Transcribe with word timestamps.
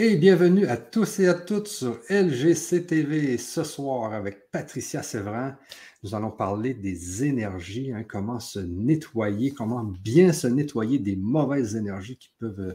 Et 0.00 0.14
bienvenue 0.14 0.64
à 0.68 0.76
tous 0.76 1.18
et 1.18 1.26
à 1.26 1.34
toutes 1.34 1.66
sur 1.66 1.98
LGCTV 2.08 3.36
ce 3.36 3.64
soir 3.64 4.12
avec 4.12 4.48
Patricia 4.52 5.02
Séverin. 5.02 5.58
Nous 6.04 6.14
allons 6.14 6.30
parler 6.30 6.72
des 6.72 7.24
énergies, 7.24 7.92
hein, 7.92 8.04
comment 8.08 8.38
se 8.38 8.60
nettoyer, 8.60 9.50
comment 9.50 9.82
bien 9.82 10.32
se 10.32 10.46
nettoyer 10.46 11.00
des 11.00 11.16
mauvaises 11.16 11.74
énergies 11.74 12.16
qui 12.16 12.30
peuvent 12.38 12.60
euh, 12.60 12.74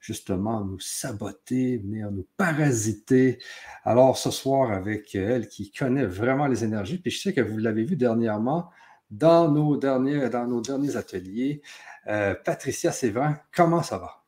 justement 0.00 0.64
nous 0.64 0.80
saboter, 0.80 1.76
venir 1.76 2.10
nous 2.10 2.26
parasiter. 2.38 3.38
Alors 3.84 4.16
ce 4.16 4.30
soir 4.30 4.72
avec 4.72 5.14
elle 5.14 5.48
qui 5.48 5.72
connaît 5.72 6.06
vraiment 6.06 6.46
les 6.46 6.64
énergies, 6.64 6.96
puis 6.96 7.10
je 7.10 7.20
sais 7.20 7.34
que 7.34 7.42
vous 7.42 7.58
l'avez 7.58 7.84
vu 7.84 7.96
dernièrement 7.96 8.70
dans 9.10 9.50
nos 9.50 9.76
derniers, 9.76 10.30
dans 10.30 10.46
nos 10.46 10.62
derniers 10.62 10.96
ateliers. 10.96 11.60
Euh, 12.06 12.34
Patricia 12.34 12.92
Séverin, 12.92 13.38
comment 13.54 13.82
ça 13.82 13.98
va? 13.98 14.21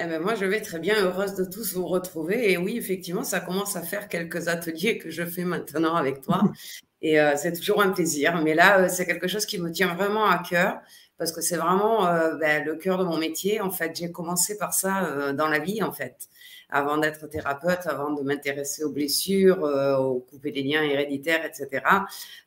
Eh 0.00 0.06
ben 0.06 0.22
moi, 0.22 0.36
je 0.36 0.44
vais 0.44 0.60
très 0.60 0.78
bien, 0.78 0.94
heureuse 1.02 1.34
de 1.34 1.44
tous 1.44 1.74
vous 1.74 1.86
retrouver. 1.86 2.52
Et 2.52 2.56
oui, 2.56 2.76
effectivement, 2.76 3.24
ça 3.24 3.40
commence 3.40 3.74
à 3.74 3.82
faire 3.82 4.08
quelques 4.08 4.46
ateliers 4.46 4.96
que 4.96 5.10
je 5.10 5.24
fais 5.24 5.42
maintenant 5.44 5.96
avec 5.96 6.20
toi. 6.20 6.42
Et 7.02 7.20
euh, 7.20 7.34
c'est 7.36 7.52
toujours 7.52 7.82
un 7.82 7.90
plaisir. 7.90 8.40
Mais 8.42 8.54
là, 8.54 8.80
euh, 8.80 8.88
c'est 8.88 9.06
quelque 9.06 9.26
chose 9.26 9.44
qui 9.44 9.58
me 9.58 9.72
tient 9.72 9.94
vraiment 9.94 10.26
à 10.26 10.38
cœur 10.38 10.78
parce 11.16 11.32
que 11.32 11.40
c'est 11.40 11.56
vraiment 11.56 12.06
euh, 12.06 12.36
ben, 12.36 12.64
le 12.64 12.76
cœur 12.76 12.98
de 12.98 13.04
mon 13.04 13.16
métier. 13.16 13.60
En 13.60 13.70
fait, 13.70 13.96
j'ai 13.96 14.12
commencé 14.12 14.56
par 14.56 14.72
ça 14.72 15.32
dans 15.32 15.48
la 15.48 15.58
vie, 15.58 15.82
en 15.82 15.90
fait 15.92 16.28
avant 16.70 16.98
d'être 16.98 17.26
thérapeute, 17.28 17.86
avant 17.86 18.10
de 18.10 18.22
m'intéresser 18.22 18.84
aux 18.84 18.90
blessures, 18.90 19.64
euh, 19.64 19.96
aux 19.96 20.20
couper 20.20 20.50
des 20.50 20.62
liens 20.62 20.82
héréditaires, 20.82 21.44
etc. 21.44 21.82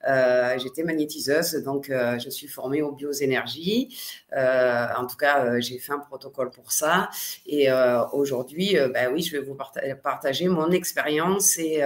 Euh, 0.07 0.57
j'étais 0.59 0.83
magnétiseuse, 0.83 1.55
donc 1.63 1.89
euh, 1.89 2.19
je 2.19 2.29
suis 2.29 2.47
formée 2.47 2.81
aux 2.81 2.91
bioénergies. 2.91 3.97
en 4.33 5.05
tout 5.07 5.17
cas, 5.17 5.59
j'ai 5.59 5.79
fait 5.79 5.93
un 5.93 5.99
protocole 5.99 6.51
pour 6.51 6.71
ça. 6.71 7.09
Et 7.45 7.67
aujourd'hui, 8.13 8.77
ben 8.93 9.11
oui, 9.13 9.21
je 9.21 9.31
vais 9.37 9.43
vous 9.43 9.57
partager 10.03 10.47
mon 10.47 10.71
expérience 10.71 11.57
et 11.57 11.83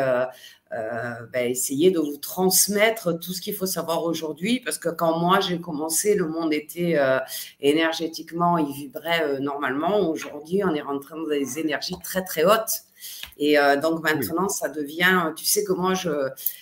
euh, 0.74 1.26
ben, 1.32 1.50
essayer 1.50 1.92
de 1.92 2.00
vous 2.00 2.18
transmettre 2.18 3.18
tout 3.20 3.34
ce 3.34 3.42
qu'il 3.42 3.54
faut 3.54 3.68
savoir 3.68 4.04
aujourd'hui, 4.04 4.60
parce 4.60 4.80
que 4.80 4.90
quand 4.90 5.20
moi 5.20 5.40
j'ai 5.40 5.62
commencé, 5.62 6.16
le 6.16 6.28
monde 6.28 6.54
était 6.54 6.96
euh, 6.98 7.20
énergétiquement, 7.62 8.58
il 8.58 8.74
vibrait 8.74 9.24
euh, 9.24 9.40
normalement. 9.40 10.10
Aujourd'hui, 10.10 10.64
on 10.64 10.74
est 10.74 10.82
rentré 10.82 11.16
dans 11.16 11.28
des 11.28 11.60
énergies 11.60 11.96
très 12.04 12.24
très 12.24 12.44
hautes. 12.44 12.82
Et 13.38 13.58
donc 13.84 14.02
maintenant, 14.02 14.48
ça 14.48 14.70
devient, 14.70 15.34
tu 15.36 15.44
sais 15.46 15.66
que 15.66 15.74
moi, 15.74 15.94
je, 15.94 16.10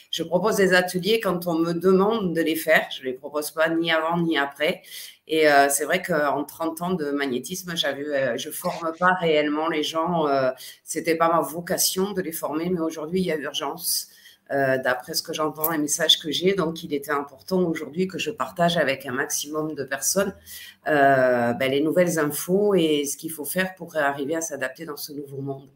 je 0.10 0.24
propose 0.24 0.56
des 0.56 0.74
ateliers 0.74 1.20
quand 1.20 1.46
on 1.48 1.54
me 1.54 1.72
demande 1.72 2.36
de 2.36 2.42
les 2.42 2.56
faire. 2.56 2.88
Je 2.92 3.02
ne 3.02 3.06
les 3.06 3.14
propose 3.14 3.52
pas 3.52 3.70
ni 3.70 3.92
avant 3.92 4.18
ni 4.18 4.38
après. 4.38 4.82
Et 5.28 5.50
euh, 5.50 5.70
c'est 5.70 5.86
vrai 5.86 6.02
qu'en 6.02 6.44
30 6.44 6.82
ans 6.82 6.94
de 6.94 7.12
magnétisme, 7.12 7.76
j'avais, 7.76 8.38
je 8.38 8.50
forme 8.50 8.92
pas 9.00 9.14
réellement 9.14 9.70
les 9.70 9.84
gens. 9.84 10.28
Euh, 10.28 10.52
c'était 10.84 11.16
pas 11.16 11.30
ma 11.30 11.42
vocation 11.42 12.12
de 12.12 12.22
les 12.22 12.32
former, 12.32 12.70
mais 12.70 12.82
aujourd'hui, 12.82 13.22
il 13.22 13.26
y 13.26 13.32
a 13.32 13.38
urgence. 13.38 14.10
Euh, 14.52 14.78
d'après 14.78 15.14
ce 15.14 15.24
que 15.24 15.34
j'entends, 15.34 15.72
les 15.72 15.78
messages 15.78 16.20
que 16.20 16.30
j'ai. 16.30 16.54
Donc, 16.54 16.84
il 16.84 16.94
était 16.94 17.12
important 17.12 17.62
aujourd'hui 17.62 18.08
que 18.08 18.20
je 18.20 18.30
partage 18.30 18.78
avec 18.78 19.06
un 19.06 19.14
maximum 19.14 19.74
de 19.74 19.84
personnes 19.86 20.36
ben, 20.86 21.58
les 21.72 21.82
nouvelles 21.82 22.20
infos 22.20 22.76
et 22.76 23.06
ce 23.06 23.16
qu'il 23.18 23.32
faut 23.32 23.46
faire 23.46 23.74
pour 23.76 23.96
arriver 23.96 24.36
à 24.36 24.42
s'adapter 24.42 24.86
dans 24.86 24.98
ce 24.98 25.14
nouveau 25.14 25.42
monde. 25.42 25.70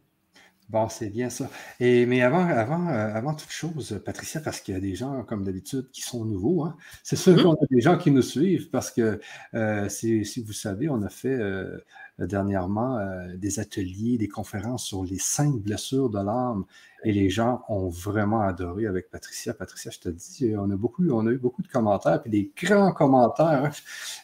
Bon, 0.69 0.89
c'est 0.89 1.09
bien 1.09 1.29
ça. 1.29 1.49
Et, 1.79 2.05
mais 2.05 2.21
avant, 2.21 2.45
avant, 2.45 2.89
euh, 2.89 3.13
avant 3.13 3.33
toute 3.33 3.51
chose, 3.51 4.01
Patricia, 4.03 4.41
parce 4.41 4.59
qu'il 4.59 4.73
y 4.73 4.77
a 4.77 4.81
des 4.81 4.95
gens, 4.95 5.23
comme 5.23 5.45
d'habitude, 5.45 5.89
qui 5.93 6.01
sont 6.01 6.25
nouveaux, 6.25 6.65
hein. 6.65 6.75
c'est 7.03 7.15
sûr 7.15 7.35
mmh. 7.37 7.43
qu'on 7.43 7.53
a 7.53 7.65
des 7.71 7.79
gens 7.79 7.97
qui 7.97 8.11
nous 8.11 8.21
suivent 8.21 8.69
parce 8.69 8.91
que, 8.91 9.21
euh, 9.53 9.87
si, 9.87 10.43
vous 10.45 10.51
savez, 10.51 10.89
on 10.89 11.01
a 11.03 11.09
fait 11.09 11.29
euh, 11.29 11.77
dernièrement 12.19 12.99
des 13.35 13.59
ateliers, 13.61 14.17
des 14.17 14.27
conférences 14.27 14.83
sur 14.83 15.05
les 15.05 15.19
cinq 15.19 15.55
blessures 15.55 16.09
de 16.09 16.17
l'âme 16.17 16.65
et 17.05 17.13
les 17.13 17.29
gens 17.29 17.63
ont 17.69 17.87
vraiment 17.87 18.41
adoré 18.41 18.87
avec 18.87 19.09
Patricia. 19.09 19.53
Patricia, 19.53 19.89
je 19.91 19.99
te 19.99 20.09
dis, 20.09 20.53
on 20.57 20.69
a, 20.69 20.75
beaucoup, 20.75 21.07
on 21.09 21.27
a 21.27 21.31
eu 21.31 21.37
beaucoup 21.37 21.61
de 21.61 21.67
commentaires, 21.69 22.21
puis 22.21 22.31
des 22.31 22.51
grands 22.61 22.91
commentaires. 22.91 23.65
Hein. 23.65 23.71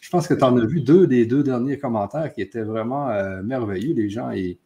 Je 0.02 0.10
pense 0.10 0.28
que 0.28 0.34
tu 0.34 0.44
en 0.44 0.58
as 0.58 0.66
vu 0.66 0.82
deux 0.82 1.08
des 1.08 1.26
deux 1.26 1.44
derniers 1.44 1.78
commentaires 1.78 2.34
qui 2.34 2.42
étaient 2.42 2.64
vraiment 2.64 3.08
merveilleux. 3.44 3.94
Les 3.94 4.10
gens, 4.10 4.32
et 4.32 4.58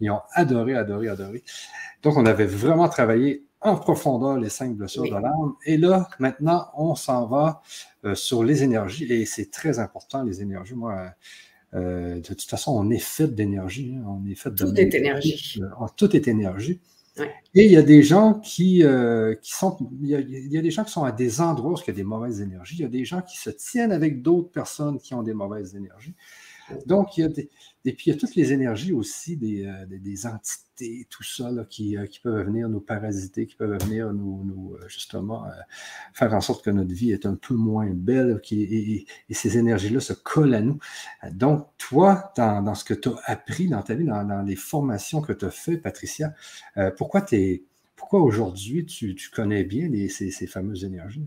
ils 0.00 0.10
ont 0.10 0.20
adoré, 0.32 0.74
adoré, 0.74 1.08
adoré. 1.08 1.42
Donc, 2.02 2.16
on 2.16 2.26
avait 2.26 2.46
vraiment 2.46 2.88
travaillé 2.88 3.44
en 3.60 3.76
profondeur 3.76 4.38
les 4.38 4.48
cinq 4.48 4.74
blessures 4.74 5.04
de 5.04 5.10
l'âme. 5.10 5.54
Et 5.66 5.76
là, 5.76 6.08
maintenant, 6.18 6.70
on 6.76 6.94
s'en 6.94 7.26
va 7.26 7.62
euh, 8.04 8.14
sur 8.14 8.42
les 8.42 8.62
énergies. 8.62 9.04
Et 9.12 9.26
c'est 9.26 9.50
très 9.50 9.78
important, 9.78 10.22
les 10.22 10.40
énergies. 10.40 10.74
Moi, 10.74 11.12
euh, 11.74 12.16
de 12.16 12.20
toute 12.20 12.42
façon, 12.42 12.72
on 12.72 12.90
est 12.90 12.98
fait 12.98 13.28
d'énergie. 13.28 13.96
Hein. 13.96 14.06
On 14.06 14.26
est 14.28 14.34
fait 14.34 14.50
de. 14.50 14.64
Tout 14.64 14.80
est 14.80 14.94
énergie. 14.94 15.60
Euh, 15.62 15.86
tout 15.96 16.16
est 16.16 16.26
énergie. 16.28 16.80
Et 17.54 17.66
il 17.66 17.72
y 17.72 17.76
a 17.76 17.82
des 17.82 18.02
gens 18.02 18.34
qui, 18.34 18.82
qui 19.42 19.52
sont. 19.52 19.76
Il 20.00 20.08
y, 20.08 20.14
a, 20.14 20.20
il 20.20 20.52
y, 20.52 20.56
a, 20.56 20.62
des 20.62 20.70
gens 20.70 20.84
qui 20.84 20.92
sont 20.92 21.04
à 21.04 21.12
des 21.12 21.42
endroits 21.42 21.72
où 21.72 21.76
il 21.76 21.86
y 21.86 21.90
a 21.90 21.92
des 21.92 22.04
mauvaises 22.04 22.40
énergies. 22.40 22.76
Il 22.76 22.82
y 22.82 22.84
a 22.84 22.88
des 22.88 23.04
gens 23.04 23.20
qui 23.20 23.36
se 23.36 23.50
tiennent 23.50 23.92
avec 23.92 24.22
d'autres 24.22 24.50
personnes 24.50 24.98
qui 24.98 25.12
ont 25.12 25.22
des 25.22 25.34
mauvaises 25.34 25.76
énergies. 25.76 26.14
Donc, 26.86 27.16
il 27.16 27.20
y 27.20 27.24
a 27.24 27.28
des, 27.28 27.50
et 27.86 27.94
puis, 27.94 28.10
il 28.10 28.14
y 28.14 28.16
a 28.16 28.20
toutes 28.20 28.34
les 28.34 28.52
énergies 28.52 28.92
aussi 28.92 29.38
des, 29.38 29.64
euh, 29.64 29.86
des, 29.86 30.26
entités, 30.26 31.06
tout 31.08 31.22
ça, 31.22 31.50
là, 31.50 31.64
qui, 31.64 31.96
euh, 31.96 32.04
qui, 32.06 32.20
peuvent 32.20 32.44
venir 32.44 32.68
nous 32.68 32.80
parasiter, 32.80 33.46
qui 33.46 33.54
peuvent 33.54 33.78
venir 33.84 34.12
nous, 34.12 34.44
nous 34.44 34.74
euh, 34.74 34.86
justement, 34.86 35.46
faire 36.12 36.34
en 36.34 36.42
sorte 36.42 36.62
que 36.62 36.70
notre 36.70 36.92
vie 36.92 37.12
est 37.12 37.24
un 37.24 37.36
peu 37.36 37.54
moins 37.54 37.88
belle 37.90 38.40
et, 38.50 39.06
ces 39.30 39.56
énergies-là 39.56 40.00
se 40.00 40.12
collent 40.12 40.54
à 40.54 40.60
nous. 40.60 40.78
Donc, 41.32 41.68
toi, 41.78 42.32
dans, 42.36 42.74
ce 42.74 42.84
que 42.84 42.94
tu 42.94 43.08
as 43.08 43.18
appris 43.24 43.68
dans 43.68 43.82
ta 43.82 43.94
vie, 43.94 44.04
dans, 44.04 44.24
dans 44.24 44.42
les 44.42 44.56
formations 44.56 45.22
que 45.22 45.32
tu 45.32 45.46
as 45.46 45.50
fait, 45.50 45.78
Patricia, 45.78 46.34
pourquoi 46.98 47.22
tu 47.22 47.36
es 47.36 47.64
pourquoi 48.00 48.20
aujourd'hui 48.22 48.86
tu, 48.86 49.14
connais 49.30 49.62
bien 49.62 49.90
ces, 50.08 50.46
fameuses 50.46 50.84
énergies? 50.84 51.26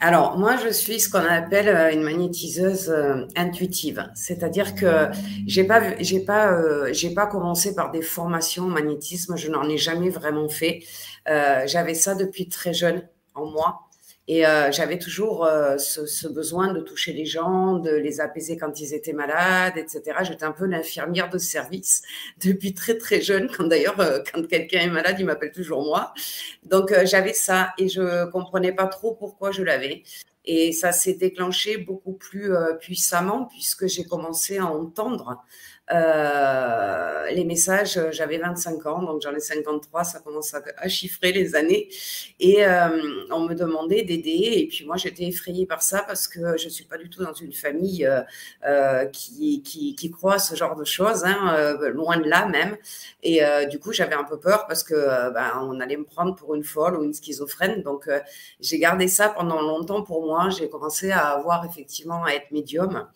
Alors, 0.00 0.36
moi, 0.36 0.56
je 0.56 0.68
suis 0.68 0.98
ce 0.98 1.08
qu'on 1.08 1.24
appelle 1.24 1.68
euh, 1.68 1.92
une 1.92 2.02
magnétiseuse 2.02 2.90
euh, 2.90 3.24
intuitive. 3.36 4.10
C'est-à-dire 4.16 4.74
que 4.74 5.10
j'ai 5.46 5.62
pas, 5.62 5.80
euh, 5.80 6.92
pas 7.14 7.26
commencé 7.28 7.72
par 7.72 7.92
des 7.92 8.02
formations 8.02 8.64
en 8.64 8.68
magnétisme. 8.68 9.36
Je 9.36 9.48
n'en 9.48 9.68
ai 9.68 9.78
jamais 9.78 10.10
vraiment 10.10 10.48
fait. 10.48 10.82
j'avais 11.26 11.94
ça 11.94 12.16
depuis 12.16 12.48
très 12.48 12.74
jeune 12.74 13.08
en 13.34 13.46
moi. 13.46 13.87
Et 14.30 14.46
euh, 14.46 14.70
j'avais 14.70 14.98
toujours 14.98 15.46
euh, 15.46 15.78
ce, 15.78 16.28
besoin 16.28 16.74
de 16.74 16.80
toucher 16.80 17.14
les 17.14 17.24
gens, 17.24 17.78
de 17.78 17.90
les 17.90 18.20
apaiser 18.20 18.58
quand 18.58 18.78
ils 18.78 18.92
étaient 18.92 19.14
malades, 19.14 19.78
etc. 19.78 20.18
J'étais 20.22 20.44
un 20.44 20.52
peu 20.52 20.66
l'infirmière 20.66 21.30
de 21.30 21.38
service 21.38 22.02
depuis 22.44 22.74
très 22.74 22.98
très 22.98 23.22
jeune. 23.22 23.48
Quand 23.50 23.64
d'ailleurs, 23.64 23.98
euh, 24.00 24.18
quand 24.30 24.46
quelqu'un 24.46 24.80
est 24.80 24.90
malade, 24.90 25.16
il 25.18 25.24
m'appelle 25.24 25.52
toujours 25.52 25.82
moi. 25.82 26.12
Donc 26.64 26.94
j'avais 27.04 27.32
ça 27.32 27.72
et 27.78 27.88
je 27.88 28.30
comprenais 28.30 28.72
pas 28.72 28.86
trop 28.86 29.14
pourquoi 29.14 29.50
je 29.50 29.62
l'avais. 29.62 30.02
Et 30.44 30.72
ça 30.72 30.92
s'est 30.92 31.14
déclenché 31.14 31.78
beaucoup 31.78 32.12
plus 32.12 32.52
puissamment 32.80 33.46
puisque 33.46 33.86
j'ai 33.86 34.04
commencé 34.04 34.58
à 34.58 34.66
entendre 34.66 35.42
euh, 35.90 37.30
les 37.30 37.44
messages, 37.44 37.96
euh, 37.96 38.10
j'avais 38.10 38.38
25 38.38 38.84
ans, 38.86 39.02
donc 39.02 39.22
j'en 39.22 39.34
ai 39.34 39.40
53, 39.40 40.04
ça 40.04 40.20
commence 40.20 40.54
à, 40.54 40.88
chiffrer 40.88 41.32
les 41.32 41.54
années. 41.54 41.88
Et 42.40 42.64
euh, 42.66 43.24
on 43.30 43.40
me 43.40 43.54
demandait 43.54 44.02
d'aider. 44.02 44.52
Et 44.56 44.68
puis 44.68 44.84
moi, 44.84 44.96
j'étais 44.96 45.24
effrayée 45.24 45.66
par 45.66 45.82
ça 45.82 46.02
parce 46.02 46.28
que 46.28 46.56
je 46.58 46.66
ne 46.66 46.70
suis 46.70 46.84
pas 46.84 46.98
du 46.98 47.08
tout 47.08 47.22
dans 47.24 47.32
une 47.32 47.52
famille 47.52 48.08
qui, 49.12 49.62
qui, 49.62 49.94
qui, 49.94 50.10
croit 50.10 50.34
à 50.34 50.38
ce 50.38 50.54
genre 50.54 50.76
de 50.76 50.84
choses, 50.84 51.24
hein, 51.24 51.76
loin 51.92 52.18
de 52.18 52.28
là 52.28 52.46
même. 52.46 52.76
Et 53.22 53.40
du 53.70 53.78
coup, 53.78 53.92
j'avais 53.92 54.14
un 54.14 54.24
peu 54.24 54.38
peur 54.38 54.66
parce 54.66 54.82
que 54.82 55.30
ben, 55.32 55.52
on 55.62 55.80
allait 55.80 55.96
me 55.96 56.04
prendre 56.04 56.34
pour 56.34 56.54
une 56.54 56.64
folle 56.64 56.96
ou 56.96 57.04
une 57.04 57.14
schizophrène. 57.14 57.82
Donc, 57.82 58.08
j'ai 58.60 58.78
gardé 58.78 59.08
ça 59.08 59.28
pendant 59.28 59.60
longtemps 59.60 60.02
pour 60.02 60.24
moi. 60.24 60.50
J'ai 60.50 60.68
commencé 60.68 61.10
à 61.10 61.28
avoir 61.28 61.64
effectivement 61.64 62.24
à 62.24 62.32
être 62.32 62.50
médium. 62.50 63.06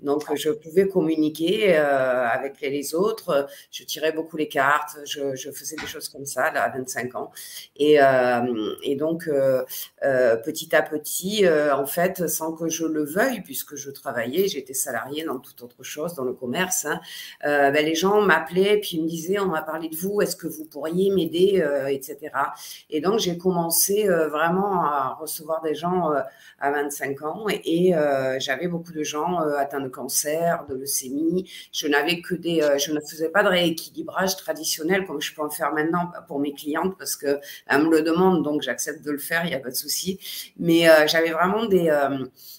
Donc, 0.00 0.24
je 0.34 0.50
pouvais 0.50 0.86
communiquer 0.86 1.76
euh, 1.76 2.26
avec 2.26 2.60
les 2.60 2.94
autres. 2.94 3.46
Je 3.70 3.82
tirais 3.84 4.12
beaucoup 4.12 4.36
les 4.36 4.48
cartes. 4.48 4.98
Je, 5.06 5.34
je, 5.34 5.50
faisais 5.50 5.76
des 5.76 5.86
choses 5.86 6.10
comme 6.10 6.26
ça 6.26 6.52
là, 6.52 6.64
à 6.64 6.68
25 6.68 7.14
ans. 7.14 7.30
Et, 7.76 8.00
euh, 8.00 8.74
et 8.82 8.94
donc, 8.96 9.26
euh, 9.26 9.64
petit 10.02 10.76
à 10.76 10.82
petit, 10.82 11.46
en 11.48 11.86
fait, 11.86 12.28
sans 12.28 12.52
que 12.52 12.68
je 12.68 12.84
le 12.84 13.04
veuille, 13.04 13.40
puisque 13.40 13.76
je 13.76 13.90
travaillais, 13.90 14.48
j'étais 14.48 14.74
salariée 14.74 15.24
dans 15.24 15.38
toute 15.38 15.62
autre 15.62 15.82
chose, 15.82 16.14
dans 16.14 16.24
le 16.24 16.34
commerce, 16.34 16.84
hein, 16.84 17.00
ben, 17.42 17.84
les 17.84 17.94
gens 17.94 18.20
m'appelaient 18.20 18.78
puis 18.78 18.98
ils 18.98 19.02
me 19.02 19.08
disaient, 19.08 19.38
on 19.38 19.46
m'a 19.46 19.62
parlé 19.62 19.88
de 19.88 19.96
vous, 19.96 20.20
est-ce 20.20 20.36
que 20.36 20.46
vous 20.46 20.64
pourriez 20.64 21.10
m'aider, 21.10 21.64
etc. 21.88 22.18
Et 22.90 23.00
donc, 23.00 23.18
j'ai 23.18 23.38
commencé 23.38 24.06
vraiment 24.06 24.84
à 24.84 25.16
recevoir 25.18 25.62
des 25.62 25.74
gens 25.74 26.12
à 26.58 26.70
25 26.70 27.22
ans 27.22 27.46
et, 27.48 27.88
et 27.88 27.94
j'avais 28.38 28.68
beaucoup 28.68 28.92
de 28.92 29.02
gens 29.02 29.38
atteints 29.38 29.85
cancer, 29.88 30.66
de 30.68 30.74
leucémie. 30.74 31.50
Je 31.72 31.86
n'avais 31.86 32.20
que 32.20 32.34
des, 32.34 32.60
je 32.78 32.92
ne 32.92 33.00
faisais 33.00 33.28
pas 33.28 33.42
de 33.42 33.48
rééquilibrage 33.48 34.36
traditionnel 34.36 35.06
comme 35.06 35.20
je 35.20 35.34
peux 35.34 35.42
en 35.42 35.50
faire 35.50 35.72
maintenant 35.72 36.12
pour 36.28 36.40
mes 36.40 36.52
clientes 36.52 36.96
parce 36.98 37.16
que 37.16 37.38
elles 37.66 37.82
me 37.82 37.90
le 37.90 38.02
demandent, 38.02 38.42
donc 38.42 38.62
j'accepte 38.62 39.02
de 39.04 39.10
le 39.10 39.18
faire, 39.18 39.44
il 39.44 39.48
n'y 39.48 39.54
a 39.54 39.60
pas 39.60 39.70
de 39.70 39.76
souci. 39.76 40.18
Mais 40.58 40.86
j'avais 41.06 41.30
vraiment 41.30 41.66
des 41.66 41.90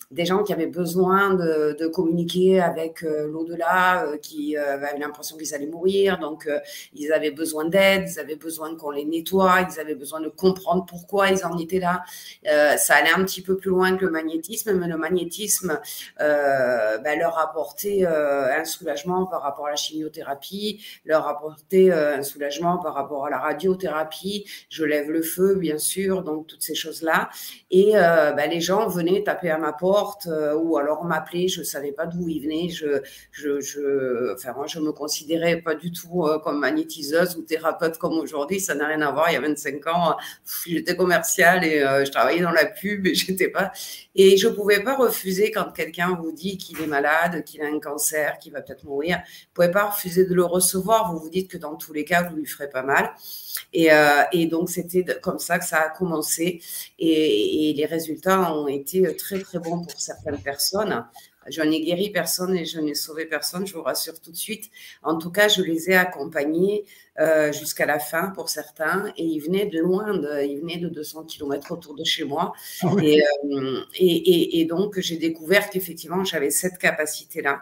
des 0.10 0.26
gens 0.26 0.44
qui 0.44 0.54
avaient 0.54 0.68
besoin 0.68 1.34
de, 1.34 1.88
communiquer 1.88 2.62
avec 2.62 3.04
euh, 3.04 3.28
l'au-delà, 3.28 4.06
euh, 4.06 4.18
qui 4.18 4.58
euh, 4.58 4.74
avaient 4.76 4.98
l'impression 5.00 5.38
qu'ils 5.38 5.54
allaient 5.54 5.68
mourir, 5.68 6.18
donc 6.20 6.50
ils 6.94 7.12
avaient 7.12 7.32
besoin 7.32 7.66
d'aide, 7.66 8.06
ils 8.08 8.20
avaient 8.20 8.36
besoin 8.36 8.76
qu'on 8.76 8.92
les 8.92 9.06
nettoie, 9.06 9.68
ils 9.70 9.80
avaient 9.80 9.96
besoin 9.96 10.22
de 10.22 10.30
comprendre 10.30 10.86
pourquoi 10.86 11.30
ils 11.30 11.46
en 11.46 11.58
étaient 11.58 11.80
là. 11.80 12.04
ça 12.78 12.96
allait 12.96 13.12
un 13.12 13.24
petit 13.24 13.42
peu 13.42 13.58
plus 13.58 13.70
loin 13.70 13.96
que 13.98 14.06
le 14.06 14.12
magnétisme, 14.12 14.74
mais 14.74 14.88
le 14.88 14.98
magnétisme 14.98 15.80
ben, 16.20 17.20
leur 17.20 17.38
apportait 17.40 18.06
un 18.06 18.66
soulagement 18.66 19.26
par 19.26 19.42
rapport 19.42 19.68
à 19.68 19.72
la 19.72 19.76
chimiothérapie, 19.76 20.84
leur 21.06 21.28
apportait 21.28 21.92
un 21.92 22.24
soulagement 22.24 22.78
par 22.78 22.94
rapport 22.94 23.26
à 23.26 23.30
la 23.30 23.40
radiothérapie. 23.40 24.46
Je 24.70 24.84
lève 24.84 25.10
le 25.10 25.22
feu, 25.22 25.56
bien 25.56 25.78
sûr, 25.78 26.24
donc 26.24 26.48
toutes 26.48 26.64
ces 26.64 26.76
choses-là. 26.76 27.30
Et 27.72 27.94
ben, 27.94 28.50
les 28.50 28.62
gens 28.62 28.88
venaient 28.88 29.24
taper 29.24 29.50
à 29.50 29.58
ma 29.58 29.74
porte 29.74 29.97
euh, 30.28 30.56
ou 30.56 30.78
alors 30.78 31.04
m'appeler, 31.04 31.48
je 31.48 31.60
ne 31.60 31.66
savais 31.66 31.92
pas 31.92 32.06
d'où 32.06 32.28
il 32.28 32.42
venait. 32.42 32.70
Je, 32.70 33.02
je, 33.32 34.34
enfin, 34.34 34.54
je 34.68 34.80
me 34.80 34.92
considérais 34.92 35.58
pas 35.62 35.76
du 35.76 35.92
tout 35.92 36.26
euh, 36.26 36.40
comme 36.40 36.60
magnétiseuse 36.60 37.36
ou 37.38 37.42
thérapeute 37.42 37.98
comme 37.98 38.14
aujourd'hui. 38.14 38.60
Ça 38.60 38.76
n'a 38.76 38.88
rien 38.88 39.02
à 39.02 39.12
voir. 39.12 39.30
Il 39.30 39.34
y 39.34 39.38
a 39.38 39.42
25 39.42 39.88
ans, 39.88 40.16
j'étais 40.66 40.96
commerciale 40.96 41.64
et 41.64 41.82
euh, 41.82 42.06
je 42.06 42.12
travaillais 42.12 42.42
dans 42.42 42.52
la 42.52 42.66
pub 42.66 43.08
et 43.08 43.16
j'étais 43.16 43.50
pas. 43.50 43.72
Et 44.16 44.38
je 44.38 44.48
pouvais 44.48 44.84
pas 44.84 44.96
refuser 44.96 45.52
quand 45.52 45.72
quelqu'un 45.72 46.18
vous 46.20 46.32
dit 46.32 46.58
qu'il 46.58 46.82
est 46.82 46.88
malade, 46.88 47.44
qu'il 47.44 47.62
a 47.62 47.68
un 47.68 47.80
cancer, 47.80 48.38
qu'il 48.40 48.54
va 48.54 48.62
peut-être 48.62 48.84
mourir. 48.84 49.18
Vous 49.18 49.54
pouvez 49.54 49.72
pas 49.72 49.90
refuser 49.90 50.26
de 50.26 50.34
le 50.34 50.46
recevoir. 50.46 51.14
Vous 51.14 51.20
vous 51.20 51.30
dites 51.30 51.50
que 51.50 51.58
dans 51.58 51.76
tous 51.76 51.94
les 51.94 52.06
cas, 52.06 52.24
vous 52.24 52.36
lui 52.36 52.46
ferez 52.46 52.70
pas 52.70 52.84
mal. 52.84 53.12
Et, 53.74 53.90
et 54.32 54.46
donc, 54.48 54.70
c'était 54.70 55.06
comme 55.22 55.40
ça 55.40 55.60
que 55.60 55.66
ça 55.66 55.78
a 55.78 55.90
commencé. 55.90 56.62
Et, 57.00 57.70
et, 57.70 57.74
les 57.74 57.86
résultats 57.86 58.54
ont 58.54 58.68
été 58.68 59.16
très, 59.16 59.40
très 59.40 59.60
bons 59.60 59.82
pour 59.84 60.00
certaines 60.00 60.40
personnes. 60.40 61.06
Je 61.50 61.62
n'ai 61.62 61.82
guéri 61.82 62.10
personne 62.10 62.56
et 62.56 62.66
je 62.66 62.80
n'ai 62.80 62.94
sauvé 62.94 63.26
personne, 63.26 63.66
je 63.66 63.74
vous 63.74 63.82
rassure 63.82 64.20
tout 64.20 64.32
de 64.32 64.38
suite. 64.38 64.70
En 65.04 65.18
tout 65.18 65.32
cas, 65.32 65.48
je 65.48 65.62
les 65.62 65.90
ai 65.90 65.96
accompagnés 65.96 66.86
euh, 67.20 67.52
jusqu'à 67.52 67.86
la 67.86 68.00
fin 68.00 68.30
pour 68.30 68.50
certains 68.50 69.12
et 69.18 69.24
ils 69.24 69.40
venaient 69.40 69.66
de 69.66 69.80
loin, 69.80 70.18
de, 70.18 70.44
ils 70.44 70.60
venaient 70.60 70.78
de 70.78 70.90
200 70.90 71.24
km 71.24 71.72
autour 71.72 71.96
de 71.96 72.04
chez 72.04 72.26
moi. 72.26 72.54
Ah 72.82 72.88
euh, 72.94 73.82
et, 73.96 74.06
et, 74.06 74.60
et, 74.60 74.66
donc, 74.66 75.00
j'ai 75.00 75.18
découvert 75.18 75.70
qu'effectivement, 75.70 76.24
j'avais 76.24 76.50
cette 76.50 76.78
capacité-là. 76.78 77.62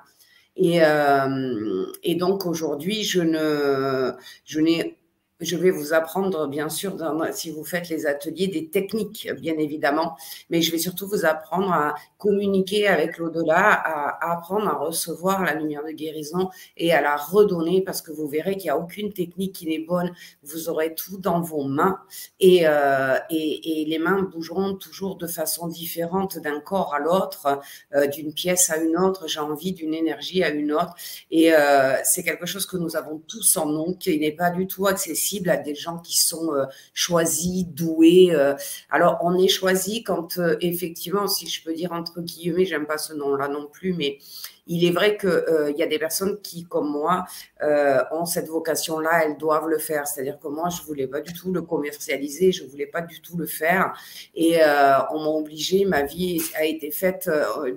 Et, 0.58 0.84
euh, 0.84 1.86
et 2.04 2.16
donc, 2.16 2.46
aujourd'hui, 2.46 3.04
je 3.04 3.22
ne, 3.22 4.14
je 4.46 4.60
n'ai 4.62 4.98
je 5.42 5.58
vais 5.58 5.70
vous 5.70 5.94
apprendre, 5.94 6.48
bien 6.48 6.70
sûr, 6.70 6.96
si 7.34 7.52
vous 7.52 7.66
faites 7.66 7.90
les 7.90 8.06
ateliers, 8.06 8.48
des 8.48 8.70
techniques, 8.70 9.30
bien 9.40 9.58
évidemment, 9.58 10.16
mais 10.50 10.62
je 10.62 10.72
vais 10.72 10.78
surtout 10.78 11.08
vous 11.08 11.26
apprendre 11.26 11.74
à 11.74 11.96
communiquer 12.18 12.88
avec 12.88 13.18
l'au-delà, 13.18 13.74
à, 13.74 14.34
apprendre 14.34 14.68
à 14.70 14.76
recevoir 14.76 15.44
la 15.44 15.54
lumière 15.54 15.84
de 15.84 15.92
guérison 15.92 16.50
et 16.78 16.94
à 16.94 17.02
la 17.02 17.18
redonner, 17.18 17.82
parce 17.82 18.02
que 18.02 18.12
vous 18.12 18.28
verrez 18.28 18.54
qu'il 18.54 18.66
n'y 18.66 18.70
a 18.70 18.78
aucune 18.78 19.12
technique 19.12 19.54
qui 19.54 19.68
n'est 19.68 19.80
bonne. 19.80 20.12
Vous 20.44 20.70
aurez 20.70 20.96
tout 20.96 21.18
dans 21.18 21.42
vos 21.42 21.64
mains 21.64 22.00
et, 22.40 22.62
euh, 22.66 23.18
et, 23.30 23.86
les 23.88 24.00
mains 24.00 24.22
bougeront 24.22 24.76
toujours 24.76 25.18
de 25.18 25.28
façon 25.28 25.68
différente 25.68 26.38
d'un 26.40 26.62
corps 26.62 26.94
à 26.94 27.00
l'autre, 27.00 27.60
euh, 27.94 28.08
d'une 28.08 28.34
pièce 28.34 28.70
à 28.70 28.78
une 28.78 28.98
autre. 28.98 29.28
J'ai 29.28 29.40
envie 29.40 29.74
d'une 29.74 29.94
énergie 29.94 30.44
à 30.44 30.50
une 30.50 30.72
autre, 30.72 30.96
et 31.30 31.54
euh, 31.54 31.98
c'est 32.04 32.24
quelque 32.24 32.46
chose 32.46 32.66
que 32.66 32.78
nous 32.78 32.96
avons 32.96 33.22
tous 33.28 33.58
en 33.58 33.66
nous, 33.66 33.96
qui 33.96 34.18
n'est 34.18 34.32
pas 34.32 34.50
du 34.50 34.66
tout 34.66 34.88
accessible 34.88 35.25
à 35.48 35.58
des 35.58 35.76
gens 35.76 36.00
qui 36.00 36.18
sont 36.18 36.54
euh, 36.54 36.66
choisis, 36.94 37.66
doués. 37.66 38.30
Euh. 38.32 38.56
Alors, 38.90 39.18
on 39.22 39.38
est 39.38 39.48
choisi 39.48 40.04
quand, 40.04 40.38
euh, 40.38 40.56
effectivement, 40.62 41.28
si 41.28 41.48
je 41.48 41.64
peux 41.64 41.74
dire 41.74 41.92
entre 41.92 42.22
guillemets, 42.22 42.66
j'aime 42.66 42.86
pas 42.86 42.98
ce 42.98 43.14
nom-là 43.14 43.48
non 43.48 43.68
plus, 43.72 43.94
mais 43.94 44.20
il 44.68 44.84
est 44.86 44.92
vrai 44.92 45.18
qu'il 45.18 45.30
euh, 45.30 45.72
y 45.72 45.84
a 45.84 45.88
des 45.88 46.00
personnes 46.00 46.40
qui, 46.42 46.64
comme 46.66 46.90
moi, 46.90 47.26
euh, 47.62 48.04
ont 48.12 48.26
cette 48.26 48.48
vocation-là, 48.48 49.24
elles 49.26 49.38
doivent 49.38 49.68
le 49.68 49.78
faire. 49.78 50.08
C'est-à-dire 50.08 50.40
que 50.40 50.48
moi, 50.48 50.70
je 50.70 50.82
voulais 50.84 51.08
pas 51.08 51.22
du 51.22 51.34
tout 51.34 51.52
le 51.52 51.62
commercialiser, 51.62 52.52
je 52.52 52.64
voulais 52.66 52.88
pas 52.88 53.02
du 53.02 53.22
tout 53.22 53.38
le 53.38 53.46
faire. 53.46 53.94
Et 54.34 54.64
euh, 54.64 54.98
on 55.12 55.20
m'a 55.20 55.30
obligé, 55.30 55.86
ma 55.86 56.04
vie 56.04 56.42
a 56.56 56.66
été 56.66 56.90
faite 56.92 57.30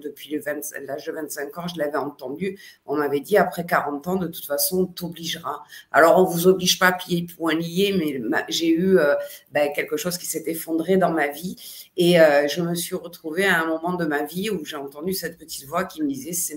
depuis 0.02 0.31
l'âge 0.87 1.06
de 1.06 1.12
25 1.12 1.58
ans, 1.58 1.69
je 1.69 1.79
l'avais 1.79 1.96
entendu. 1.96 2.58
On 2.87 2.96
m'avait 2.96 3.20
dit, 3.20 3.37
après 3.37 3.67
40 3.67 4.06
ans, 4.06 4.17
de 4.17 4.26
toute 4.26 4.46
façon, 4.46 4.82
on 4.82 4.87
t'obligera. 4.87 5.62
Alors, 5.93 6.19
on 6.19 6.25
vous 6.25 6.46
oblige 6.46 6.79
pas 6.79 6.93
pieds 6.93 7.26
point 7.37 7.55
liés, 7.55 7.94
mais 7.99 8.20
j'ai 8.49 8.70
eu 8.70 8.99
ben, 9.52 9.70
quelque 9.75 9.96
chose 9.96 10.17
qui 10.17 10.26
s'est 10.26 10.44
effondré 10.46 10.96
dans 10.96 11.11
ma 11.11 11.29
vie. 11.29 11.56
Et 11.96 12.14
je 12.14 12.62
me 12.62 12.75
suis 12.75 12.96
retrouvée 12.96 13.46
à 13.46 13.61
un 13.61 13.67
moment 13.67 13.94
de 13.94 14.05
ma 14.05 14.23
vie 14.23 14.50
où 14.50 14.64
j'ai 14.64 14.76
entendu 14.76 15.12
cette 15.12 15.37
petite 15.38 15.67
voix 15.67 15.85
qui 15.85 16.02
me 16.02 16.08
disait, 16.08 16.32
c'est 16.32 16.56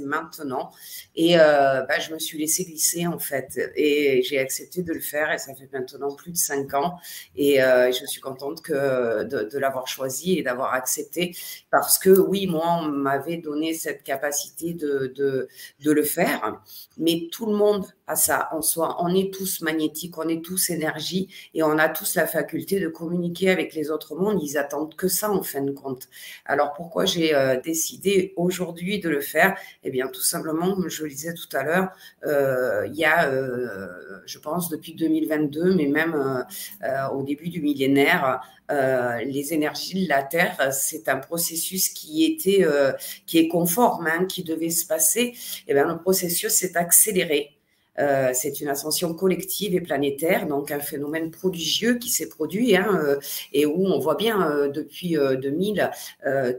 Et 1.16 1.40
euh, 1.40 1.82
bah, 1.84 2.00
je 2.00 2.14
me 2.14 2.20
suis 2.20 2.38
laissée 2.38 2.66
glisser 2.66 3.08
en 3.08 3.20
fait. 3.20 3.60
Et 3.76 4.22
j'ai 4.24 4.40
accepté 4.40 4.84
de 4.84 4.94
le 4.94 5.00
faire 5.00 5.32
et 5.32 5.38
ça 5.38 5.54
fait 5.56 5.70
maintenant 5.72 6.14
plus 6.16 6.32
de 6.32 6.38
cinq 6.38 6.74
ans. 6.74 7.00
Et 7.36 7.62
euh, 7.64 7.92
je 7.92 8.06
suis 8.06 8.22
contente 8.22 8.62
que 8.62 9.24
de, 9.24 9.58
l'avoir 9.58 9.88
choisi 9.88 10.40
et 10.40 10.44
d'avoir 10.44 10.74
accepté 10.74 11.36
parce 11.70 12.00
que 12.00 12.10
oui, 12.10 12.48
moi, 12.48 12.80
on 12.82 12.88
m'avait 12.88 13.38
donné 13.38 13.74
cette 13.74 14.04
capacité 14.04 14.74
de, 14.74 15.12
de, 15.16 15.48
de 15.84 15.92
le 15.92 16.04
faire. 16.04 16.62
Mais 16.98 17.28
tout 17.32 17.46
le 17.46 17.54
monde 17.54 17.86
a 18.08 18.16
ça 18.16 18.50
en 18.52 18.62
soi. 18.62 18.98
On 19.00 19.14
est 19.14 19.34
tous 19.34 19.62
magnétiques, 19.62 20.18
on 20.18 20.28
est 20.28 20.44
tous 20.44 20.70
énergie 20.70 21.30
et 21.54 21.64
on 21.64 21.78
a 21.78 21.90
tous 21.90 22.16
la 22.16 22.28
faculté 22.28 22.80
de 22.80 22.88
communiquer 22.88 23.50
avec 23.50 23.74
les 23.74 23.90
autres 23.90 24.16
mondes. 24.16 24.42
Ils 24.42 24.58
attendent 24.58 24.96
que 24.96 25.08
ça 25.08 25.32
en 25.32 25.44
fin 25.44 25.62
de 25.62 25.72
compte. 25.72 26.08
Alors 26.46 26.74
pourquoi 26.74 27.06
j'ai 27.06 27.34
euh, 27.34 27.60
décidé 27.60 28.34
aujourd'hui 28.36 29.00
de 29.00 29.10
le 29.10 29.22
faire? 29.22 29.58
Eh 29.84 29.92
bien, 29.92 30.08
tout 30.12 30.22
simplement, 30.22 30.74
comme 30.76 30.90
je 30.90 31.04
le 31.04 31.10
disais 31.10 31.34
tout 31.34 31.56
à 31.56 31.64
l'heure, 31.64 31.90
euh, 32.26 32.88
il 32.88 32.96
y 32.96 33.06
a, 33.06 33.30
euh, 33.30 33.88
je 34.26 34.40
pense, 34.40 34.70
depuis 34.70 34.94
2022, 34.94 35.76
mais 35.76 35.88
même 35.88 36.46
au 37.14 37.24
début 37.24 37.50
du 37.50 37.62
millénaire, 37.62 38.42
les 38.70 39.54
énergies 39.54 40.06
de 40.06 40.10
la 40.10 40.24
Terre, 40.24 40.72
c'est 40.74 41.10
un 41.10 41.18
processus 41.18 41.90
qui 41.90 42.26
était, 42.26 42.66
qui 43.26 43.38
est 43.40 43.48
conforme, 43.48 44.08
hein, 44.08 44.26
qui 44.26 44.44
devait 44.44 44.70
se 44.70 44.86
passer. 44.86 45.34
Eh 45.68 45.74
bien, 45.74 45.88
le 45.88 45.98
processus 45.98 46.52
s'est 46.52 46.78
accéléré. 46.78 47.61
Euh, 48.00 48.32
c'est 48.34 48.62
une 48.62 48.70
ascension 48.70 49.14
collective 49.14 49.76
et 49.76 49.82
planétaire, 49.82 50.48
donc 50.48 50.72
un 50.72 50.80
phénomène 50.80 51.30
prodigieux 51.30 51.96
qui 51.96 52.10
s'est 52.10 52.30
produit 52.30 52.76
hein, 52.76 52.88
euh, 53.04 53.20
et 53.52 53.66
où 53.66 53.86
on 53.86 54.00
voit 54.00 54.16
bien 54.16 54.50
euh, 54.50 54.70
depuis 54.70 55.16
2000 55.16 55.92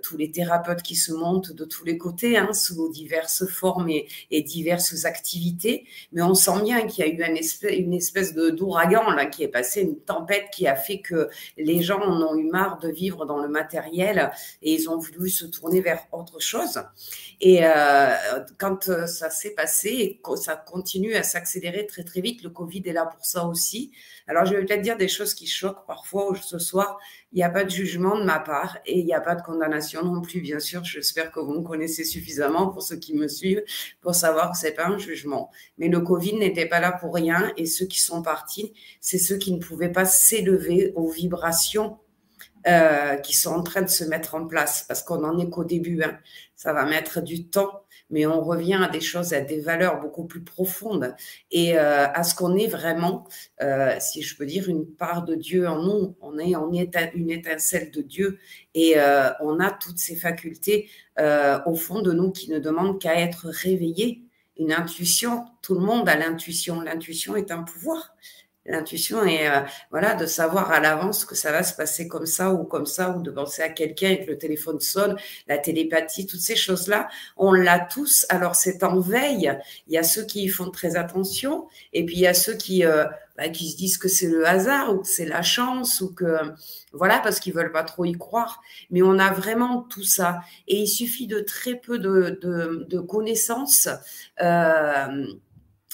tous 0.03 0.17
les 0.17 0.31
thérapeutes 0.31 0.83
qui 0.83 0.95
se 0.95 1.13
montent 1.13 1.53
de 1.53 1.65
tous 1.65 1.85
les 1.85 1.97
côtés 1.97 2.37
hein, 2.37 2.53
sous 2.53 2.91
diverses 2.91 3.47
formes 3.47 3.89
et, 3.89 4.43
diverses 4.43 5.05
activités. 5.05 5.87
Mais 6.13 6.23
on 6.23 6.35
sent 6.35 6.63
bien 6.65 6.87
qu'il 6.87 7.05
y 7.05 7.09
a 7.09 7.11
eu 7.11 7.79
une 7.79 7.95
espèce, 7.95 8.35
d'ouragan 8.35 9.11
là 9.11 9.27
qui 9.27 9.43
est 9.43 9.49
passé, 9.49 9.83
une 9.83 9.97
tempête 9.97 10.47
qui 10.53 10.67
a 10.67 10.75
fait 10.75 10.99
que 10.99 11.29
les 11.57 11.83
gens 11.83 12.01
en 12.01 12.21
ont 12.23 12.35
eu 12.35 12.45
marre 12.45 12.79
de 12.79 12.89
vivre 12.89 13.25
dans 13.25 13.39
le 13.39 13.49
matériel 13.49 14.31
et 14.63 14.75
ils 14.75 14.91
ont 14.91 14.99
voulu 14.99 15.31
se 15.31 15.47
tourner 15.47 15.81
vers 15.81 16.01
autre 16.13 16.41
chose. 16.41 16.83
Et 17.41 17.63
quand 18.59 18.91
ça 19.07 19.31
s'est 19.31 19.55
passé 19.55 20.21
ça 20.37 20.57
continue 20.57 21.15
s'accélérer 21.23 21.87
très 21.87 22.05
très 22.05 22.21
vite. 22.21 22.43
Le 22.43 22.51
Covid 22.51 22.83
est 22.87 22.93
là 22.93 23.07
pour 23.07 23.25
ça 23.25 23.47
aussi. 23.47 23.93
Alors 24.27 24.45
je 24.45 24.55
vais 24.55 24.65
peut-être 24.65 24.83
dire 24.83 24.97
des 24.97 25.09
choses 25.09 25.35
qui 25.35 25.47
choquent 25.47 25.87
parfois 25.87 26.35
ce 26.41 26.59
soir. 26.59 26.99
Il 27.33 27.37
n'y 27.37 27.43
a 27.43 27.51
pas 27.51 27.65
de 27.65 27.71
jugement 27.71 28.19
de 28.19 28.25
ma 28.25 28.39
part 28.39 28.79
et 28.87 28.99
il 28.99 29.05
n'y 29.05 29.15
a 29.15 29.21
pas 29.21 29.35
de 29.35 29.43
condamnation 29.43 30.05
non 30.05 30.21
plus, 30.21 30.41
bien 30.41 30.61
sûr. 30.61 30.85
J'espère 30.85 31.31
que 31.31 31.41
vous 31.41 31.53
me 31.53 31.63
connaissez 31.63 32.05
suffisamment 32.05 32.69
pour 32.69 32.83
ceux 32.83 32.97
qui 32.97 33.15
me 33.15 33.29
suivent 33.29 33.63
pour 34.01 34.15
savoir 34.15 34.53
que 34.53 34.59
c'est 34.59 34.73
pas 34.73 34.87
un 34.87 34.99
jugement. 34.99 35.51
Mais 35.79 35.89
le 35.89 36.01
Covid 36.01 36.35
n'était 36.35 36.67
pas 36.67 36.81
là 36.81 36.93
pour 36.93 37.15
rien 37.15 37.53
et 37.57 37.67
ceux 37.67 37.87
qui 37.87 38.01
sont 38.01 38.23
partis, 38.23 38.73
c'est 39.01 39.19
ceux 39.19 39.37
qui 39.37 39.53
ne 39.53 39.59
pouvaient 39.59 39.93
pas 39.93 40.05
s'élever 40.05 40.93
aux 40.95 41.09
vibrations 41.09 41.99
euh, 42.67 43.17
qui 43.17 43.35
sont 43.35 43.51
en 43.51 43.63
train 43.65 43.83
de 43.83 43.89
se 43.89 44.05
mettre 44.05 44.37
en 44.37 44.47
place 44.47 44.85
parce 44.87 45.03
qu'on 45.03 45.19
n'en 45.19 45.37
est 45.39 45.51
qu'au 45.51 45.65
début. 45.65 46.01
Hein. 46.03 46.19
Ça 46.55 46.73
va 46.73 46.85
mettre 46.85 47.21
du 47.21 47.49
temps 47.49 47.82
mais 48.13 48.27
on 48.27 48.45
revient 48.45 48.79
à 48.81 48.89
des 48.89 49.01
choses, 49.01 49.33
à 49.33 49.41
des 49.41 49.61
valeurs 49.61 50.01
beaucoup 50.01 50.25
plus 50.25 50.43
profondes 50.43 51.17
et 51.51 51.77
euh, 51.77 52.07
à 52.07 52.23
ce 52.23 52.35
qu'on 52.35 52.55
est 52.57 52.69
vraiment, 52.69 53.27
euh, 53.63 53.97
si 53.99 54.23
je 54.23 54.37
peux 54.37 54.47
dire, 54.47 54.69
une 54.69 54.87
part 54.87 55.25
de 55.25 55.35
Dieu 55.35 55.67
en 55.67 55.83
nous. 55.83 56.15
On 56.21 56.39
est, 56.39 56.53
une 57.15 57.31
étincelle 57.31 57.91
de 57.91 58.03
Dieu 58.03 58.39
et 58.75 58.95
euh, 58.99 59.31
on 59.41 59.59
a 59.59 59.71
toutes 59.71 59.99
ces 59.99 60.15
facultés 60.15 60.89
au 61.67 61.75
fond 61.75 62.01
de 62.01 62.13
nous 62.13 62.31
qui 62.31 62.51
ne 62.51 62.59
demandent 62.59 63.01
qu'à 63.01 63.19
être 63.19 63.49
réveillées. 63.49 64.23
Une 64.59 64.73
intuition, 64.73 65.47
tout 65.63 65.75
le 65.75 65.81
monde 65.81 66.09
a 66.09 66.17
l'intuition. 66.17 66.81
L'intuition 66.81 67.37
est 67.37 67.51
un 67.51 67.63
pouvoir. 67.63 68.15
L'intuition 68.65 69.25
est 69.25 69.49
euh, 69.49 69.61
voilà 69.91 70.15
de 70.15 70.25
savoir 70.25 70.71
à 70.71 70.79
l'avance 70.79 71.25
que 71.25 71.35
ça 71.35 71.51
va 71.51 71.65
se 71.65 71.75
passer 71.75 72.07
comme 72.07 72.27
ça 72.27 72.53
ou 72.53 72.63
comme 72.63 72.87
ça 72.87 73.11
ou 73.11 73.21
de 73.21 73.31
penser 73.33 73.61
à 73.61 73.69
quelqu'un 73.69 74.11
et 74.11 74.25
que 74.25 74.31
le 74.31 74.39
téléphone 74.39 74.79
sonne, 74.79 75.17
la 75.49 75.59
télépathie, 75.59 76.27
toutes 76.27 76.41
ces 76.41 76.55
choses-là, 76.55 77.09
on 77.37 77.53
l'a 77.53 77.81
tous. 77.81 78.25
Alors 78.29 78.55
c'est 78.55 78.85
en 78.85 79.01
veille. 79.01 79.53
Il 79.89 79.95
y 79.95 79.99
a 79.99 80.05
ceux 80.05 80.25
qui 80.25 80.45
y 80.45 80.49
font 80.49 80.71
très 80.71 80.97
attention 80.97 81.67
et 81.93 82.07
puis 82.07 82.15
il 82.15 82.21
y 82.21 82.27
a 82.29 82.35
ceux 82.35 82.55
qui 82.55 82.85
euh, 82.85 83.05
bah, 83.37 83.49
qui 83.49 83.71
se 83.71 83.77
disent 83.77 83.99
que 83.99 84.09
c'est 84.09 84.29
le 84.29 84.47
hasard 84.47 84.95
ou 84.95 84.99
que 84.99 85.09
c'est 85.09 85.25
la 85.25 85.43
chance 85.43 86.01
ou 86.01 86.15
que 86.15 86.37
voilà 86.93 87.19
parce 87.19 87.41
qu'ils 87.41 87.55
veulent 87.55 87.73
pas 87.73 87.83
trop 87.83 88.05
y 88.05 88.13
croire. 88.13 88.61
Mais 88.91 89.03
on 89.03 89.19
a 89.19 89.33
vraiment 89.33 89.83
tout 89.83 90.05
ça 90.05 90.41
et 90.69 90.77
il 90.77 90.89
suffit 90.89 91.27
de 91.27 91.41
très 91.41 91.75
peu 91.75 91.99
de, 91.99 92.39
de, 92.41 92.87
de 92.89 93.01
connaissances. 93.01 93.89
Euh, 94.41 95.27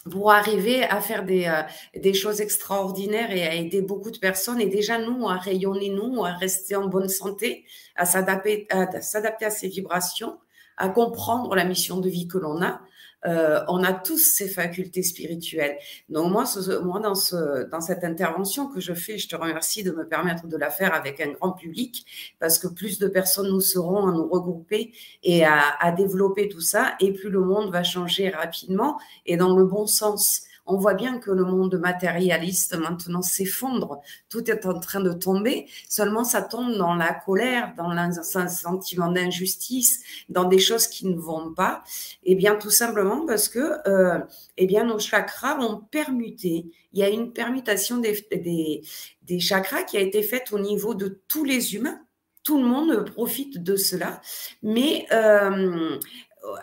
pour 0.08 0.32
arriver 0.32 0.84
à 0.84 1.00
faire 1.00 1.24
des, 1.24 1.46
euh, 1.46 1.62
des, 1.98 2.14
choses 2.14 2.40
extraordinaires 2.40 3.30
et 3.30 3.46
à 3.46 3.54
aider 3.54 3.82
beaucoup 3.82 4.10
de 4.10 4.18
personnes. 4.18 4.60
Et 4.60 4.66
déjà, 4.66 4.98
nous, 4.98 5.28
à 5.28 5.36
rayonner, 5.36 5.90
nous, 5.90 6.24
à 6.24 6.32
rester 6.32 6.76
en 6.76 6.86
bonne 6.86 7.08
santé, 7.08 7.64
à 7.96 8.04
s'adapter 8.04 8.66
à, 8.70 9.00
s'adapter 9.00 9.44
à 9.44 9.50
ces 9.50 9.68
vibrations, 9.68 10.38
à 10.76 10.88
comprendre 10.88 11.54
la 11.54 11.64
mission 11.64 11.98
de 11.98 12.08
vie 12.08 12.28
que 12.28 12.38
l'on 12.38 12.62
a, 12.62 12.80
euh, 13.26 13.60
on 13.68 13.82
a 13.82 13.92
tous 13.92 14.18
ces 14.18 14.48
facultés 14.48 15.02
spirituelles. 15.02 15.76
Donc 16.08 16.30
moi, 16.30 16.44
moi 16.82 17.00
dans, 17.00 17.14
ce, 17.14 17.68
dans 17.68 17.80
cette 17.80 18.04
intervention 18.04 18.68
que 18.68 18.80
je 18.80 18.94
fais, 18.94 19.18
je 19.18 19.28
te 19.28 19.36
remercie 19.36 19.82
de 19.82 19.90
me 19.90 20.06
permettre 20.06 20.46
de 20.46 20.56
la 20.56 20.70
faire 20.70 20.94
avec 20.94 21.20
un 21.20 21.32
grand 21.32 21.52
public, 21.52 22.06
parce 22.38 22.58
que 22.58 22.68
plus 22.68 22.98
de 22.98 23.08
personnes 23.08 23.48
nous 23.48 23.60
seront 23.60 24.06
à 24.06 24.12
nous 24.12 24.28
regrouper 24.28 24.92
et 25.22 25.44
à, 25.44 25.76
à 25.80 25.90
développer 25.92 26.48
tout 26.48 26.60
ça, 26.60 26.96
et 27.00 27.12
plus 27.12 27.30
le 27.30 27.40
monde 27.40 27.72
va 27.72 27.82
changer 27.82 28.28
rapidement 28.30 28.98
et 29.26 29.36
dans 29.36 29.56
le 29.56 29.64
bon 29.64 29.86
sens 29.86 30.42
on 30.68 30.76
voit 30.76 30.94
bien 30.94 31.18
que 31.18 31.30
le 31.30 31.44
monde 31.44 31.78
matérialiste 31.78 32.76
maintenant 32.76 33.22
s'effondre. 33.22 34.00
Tout 34.28 34.50
est 34.50 34.66
en 34.66 34.78
train 34.78 35.00
de 35.00 35.12
tomber. 35.12 35.66
Seulement, 35.88 36.24
ça 36.24 36.42
tombe 36.42 36.76
dans 36.76 36.94
la 36.94 37.12
colère, 37.12 37.72
dans 37.76 37.90
un 37.90 38.48
sentiment 38.48 39.10
d'injustice, 39.10 40.02
dans 40.28 40.44
des 40.44 40.58
choses 40.58 40.86
qui 40.86 41.06
ne 41.06 41.16
vont 41.18 41.52
pas. 41.54 41.82
Et 42.22 42.32
eh 42.32 42.34
bien, 42.34 42.54
tout 42.56 42.70
simplement 42.70 43.24
parce 43.26 43.48
que, 43.48 43.88
euh, 43.88 44.20
eh 44.58 44.66
bien, 44.66 44.84
nos 44.84 44.98
chakras 44.98 45.56
vont 45.56 45.80
permuter. 45.90 46.66
Il 46.92 47.00
y 47.00 47.02
a 47.02 47.08
une 47.08 47.32
permutation 47.32 47.96
des, 47.98 48.26
des, 48.30 49.40
chakras 49.40 49.84
qui 49.84 49.96
a 49.96 50.00
été 50.00 50.22
faite 50.22 50.52
au 50.52 50.58
niveau 50.58 50.94
de 50.94 51.20
tous 51.28 51.44
les 51.44 51.74
humains 51.74 52.00
tout 52.44 52.62
le 52.62 52.66
monde 52.66 53.10
profite 53.10 53.62
de 53.62 53.76
cela. 53.76 54.22
Mais 54.62 55.06
euh, 55.12 55.98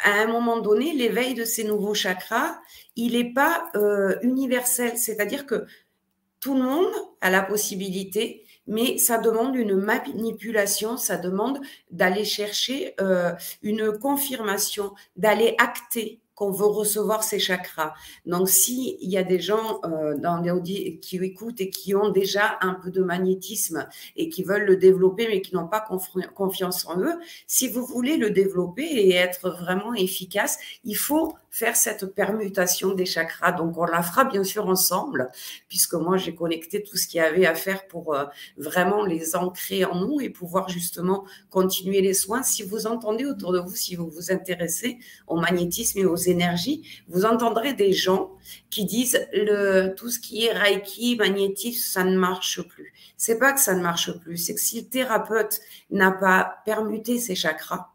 à 0.03 0.21
un 0.21 0.27
moment 0.27 0.59
donné, 0.59 0.93
l'éveil 0.93 1.33
de 1.33 1.45
ces 1.45 1.63
nouveaux 1.63 1.93
chakras, 1.93 2.59
il 2.95 3.13
n'est 3.13 3.33
pas 3.33 3.69
euh, 3.75 4.15
universel. 4.21 4.97
C'est-à-dire 4.97 5.45
que 5.45 5.65
tout 6.39 6.55
le 6.55 6.61
monde 6.61 6.93
a 7.21 7.29
la 7.29 7.41
possibilité, 7.41 8.45
mais 8.67 8.97
ça 8.97 9.17
demande 9.17 9.55
une 9.55 9.75
manipulation, 9.75 10.97
ça 10.97 11.17
demande 11.17 11.59
d'aller 11.91 12.25
chercher 12.25 12.93
euh, 13.01 13.31
une 13.61 13.97
confirmation, 13.97 14.93
d'aller 15.15 15.55
acter 15.57 16.21
qu'on 16.35 16.51
veut 16.51 16.65
recevoir 16.65 17.23
ces 17.23 17.39
chakras. 17.39 17.93
Donc, 18.25 18.49
s'il 18.49 18.97
y 18.99 19.17
a 19.17 19.23
des 19.23 19.39
gens 19.39 19.79
euh, 19.85 20.17
dans 20.17 20.41
les 20.41 20.99
qui 20.99 21.17
écoutent 21.17 21.61
et 21.61 21.69
qui 21.69 21.95
ont 21.95 22.09
déjà 22.09 22.57
un 22.61 22.73
peu 22.73 22.91
de 22.91 23.01
magnétisme 23.01 23.87
et 24.15 24.29
qui 24.29 24.43
veulent 24.43 24.65
le 24.65 24.75
développer, 24.75 25.27
mais 25.27 25.41
qui 25.41 25.55
n'ont 25.55 25.67
pas 25.67 25.85
confiance 26.35 26.85
en 26.87 26.99
eux, 26.99 27.15
si 27.47 27.67
vous 27.67 27.85
voulez 27.85 28.17
le 28.17 28.29
développer 28.29 28.83
et 28.83 29.15
être 29.15 29.49
vraiment 29.49 29.93
efficace, 29.93 30.59
il 30.83 30.95
faut 30.95 31.35
faire 31.55 31.77
cette 31.77 32.13
permutation 32.13 32.93
des 32.93 33.05
chakras. 33.05 33.53
Donc, 33.53 33.77
on 33.77 33.85
la 33.85 34.03
fera 34.03 34.25
bien 34.25 34.43
sûr 34.43 34.67
ensemble, 34.67 35.29
puisque 35.69 35.93
moi, 35.93 36.17
j'ai 36.17 36.35
connecté 36.35 36.83
tout 36.83 36.97
ce 36.97 37.07
qu'il 37.07 37.19
y 37.19 37.21
avait 37.21 37.45
à 37.45 37.55
faire 37.55 37.87
pour 37.87 38.13
euh, 38.13 38.25
vraiment 38.57 39.05
les 39.05 39.37
ancrer 39.37 39.85
en 39.85 39.95
nous 39.95 40.19
et 40.19 40.29
pouvoir 40.29 40.67
justement 40.67 41.23
continuer 41.49 42.01
les 42.01 42.13
soins. 42.13 42.43
Si 42.43 42.61
vous 42.61 42.87
entendez 42.87 43.23
autour 43.23 43.53
de 43.53 43.59
vous, 43.59 43.73
si 43.73 43.95
vous 43.95 44.09
vous 44.09 44.33
intéressez 44.33 44.97
au 45.27 45.37
magnétisme 45.37 45.99
et 45.99 46.05
aux 46.05 46.17
énergies, 46.17 46.83
vous 47.07 47.23
entendrez 47.23 47.71
des 47.73 47.93
gens 47.93 48.31
qui 48.69 48.83
disent 48.83 49.25
le, 49.31 49.95
tout 49.95 50.09
ce 50.09 50.19
qui 50.19 50.45
est 50.45 50.51
Reiki, 50.51 51.15
magnétisme, 51.15 51.89
ça 51.89 52.03
ne 52.03 52.17
marche 52.17 52.61
plus. 52.63 52.91
C'est 53.15 53.39
pas 53.39 53.53
que 53.53 53.61
ça 53.61 53.75
ne 53.75 53.81
marche 53.81 54.11
plus, 54.19 54.35
c'est 54.35 54.55
que 54.55 54.61
si 54.61 54.81
le 54.81 54.89
thérapeute 54.89 55.61
n'a 55.89 56.11
pas 56.11 56.57
permuté 56.65 57.17
ses 57.17 57.35
chakras, 57.35 57.94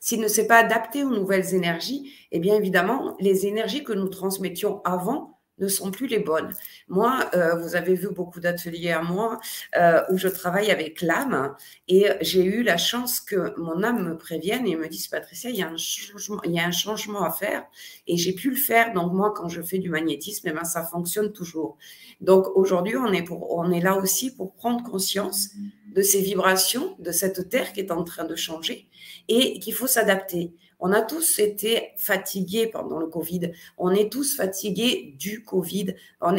s'il 0.00 0.20
ne 0.20 0.28
s'est 0.28 0.46
pas 0.46 0.58
adapté 0.58 1.04
aux 1.04 1.10
nouvelles 1.10 1.54
énergies, 1.54 2.12
eh 2.32 2.38
bien 2.38 2.54
évidemment, 2.54 3.16
les 3.20 3.46
énergies 3.46 3.84
que 3.84 3.92
nous 3.92 4.08
transmettions 4.08 4.82
avant 4.84 5.37
ne 5.58 5.68
sont 5.68 5.90
plus 5.90 6.06
les 6.06 6.18
bonnes. 6.18 6.52
Moi, 6.88 7.28
euh, 7.34 7.56
vous 7.56 7.76
avez 7.76 7.94
vu 7.94 8.08
beaucoup 8.08 8.40
d'ateliers 8.40 8.92
à 8.92 9.02
moi 9.02 9.38
euh, 9.76 10.02
où 10.10 10.18
je 10.18 10.28
travaille 10.28 10.70
avec 10.70 11.02
l'âme 11.02 11.54
et 11.88 12.06
j'ai 12.20 12.44
eu 12.44 12.62
la 12.62 12.76
chance 12.76 13.20
que 13.20 13.58
mon 13.58 13.82
âme 13.82 14.08
me 14.08 14.16
prévienne 14.16 14.66
et 14.66 14.76
me 14.76 14.88
dise 14.88 15.08
Patricia, 15.08 15.50
il 15.50 15.56
y 15.56 15.62
a 15.62 15.68
un 15.68 15.76
changement, 15.76 16.40
il 16.44 16.52
y 16.52 16.60
a 16.60 16.66
un 16.66 16.72
changement 16.72 17.22
à 17.22 17.30
faire 17.30 17.64
et 18.06 18.16
j'ai 18.16 18.32
pu 18.32 18.50
le 18.50 18.56
faire. 18.56 18.92
Donc 18.92 19.12
moi, 19.12 19.32
quand 19.36 19.48
je 19.48 19.62
fais 19.62 19.78
du 19.78 19.90
magnétisme, 19.90 20.48
eh 20.48 20.52
ben, 20.52 20.64
ça 20.64 20.84
fonctionne 20.84 21.32
toujours. 21.32 21.76
Donc 22.20 22.46
aujourd'hui, 22.54 22.96
on 22.96 23.12
est 23.12 23.22
pour, 23.22 23.56
on 23.56 23.70
est 23.70 23.80
là 23.80 23.96
aussi 23.96 24.34
pour 24.34 24.54
prendre 24.54 24.82
conscience 24.82 25.50
de 25.94 26.02
ces 26.02 26.20
vibrations, 26.20 26.96
de 26.98 27.12
cette 27.12 27.48
terre 27.48 27.72
qui 27.72 27.80
est 27.80 27.90
en 27.90 28.04
train 28.04 28.24
de 28.24 28.36
changer 28.36 28.88
et 29.28 29.58
qu'il 29.58 29.74
faut 29.74 29.86
s'adapter. 29.86 30.52
On 30.80 30.92
a 30.92 31.02
tous 31.02 31.38
été 31.40 31.90
fatigués 31.96 32.68
pendant 32.68 32.98
le 32.98 33.06
Covid. 33.06 33.52
On 33.78 33.90
est 33.90 34.10
tous 34.12 34.36
fatigués 34.36 35.14
du 35.18 35.42
Covid. 35.42 35.94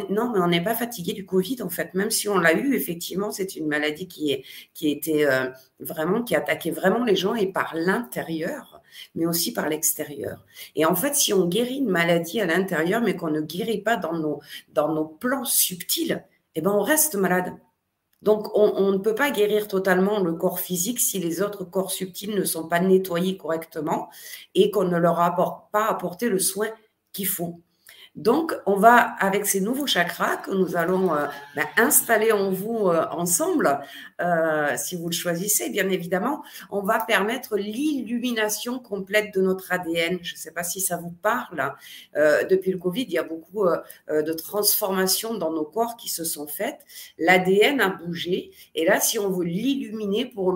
non, 0.10 0.32
mais 0.32 0.40
on 0.40 0.48
n'est 0.48 0.64
pas 0.64 0.76
fatigués 0.76 1.14
du 1.14 1.26
Covid 1.26 1.62
en 1.62 1.70
fait. 1.70 1.94
Même 1.94 2.12
si 2.12 2.30
on 2.30 2.38
l'a 2.38 2.54
eu, 2.54 2.74
effectivement, 2.76 3.32
c'est 3.32 3.56
une 3.56 3.68
maladie 3.68 4.08
qui 4.08 4.32
est 4.32 4.44
qui 4.74 4.90
était 4.90 5.26
euh, 5.26 5.50
vraiment 5.80 6.24
qui 6.24 6.36
attaquait 6.36 6.72
vraiment 6.72 7.04
les 7.04 7.16
gens 7.16 7.36
et 7.36 7.48
par 7.48 7.76
l'intérieur, 7.76 8.82
mais 9.16 9.26
aussi 9.26 9.52
par 9.54 9.68
l'extérieur. 9.70 10.46
Et 10.76 10.86
en 10.86 10.96
fait, 10.96 11.16
si 11.16 11.34
on 11.34 11.48
guérit 11.48 11.78
une 11.78 11.90
maladie 11.90 12.40
à 12.42 12.46
l'intérieur, 12.46 13.02
mais 13.02 13.16
qu'on 13.16 13.32
ne 13.32 13.42
guérit 13.42 13.82
pas 13.82 13.98
dans 13.98 14.14
nos 14.14 14.40
dans 14.74 14.94
nos 14.94 15.06
plans 15.06 15.46
subtils, 15.46 16.24
eh 16.56 16.62
ben 16.62 16.72
on 16.72 16.82
reste 16.82 17.16
malade. 17.16 17.54
Donc, 18.22 18.48
on, 18.54 18.92
ne 18.92 18.98
peut 18.98 19.16
pas 19.16 19.32
guérir 19.32 19.68
totalement 19.68 20.20
le 20.20 20.34
corps 20.34 20.60
physique 20.60 21.00
si 21.00 21.20
les 21.20 21.42
autres 21.42 21.64
corps 21.64 21.92
subtils 21.92 22.36
ne 22.36 22.44
sont 22.44 22.68
pas 22.68 22.82
nettoyés 22.82 23.38
correctement 23.38 24.10
et 24.56 24.72
qu'on 24.72 24.84
ne 24.84 24.98
leur 24.98 25.20
a 25.22 25.36
pas 25.72 25.86
apporté 25.86 26.28
le 26.28 26.40
soin 26.40 26.68
qu'il 27.14 27.28
faut. 27.28 27.62
Donc, 28.20 28.54
on 28.66 28.76
va, 28.76 28.98
avec 29.20 29.46
ces 29.46 29.62
nouveaux 29.62 29.88
chakras 29.88 30.36
que 30.36 30.52
nous 30.52 30.76
allons 30.76 31.16
euh, 31.16 31.28
ben, 31.56 31.66
installer 31.78 32.34
en 32.34 32.52
vous 32.52 32.90
euh, 32.90 33.06
ensemble, 33.12 33.80
euh, 34.20 34.76
si 34.76 34.98
vous 34.98 35.08
le 35.08 35.14
choisissez, 35.14 35.70
bien 35.70 35.88
évidemment, 35.88 36.44
on 36.70 36.82
va 36.82 37.00
permettre 37.00 37.56
l'illumination 37.56 38.78
complète 38.80 39.34
de 39.34 39.40
notre 39.42 39.72
ADN. 39.72 40.20
Je 40.22 40.34
ne 40.34 40.38
sais 40.38 40.52
pas 40.52 40.64
si 40.64 40.82
ça 40.82 40.98
vous 40.98 41.12
parle. 41.12 41.74
depuis 42.14 42.72
le 42.72 42.78
Covid, 42.78 43.04
il 43.04 43.14
y 43.14 43.18
a 43.18 43.24
beaucoup 43.24 43.66
de 44.10 44.34
transformations 44.34 45.36
dans 45.36 45.52
nos 45.52 45.64
corps 45.64 45.96
qui 45.96 46.10
se 46.10 46.26
sont 46.26 46.48
faites. 46.48 46.80
L'ADN 47.18 47.80
a 47.80 47.88
bougé. 47.90 48.52
Et 48.76 48.86
là, 48.86 49.00
si 49.00 49.18
on 49.18 49.30
veut 49.30 49.46
l'illuminer 49.46 50.26
pour, 50.26 50.52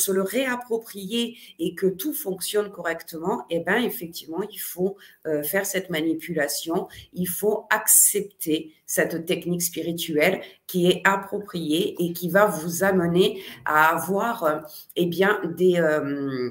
se 0.00 0.12
le 0.12 0.22
réapproprier 0.22 1.38
et 1.60 1.74
que 1.76 1.86
tout 1.86 2.14
fonctionne 2.14 2.70
correctement, 2.72 3.46
eh 3.50 3.60
ben, 3.60 3.76
effectivement, 3.76 4.42
il 4.50 4.60
faut 4.60 4.96
faire 5.44 5.59
cette 5.64 5.90
manipulation, 5.90 6.88
il 7.12 7.26
faut 7.26 7.66
accepter 7.70 8.74
cette 8.86 9.24
technique 9.26 9.62
spirituelle 9.62 10.42
qui 10.66 10.88
est 10.88 11.00
appropriée 11.04 11.96
et 11.98 12.12
qui 12.12 12.28
va 12.28 12.46
vous 12.46 12.84
amener 12.84 13.42
à 13.64 13.94
avoir 13.94 14.44
euh, 14.44 14.58
eh 14.96 15.06
bien, 15.06 15.40
des 15.56 15.78
euh, 15.78 16.50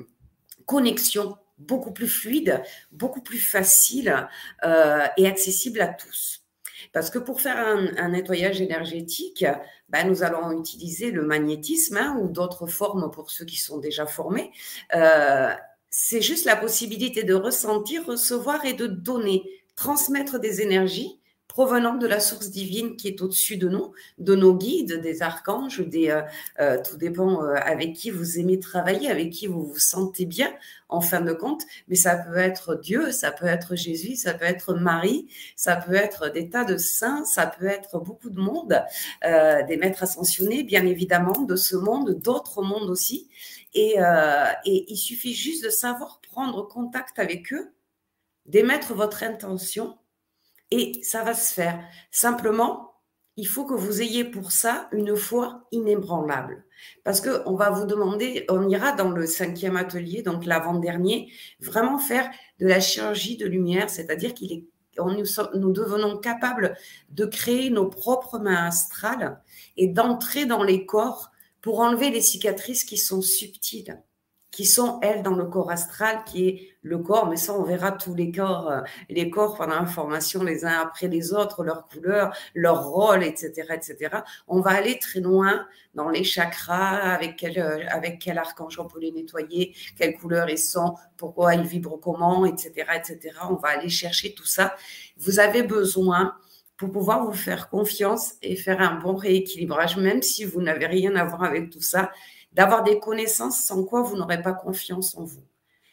connexions 0.66 1.38
beaucoup 1.58 1.92
plus 1.92 2.08
fluides, 2.08 2.62
beaucoup 2.92 3.22
plus 3.22 3.40
faciles 3.40 4.28
euh, 4.64 5.06
et 5.18 5.28
accessibles 5.28 5.82
à 5.82 5.88
tous. 5.88 6.46
Parce 6.94 7.10
que 7.10 7.20
pour 7.20 7.42
faire 7.42 7.58
un, 7.58 8.10
nettoyage 8.10 8.62
énergétique, 8.62 9.46
ben, 9.90 10.08
nous 10.08 10.24
allons 10.24 10.58
utiliser 10.58 11.12
le 11.12 11.24
magnétisme 11.24 11.98
hein, 11.98 12.18
ou 12.22 12.30
d'autres 12.30 12.68
formes 12.68 13.12
pour 13.12 13.30
ceux 13.32 13.44
qui 13.44 13.58
sont 13.58 13.80
déjà 13.80 14.06
formés 14.06 14.52
c'est 15.90 16.22
juste 16.22 16.46
la 16.46 16.56
possibilité 16.56 17.24
de 17.24 17.34
ressentir, 17.34 18.06
recevoir 18.06 18.66
et 18.66 18.74
de 18.74 18.88
donner, 18.88 19.44
transmettre 19.76 20.40
des 20.40 20.62
énergies 20.62 21.20
provenant 21.50 21.96
de 21.96 22.08
la 22.08 22.22
source 22.22 22.52
divine 22.52 22.96
qui 22.96 23.10
est 23.10 23.22
au-dessus 23.22 23.58
de 23.58 23.68
nous, 23.68 23.92
de 24.20 24.36
nos 24.36 24.56
guides, 24.56 25.02
des 25.02 25.22
archanges, 25.24 25.82
des, 25.82 26.10
euh, 26.10 26.22
euh, 26.62 26.78
tout 26.82 26.96
dépend 26.96 27.44
euh, 27.44 27.56
avec 27.56 27.94
qui 27.94 28.12
vous 28.12 28.40
aimez 28.40 28.60
travailler, 28.60 29.10
avec 29.10 29.32
qui 29.32 29.48
vous 29.48 29.66
vous 29.66 29.80
sentez 29.80 30.26
bien 30.26 30.54
en 30.90 31.02
fin 31.02 31.22
de 31.22 31.34
compte, 31.34 31.64
mais 31.88 31.96
ça 31.96 32.16
peut 32.16 32.38
être 32.38 32.76
Dieu, 32.76 33.12
ça 33.12 33.32
peut 33.32 33.48
être 33.48 33.76
Jésus, 33.76 34.16
ça 34.16 34.36
peut 34.36 34.46
être 34.46 34.74
Marie, 34.74 35.28
ça 35.56 35.76
peut 35.76 35.96
être 35.96 36.32
des 36.32 36.50
tas 36.50 36.66
de 36.66 36.78
saints, 36.78 37.26
ça 37.26 37.48
peut 37.48 37.68
être 37.68 38.00
beaucoup 38.00 38.30
de 38.30 38.40
monde, 38.40 38.82
des 39.22 39.78
maîtres 39.78 40.02
ascensionnés, 40.02 40.64
bien 40.64 40.88
évidemment, 40.88 41.42
de 41.42 41.56
ce 41.56 41.76
monde, 41.76 42.20
d'autres 42.20 42.64
mondes 42.64 42.90
aussi. 42.90 43.28
Euh, 43.78 44.52
et, 44.66 44.92
il 44.92 44.98
suffit 44.98 45.34
juste 45.34 45.64
de 45.64 45.70
savoir 45.70 46.22
prendre 46.22 46.68
contact 46.68 47.20
avec 47.20 47.54
eux, 47.54 47.74
d'émettre 48.46 48.94
votre 48.94 49.24
intention, 49.24 49.98
Et 50.72 51.02
ça 51.04 51.24
va 51.24 51.34
se 51.34 51.54
faire. 51.54 51.80
Simplement, 52.12 52.94
il 53.38 53.48
faut 53.48 53.66
que 53.66 53.74
vous 53.74 54.02
ayez 54.02 54.24
pour 54.24 54.52
ça 54.52 54.90
une 54.92 55.16
foi 55.16 55.68
inébranlable. 55.72 56.66
Parce 57.04 57.22
qu'on 57.22 57.56
va 57.56 57.70
vous 57.70 57.86
demander, 57.86 58.46
on 58.50 58.68
ira 58.70 58.92
dans 58.92 59.10
le 59.10 59.26
cinquième 59.26 59.78
atelier, 59.78 60.22
donc 60.22 60.46
l'avant-dernier, 60.46 61.32
vraiment 61.60 61.98
faire 62.00 62.30
de 62.60 62.68
la 62.68 62.80
chirurgie 62.80 63.38
de 63.38 63.48
lumière, 63.48 63.90
c'est-à-dire 63.90 64.34
qu'il 64.34 64.66
nous, 64.98 65.26
nous 65.56 65.72
devenons 65.72 66.18
capables 66.18 66.76
de 67.10 67.26
créer 67.26 67.70
nos 67.70 67.88
propres 67.88 68.40
mains 68.40 68.68
astrales 68.68 69.42
et 69.78 69.88
d'entrer 69.88 70.46
dans 70.46 70.64
les 70.64 70.86
corps 70.86 71.29
pour 71.62 71.80
enlever 71.80 72.10
les 72.10 72.22
cicatrices 72.22 72.84
qui 72.84 72.98
sont 72.98 73.22
subtiles 73.22 74.02
qui 74.52 74.66
sont, 74.66 75.00
elles, 75.02 75.22
dans 75.22 75.36
le 75.36 75.46
corps 75.46 75.72
astral, 75.72 76.24
qui 76.26 76.48
est 76.48 76.70
le 76.82 76.98
corps, 76.98 77.30
mais 77.30 77.38
ça, 77.38 77.54
on 77.54 77.64
verra 77.64 77.92
tous 77.92 78.16
les 78.16 78.32
corps, 78.32 78.70
euh, 78.70 78.82
les 79.10 79.30
corps 79.30 79.56
pendant 79.56 79.80
la 79.80 79.86
formation, 79.86 80.44
les 80.44 80.66
uns 80.66 80.80
après 80.82 81.08
les 81.08 81.34
autres, 81.34 81.64
leurs 81.64 81.88
couleurs, 81.88 82.36
leur 82.56 82.86
rôle, 82.88 83.24
etc., 83.24 83.68
etc. 83.74 84.18
On 84.48 84.60
va 84.62 84.72
aller 84.72 84.98
très 84.98 85.20
loin 85.20 85.68
dans 85.94 86.10
les 86.10 86.24
chakras, 86.24 86.98
avec 87.14 87.36
quel, 87.36 87.60
euh, 87.60 87.86
avec 87.90 88.20
quel 88.20 88.38
archange 88.38 88.80
on 88.80 88.88
peut 88.88 89.00
les 89.00 89.12
nettoyer, 89.12 89.76
quelles 89.98 90.18
couleurs 90.18 90.50
ils 90.50 90.58
sont, 90.58 90.96
pourquoi 91.16 91.54
ils 91.54 91.64
vibrent 91.64 92.00
comment, 92.00 92.46
etc., 92.46 92.72
etc. 92.96 93.36
On 93.50 93.56
va 93.56 93.70
aller 93.70 93.90
chercher 93.90 94.34
tout 94.34 94.46
ça. 94.46 94.76
Vous 95.18 95.40
avez 95.40 95.62
besoin 95.62 96.36
pour 96.80 96.92
pouvoir 96.92 97.26
vous 97.26 97.34
faire 97.34 97.70
confiance 97.70 98.36
et 98.42 98.56
faire 98.56 98.80
un 98.80 98.96
bon 98.96 99.16
rééquilibrage, 99.16 99.98
même 99.98 100.22
si 100.22 100.46
vous 100.46 100.62
n'avez 100.62 100.86
rien 100.88 101.14
à 101.18 101.26
voir 101.26 101.44
avec 101.44 101.70
tout 101.70 101.82
ça 101.82 102.10
d'avoir 102.54 102.84
des 102.84 103.00
connaissances 103.00 103.62
sans 103.62 103.84
quoi 103.84 104.02
vous 104.02 104.16
n'aurez 104.16 104.42
pas 104.42 104.54
confiance 104.54 105.16
en 105.18 105.26
vous. 105.26 105.44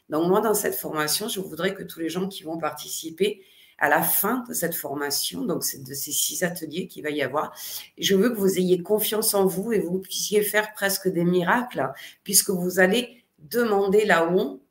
Donc 0.08 0.28
moi, 0.28 0.40
dans 0.40 0.54
cette 0.54 0.76
formation, 0.76 1.28
je 1.28 1.40
voudrais 1.40 1.74
que 1.74 1.82
tous 1.82 1.98
les 1.98 2.08
gens 2.08 2.28
qui 2.28 2.44
vont 2.44 2.56
participer 2.56 3.42
à 3.78 3.88
la 3.88 4.00
fin 4.00 4.44
de 4.48 4.54
cette 4.54 4.76
formation, 4.76 5.44
donc 5.44 5.64
c'est 5.64 5.82
de 5.82 5.92
ces 5.92 6.12
six 6.12 6.44
ateliers 6.44 6.86
qu'il 6.86 7.02
va 7.02 7.10
y 7.10 7.20
avoir, 7.20 7.52
je 7.98 8.14
veux 8.14 8.30
que 8.30 8.38
vous 8.38 8.56
ayez 8.56 8.80
confiance 8.80 9.34
en 9.34 9.44
vous 9.44 9.72
et 9.72 9.80
vous 9.80 9.98
puissiez 9.98 10.40
faire 10.42 10.72
presque 10.72 11.08
des 11.08 11.24
miracles, 11.24 11.92
puisque 12.22 12.50
vous 12.50 12.78
allez 12.78 13.24
demander 13.38 14.04
là-haut 14.04 14.62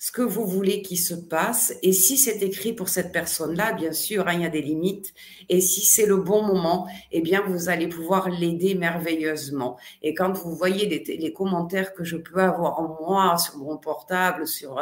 ce 0.00 0.10
que 0.10 0.22
vous 0.22 0.46
voulez 0.46 0.80
qu'il 0.80 0.98
se 0.98 1.12
passe. 1.12 1.74
Et 1.82 1.92
si 1.92 2.16
c'est 2.16 2.38
écrit 2.38 2.72
pour 2.72 2.88
cette 2.88 3.12
personne-là, 3.12 3.74
bien 3.74 3.92
sûr, 3.92 4.26
hein, 4.26 4.32
il 4.32 4.40
y 4.40 4.46
a 4.46 4.48
des 4.48 4.62
limites. 4.62 5.12
Et 5.50 5.60
si 5.60 5.84
c'est 5.84 6.06
le 6.06 6.16
bon 6.16 6.42
moment, 6.42 6.88
eh 7.12 7.20
bien, 7.20 7.42
vous 7.46 7.68
allez 7.68 7.86
pouvoir 7.86 8.30
l'aider 8.30 8.74
merveilleusement. 8.74 9.78
Et 10.00 10.14
quand 10.14 10.32
vous 10.32 10.56
voyez 10.56 10.88
les, 10.88 11.32
commentaires 11.34 11.92
que 11.92 12.02
je 12.02 12.16
peux 12.16 12.40
avoir 12.40 12.80
en 12.80 12.96
moi, 12.98 13.36
sur 13.36 13.58
mon 13.58 13.76
portable, 13.76 14.48
sur, 14.48 14.78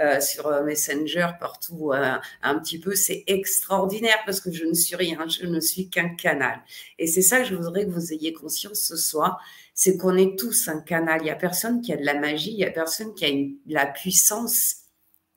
euh, 0.00 0.20
sur 0.20 0.46
euh, 0.46 0.64
Messenger, 0.64 1.32
partout, 1.38 1.92
euh, 1.92 2.14
un 2.42 2.58
petit 2.58 2.80
peu, 2.80 2.94
c'est 2.94 3.24
extraordinaire 3.26 4.20
parce 4.24 4.40
que 4.40 4.50
je 4.50 4.64
ne 4.64 4.72
suis 4.72 4.96
rien, 4.96 5.28
je 5.28 5.44
ne 5.46 5.60
suis 5.60 5.90
qu'un 5.90 6.08
canal. 6.08 6.62
Et 6.98 7.06
c'est 7.06 7.20
ça 7.20 7.40
que 7.40 7.44
je 7.44 7.54
voudrais 7.54 7.84
que 7.84 7.90
vous 7.90 8.14
ayez 8.14 8.32
conscience 8.32 8.80
ce 8.80 8.96
soir 8.96 9.38
c'est 9.74 9.96
qu'on 9.96 10.16
est 10.16 10.38
tous 10.38 10.68
un 10.68 10.80
canal. 10.80 11.20
Il 11.20 11.24
n'y 11.24 11.30
a 11.30 11.36
personne 11.36 11.80
qui 11.80 11.92
a 11.92 11.96
de 11.96 12.04
la 12.04 12.18
magie, 12.18 12.52
il 12.52 12.56
n'y 12.56 12.64
a 12.64 12.70
personne 12.70 13.14
qui 13.14 13.24
a 13.24 13.30
la 13.66 13.86
puissance, 13.86 14.76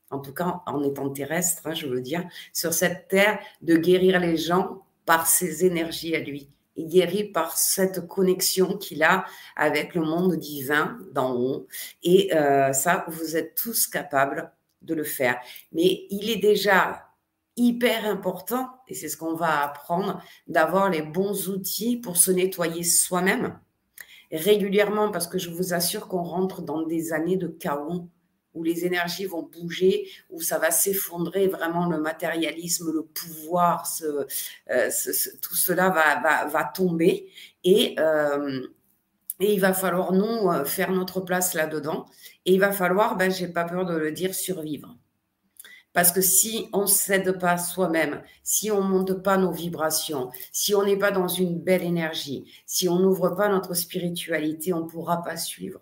en 0.09 0.19
tout 0.19 0.33
cas 0.33 0.61
en 0.65 0.83
étant 0.83 1.09
terrestre, 1.09 1.61
hein, 1.65 1.73
je 1.73 1.87
veux 1.87 2.01
dire, 2.01 2.23
sur 2.53 2.73
cette 2.73 3.07
terre, 3.07 3.39
de 3.61 3.75
guérir 3.77 4.19
les 4.19 4.37
gens 4.37 4.83
par 5.05 5.27
ses 5.27 5.65
énergies 5.65 6.15
à 6.15 6.19
lui. 6.19 6.49
Il 6.77 6.87
guérit 6.87 7.23
par 7.23 7.57
cette 7.57 8.05
connexion 8.07 8.77
qu'il 8.77 9.01
a 9.03 9.25
avec 9.55 9.95
le 9.95 10.01
monde 10.01 10.35
divin 10.35 10.99
d'en 11.13 11.33
haut. 11.33 11.67
Et 12.03 12.35
euh, 12.35 12.73
ça, 12.73 13.05
vous 13.07 13.37
êtes 13.37 13.55
tous 13.55 13.87
capables 13.87 14.51
de 14.81 14.93
le 14.93 15.05
faire. 15.05 15.39
Mais 15.71 16.05
il 16.09 16.29
est 16.29 16.41
déjà 16.41 17.05
hyper 17.55 18.05
important, 18.05 18.69
et 18.89 18.93
c'est 18.93 19.07
ce 19.07 19.15
qu'on 19.15 19.35
va 19.35 19.63
apprendre, 19.63 20.21
d'avoir 20.47 20.89
les 20.89 21.01
bons 21.01 21.47
outils 21.47 21.95
pour 21.95 22.17
se 22.17 22.31
nettoyer 22.31 22.83
soi-même 22.83 23.57
régulièrement 24.35 25.11
parce 25.11 25.27
que 25.27 25.37
je 25.37 25.49
vous 25.49 25.73
assure 25.73 26.07
qu'on 26.07 26.23
rentre 26.23 26.61
dans 26.61 26.83
des 26.83 27.13
années 27.13 27.37
de 27.37 27.47
chaos 27.47 28.09
où 28.55 28.63
les 28.63 28.85
énergies 28.85 29.25
vont 29.25 29.43
bouger, 29.43 30.09
où 30.29 30.41
ça 30.41 30.57
va 30.57 30.71
s'effondrer, 30.71 31.47
vraiment 31.47 31.87
le 31.87 31.99
matérialisme, 31.99 32.91
le 32.91 33.03
pouvoir, 33.03 33.87
euh, 34.01 34.23
tout 35.41 35.55
cela 35.55 35.89
va, 35.89 36.63
tomber. 36.63 37.29
Et, 37.63 37.95
euh, 37.99 38.65
et 39.41 39.53
il 39.53 39.59
va 39.59 39.73
falloir, 39.73 40.13
nous, 40.13 40.49
euh, 40.49 40.63
faire 40.63 40.91
notre 40.91 41.19
place 41.19 41.53
là-dedans. 41.53 42.05
Et 42.45 42.53
il 42.53 42.59
va 42.59 42.71
falloir, 42.71 43.17
ben, 43.17 43.29
j'ai 43.29 43.49
pas 43.49 43.65
peur 43.65 43.85
de 43.85 43.95
le 43.95 44.11
dire, 44.11 44.33
survivre. 44.33 44.97
Parce 45.95 46.11
que 46.11 46.19
si 46.19 46.67
on 46.73 46.81
ne 46.81 46.87
cède 46.87 47.39
pas 47.39 47.57
soi-même, 47.57 48.21
si 48.43 48.69
on 48.69 48.83
ne 48.83 48.89
monte 48.89 49.13
pas 49.23 49.37
nos 49.37 49.53
vibrations, 49.53 50.29
si 50.51 50.75
on 50.75 50.83
n'est 50.83 50.97
pas 50.97 51.11
dans 51.11 51.29
une 51.29 51.57
belle 51.57 51.83
énergie, 51.83 52.51
si 52.65 52.89
on 52.89 52.99
n'ouvre 52.99 53.29
pas 53.29 53.47
notre 53.47 53.73
spiritualité, 53.73 54.73
on 54.73 54.81
ne 54.81 54.89
pourra 54.89 55.23
pas 55.23 55.37
suivre. 55.37 55.79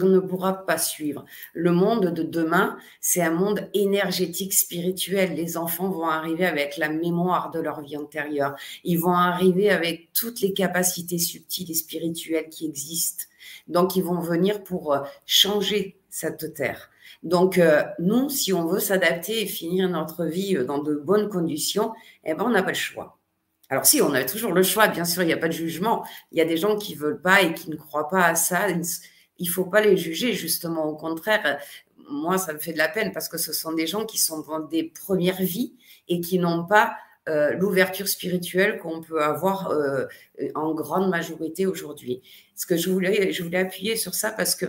On 0.00 0.06
ne 0.06 0.20
pourra 0.20 0.64
pas 0.64 0.78
suivre. 0.78 1.24
Le 1.52 1.72
monde 1.72 2.14
de 2.14 2.22
demain, 2.22 2.78
c'est 3.00 3.22
un 3.22 3.32
monde 3.32 3.68
énergétique 3.74 4.54
spirituel. 4.54 5.34
Les 5.34 5.56
enfants 5.56 5.90
vont 5.90 6.06
arriver 6.06 6.46
avec 6.46 6.76
la 6.76 6.88
mémoire 6.88 7.50
de 7.50 7.58
leur 7.58 7.80
vie 7.80 7.96
antérieure. 7.96 8.54
Ils 8.84 9.00
vont 9.00 9.14
arriver 9.14 9.68
avec 9.68 10.12
toutes 10.12 10.42
les 10.42 10.52
capacités 10.52 11.18
subtiles 11.18 11.72
et 11.72 11.74
spirituelles 11.74 12.50
qui 12.50 12.66
existent. 12.66 13.24
Donc, 13.66 13.96
ils 13.96 14.04
vont 14.04 14.20
venir 14.20 14.62
pour 14.62 14.92
euh, 14.92 15.00
changer 15.26 15.98
cette 16.08 16.54
terre. 16.54 16.90
Donc, 17.24 17.56
euh, 17.56 17.82
nous, 17.98 18.28
si 18.28 18.52
on 18.52 18.66
veut 18.66 18.80
s'adapter 18.80 19.42
et 19.42 19.46
finir 19.46 19.88
notre 19.88 20.26
vie 20.26 20.56
euh, 20.56 20.64
dans 20.64 20.82
de 20.82 20.94
bonnes 20.94 21.30
conditions, 21.30 21.94
eh 22.24 22.34
ben, 22.34 22.44
on 22.44 22.50
n'a 22.50 22.62
pas 22.62 22.72
le 22.72 22.76
choix. 22.76 23.18
Alors 23.70 23.86
si, 23.86 24.02
on 24.02 24.12
a 24.12 24.24
toujours 24.24 24.52
le 24.52 24.62
choix, 24.62 24.88
bien 24.88 25.06
sûr, 25.06 25.22
il 25.22 25.26
n'y 25.26 25.32
a 25.32 25.38
pas 25.38 25.48
de 25.48 25.54
jugement. 25.54 26.06
Il 26.32 26.38
y 26.38 26.42
a 26.42 26.44
des 26.44 26.58
gens 26.58 26.76
qui 26.76 26.94
ne 26.94 27.00
veulent 27.00 27.22
pas 27.22 27.40
et 27.40 27.54
qui 27.54 27.70
ne 27.70 27.76
croient 27.76 28.10
pas 28.10 28.26
à 28.26 28.34
ça. 28.34 28.68
Il 28.68 28.78
ne 29.40 29.50
faut 29.50 29.64
pas 29.64 29.80
les 29.80 29.96
juger, 29.96 30.34
justement. 30.34 30.84
Au 30.84 30.96
contraire, 30.96 31.58
moi, 32.10 32.36
ça 32.36 32.52
me 32.52 32.58
fait 32.58 32.74
de 32.74 32.78
la 32.78 32.88
peine 32.88 33.10
parce 33.12 33.30
que 33.30 33.38
ce 33.38 33.54
sont 33.54 33.72
des 33.72 33.86
gens 33.86 34.04
qui 34.04 34.18
sont 34.18 34.40
dans 34.40 34.60
des 34.60 34.84
premières 34.84 35.40
vies 35.40 35.72
et 36.08 36.20
qui 36.20 36.38
n'ont 36.38 36.66
pas 36.66 36.94
euh, 37.30 37.54
l'ouverture 37.54 38.06
spirituelle 38.06 38.78
qu'on 38.80 39.00
peut 39.00 39.22
avoir 39.22 39.72
en 40.54 40.74
grande 40.74 41.08
majorité 41.08 41.64
aujourd'hui. 41.64 42.20
Ce 42.54 42.66
que 42.66 42.76
je 42.76 42.90
voulais, 42.90 43.32
je 43.32 43.42
voulais 43.42 43.60
appuyer 43.60 43.96
sur 43.96 44.14
ça 44.14 44.30
parce 44.30 44.54
que 44.54 44.66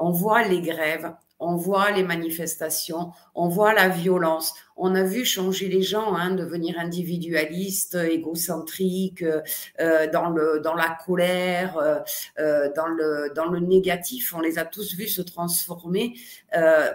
on 0.00 0.10
voit 0.10 0.42
les 0.42 0.60
grèves, 0.60 1.12
on 1.42 1.56
voit 1.56 1.90
les 1.90 2.04
manifestations, 2.04 3.12
on 3.34 3.48
voit 3.48 3.72
la 3.72 3.88
violence. 3.88 4.54
On 4.76 4.94
a 4.94 5.02
vu 5.02 5.24
changer 5.24 5.68
les 5.68 5.82
gens, 5.82 6.14
hein, 6.16 6.34
devenir 6.34 6.78
individualistes, 6.78 7.94
égocentriques, 7.94 9.24
euh, 9.80 10.10
dans, 10.10 10.30
le, 10.30 10.60
dans 10.60 10.74
la 10.74 10.96
colère, 11.04 11.76
euh, 11.76 11.98
euh, 12.38 12.68
dans, 12.74 12.88
le, 12.88 13.32
dans 13.34 13.46
le 13.46 13.60
négatif. 13.60 14.34
On 14.34 14.40
les 14.40 14.58
a 14.58 14.64
tous 14.64 14.94
vus 14.94 15.08
se 15.08 15.22
transformer 15.22 16.14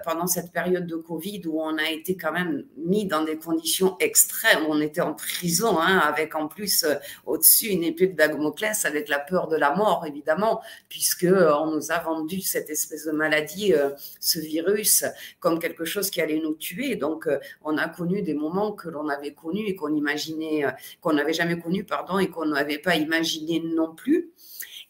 pendant 0.04 0.28
cette 0.28 0.52
période 0.52 0.86
de 0.86 0.96
Covid 0.98 1.42
où 1.48 1.60
on 1.60 1.78
a 1.80 1.90
été 1.90 2.16
quand 2.16 2.32
même 2.32 2.64
mis 2.78 3.08
dans 3.08 3.24
des 3.24 3.38
conditions 3.38 3.98
extrêmes. 4.00 4.66
On 4.70 4.80
était 4.82 5.02
en 5.02 5.16
prison, 5.16 5.80
hein, 5.80 5.98
avec 5.98 6.36
en 6.36 6.48
plus 6.48 6.86
au-dessus 7.26 7.70
une 7.70 7.84
épée 7.84 8.06
de 8.06 8.16
Dagmoclès, 8.16 8.86
avec 8.86 9.10
la 9.10 9.18
peur 9.18 9.48
de 9.48 9.56
la 9.56 9.74
mort, 9.74 10.06
évidemment, 10.06 10.62
puisque 10.90 11.26
on 11.28 11.72
nous 11.72 11.92
a 11.92 11.98
vendu 11.98 12.42
cette 12.42 12.70
espèce 12.70 13.06
de 13.06 13.12
maladie, 13.12 13.74
ce 14.20 14.40
virus, 14.40 15.06
comme 15.40 15.58
quelque 15.58 15.86
chose 15.86 16.12
qui 16.12 16.22
allait 16.22 16.27
nous 16.36 16.54
tuer. 16.54 16.96
Donc, 16.96 17.28
euh, 17.28 17.40
on 17.64 17.78
a 17.78 17.88
connu 17.88 18.22
des 18.22 18.34
moments 18.34 18.72
que 18.72 18.90
l'on 18.90 19.08
avait 19.10 19.34
connus 19.34 19.66
et 19.68 19.76
qu'on 19.76 19.94
imaginait, 19.96 20.66
euh, 20.66 20.72
qu'on 21.02 21.14
n'avait 21.14 21.34
jamais 21.34 21.58
connus, 21.58 21.84
pardon, 21.84 22.20
et 22.20 22.28
qu'on 22.28 22.46
n'avait 22.46 22.78
pas 22.78 22.96
imaginé 22.96 23.62
non 23.64 23.96
plus. 23.96 24.32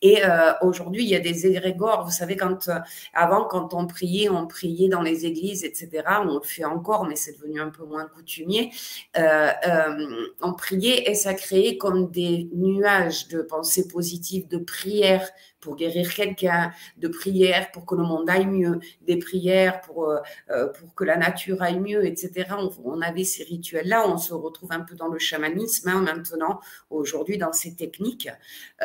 Et 0.04 0.24
euh, 0.24 0.54
aujourd'hui, 0.62 1.04
il 1.04 1.10
y 1.10 1.16
a 1.16 1.20
des 1.20 1.48
égrégores. 1.48 2.06
Vous 2.06 2.12
savez, 2.12 2.36
quand 2.36 2.70
avant, 3.14 3.46
quand 3.46 3.74
on 3.74 3.88
priait, 3.88 4.30
on 4.30 4.46
priait 4.46 4.90
dans 4.90 5.02
les 5.02 5.26
églises, 5.26 5.64
etc. 5.64 6.04
On 6.22 6.36
le 6.36 6.42
fait 6.44 6.66
encore, 6.66 7.08
mais 7.08 7.16
c'est 7.16 7.34
devenu 7.34 7.60
un 7.60 7.70
peu 7.70 7.84
moins 7.84 8.06
coutumier. 8.06 8.72
on 9.16 10.54
priait 10.54 11.10
et 11.10 11.16
ça 11.16 11.34
créait 11.34 11.78
comme 11.78 12.12
des 12.12 12.48
nuages 12.54 13.28
de 13.30 13.42
pensées 13.42 13.88
positives, 13.88 14.48
de 14.48 14.60
prières 14.60 15.28
pour 15.60 15.76
guérir 15.76 16.14
quelqu'un, 16.14 16.72
de 16.98 17.08
prières 17.08 17.72
pour 17.72 17.86
que 17.86 17.96
le 17.96 18.04
monde 18.04 18.30
aille 18.30 18.46
mieux, 18.46 18.80
des 19.02 19.18
prières 19.18 19.82
pour, 19.82 20.10
euh, 20.10 20.20
euh, 20.50 20.68
pour 20.68 20.94
que 20.96 21.04
la 21.04 21.18
nature 21.18 21.62
aille 21.62 21.80
mieux, 21.80 22.06
etc. 22.06 22.48
On, 22.84 23.02
avait 23.02 23.24
ces 23.24 23.44
rituels-là, 23.44 24.08
on 24.08 24.18
se 24.18 24.34
retrouve 24.34 24.72
un 24.72 24.82
peu 24.82 24.96
dans 24.96 25.08
le 25.08 25.20
chamanisme 25.20 25.90
hein, 25.90 26.02
maintenant, 26.02 26.60
aujourd'hui, 26.90 27.38
dans 27.38 27.54
ces 27.54 27.76
techniques. 27.76 28.30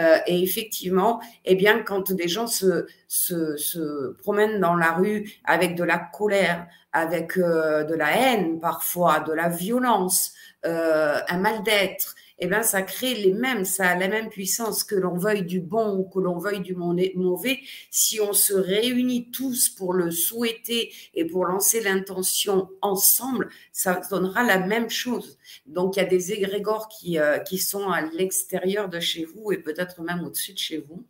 Euh, 0.01 0.19
et 0.27 0.43
effectivement, 0.43 1.21
eh 1.45 1.55
bien, 1.55 1.83
quand 1.83 2.13
des 2.13 2.29
gens 2.29 2.47
se, 2.47 2.87
se, 3.09 3.57
se, 3.57 4.13
promènent 4.19 4.61
dans 4.61 4.75
la 4.75 4.93
rue 4.93 5.31
avec 5.45 5.75
de 5.75 5.85
la 5.85 5.99
colère, 5.99 6.67
avec 6.93 7.39
de 7.39 7.95
la 7.95 8.17
haine 8.17 8.61
parfois, 8.61 9.21
de 9.21 9.33
la 9.33 9.49
violence, 9.49 10.35
un 10.63 11.39
mal-d'être, 11.39 12.15
eh 12.45 12.49
ben, 12.49 12.65
ça 12.65 12.83
crée 12.83 13.15
les 13.15 13.33
mêmes, 13.33 13.65
ça 13.65 13.91
a 13.91 13.97
la 13.97 14.09
même 14.09 14.29
puissance 14.29 14.83
que 14.83 14.97
l'on 14.97 15.17
veuille 15.17 15.45
du 15.45 15.61
bon 15.61 15.97
ou 15.97 16.03
que 16.03 16.19
l'on 16.19 16.39
veuille 16.39 16.61
du 16.61 16.75
mauvais. 16.75 17.61
Si 17.93 18.21
on 18.21 18.33
se 18.33 18.53
réunit 18.53 19.31
tous 19.31 19.69
pour 19.69 19.93
le 19.93 20.11
souhaiter 20.11 20.93
et 21.15 21.25
pour 21.25 21.47
lancer 21.47 21.81
l'intention 21.81 22.69
ensemble, 22.81 23.49
ça 23.73 24.01
donnera 24.11 24.43
la 24.43 24.59
même 24.59 24.91
chose. 24.91 25.39
Donc, 25.67 25.95
il 25.95 26.01
y 26.01 26.03
a 26.03 26.07
des 26.07 26.33
égrégores 26.33 26.89
qui, 26.89 27.17
euh, 27.17 27.39
qui 27.39 27.59
sont 27.59 27.89
à 27.89 28.03
l'extérieur 28.03 28.89
de 28.89 28.99
chez 28.99 29.25
vous 29.25 29.53
et 29.53 29.59
peut-être 29.59 30.03
même 30.03 30.25
au-dessus 30.25 30.55
de 30.55 30.59
chez 30.59 30.79
vous 30.79 31.05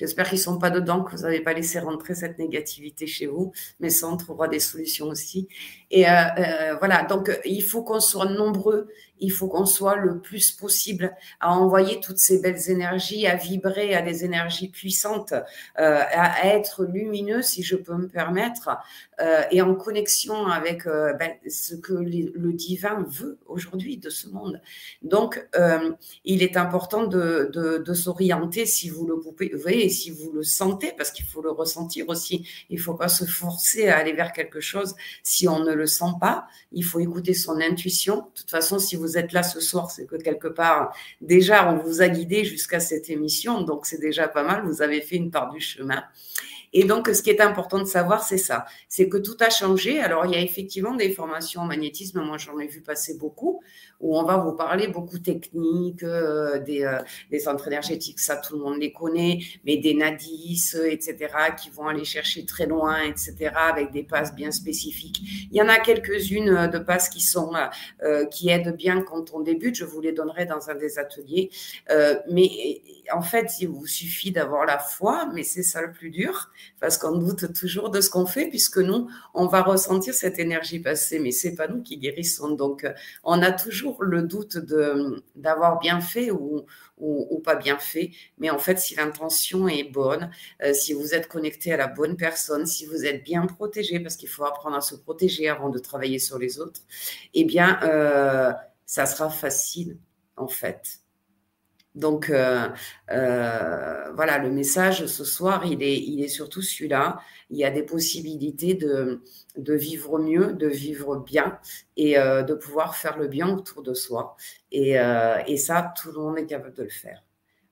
J'espère 0.00 0.30
qu'ils 0.30 0.38
ne 0.38 0.44
sont 0.44 0.58
pas 0.58 0.70
dedans, 0.70 1.04
que 1.04 1.14
vous 1.14 1.24
n'avez 1.24 1.40
pas 1.40 1.52
laissé 1.52 1.78
rentrer 1.78 2.14
cette 2.14 2.38
négativité 2.38 3.06
chez 3.06 3.26
vous, 3.26 3.52
mais 3.80 3.90
ça, 3.90 4.08
on 4.08 4.16
trouvera 4.16 4.48
des 4.48 4.58
solutions 4.58 5.08
aussi. 5.08 5.46
Et 5.90 6.08
euh, 6.08 6.12
euh, 6.38 6.76
voilà, 6.78 7.02
donc 7.04 7.30
il 7.44 7.62
faut 7.62 7.82
qu'on 7.82 8.00
soit 8.00 8.24
nombreux, 8.24 8.88
il 9.20 9.30
faut 9.30 9.48
qu'on 9.48 9.66
soit 9.66 9.96
le 9.96 10.18
plus 10.18 10.52
possible 10.52 11.14
à 11.40 11.52
envoyer 11.52 12.00
toutes 12.00 12.18
ces 12.18 12.40
belles 12.40 12.70
énergies, 12.70 13.26
à 13.26 13.36
vibrer 13.36 13.94
à 13.94 14.02
des 14.02 14.24
énergies 14.24 14.68
puissantes, 14.68 15.32
euh, 15.32 16.00
à, 16.10 16.46
être 16.46 16.84
lumineux, 16.84 17.42
si 17.42 17.62
je 17.62 17.76
peux 17.76 17.94
me 17.94 18.08
permettre, 18.08 18.70
et 19.50 19.60
en 19.60 19.74
connexion 19.74 20.46
avec 20.46 20.86
ben, 20.86 21.32
ce 21.46 21.74
que 21.74 21.92
le 21.92 22.52
divin 22.54 23.04
veut 23.06 23.38
aujourd'hui 23.46 23.98
de 23.98 24.08
ce 24.08 24.28
monde. 24.28 24.62
Donc, 25.02 25.46
il 26.24 26.42
est 26.42 26.56
important 26.56 27.06
de, 27.06 27.92
s'orienter, 27.92 28.66
si 28.66 28.88
vous 28.88 29.06
le 29.06 29.18
pouvez, 29.18 29.88
si 29.88 30.10
vous 30.10 30.32
le 30.32 30.42
sentez, 30.42 30.92
parce 30.96 31.10
qu'il 31.10 31.26
faut 31.26 31.42
le 31.42 31.50
ressentir 31.50 32.08
aussi. 32.08 32.46
Il 32.70 32.76
ne 32.76 32.82
faut 32.82 32.94
pas 32.94 33.08
se 33.08 33.24
forcer 33.24 33.88
à 33.88 33.98
aller 33.98 34.12
vers 34.12 34.32
quelque 34.32 34.60
chose 34.60 34.94
si 35.22 35.48
on 35.48 35.60
ne 35.60 35.72
le 35.72 35.86
sent 35.86 36.12
pas. 36.20 36.46
Il 36.72 36.84
faut 36.84 37.00
écouter 37.00 37.34
son 37.34 37.60
intuition. 37.60 38.16
De 38.16 38.40
toute 38.40 38.50
façon, 38.50 38.78
si 38.78 38.96
vous 38.96 39.09
êtes 39.16 39.32
là 39.32 39.42
ce 39.42 39.60
soir, 39.60 39.90
c'est 39.90 40.06
que 40.06 40.16
quelque 40.16 40.48
part, 40.48 40.94
déjà, 41.20 41.72
on 41.72 41.78
vous 41.78 42.02
a 42.02 42.08
guidé 42.08 42.44
jusqu'à 42.44 42.80
cette 42.80 43.10
émission. 43.10 43.62
Donc, 43.62 43.86
c'est 43.86 44.00
déjà 44.00 44.28
pas 44.28 44.42
mal. 44.42 44.64
Vous 44.64 44.82
avez 44.82 45.00
fait 45.00 45.16
une 45.16 45.30
part 45.30 45.50
du 45.50 45.60
chemin. 45.60 46.02
Et 46.72 46.84
donc, 46.84 47.08
ce 47.08 47.22
qui 47.22 47.30
est 47.30 47.40
important 47.40 47.78
de 47.78 47.84
savoir, 47.84 48.22
c'est 48.22 48.38
ça. 48.38 48.64
C'est 48.88 49.08
que 49.08 49.16
tout 49.16 49.36
a 49.40 49.50
changé. 49.50 50.00
Alors, 50.00 50.26
il 50.26 50.32
y 50.32 50.36
a 50.36 50.40
effectivement 50.40 50.94
des 50.94 51.10
formations 51.10 51.62
en 51.62 51.66
magnétisme. 51.66 52.20
Moi, 52.20 52.38
j'en 52.38 52.58
ai 52.58 52.66
vu 52.66 52.80
passer 52.80 53.16
beaucoup 53.18 53.60
où 54.00 54.18
on 54.18 54.24
va 54.24 54.38
vous 54.38 54.52
parler 54.52 54.88
beaucoup 54.88 55.18
techniques, 55.18 56.02
euh, 56.02 56.58
des, 56.58 56.84
euh, 56.84 56.98
des, 57.30 57.38
centres 57.38 57.66
énergétiques, 57.68 58.18
ça 58.18 58.36
tout 58.36 58.56
le 58.56 58.62
monde 58.62 58.78
les 58.80 58.92
connaît, 58.92 59.40
mais 59.64 59.76
des 59.76 59.94
NADIS, 59.94 60.74
etc., 60.88 61.16
qui 61.60 61.70
vont 61.70 61.86
aller 61.86 62.04
chercher 62.04 62.46
très 62.46 62.66
loin, 62.66 63.02
etc., 63.02 63.52
avec 63.54 63.92
des 63.92 64.02
passes 64.02 64.34
bien 64.34 64.50
spécifiques. 64.50 65.20
Il 65.50 65.56
y 65.56 65.62
en 65.62 65.68
a 65.68 65.78
quelques-unes 65.78 66.48
euh, 66.48 66.66
de 66.66 66.78
passes 66.78 67.08
qui 67.08 67.20
sont 67.20 67.50
qui 68.30 68.48
aident 68.48 68.76
bien 68.76 69.02
quand 69.02 69.32
on 69.34 69.40
débute. 69.40 69.74
Je 69.74 69.84
vous 69.84 70.00
les 70.00 70.12
donnerai 70.12 70.46
dans 70.46 70.70
un 70.70 70.74
des 70.74 70.98
ateliers. 70.98 71.50
mais 72.30 72.80
en 73.12 73.22
fait, 73.22 73.50
il 73.60 73.68
vous 73.68 73.86
suffit 73.86 74.30
d'avoir 74.30 74.64
la 74.66 74.78
foi, 74.78 75.28
mais 75.34 75.42
c'est 75.42 75.62
ça 75.62 75.82
le 75.82 75.92
plus 75.92 76.10
dur, 76.10 76.50
parce 76.80 76.98
qu'on 76.98 77.18
doute 77.18 77.52
toujours 77.52 77.90
de 77.90 78.00
ce 78.00 78.10
qu'on 78.10 78.26
fait, 78.26 78.48
puisque 78.48 78.78
nous, 78.78 79.08
on 79.34 79.46
va 79.46 79.62
ressentir 79.62 80.14
cette 80.14 80.38
énergie 80.38 80.80
passée, 80.80 81.18
mais 81.18 81.30
c'est 81.30 81.54
pas 81.54 81.68
nous 81.68 81.82
qui 81.82 81.98
guérissons. 81.98 82.50
Donc, 82.54 82.86
on 83.24 83.42
a 83.42 83.52
toujours 83.52 84.02
le 84.02 84.22
doute 84.22 84.58
d'avoir 85.36 85.78
bien 85.78 86.00
fait 86.00 86.30
ou, 86.30 86.64
ou, 87.00 87.38
pas 87.40 87.56
bien 87.56 87.78
fait. 87.78 88.10
Mais 88.38 88.50
en 88.50 88.58
fait, 88.58 88.78
si 88.78 88.94
l'intention 88.94 89.68
est 89.68 89.84
bonne, 89.84 90.30
euh, 90.62 90.72
si 90.72 90.92
vous 90.92 91.14
êtes 91.14 91.28
connecté 91.28 91.72
à 91.72 91.76
la 91.76 91.86
bonne 91.86 92.16
personne, 92.16 92.66
si 92.66 92.86
vous 92.86 93.04
êtes 93.04 93.24
bien 93.24 93.46
protégé, 93.46 94.00
parce 94.00 94.16
qu'il 94.16 94.28
faut 94.28 94.44
apprendre 94.44 94.76
à 94.76 94.80
se 94.80 94.94
protéger 94.94 95.48
avant 95.48 95.70
de 95.70 95.78
travailler 95.78 96.18
sur 96.18 96.38
les 96.38 96.60
autres, 96.60 96.80
eh 97.34 97.44
bien, 97.44 97.80
euh, 97.82 98.52
ça 98.86 99.06
sera 99.06 99.30
facile, 99.30 99.98
en 100.36 100.48
fait. 100.48 101.00
Donc 101.94 102.30
euh, 102.30 102.68
euh, 103.10 104.12
voilà, 104.12 104.38
le 104.38 104.50
message 104.50 105.06
ce 105.06 105.24
soir, 105.24 105.66
il 105.66 105.82
est, 105.82 105.98
il 105.98 106.22
est 106.22 106.28
surtout 106.28 106.62
celui-là. 106.62 107.20
Il 107.50 107.58
y 107.58 107.64
a 107.64 107.70
des 107.70 107.82
possibilités 107.82 108.74
de, 108.74 109.22
de 109.56 109.74
vivre 109.74 110.18
mieux, 110.18 110.52
de 110.52 110.68
vivre 110.68 111.16
bien 111.16 111.58
et 111.96 112.18
euh, 112.18 112.42
de 112.42 112.54
pouvoir 112.54 112.94
faire 112.94 113.18
le 113.18 113.26
bien 113.26 113.48
autour 113.48 113.82
de 113.82 113.94
soi. 113.94 114.36
Et, 114.70 114.96
et, 115.46 115.56
ça, 115.56 115.92
tout 116.00 116.12
le 116.12 116.18
monde 116.18 116.38
est 116.38 116.46
capable 116.46 116.74
de 116.74 116.84
le 116.84 116.88
faire. 116.88 117.22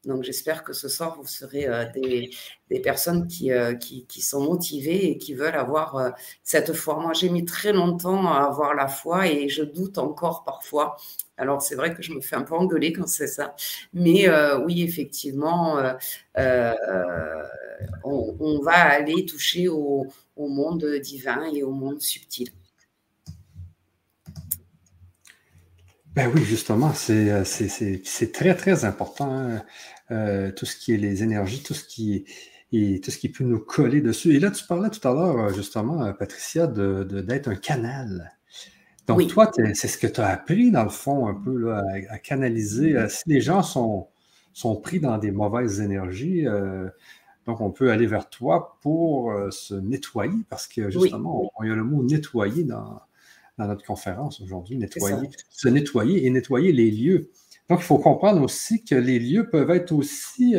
Donc 0.08 0.24
j'espère 0.24 0.64
que 0.64 0.72
ce 0.72 0.88
soir, 0.88 1.16
vous 1.16 1.26
serez 1.26 1.68
des, 1.94 2.30
des, 2.70 2.80
personnes 2.80 3.28
qui, 3.28 3.50
qui, 3.80 4.06
qui, 4.06 4.22
sont 4.22 4.42
motivées 4.42 5.10
et 5.10 5.18
qui 5.18 5.34
veulent 5.34 5.54
avoir 5.54 6.14
cette 6.42 6.72
foi. 6.72 6.98
Moi, 6.98 7.12
j'ai 7.12 7.28
mis 7.28 7.44
très 7.44 7.72
longtemps 7.72 8.26
à 8.26 8.44
avoir 8.46 8.74
la 8.74 8.88
foi 8.88 9.28
et 9.28 9.48
je 9.48 9.62
doute 9.62 9.98
encore 9.98 10.42
parfois 10.44 10.96
alors, 11.38 11.62
c'est 11.62 11.76
vrai 11.76 11.94
que 11.94 12.02
je 12.02 12.12
me 12.12 12.20
fais 12.20 12.34
un 12.34 12.42
peu 12.42 12.54
engueuler 12.54 12.92
quand 12.92 13.06
c'est 13.06 13.28
ça. 13.28 13.54
Mais 13.94 14.28
euh, 14.28 14.58
oui, 14.58 14.82
effectivement, 14.82 15.78
euh, 15.78 15.94
euh, 16.36 16.74
on, 18.04 18.60
va 18.60 18.72
aller 18.72 19.24
toucher 19.24 19.68
au, 19.68 20.08
monde 20.36 20.84
divin 21.00 21.44
et 21.52 21.62
au 21.62 21.70
monde 21.70 22.00
subtil. 22.00 22.50
Ben 26.08 26.28
oui, 26.34 26.42
justement, 26.42 26.92
c'est 26.92 28.32
très, 28.32 28.56
très 28.56 28.84
important. 28.84 29.60
Hein. 30.10 30.50
tout 30.56 30.66
ce 30.66 30.76
qui 30.76 30.94
est 30.94 30.96
les 30.96 31.22
énergies, 31.22 31.62
tout 31.62 31.74
ce 31.74 31.84
qui 31.84 32.24
est 32.72 33.02
tout 33.02 33.10
ce 33.10 33.18
qui 33.18 33.28
peut 33.30 33.44
nous 33.44 33.60
coller 33.60 34.00
dessus. 34.00 34.34
Et 34.34 34.40
là, 34.40 34.50
tu 34.50 34.64
parlais 34.66 34.90
tout 34.90 35.06
à 35.08 35.12
l'heure, 35.12 35.54
justement, 35.54 36.12
Patricia, 36.12 36.66
d'être 36.66 37.48
un 37.48 37.56
canal. 37.56 38.32
Donc, 39.08 39.26
toi, 39.28 39.50
c'est 39.74 39.88
ce 39.88 39.96
que 39.96 40.06
tu 40.06 40.20
as 40.20 40.28
appris, 40.28 40.70
dans 40.70 40.84
le 40.84 40.90
fond, 40.90 41.26
un 41.28 41.34
peu, 41.34 41.74
à, 41.74 42.18
canaliser. 42.18 42.94
Euh, 42.94 43.08
si 43.08 43.22
les 43.26 43.40
gens 43.40 43.62
sont, 43.62 44.08
sont 44.52 44.76
pris 44.76 45.00
dans 45.00 45.16
des 45.16 45.30
mauvaises 45.30 45.80
énergies, 45.80 46.46
euh, 46.46 46.88
donc 47.46 47.62
on 47.62 47.70
peut 47.70 47.90
aller 47.90 48.06
vers 48.06 48.28
toi 48.28 48.76
pour 48.82 49.32
euh, 49.32 49.50
se 49.50 49.74
nettoyer, 49.74 50.44
parce 50.50 50.68
que 50.68 50.90
justement, 50.90 51.50
il 51.62 51.68
y 51.68 51.72
a 51.72 51.74
le 51.74 51.84
mot 51.84 52.02
nettoyer 52.02 52.64
dans, 52.64 53.00
notre 53.56 53.84
conférence 53.84 54.40
aujourd'hui, 54.42 54.76
nettoyer, 54.76 55.30
se 55.48 55.68
nettoyer 55.68 56.26
et 56.26 56.30
nettoyer 56.30 56.72
les 56.72 56.90
lieux. 56.90 57.30
Donc, 57.68 57.80
il 57.80 57.84
faut 57.84 57.98
comprendre 57.98 58.42
aussi 58.42 58.84
que 58.84 58.94
les 58.94 59.18
lieux 59.18 59.50
peuvent 59.50 59.70
être 59.70 59.92
aussi 59.92 60.54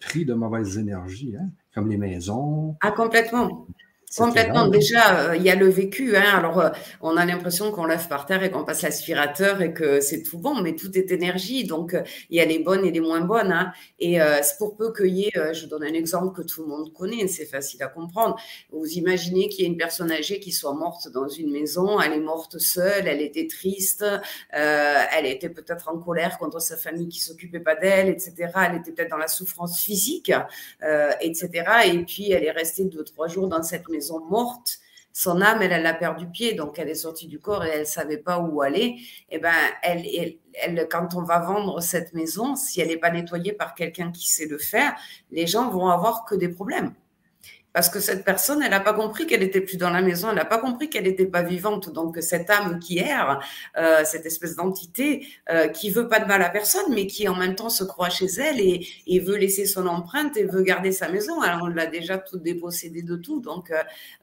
pris 0.00 0.24
de 0.24 0.34
mauvaises 0.34 0.78
énergies, 0.78 1.36
hein, 1.38 1.50
comme 1.74 1.88
les 1.90 1.98
maisons. 1.98 2.76
Ah, 2.80 2.92
complètement. 2.92 3.66
Complètement. 4.14 4.68
Déjà, 4.68 5.30
euh, 5.30 5.36
il 5.36 5.42
y 5.42 5.50
a 5.50 5.56
le 5.56 5.68
vécu. 5.68 6.16
Hein. 6.16 6.22
Alors, 6.36 6.60
euh, 6.60 6.70
on 7.00 7.16
a 7.16 7.26
l'impression 7.26 7.72
qu'on 7.72 7.86
lève 7.86 8.06
par 8.06 8.24
terre 8.24 8.44
et 8.44 8.50
qu'on 8.52 8.64
passe 8.64 8.82
l'aspirateur 8.82 9.60
et 9.60 9.74
que 9.74 10.00
c'est 10.00 10.22
tout 10.22 10.38
bon, 10.38 10.62
mais 10.62 10.76
tout 10.76 10.96
est 10.96 11.10
énergie. 11.10 11.64
Donc, 11.64 11.92
euh, 11.92 12.02
il 12.30 12.36
y 12.36 12.40
a 12.40 12.44
les 12.44 12.60
bonnes 12.60 12.84
et 12.86 12.92
les 12.92 13.00
moins 13.00 13.20
bonnes. 13.20 13.50
Hein. 13.50 13.72
Et 13.98 14.18
c'est 14.42 14.58
pour 14.58 14.76
peu 14.76 14.92
qu'il 14.92 15.14
y 15.14 15.24
ait, 15.24 15.54
je 15.54 15.66
donne 15.66 15.82
un 15.82 15.92
exemple 15.92 16.34
que 16.36 16.46
tout 16.46 16.62
le 16.62 16.68
monde 16.68 16.92
connaît, 16.92 17.26
c'est 17.28 17.46
facile 17.46 17.82
à 17.82 17.88
comprendre. 17.88 18.36
Vous 18.70 18.86
imaginez 18.86 19.48
qu'il 19.48 19.64
y 19.64 19.64
ait 19.64 19.70
une 19.70 19.76
personne 19.76 20.12
âgée 20.12 20.38
qui 20.38 20.52
soit 20.52 20.74
morte 20.74 21.08
dans 21.08 21.28
une 21.28 21.50
maison, 21.50 22.00
elle 22.00 22.12
est 22.12 22.20
morte 22.20 22.58
seule, 22.58 23.08
elle 23.08 23.22
était 23.22 23.46
triste, 23.46 24.04
elle 24.50 25.26
était 25.26 25.48
peut-être 25.48 25.88
en 25.88 25.98
colère 25.98 26.38
contre 26.38 26.60
sa 26.60 26.76
famille 26.76 27.08
qui 27.08 27.20
s'occupait 27.20 27.60
pas 27.60 27.74
d'elle, 27.74 28.08
etc. 28.08 28.34
Elle 28.68 28.76
était 28.76 28.92
peut-être 28.92 29.10
dans 29.10 29.16
la 29.16 29.28
souffrance 29.28 29.80
physique, 29.80 30.30
etc. 31.20 31.50
Et 31.86 31.98
puis, 32.04 32.30
elle 32.32 32.44
est 32.44 32.50
restée 32.50 32.84
deux, 32.84 33.04
trois 33.04 33.28
jours 33.28 33.48
dans 33.48 33.62
cette 33.62 33.88
maison 33.88 33.95
morte, 34.28 34.78
son 35.12 35.40
âme, 35.40 35.62
elle, 35.62 35.72
elle 35.72 35.86
a 35.86 35.94
perdu 35.94 36.26
pied, 36.26 36.52
donc 36.52 36.78
elle 36.78 36.90
est 36.90 36.94
sortie 36.94 37.26
du 37.26 37.40
corps 37.40 37.64
et 37.64 37.70
elle 37.70 37.86
savait 37.86 38.18
pas 38.18 38.38
où 38.38 38.60
aller. 38.60 38.96
Et 39.30 39.36
eh 39.36 39.38
ben, 39.38 39.54
elle, 39.82 40.04
elle, 40.52 40.88
quand 40.90 41.14
on 41.14 41.22
va 41.22 41.38
vendre 41.38 41.80
cette 41.80 42.12
maison, 42.12 42.54
si 42.54 42.80
elle 42.80 42.88
n'est 42.88 42.98
pas 42.98 43.10
nettoyée 43.10 43.52
par 43.52 43.74
quelqu'un 43.74 44.12
qui 44.12 44.28
sait 44.28 44.46
le 44.46 44.58
faire, 44.58 44.94
les 45.30 45.46
gens 45.46 45.70
vont 45.70 45.88
avoir 45.88 46.26
que 46.26 46.34
des 46.34 46.48
problèmes 46.48 46.92
parce 47.76 47.90
que 47.90 48.00
cette 48.00 48.24
personne, 48.24 48.62
elle 48.62 48.70
n'a 48.70 48.80
pas 48.80 48.94
compris 48.94 49.26
qu'elle 49.26 49.42
était 49.42 49.60
plus 49.60 49.76
dans 49.76 49.90
la 49.90 50.00
maison, 50.00 50.30
elle 50.30 50.36
n'a 50.36 50.46
pas 50.46 50.56
compris 50.56 50.88
qu'elle 50.88 51.04
n'était 51.04 51.26
pas 51.26 51.42
vivante. 51.42 51.92
Donc 51.92 52.16
cette 52.22 52.48
âme 52.48 52.78
qui 52.78 53.00
erre, 53.00 53.38
euh, 53.76 54.00
cette 54.02 54.24
espèce 54.24 54.56
d'entité 54.56 55.28
euh, 55.50 55.68
qui 55.68 55.90
veut 55.90 56.08
pas 56.08 56.18
de 56.18 56.24
mal 56.24 56.40
à 56.40 56.48
personne, 56.48 56.94
mais 56.94 57.06
qui 57.06 57.28
en 57.28 57.34
même 57.34 57.54
temps 57.54 57.68
se 57.68 57.84
croit 57.84 58.08
chez 58.08 58.28
elle 58.38 58.60
et, 58.60 59.20
veut 59.20 59.36
laisser 59.36 59.66
son 59.66 59.86
empreinte 59.88 60.38
et 60.38 60.44
veut 60.44 60.62
garder 60.62 60.90
sa 60.90 61.10
maison. 61.10 61.42
Alors 61.42 61.64
on 61.64 61.66
l'a 61.66 61.84
déjà 61.84 62.16
tout 62.16 62.38
dépossédé 62.38 63.02
de 63.02 63.16
tout, 63.16 63.40
donc 63.40 63.70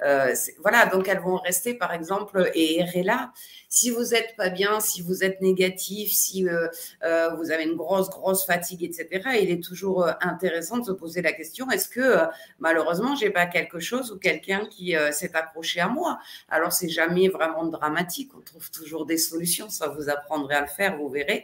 euh 0.01 0.33
voilà. 0.63 0.87
Donc 0.87 1.07
elles 1.07 1.19
vont 1.19 1.37
rester 1.37 1.75
par 1.75 1.93
exemple 1.93 2.49
et 2.55 2.79
errer 2.79 3.03
là. 3.03 3.33
Si 3.75 3.89
vous 3.89 4.03
n'êtes 4.11 4.35
pas 4.35 4.49
bien, 4.49 4.79
si 4.79 5.01
vous 5.01 5.23
êtes 5.23 5.41
négatif, 5.41 6.11
si 6.11 6.47
euh, 6.47 6.67
euh, 7.03 7.33
vous 7.33 7.49
avez 7.49 7.63
une 7.63 7.73
grosse, 7.75 8.07
grosse 8.07 8.45
fatigue, 8.45 8.83
etc., 8.83 9.07
il 9.41 9.49
est 9.49 9.63
toujours 9.63 10.03
euh, 10.03 10.11
intéressant 10.21 10.77
de 10.77 10.85
se 10.85 10.91
poser 10.91 11.23
la 11.23 11.31
question, 11.33 11.67
est-ce 11.71 11.89
que 11.89 12.17
malheureusement, 12.59 13.15
j'ai 13.15 13.31
pas 13.31 13.47
quelque 13.47 13.79
chose 13.79 14.11
ou 14.11 14.19
quelqu'un 14.19 14.67
qui 14.69 14.95
s'est 15.11 15.35
accroché 15.35 15.79
à 15.79 15.87
moi? 15.87 16.19
Alors, 16.49 16.71
c'est 16.71 16.87
jamais 16.87 17.29
vraiment 17.29 17.65
dramatique. 17.65 18.29
On 18.37 18.41
trouve 18.41 18.69
toujours 18.69 19.07
des 19.07 19.17
solutions. 19.17 19.69
Ça 19.69 19.87
vous 19.87 20.07
apprendrez 20.07 20.53
à 20.53 20.61
le 20.61 20.67
faire, 20.67 20.95
vous 20.97 21.09
verrez. 21.09 21.43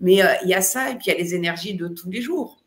Mais 0.00 0.20
il 0.42 0.50
y 0.50 0.54
a 0.54 0.60
ça 0.60 0.90
et 0.90 0.96
puis 0.96 1.06
il 1.06 1.12
y 1.14 1.16
a 1.16 1.18
les 1.18 1.34
énergies 1.34 1.72
de 1.72 1.88
tous 1.88 2.10
les 2.10 2.20
jours. 2.20 2.59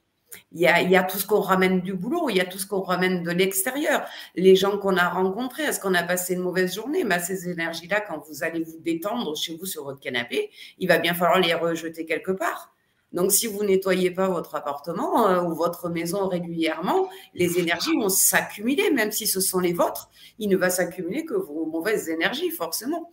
Il 0.51 0.61
y, 0.61 0.67
a, 0.67 1.03
tout 1.03 1.17
ce 1.17 1.25
qu'on 1.25 1.41
ramène 1.41 1.81
du 1.81 1.93
boulot, 1.93 2.29
il 2.29 2.37
y 2.37 2.41
a 2.41 2.45
tout 2.45 2.59
ce 2.59 2.65
qu'on 2.65 2.81
ramène 2.81 3.23
de 3.23 3.31
l'extérieur. 3.31 4.05
Les 4.35 4.55
gens 4.55 4.77
qu'on 4.77 4.97
a 4.97 5.09
rencontrés, 5.09 5.63
est-ce 5.63 5.79
qu'on 5.79 5.93
a 5.93 6.03
passé 6.03 6.33
une 6.33 6.41
mauvaise 6.41 6.75
journée? 6.75 7.03
Bah, 7.03 7.19
Ces 7.19 7.49
énergies-là, 7.49 8.01
quand 8.01 8.23
vous 8.27 8.43
allez 8.43 8.63
vous 8.63 8.79
détendre 8.79 9.35
chez 9.35 9.55
vous 9.55 9.65
sur 9.65 9.83
votre 9.83 9.99
canapé, 9.99 10.51
il 10.79 10.87
va 10.87 10.97
bien 10.97 11.13
falloir 11.13 11.39
les 11.39 11.53
rejeter 11.53 12.05
quelque 12.05 12.31
part. 12.31 12.73
Donc, 13.13 13.31
si 13.31 13.45
vous 13.45 13.63
nettoyez 13.63 14.09
pas 14.09 14.27
votre 14.27 14.55
appartement 14.55 15.27
euh, 15.27 15.43
ou 15.43 15.53
votre 15.53 15.87
maison 15.87 16.27
régulièrement, 16.27 17.09
les 17.35 17.59
énergies 17.59 17.95
vont 17.95 18.09
s'accumuler, 18.09 18.89
même 18.89 19.11
si 19.11 19.27
ce 19.27 19.39
sont 19.39 19.59
les 19.59 19.71
vôtres. 19.71 20.09
Il 20.39 20.49
ne 20.49 20.57
va 20.57 20.71
s'accumuler 20.71 21.23
que 21.23 21.35
vos 21.35 21.67
mauvaises 21.67 22.09
énergies, 22.09 22.49
forcément. 22.49 23.11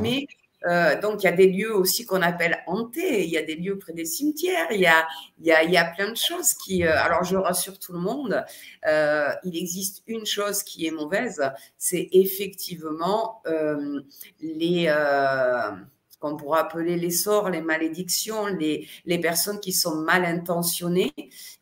Mais 0.00 0.28
euh, 0.66 1.00
donc, 1.00 1.22
il 1.22 1.26
y 1.26 1.28
a 1.28 1.32
des 1.32 1.48
lieux 1.48 1.74
aussi 1.74 2.04
qu'on 2.04 2.22
appelle 2.22 2.62
hantés. 2.66 3.24
Il 3.24 3.30
y 3.30 3.38
a 3.38 3.42
des 3.42 3.56
lieux 3.56 3.78
près 3.78 3.92
des 3.92 4.04
cimetières. 4.04 4.66
Il 4.70 4.80
y 4.80 4.86
a, 4.86 5.06
il 5.38 5.46
y 5.46 5.52
a, 5.52 5.62
il 5.62 5.70
y 5.70 5.76
a 5.76 5.84
plein 5.84 6.10
de 6.10 6.16
choses 6.16 6.54
qui. 6.54 6.84
Euh, 6.84 7.02
alors, 7.02 7.24
je 7.24 7.36
rassure 7.36 7.78
tout 7.78 7.92
le 7.92 7.98
monde. 7.98 8.44
Euh, 8.86 9.30
il 9.44 9.56
existe 9.56 10.02
une 10.06 10.26
chose 10.26 10.62
qui 10.62 10.86
est 10.86 10.90
mauvaise, 10.90 11.42
c'est 11.78 12.08
effectivement 12.12 13.42
les 14.40 14.88
qu'on 16.20 16.36
pourrait 16.36 16.60
appeler 16.60 16.96
les 16.96 17.10
sorts, 17.10 17.48
les 17.48 17.62
malédictions, 17.62 18.46
les, 18.46 18.86
les 19.06 19.18
personnes 19.18 19.58
qui 19.58 19.72
sont 19.72 19.96
mal 19.96 20.26
intentionnées 20.26 21.14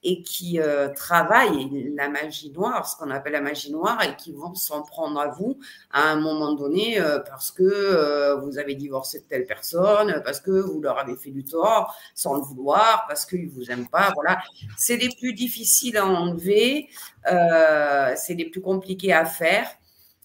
et 0.02 0.22
qui 0.22 0.60
euh, 0.60 0.88
travaillent 0.88 1.92
la 1.96 2.08
magie 2.08 2.50
noire, 2.50 2.88
ce 2.88 2.96
qu'on 2.96 3.10
appelle 3.10 3.34
la 3.34 3.40
magie 3.40 3.70
noire, 3.70 4.02
et 4.02 4.16
qui 4.16 4.32
vont 4.32 4.54
s'en 4.54 4.82
prendre 4.82 5.20
à 5.20 5.28
vous 5.28 5.58
à 5.92 6.10
un 6.10 6.16
moment 6.16 6.52
donné 6.54 7.00
euh, 7.00 7.20
parce 7.20 7.52
que 7.52 7.62
euh, 7.62 8.36
vous 8.36 8.58
avez 8.58 8.74
divorcé 8.74 9.20
de 9.20 9.24
telle 9.24 9.46
personne, 9.46 10.20
parce 10.24 10.40
que 10.40 10.50
vous 10.50 10.80
leur 10.80 10.98
avez 10.98 11.16
fait 11.16 11.30
du 11.30 11.44
tort 11.44 11.96
sans 12.14 12.34
le 12.34 12.42
vouloir, 12.42 13.04
parce 13.08 13.24
qu'ils 13.24 13.48
vous 13.48 13.70
aiment 13.70 13.88
pas. 13.88 14.10
Voilà, 14.14 14.40
c'est 14.76 14.96
les 14.96 15.08
plus 15.08 15.34
difficiles 15.34 15.96
à 15.96 16.06
enlever, 16.06 16.88
c'est 17.24 18.34
les 18.34 18.50
plus 18.50 18.60
compliqués 18.60 19.12
à 19.12 19.24
faire. 19.24 19.68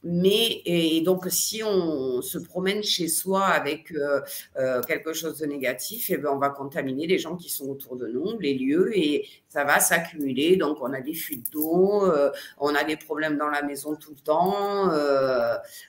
Mais 0.03 0.61
et 0.65 1.01
donc, 1.01 1.27
si 1.29 1.63
on 1.63 2.21
se 2.21 2.37
promène 2.37 2.83
chez 2.83 3.07
soi 3.07 3.45
avec 3.45 3.91
euh, 3.91 4.21
euh, 4.57 4.81
quelque 4.81 5.13
chose 5.13 5.39
de 5.39 5.45
négatif, 5.45 6.09
et 6.09 6.13
eh 6.13 6.17
ben, 6.17 6.31
on 6.33 6.39
va 6.39 6.49
contaminer 6.49 7.07
les 7.07 7.19
gens 7.19 7.37
qui 7.37 7.49
sont 7.49 7.69
autour 7.69 7.95
de 7.95 8.07
nous, 8.07 8.37
les 8.39 8.53
lieux, 8.53 8.91
et 8.97 9.27
ça 9.47 9.63
va 9.63 9.79
s'accumuler. 9.79 10.57
Donc, 10.57 10.79
on 10.81 10.91
a 10.93 10.99
des 10.99 11.13
fuites 11.13 11.51
d'eau, 11.51 12.03
euh, 12.03 12.31
on 12.57 12.75
a 12.75 12.83
des 12.83 12.97
problèmes 12.97 13.37
dans 13.37 13.49
la 13.49 13.61
maison 13.61 13.95
tout 13.95 14.11
le 14.11 14.21
temps. 14.21 14.89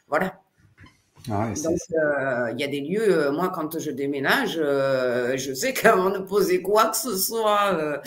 voilà. 0.09 0.44
Ah 1.31 1.51
Donc, 1.65 1.79
euh, 1.93 2.53
il 2.53 2.61
y 2.61 2.65
a 2.65 2.67
des 2.67 2.83
lieux, 2.83 3.29
euh, 3.29 3.33
moi, 3.33 3.49
quand 3.49 3.79
je 3.79 3.91
déménage, 3.91 4.59
euh, 4.59 5.39
je 5.39 5.55
sais 5.55 5.73
qu'avant 5.73 6.11
de 6.11 6.19
poser 6.19 6.61
quoi 6.61 6.87
que 6.91 6.97
ce 6.99 7.17
soit 7.17 8.03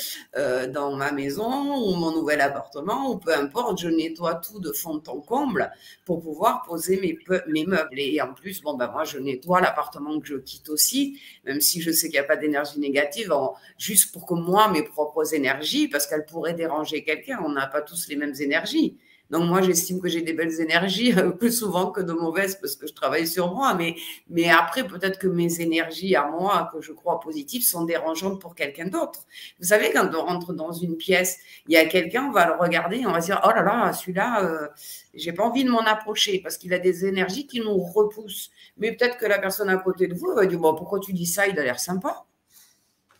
dans 0.69 0.95
ma 0.95 1.11
maison 1.11 1.75
ou 1.83 1.95
mon 1.95 2.11
nouvel 2.11 2.41
appartement, 2.41 3.11
ou 3.11 3.17
peu 3.17 3.33
importe, 3.33 3.79
je 3.79 3.87
nettoie 3.87 4.35
tout 4.35 4.59
de 4.59 4.71
fond 4.71 5.01
en 5.07 5.19
comble 5.19 5.71
pour 6.05 6.21
pouvoir 6.21 6.61
poser 6.67 6.99
mes, 6.99 7.17
mes 7.47 7.65
meubles. 7.65 7.99
Et 7.99 8.21
en 8.21 8.33
plus, 8.33 8.61
bon, 8.61 8.75
ben, 8.75 8.87
moi, 8.91 9.03
je 9.03 9.17
nettoie 9.17 9.61
l'appartement 9.61 10.19
que 10.19 10.27
je 10.27 10.35
quitte 10.35 10.69
aussi, 10.69 11.19
même 11.43 11.59
si 11.59 11.81
je 11.81 11.91
sais 11.91 12.09
qu'il 12.09 12.19
n'y 12.19 12.25
a 12.25 12.27
pas 12.27 12.37
d'énergie 12.37 12.79
négative, 12.79 13.33
juste 13.79 14.13
pour 14.13 14.27
que 14.27 14.35
moi, 14.35 14.69
mes 14.69 14.83
propres 14.83 15.33
énergies, 15.33 15.87
parce 15.87 16.05
qu'elles 16.05 16.25
pourraient 16.25 16.53
déranger 16.53 17.03
quelqu'un, 17.03 17.39
on 17.43 17.49
n'a 17.49 17.65
pas 17.65 17.81
tous 17.81 18.07
les 18.09 18.15
mêmes 18.15 18.35
énergies. 18.39 18.97
Donc 19.29 19.49
moi, 19.49 19.61
j'estime 19.61 19.99
que 19.99 20.07
j'ai 20.07 20.21
des 20.21 20.33
belles 20.33 20.61
énergies 20.61 21.13
euh, 21.17 21.31
plus 21.31 21.51
souvent 21.51 21.91
que 21.91 22.01
de 22.01 22.13
mauvaises 22.13 22.55
parce 22.59 22.75
que 22.75 22.87
je 22.87 22.93
travaille 22.93 23.27
sur 23.27 23.53
moi. 23.53 23.75
Mais, 23.75 23.95
mais 24.29 24.49
après, 24.49 24.87
peut-être 24.87 25.19
que 25.19 25.27
mes 25.27 25.61
énergies 25.61 26.15
à 26.15 26.27
moi, 26.27 26.69
que 26.73 26.81
je 26.81 26.93
crois 26.93 27.19
positives, 27.19 27.63
sont 27.63 27.83
dérangeantes 27.83 28.39
pour 28.39 28.55
quelqu'un 28.55 28.87
d'autre. 28.87 29.25
Vous 29.59 29.67
savez, 29.67 29.91
quand 29.91 30.09
on 30.13 30.25
rentre 30.25 30.53
dans 30.53 30.71
une 30.71 30.95
pièce, 30.95 31.39
il 31.67 31.73
y 31.73 31.77
a 31.77 31.85
quelqu'un, 31.85 32.25
on 32.25 32.31
va 32.31 32.47
le 32.47 32.53
regarder, 32.53 33.05
on 33.05 33.11
va 33.11 33.21
se 33.21 33.27
dire, 33.27 33.41
oh 33.45 33.49
là 33.49 33.63
là, 33.63 33.93
celui-là, 33.93 34.43
euh, 34.43 34.67
j'ai 35.13 35.33
pas 35.33 35.43
envie 35.43 35.65
de 35.65 35.69
m'en 35.69 35.85
approcher 35.85 36.39
parce 36.39 36.57
qu'il 36.57 36.73
a 36.73 36.79
des 36.79 37.05
énergies 37.05 37.47
qui 37.47 37.59
nous 37.59 37.77
repoussent. 37.77 38.51
Mais 38.77 38.91
peut-être 38.93 39.17
que 39.17 39.25
la 39.25 39.39
personne 39.39 39.69
à 39.69 39.77
côté 39.77 40.07
de 40.07 40.13
vous 40.13 40.33
va 40.33 40.45
dire, 40.45 40.59
bon, 40.59 40.73
pourquoi 40.75 40.99
tu 40.99 41.13
dis 41.13 41.25
ça? 41.25 41.47
Il 41.47 41.59
a 41.59 41.63
l'air 41.63 41.79
sympa. 41.79 42.25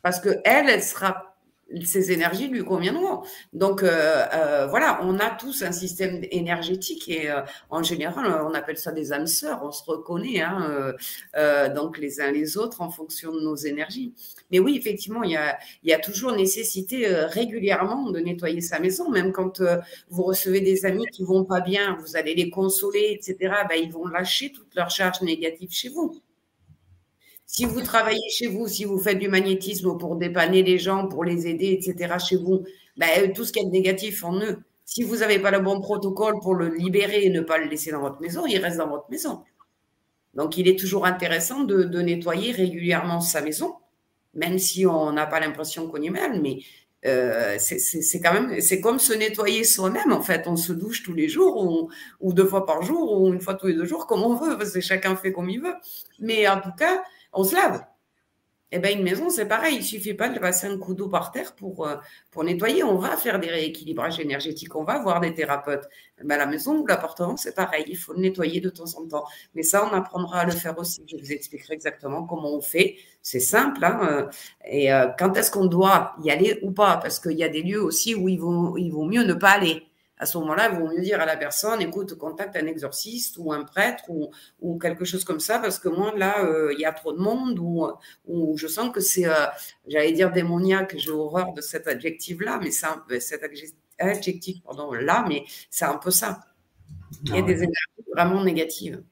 Parce 0.02 0.20
que 0.22 0.30
elle, 0.46 0.70
elle 0.70 0.84
sera 0.84 1.27
ces 1.84 2.12
énergies 2.12 2.48
lui 2.48 2.64
conviendront. 2.64 3.22
Donc 3.54 3.84
euh, 3.84 4.26
euh, 4.34 4.68
voilà, 4.68 5.00
on 5.04 5.20
a 5.20 5.30
tous 5.30 5.64
un 5.64 5.72
système 5.72 6.22
énergétique 6.32 7.10
et 7.10 7.30
euh, 7.30 7.42
en 7.70 7.84
général, 7.84 8.26
on 8.48 8.54
appelle 8.54 8.78
ça 8.78 8.92
des 8.92 9.12
âmes 9.14 9.28
sœurs. 9.28 9.62
On 9.64 9.72
se 9.72 9.84
reconnaît 9.84 10.42
hein, 10.42 10.94
donc 11.76 11.98
les 11.98 12.22
uns 12.22 12.32
les 12.32 12.58
autres 12.58 12.82
en 12.82 12.90
fonction 12.90 13.34
de 13.34 13.42
nos 13.42 13.56
énergies. 13.56 14.14
Mais 14.52 14.60
oui, 14.60 14.78
effectivement, 14.78 15.24
il 15.24 15.32
y 15.32 15.38
a, 15.38 15.58
y 15.84 15.94
a 15.94 16.00
toujours 16.00 16.32
nécessité 16.32 17.08
régulièrement 17.08 18.12
de 18.12 18.20
nettoyer 18.20 18.62
sa 18.62 18.80
maison, 18.80 19.10
même 19.10 19.32
quand 19.32 19.62
vous 20.10 20.24
recevez 20.24 20.62
des 20.62 20.86
amis 20.86 21.06
qui 21.12 21.24
vont 21.24 21.44
pas 21.44 21.62
bien, 21.62 21.98
vous 22.00 22.16
allez 22.16 22.36
les 22.36 22.50
consoler, 22.50 23.20
etc. 23.20 23.54
Ben, 23.70 23.76
ils 23.76 23.92
vont 23.92 24.08
lâcher 24.08 24.52
toute 24.52 24.74
leur 24.76 24.90
charge 24.90 25.22
négative 25.22 25.70
chez 25.72 25.90
vous. 25.90 26.22
Si 27.50 27.64
vous 27.64 27.82
travaillez 27.82 28.30
chez 28.30 28.48
vous, 28.48 28.68
si 28.68 28.84
vous 28.84 29.00
faites 29.00 29.20
du 29.20 29.30
magnétisme 29.30 29.98
pour 29.98 30.18
dépanner 30.18 30.64
les 30.64 30.78
gens, 30.78 31.08
pour 31.08 31.24
les 31.24 31.48
aider, 31.48 31.72
etc., 31.72 32.16
chez 32.20 32.36
vous, 32.36 32.66
ben, 32.98 33.32
tout 33.32 33.46
ce 33.46 33.54
qui 33.54 33.60
est 33.60 33.64
négatif 33.64 34.26
en 34.26 34.38
eux, 34.42 34.60
si 34.84 35.04
vous 35.04 35.18
n'avez 35.18 35.40
pas 35.40 35.50
le 35.50 35.60
bon 35.60 35.80
protocole 35.80 36.36
pour 36.42 36.56
le 36.56 36.68
libérer 36.68 37.24
et 37.24 37.30
ne 37.30 37.40
pas 37.40 37.58
le 37.58 37.66
laisser 37.66 37.92
dans 37.92 38.02
votre 38.02 38.22
maison, 38.22 38.46
il 38.46 38.58
reste 38.58 38.78
dans 38.78 38.90
votre 38.90 39.10
maison. 39.10 39.44
Donc, 40.34 40.58
il 40.58 40.68
est 40.68 40.78
toujours 40.78 41.06
intéressant 41.06 41.64
de, 41.64 41.84
nettoyer 42.02 42.52
régulièrement 42.52 43.22
sa 43.22 43.42
maison, 43.42 43.76
même 44.34 44.60
si 44.60 44.86
on 44.86 45.14
n'a 45.14 45.26
pas 45.26 45.40
l'impression 45.40 45.88
qu'on 45.88 46.02
y 46.02 46.08
est 46.08 46.12
mal, 46.12 46.42
mais 46.42 46.60
euh, 47.06 47.56
c'est 47.60 48.20
quand 48.22 48.34
même, 48.34 48.60
c'est 48.60 48.82
comme 48.82 49.00
se 49.00 49.14
nettoyer 49.14 49.64
soi-même 49.64 50.12
en 50.12 50.22
fait. 50.22 50.48
On 50.48 50.58
se 50.58 50.74
douche 50.74 51.04
tous 51.04 51.14
les 51.14 51.30
jours 51.30 51.64
ou, 51.64 51.90
ou, 52.20 52.34
deux 52.34 52.46
fois 52.46 52.66
par 52.66 52.82
jour 52.82 53.22
ou 53.22 53.34
une 53.34 53.40
fois 53.40 53.54
tous 53.54 53.68
les 53.68 53.74
deux 53.74 53.86
jours 53.86 54.06
comme 54.06 54.24
on 54.24 54.36
veut, 54.36 54.58
parce 54.58 54.74
que 54.74 54.82
chacun 54.82 55.16
fait 55.16 55.32
comme 55.32 55.50
il 55.50 55.62
veut. 55.62 55.76
Mais 56.20 56.48
en 56.48 56.60
tout 56.60 56.74
cas, 56.78 57.04
on 57.38 57.44
se 57.44 57.56
lave. 57.56 57.86
Eh 58.74 58.80
bien, 58.80 58.92
une 58.92 59.04
maison, 59.04 59.30
c'est 59.30 59.48
pareil. 59.48 59.78
Il 59.78 59.84
suffit 59.84 60.14
pas 60.14 60.28
de 60.28 60.40
passer 60.40 60.68
un 60.68 60.78
coup 60.78 60.94
d'eau 60.94 61.08
par 61.08 61.32
terre 61.32 61.56
pour, 61.56 61.88
euh, 61.88 61.96
pour 62.32 62.44
nettoyer. 62.44 62.84
On 62.84 62.98
va 62.98 63.16
faire 63.16 63.40
des 63.40 63.48
rééquilibrages 63.48 64.20
énergétiques. 64.20 64.76
On 64.76 64.84
va 64.84 65.00
voir 65.00 65.22
des 65.22 65.34
thérapeutes. 65.34 65.88
Eh 66.20 66.26
ben, 66.26 66.38
la 66.38 66.46
maison 66.46 66.80
ou 66.80 66.86
l'appartement, 66.86 67.38
c'est 67.38 67.56
pareil. 67.56 67.86
Il 67.88 67.96
faut 67.98 68.12
le 68.12 68.20
nettoyer 68.20 68.60
de 68.60 68.70
temps 68.70 68.98
en 68.98 69.08
temps. 69.08 69.24
Mais 69.56 69.64
ça, 69.64 69.90
on 69.90 69.96
apprendra 69.96 70.40
à 70.40 70.46
le 70.46 70.52
faire 70.52 70.78
aussi. 70.78 71.02
Je 71.08 71.16
vous 71.16 71.32
expliquerai 71.32 71.76
exactement 71.76 72.26
comment 72.26 72.54
on 72.56 72.62
fait. 72.62 72.98
C'est 73.22 73.40
simple. 73.40 73.86
Hein, 73.86 74.00
euh, 74.04 74.30
et 74.66 74.92
euh, 74.92 75.08
quand 75.18 75.38
est-ce 75.38 75.50
qu'on 75.50 75.68
doit 75.68 76.16
y 76.22 76.30
aller 76.30 76.60
ou 76.62 76.72
pas? 76.72 76.98
Parce 76.98 77.22
qu'il 77.22 77.38
y 77.38 77.46
a 77.46 77.50
des 77.50 77.64
lieux 77.64 77.82
aussi 77.82 78.16
où 78.16 78.28
il 78.28 78.38
vaut, 78.38 78.78
il 78.78 78.90
vaut 78.90 79.06
mieux 79.06 79.24
ne 79.24 79.34
pas 79.34 79.52
aller 79.52 79.88
à 80.20 80.26
ce 80.26 80.38
moment-là, 80.40 80.70
il 80.72 80.80
vaut 80.80 80.88
mieux 80.88 81.02
dire 81.02 81.22
à 81.22 81.26
la 81.26 81.38
personne, 81.38 81.82
écoute, 81.82 82.16
contacte 82.16 82.56
un 82.56 82.66
exorciste 82.66 83.38
ou 83.38 83.54
un 83.54 83.64
prêtre 83.64 84.04
ou, 84.10 84.32
ou 84.60 84.78
quelque 84.80 85.06
chose 85.06 85.24
comme 85.24 85.40
ça, 85.40 85.60
parce 85.60 85.78
que 85.78 85.90
moi, 85.90 86.14
là, 86.18 86.44
euh, 86.44 86.74
il 86.74 86.80
y 86.80 86.86
a 86.86 86.92
trop 86.92 87.14
de 87.14 87.20
monde 87.20 87.60
ou, 87.60 87.88
ou 88.26 88.58
je 88.58 88.68
sens 88.68 88.92
que 88.92 89.00
c'est, 89.00 89.28
euh, 89.28 89.46
j'allais 89.88 90.14
dire 90.14 90.32
démoniaque, 90.32 90.96
j'ai 90.98 91.12
horreur 91.12 91.54
de 91.54 91.62
cet 91.62 91.88
adjectif-là, 91.88 92.60
mais 92.62 92.72
c'est 92.72 92.88
euh, 92.88 93.20
cet 93.20 93.44
adjectif, 94.00 94.64
pardon, 94.64 94.92
là, 94.94 95.26
mais 95.28 95.44
c'est 95.70 95.86
un 95.86 95.98
peu 95.98 96.12
ça. 96.12 96.40
Il 97.24 97.30
y 97.30 97.34
a 97.34 97.38
ah 97.38 97.42
des 97.42 97.58
énergies 97.58 98.12
vraiment 98.12 98.44
négatives. 98.44 99.04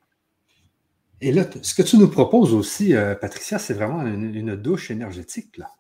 Et 1.22 1.32
là, 1.32 1.46
ce 1.62 1.74
que 1.74 1.82
tu 1.82 1.98
nous 1.98 2.10
proposes 2.10 2.54
aussi, 2.54 2.94
Patricia, 3.22 3.58
c'est 3.58 3.74
vraiment 3.74 4.02
une, 4.06 4.56
douche 4.56 4.92
énergétique, 4.92 5.58
là. 5.58 5.72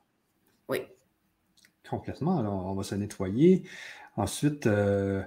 Oui. 0.69 0.79
Complètement. 1.89 2.39
Alors, 2.39 2.65
on 2.65 2.73
va 2.73 2.83
se 2.83 2.95
nettoyer. 2.95 3.63
Ensuite, 4.17 4.67
euh, 4.67 5.21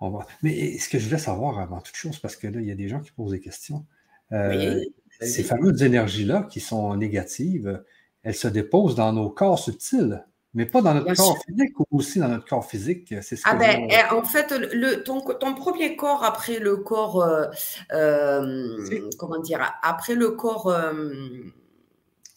on 0.00 0.10
va. 0.10 0.26
Mais 0.42 0.78
ce 0.78 0.88
que 0.88 0.98
je 0.98 1.06
voulais 1.06 1.18
savoir 1.18 1.58
avant 1.58 1.80
toute 1.80 1.96
chose, 1.96 2.18
parce 2.18 2.36
que 2.36 2.46
là, 2.46 2.60
il 2.60 2.66
y 2.66 2.72
a 2.72 2.74
des 2.74 2.88
gens 2.88 3.00
qui 3.00 3.12
posent 3.12 3.32
des 3.32 3.40
questions. 3.40 3.86
Euh, 4.32 4.80
ces 5.20 5.42
fameuses 5.42 5.82
énergies-là 5.82 6.46
qui 6.50 6.60
sont 6.60 6.94
négatives, 6.96 7.82
elles 8.22 8.34
se 8.34 8.48
déposent 8.48 8.96
dans 8.96 9.12
nos 9.12 9.30
corps 9.30 9.58
subtils, 9.58 10.22
mais 10.52 10.66
pas 10.66 10.82
dans 10.82 10.92
notre 10.92 11.14
corps 11.14 11.38
physique 11.46 11.80
ou 11.80 11.86
aussi 11.90 12.18
dans 12.18 12.28
notre 12.28 12.46
corps 12.46 12.66
physique. 12.66 13.14
C'est 13.22 13.36
ce 13.36 13.42
ah 13.46 13.54
ben, 13.54 13.88
eh, 13.88 14.12
en 14.12 14.22
fait, 14.24 14.50
le, 14.50 15.02
ton, 15.02 15.20
ton, 15.20 15.54
premier 15.54 15.96
corps 15.96 16.24
après 16.24 16.58
le 16.58 16.76
corps, 16.76 17.22
euh, 17.92 18.76
comment 19.16 19.38
dire, 19.38 19.78
après 19.82 20.14
le 20.14 20.32
corps 20.32 20.70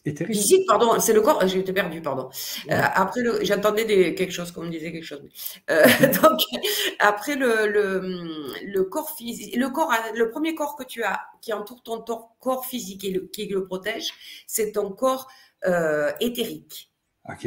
Physique, 0.02 0.66
pardon, 0.66 0.98
c'est 0.98 1.12
le 1.12 1.20
corps. 1.20 1.46
J'ai 1.46 1.58
été 1.58 1.74
perdu, 1.74 2.00
pardon. 2.00 2.30
Euh, 2.70 2.80
après, 2.94 3.20
le, 3.20 3.44
j'attendais 3.44 3.84
des, 3.84 4.14
quelque 4.14 4.32
chose, 4.32 4.50
qu'on 4.50 4.62
me 4.62 4.70
disait 4.70 4.92
quelque 4.92 5.04
chose. 5.04 5.20
Euh, 5.68 5.84
donc, 6.22 6.40
après 6.98 7.36
le, 7.36 7.66
le, 7.66 8.64
le, 8.64 8.84
corps 8.84 9.14
physique, 9.14 9.54
le 9.54 9.68
corps, 9.68 9.92
le 10.14 10.30
premier 10.30 10.54
corps 10.54 10.74
que 10.76 10.84
tu 10.84 11.02
as, 11.02 11.20
qui 11.42 11.52
entoure 11.52 11.82
ton 11.82 12.02
corps 12.40 12.64
physique 12.64 13.04
et 13.04 13.10
le, 13.10 13.20
qui 13.26 13.46
le 13.46 13.64
protège, 13.64 14.10
c'est 14.46 14.72
ton 14.72 14.90
corps 14.90 15.28
euh, 15.66 16.10
éthérique. 16.20 16.90
Ok. 17.28 17.46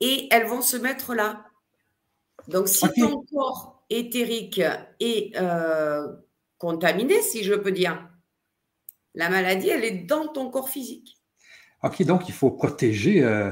Et 0.00 0.28
elles 0.30 0.46
vont 0.46 0.62
se 0.62 0.76
mettre 0.76 1.14
là. 1.14 1.46
Donc, 2.46 2.68
si 2.68 2.86
ton 2.96 3.24
corps 3.24 3.84
éthérique 3.90 4.60
est 5.00 5.32
contaminé, 6.58 7.22
si 7.22 7.42
je 7.42 7.54
peux 7.54 7.72
dire, 7.72 8.08
la 9.14 9.28
maladie, 9.28 9.68
elle 9.68 9.84
est 9.84 10.04
dans 10.04 10.28
ton 10.28 10.48
corps 10.48 10.68
physique. 10.68 11.21
OK, 11.82 12.02
donc 12.04 12.28
il 12.28 12.34
faut 12.34 12.50
protéger 12.50 13.24
euh, 13.24 13.50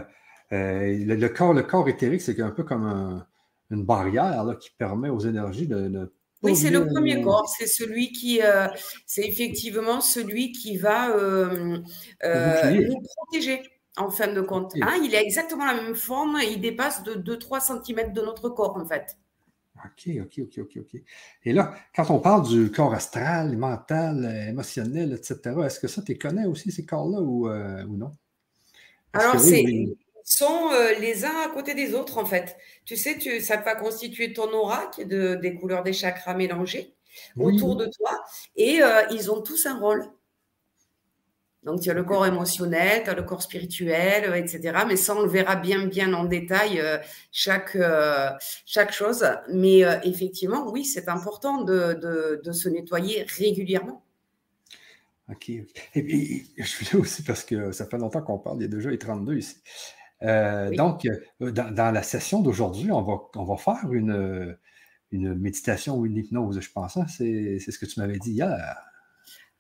euh, 0.52 1.04
le, 1.04 1.28
corps. 1.28 1.52
Le 1.52 1.62
corps 1.62 1.88
éthérique, 1.88 2.20
c'est 2.20 2.40
un 2.40 2.50
peu 2.50 2.62
comme 2.62 3.24
une 3.70 3.84
barrière 3.84 4.44
qui 4.60 4.70
permet 4.78 5.08
aux 5.08 5.20
énergies 5.20 5.66
de. 5.66 6.12
oui, 6.42 6.54
c'est 6.54 6.70
le 6.70 6.86
premier 6.86 7.22
corps. 7.22 7.48
C'est 7.48 7.66
celui 7.66 8.12
qui, 8.12 8.40
euh, 8.42 8.68
c'est 9.06 9.26
effectivement 9.26 10.00
celui 10.00 10.52
qui 10.52 10.76
va 10.76 11.08
nous 11.16 11.82
protéger. 13.16 13.62
en 13.96 14.10
fin 14.10 14.32
de 14.32 14.40
compte. 14.40 14.72
Hein, 14.80 15.00
il 15.04 15.14
a 15.16 15.20
exactement 15.20 15.64
la 15.64 15.74
même 15.74 15.96
forme, 15.96 16.38
il 16.42 16.60
dépasse 16.60 17.02
de 17.02 17.14
2-3 17.14 17.82
cm 17.84 18.12
de 18.12 18.20
notre 18.20 18.48
corps, 18.48 18.76
en 18.76 18.86
fait. 18.86 19.16
OK, 19.84 20.10
OK, 20.22 20.38
OK, 20.40 20.58
OK, 20.58 20.76
OK. 20.78 21.00
Et 21.44 21.52
là, 21.52 21.74
quand 21.94 22.10
on 22.10 22.18
parle 22.18 22.46
du 22.48 22.70
corps 22.70 22.94
astral, 22.94 23.56
mental, 23.56 24.46
émotionnel, 24.48 25.12
etc., 25.12 25.56
est-ce 25.64 25.80
que 25.80 25.88
ça, 25.88 26.02
tu 26.02 26.16
connais 26.16 26.46
aussi, 26.46 26.70
ces 26.70 26.84
corps-là, 26.84 27.20
ou, 27.20 27.48
euh, 27.48 27.84
non? 27.84 28.12
Alors, 29.12 29.38
c'est. 29.40 29.62
Ils 29.62 29.96
sont 30.24 30.70
euh, 30.72 30.92
les 31.00 31.24
uns 31.24 31.40
à 31.44 31.48
côté 31.48 31.74
des 31.74 31.94
autres, 31.94 32.18
en 32.18 32.24
fait. 32.24 32.56
Tu 32.84 32.96
sais, 32.96 33.18
tu, 33.18 33.40
ça 33.40 33.56
va 33.56 33.74
constituer 33.74 34.32
ton 34.32 34.52
aura, 34.52 34.86
qui 34.86 35.02
est 35.02 35.06
de, 35.06 35.34
des 35.34 35.54
couleurs 35.54 35.82
des 35.82 35.92
chakras 35.92 36.34
mélangées 36.34 36.94
autour 37.36 37.76
de 37.76 37.86
toi, 37.86 38.22
et 38.54 38.82
euh, 38.82 39.02
ils 39.10 39.32
ont 39.32 39.42
tous 39.42 39.66
un 39.66 39.78
rôle. 39.78 40.06
Donc, 41.62 41.82
tu 41.82 41.90
as 41.90 41.94
le 41.94 42.04
corps 42.04 42.26
émotionnel, 42.26 43.02
tu 43.04 43.10
as 43.10 43.14
le 43.14 43.22
corps 43.22 43.42
spirituel, 43.42 44.24
euh, 44.24 44.34
etc. 44.34 44.78
Mais 44.88 44.96
ça, 44.96 45.14
on 45.14 45.22
le 45.22 45.28
verra 45.28 45.56
bien, 45.56 45.86
bien 45.86 46.12
en 46.14 46.24
détail, 46.24 46.80
euh, 46.80 46.96
chaque, 47.32 47.76
euh, 47.76 48.30
chaque 48.64 48.92
chose. 48.92 49.26
Mais 49.52 49.80
effectivement, 50.04 50.70
oui, 50.70 50.84
c'est 50.84 51.08
important 51.08 51.62
de, 51.62 52.40
se 52.50 52.68
nettoyer 52.68 53.26
régulièrement. 53.38 54.02
OK. 55.30 55.50
Et 55.50 56.02
puis, 56.02 56.50
je 56.56 56.64
suis 56.64 56.86
là 56.92 57.00
aussi 57.00 57.22
parce 57.22 57.44
que 57.44 57.72
ça 57.72 57.86
fait 57.86 57.98
longtemps 57.98 58.22
qu'on 58.22 58.38
parle, 58.38 58.58
il 58.58 58.62
y 58.62 58.64
a 58.64 58.68
déjà 58.68 58.90
les 58.90 58.98
32 58.98 59.36
ici. 59.36 59.56
Donc, 60.22 61.06
dans, 61.40 61.94
la 61.94 62.02
session 62.02 62.40
d'aujourd'hui, 62.40 62.90
on 62.90 63.02
va, 63.02 63.18
on 63.36 63.44
va 63.44 63.56
faire 63.56 63.92
une, 63.92 64.56
une 65.12 65.34
méditation 65.34 65.96
ou 65.96 66.06
une 66.06 66.16
hypnose, 66.16 66.58
je 66.60 66.72
pense. 66.72 66.96
Hein. 66.96 67.06
C'est 67.08 67.58
ce 67.58 67.78
que 67.78 67.86
tu 67.86 68.00
m'avais 68.00 68.18
dit 68.18 68.32
hier. 68.32 68.76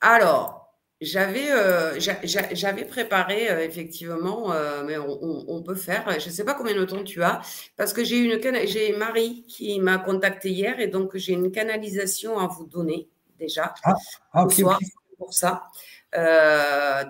Alors, 0.00 0.69
j'avais 1.00 1.50
euh, 1.50 1.98
j'avais 1.98 2.84
préparé 2.84 3.50
euh, 3.50 3.64
effectivement, 3.64 4.52
euh, 4.52 4.82
mais 4.84 4.98
on, 4.98 5.62
peut 5.62 5.74
faire. 5.74 6.18
Je 6.20 6.26
ne 6.26 6.32
sais 6.32 6.44
pas 6.44 6.54
combien 6.54 6.74
de 6.74 6.84
temps 6.84 7.02
tu 7.02 7.22
as, 7.22 7.40
parce 7.76 7.92
que 7.92 8.04
j'ai 8.04 8.18
une 8.18 8.38
j'ai 8.66 8.92
Marie 8.94 9.44
qui 9.48 9.80
m'a 9.80 9.98
contacté 9.98 10.50
hier 10.50 10.78
et 10.78 10.88
donc 10.88 11.16
j'ai 11.16 11.32
une 11.32 11.50
canalisation 11.50 12.38
à 12.38 12.46
vous 12.46 12.66
donner 12.66 13.08
déjà 13.38 13.74
ah, 13.84 13.94
ah 14.34 14.48
soir 14.50 14.78
pour 15.16 15.32
ça. 15.32 15.68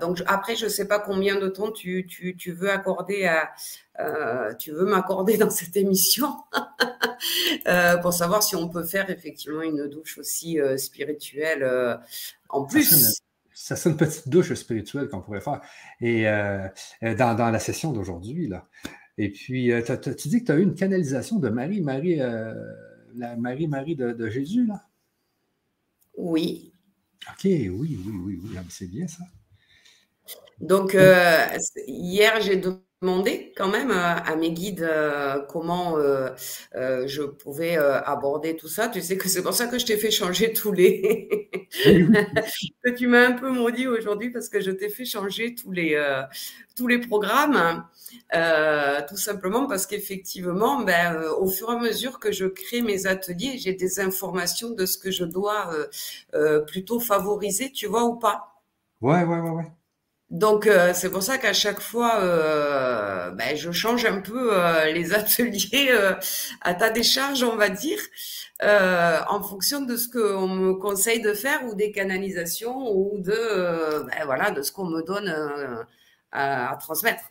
donc 0.01 0.23
après, 0.27 0.55
je 0.55 0.67
ne 0.67 0.71
sais 0.71 0.87
pas 0.87 1.01
combien 1.01 1.37
de 1.37 1.49
temps 1.49 1.73
tu, 1.73 2.07
tu, 2.07 2.37
tu 2.37 2.53
veux 2.53 2.71
accorder 2.71 3.25
à 3.25 3.51
tu 4.59 4.71
veux 4.71 4.87
m'accorder 4.87 5.37
dans 5.37 5.51
cette 5.51 5.77
émission 5.77 6.29
pour 8.03 8.13
savoir 8.13 8.45
si 8.45 8.55
on 8.55 8.69
peut 8.69 8.85
faire 8.85 9.11
effectivement 9.11 9.63
une 9.63 9.89
douche 9.89 10.19
aussi 10.19 10.59
spirituelle 10.77 11.99
en 12.49 12.65
plus 12.65 13.21
ça 13.61 13.77
c'est 13.77 13.91
une 13.91 13.97
petite 13.97 14.29
douche 14.29 14.55
spirituelle 14.55 15.09
qu'on 15.09 15.21
pourrait 15.21 15.43
faire. 15.43 15.61
Et 16.01 16.27
euh, 16.27 16.67
euh, 17.03 17.15
dans, 17.15 17.51
la 17.51 17.59
session 17.59 17.93
d'aujourd'hui, 17.93 18.49
là. 18.49 18.67
Et 19.19 19.31
puis, 19.31 19.71
euh, 19.71 19.83
tu 19.83 20.29
dis 20.29 20.41
que 20.41 20.47
tu 20.47 20.53
as 20.53 20.57
eu 20.57 20.63
une 20.63 20.75
canalisation 20.75 21.39
de 21.39 21.51
Marie, 21.51 21.83
Marie, 21.83 22.17
la 22.17 23.37
Marie, 23.37 23.69
Marie 23.69 23.97
de, 23.97 24.29
Jésus, 24.31 24.67
là? 24.67 24.87
Oui. 26.17 26.73
OK, 27.29 27.45
oui, 27.45 27.69
oui, 27.71 27.99
oui, 28.07 28.41
oui. 28.43 28.51
Ah, 28.57 28.63
c'est 28.71 28.89
bien 28.89 29.07
ça. 29.07 29.25
Donc, 30.59 30.97
hier, 31.87 32.41
j'ai 32.41 32.57
demandé 32.57 32.81
quand 33.57 33.69
même 33.69 33.91
euh, 33.91 34.15
à 34.17 34.37
mes 34.37 34.53
guides 34.53 34.83
euh, 34.83 35.41
comment 35.49 35.97
euh, 35.97 36.31
je 37.07 37.23
pouvais 37.23 37.77
aborder 37.77 38.57
tout 38.57 38.69
ça. 38.69 38.89
Tu 38.89 39.01
sais 39.01 39.17
que 39.17 39.29
c'est 39.29 39.43
pour 39.43 39.55
ça 39.55 39.67
que 39.67 39.79
je 39.79 39.87
t'ai 39.87 39.97
fait 39.97 40.11
changer 40.11 40.53
tous 40.55 40.73
les. 40.73 41.51
que 42.85 42.91
tu 42.91 43.07
m'as 43.07 43.27
un 43.29 43.33
peu 43.33 43.51
maudit 43.51 43.87
aujourd'hui 43.87 44.31
parce 44.31 44.49
que 44.49 44.61
je 44.61 44.71
t'ai 44.71 44.89
fait 44.91 45.05
changer 45.05 45.55
tous 45.55 45.73
les 45.73 45.99
tous 46.77 46.87
les 46.87 46.99
programmes, 46.99 47.85
tout 49.09 49.17
simplement 49.17 49.67
parce 49.67 49.87
qu'effectivement, 49.87 50.83
ben, 50.83 51.23
au 51.39 51.49
fur 51.49 51.71
et 51.71 51.77
à 51.77 51.79
mesure 51.79 52.19
que 52.19 52.33
je 52.33 52.47
crée 52.47 52.83
mes 52.83 53.07
ateliers, 53.07 53.59
j'ai 53.59 53.75
des 53.75 54.01
informations 54.01 54.71
de 54.71 54.87
ce 54.87 54.99
que 54.99 55.11
je 55.11 55.25
dois 55.25 55.71
plutôt 56.67 57.01
favoriser, 57.01 57.71
tu 57.73 57.87
vois 57.87 58.05
ou 58.05 58.17
pas. 58.17 58.63
Ouais, 59.01 59.25
ouais, 59.25 59.41
ouais, 59.41 59.51
ouais. 59.51 59.73
Donc 60.31 60.67
euh, 60.69 60.93
c'est 60.95 61.11
pour 61.11 61.23
ça 61.25 61.39
qu'à 61.39 61.53
chaque 61.53 61.81
fois, 61.81 62.21
euh, 62.21 63.31
ben, 63.33 63.57
je 63.57 63.73
change 63.73 64.05
un 64.05 64.21
peu 64.21 64.51
euh, 64.53 64.85
les 64.93 65.13
ateliers 65.15 65.91
à 66.61 66.75
ta 66.75 66.91
décharge, 66.91 67.43
on 67.43 67.57
va 67.57 67.69
dire, 67.69 67.99
en 68.63 69.43
fonction 69.43 69.81
de 69.83 69.97
ce 69.97 70.09
qu'on 70.09 70.49
me 70.49 70.75
conseille 70.75 71.21
de 71.21 71.35
faire 71.35 71.65
ou 71.67 71.75
des 71.75 71.91
canalisations 71.93 72.93
ou 72.95 73.19
de 73.19 74.05
ben, 74.07 74.25
voilà 74.25 74.51
de 74.53 74.63
ce 74.63 74.71
qu'on 74.73 74.87
me 74.87 75.03
donne 75.03 75.35
à, 76.33 76.77
transmettre 76.81 77.25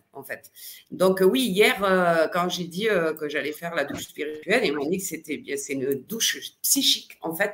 Donc 0.92 1.22
oui, 1.22 1.42
hier 1.42 2.30
quand 2.34 2.50
j'ai 2.50 2.66
dit 2.66 2.88
que 3.20 3.30
j'allais 3.30 3.52
faire 3.54 3.76
la 3.76 3.86
douche 3.86 4.08
spirituelle, 4.08 4.66
ils 4.66 4.74
m'ont 4.74 4.90
dit 4.90 4.98
que 4.98 5.04
c'était 5.04 5.38
bien, 5.38 5.56
c'est 5.56 5.74
une 5.74 5.94
douche 5.94 6.40
psychique 6.62 7.18
en 7.22 7.36
fait, 7.36 7.54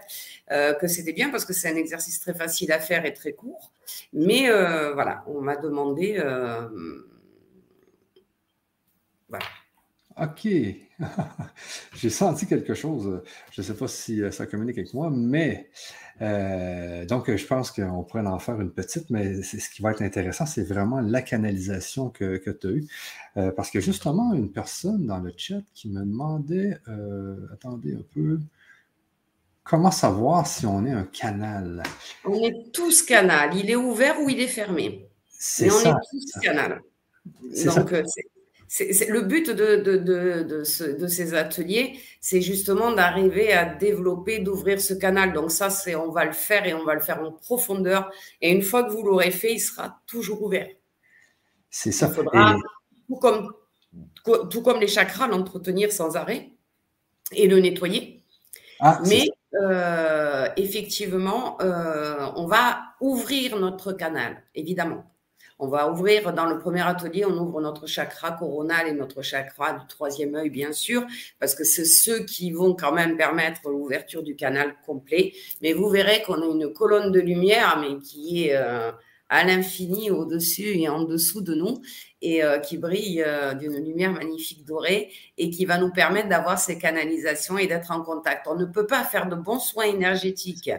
que 0.50 0.88
c'était 0.88 1.14
bien 1.14 1.30
parce 1.30 1.46
que 1.46 1.54
c'est 1.54 1.70
un 1.70 1.76
exercice 1.76 2.20
très 2.20 2.34
facile 2.34 2.72
à 2.72 2.80
faire 2.80 3.06
et 3.06 3.14
très 3.14 3.34
court. 3.34 3.72
Mais 4.14 4.50
euh, 4.50 4.94
voilà, 4.94 5.24
on 5.28 5.42
m'a 5.42 5.56
demandé. 5.56 6.16
Euh, 6.18 6.68
voilà. 9.30 9.46
OK. 10.18 10.48
J'ai 11.96 12.10
senti 12.10 12.48
quelque 12.48 12.74
chose. 12.74 13.22
Je 13.52 13.62
ne 13.62 13.66
sais 13.66 13.76
pas 13.76 13.88
si 13.88 14.22
euh, 14.22 14.32
ça 14.32 14.46
communique 14.46 14.78
avec 14.78 14.94
moi, 14.94 15.10
mais 15.12 15.70
donc 16.20 17.36
je 17.36 17.46
pense 17.46 17.72
qu'on 17.72 18.04
pourrait 18.04 18.26
en 18.26 18.40
faire 18.40 18.60
une 18.62 18.72
petite, 18.72 19.10
mais 19.10 19.42
ce 19.44 19.70
qui 19.70 19.82
va 19.82 19.92
être 19.92 20.02
intéressant, 20.02 20.46
c'est 20.46 20.64
vraiment 20.64 21.02
la 21.02 21.22
canalisation 21.22 22.10
que, 22.10 22.38
tu 22.38 22.68
as 22.68 22.72
eue. 22.72 22.88
parce 23.56 23.70
que 23.70 23.80
justement, 23.80 24.34
une 24.34 24.52
personne 24.52 25.06
dans 25.06 25.20
le 25.20 25.34
chat 25.36 25.62
qui 25.74 25.90
me 25.90 26.00
demandait, 26.00 26.78
attendez 27.52 27.96
un 27.96 28.04
peu, 28.14 28.40
Comment 29.66 29.90
savoir 29.90 30.46
si 30.46 30.68
on 30.68 30.86
est 30.86 30.92
un 30.92 31.06
canal? 31.06 31.82
On 32.24 32.36
est 32.36 32.72
tous 32.72 33.02
canal. 33.02 33.58
Il 33.58 33.72
est 33.72 33.76
ouvert 33.76 34.22
ou 34.22 34.30
il 34.30 34.40
est 34.40 34.48
fermé. 34.48 35.08
C'est 35.28 35.72
on 35.72 35.80
est 35.80 35.94
tous 36.12 36.40
canal. 36.40 36.82
Donc, 37.26 37.94
le 38.80 39.22
but 39.22 39.50
de, 39.50 39.76
de, 39.78 41.08
ces 41.08 41.34
ateliers, 41.34 42.00
c'est 42.20 42.42
justement 42.42 42.92
d'arriver 42.92 43.54
à 43.54 43.66
développer, 43.66 44.40
d'ouvrir 44.40 44.82
ce 44.82 44.94
canal. 44.94 45.34
Donc 45.34 45.52
ça, 45.52 45.70
c'est 45.70 45.96
on 45.96 46.12
va 46.12 46.26
le 46.26 46.34
faire 46.34 46.66
et 46.66 46.74
on 46.74 46.84
va 46.84 46.96
le 46.96 47.02
faire 47.02 47.22
en 47.22 47.32
profondeur. 47.32 48.12
Et 48.42 48.52
une 48.52 48.64
fois 48.64 48.84
que 48.84 48.92
vous 48.92 49.04
l'aurez 49.04 49.32
fait, 49.32 49.54
il 49.54 49.60
sera 49.60 50.02
toujours 50.08 50.42
ouvert. 50.44 50.68
C'est 51.70 51.92
ça. 51.92 52.08
Il 52.08 52.16
faudra, 52.16 52.56
tout, 53.08 53.16
comme, 53.18 53.54
tout 54.50 54.62
comme 54.62 54.80
les 54.80 54.88
chakras, 54.88 55.28
l'entretenir 55.28 55.92
sans 55.92 56.16
arrêt 56.16 56.50
et 57.32 57.48
le 57.48 57.60
nettoyer. 57.60 58.24
Ah, 58.80 59.00
Mais 59.08 59.30
euh, 59.62 60.48
effectivement, 60.58 61.58
euh, 61.62 62.30
on 62.36 62.46
va 62.46 62.80
ouvrir 63.00 63.58
notre 63.58 63.94
canal, 63.94 64.44
évidemment. 64.54 65.06
On 65.58 65.68
va 65.68 65.90
ouvrir 65.90 66.34
dans 66.34 66.46
le 66.46 66.60
premier 66.60 66.82
atelier, 66.82 67.24
on 67.24 67.38
ouvre 67.38 67.62
notre 67.62 67.88
chakra 67.88 68.32
coronal 68.32 68.90
et 68.90 68.92
notre 68.92 69.22
chakra 69.22 69.74
du 69.74 69.88
troisième 69.88 70.36
œil, 70.36 70.50
bien 70.50 70.74
sûr, 70.74 71.06
parce 71.40 71.56
que 71.56 71.64
c'est 71.64 71.86
ceux 71.86 72.26
qui 72.26 72.52
vont 72.52 72.76
quand 72.76 72.92
même 72.92 73.16
permettre 73.16 73.70
l'ouverture 73.70 74.22
du 74.22 74.36
canal 74.36 74.76
complet. 74.86 75.34
Mais 75.62 75.72
vous 75.72 75.90
verrez 75.90 76.24
qu'on 76.24 76.42
a 76.42 76.46
une 76.46 76.74
colonne 76.74 77.12
de 77.12 77.22
lumière, 77.22 77.80
mais 77.80 78.00
qui 78.00 78.48
est 78.48 78.56
euh, 78.56 78.92
à 79.30 79.44
l'infini 79.44 80.12
au-dessus 80.12 80.78
et 80.78 80.88
en 80.88 81.04
dessous 81.04 81.42
de 81.42 81.56
nous 81.56 81.82
et 82.22 82.44
euh, 82.44 82.60
qui 82.60 82.78
brille 82.78 83.24
euh, 83.26 83.54
d'une 83.54 83.78
lumière 83.84 84.12
magnifique 84.12 84.66
dorée 84.66 85.12
et 85.38 85.50
qui 85.50 85.66
va 85.66 85.78
nous 85.78 85.92
permettre 85.92 86.30
d'avoir 86.30 86.60
ces 86.60 86.78
canalisations 86.78 87.58
et 87.58 87.68
d'être 87.68 87.92
en 87.92 88.02
contact. 88.02 88.48
On 88.48 88.56
ne 88.56 88.66
peut 88.66 88.88
pas 88.88 89.04
faire 89.04 89.28
de 89.28 89.36
bons 89.36 89.60
soins 89.60 89.86
énergétiques 89.86 90.72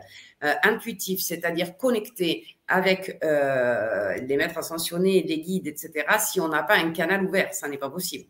euh, 0.45 0.53
intuitifs, 0.63 1.21
c'est-à-dire 1.21 1.77
connectés 1.77 2.45
avec 2.69 3.21
les 3.23 4.37
maîtres 4.37 4.59
ascensionnés, 4.59 5.23
les 5.23 5.39
guides, 5.39 5.69
etc., 5.69 6.05
si 6.19 6.41
on 6.41 6.49
n'a 6.49 6.65
pas 6.65 6.75
un 6.75 6.91
canal 6.91 7.25
ouvert. 7.25 7.55
Ça 7.55 7.69
n'est 7.69 7.79
pas 7.79 7.89
possible. 7.89 8.25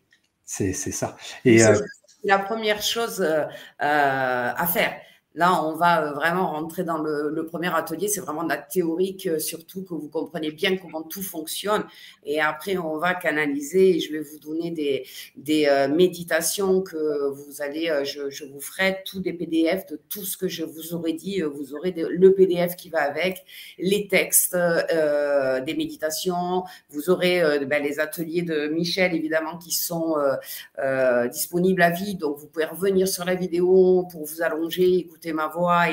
C'est 0.45 0.75
ça. 0.75 1.17
Et 1.43 1.59
c'est 1.59 1.73
la 2.23 2.39
première 2.39 2.83
chose 2.83 3.27
à 3.79 4.67
faire. 4.67 5.01
Là, 5.37 5.63
on 5.63 5.75
va 5.75 6.03
euh, 6.03 6.13
vraiment 6.15 6.51
rentrer 6.53 6.83
dans 6.83 6.97
le, 6.97 7.45
premier 7.45 7.73
atelier. 7.75 8.09
C'est 8.09 8.23
vraiment 8.23 8.43
de 8.43 8.49
la 8.49 8.57
théorique, 8.57 9.27
euh, 9.27 9.39
surtout 9.39 9.85
que 9.85 9.93
vous 9.93 10.09
comprenez 10.09 10.51
bien 10.51 10.79
comment 10.79 11.03
tout 11.03 11.23
fonctionne. 11.23 11.85
Et 12.25 12.41
après, 12.41 12.79
on 12.79 12.97
va 12.97 13.15
canaliser. 13.15 14.01
je 14.01 14.13
vais 14.13 14.21
vous 14.21 14.39
donner 14.39 14.71
des, 14.71 15.07
des 15.37 15.67
euh, 15.67 15.89
méditations 15.89 16.81
que 16.81 17.29
vous 17.29 17.61
allez, 17.61 18.03
je, 18.05 18.45
vous 18.47 18.61
ferai 18.61 19.03
tous 19.05 19.21
des 19.21 19.35
PDF 19.35 19.87
de 19.87 20.01
tout 20.09 20.25
ce 20.25 20.39
que 20.39 20.49
je 20.49 20.65
vous 20.65 20.95
aurais 20.95 21.13
dit. 21.13 21.43
Vous 21.43 21.75
aurez 21.75 21.93
le 21.93 22.35
PDF 22.35 22.75
qui 22.75 22.89
va 22.89 23.03
avec, 23.03 23.45
les 23.79 24.09
textes 24.09 24.57
des 24.57 25.75
méditations. 25.75 26.65
Vous 26.89 27.11
aurez 27.11 27.67
ben, 27.67 27.83
les 27.83 28.01
ateliers 28.01 28.43
de 28.43 28.69
Michel, 28.69 29.15
évidemment, 29.15 29.59
qui 29.59 29.73
sont 29.73 30.17
disponibles 31.31 31.83
à 31.83 31.91
vie. 31.91 32.15
Donc, 32.15 32.39
vous 32.39 32.47
pouvez 32.47 32.65
revenir 32.65 33.07
sur 33.07 33.27
la 33.27 33.35
vidéo 33.35 34.09
pour 34.11 34.25
vous 34.25 34.41
allonger, 34.41 34.97
écouter 34.97 35.26
ma 35.33 35.49
voix 35.49 35.87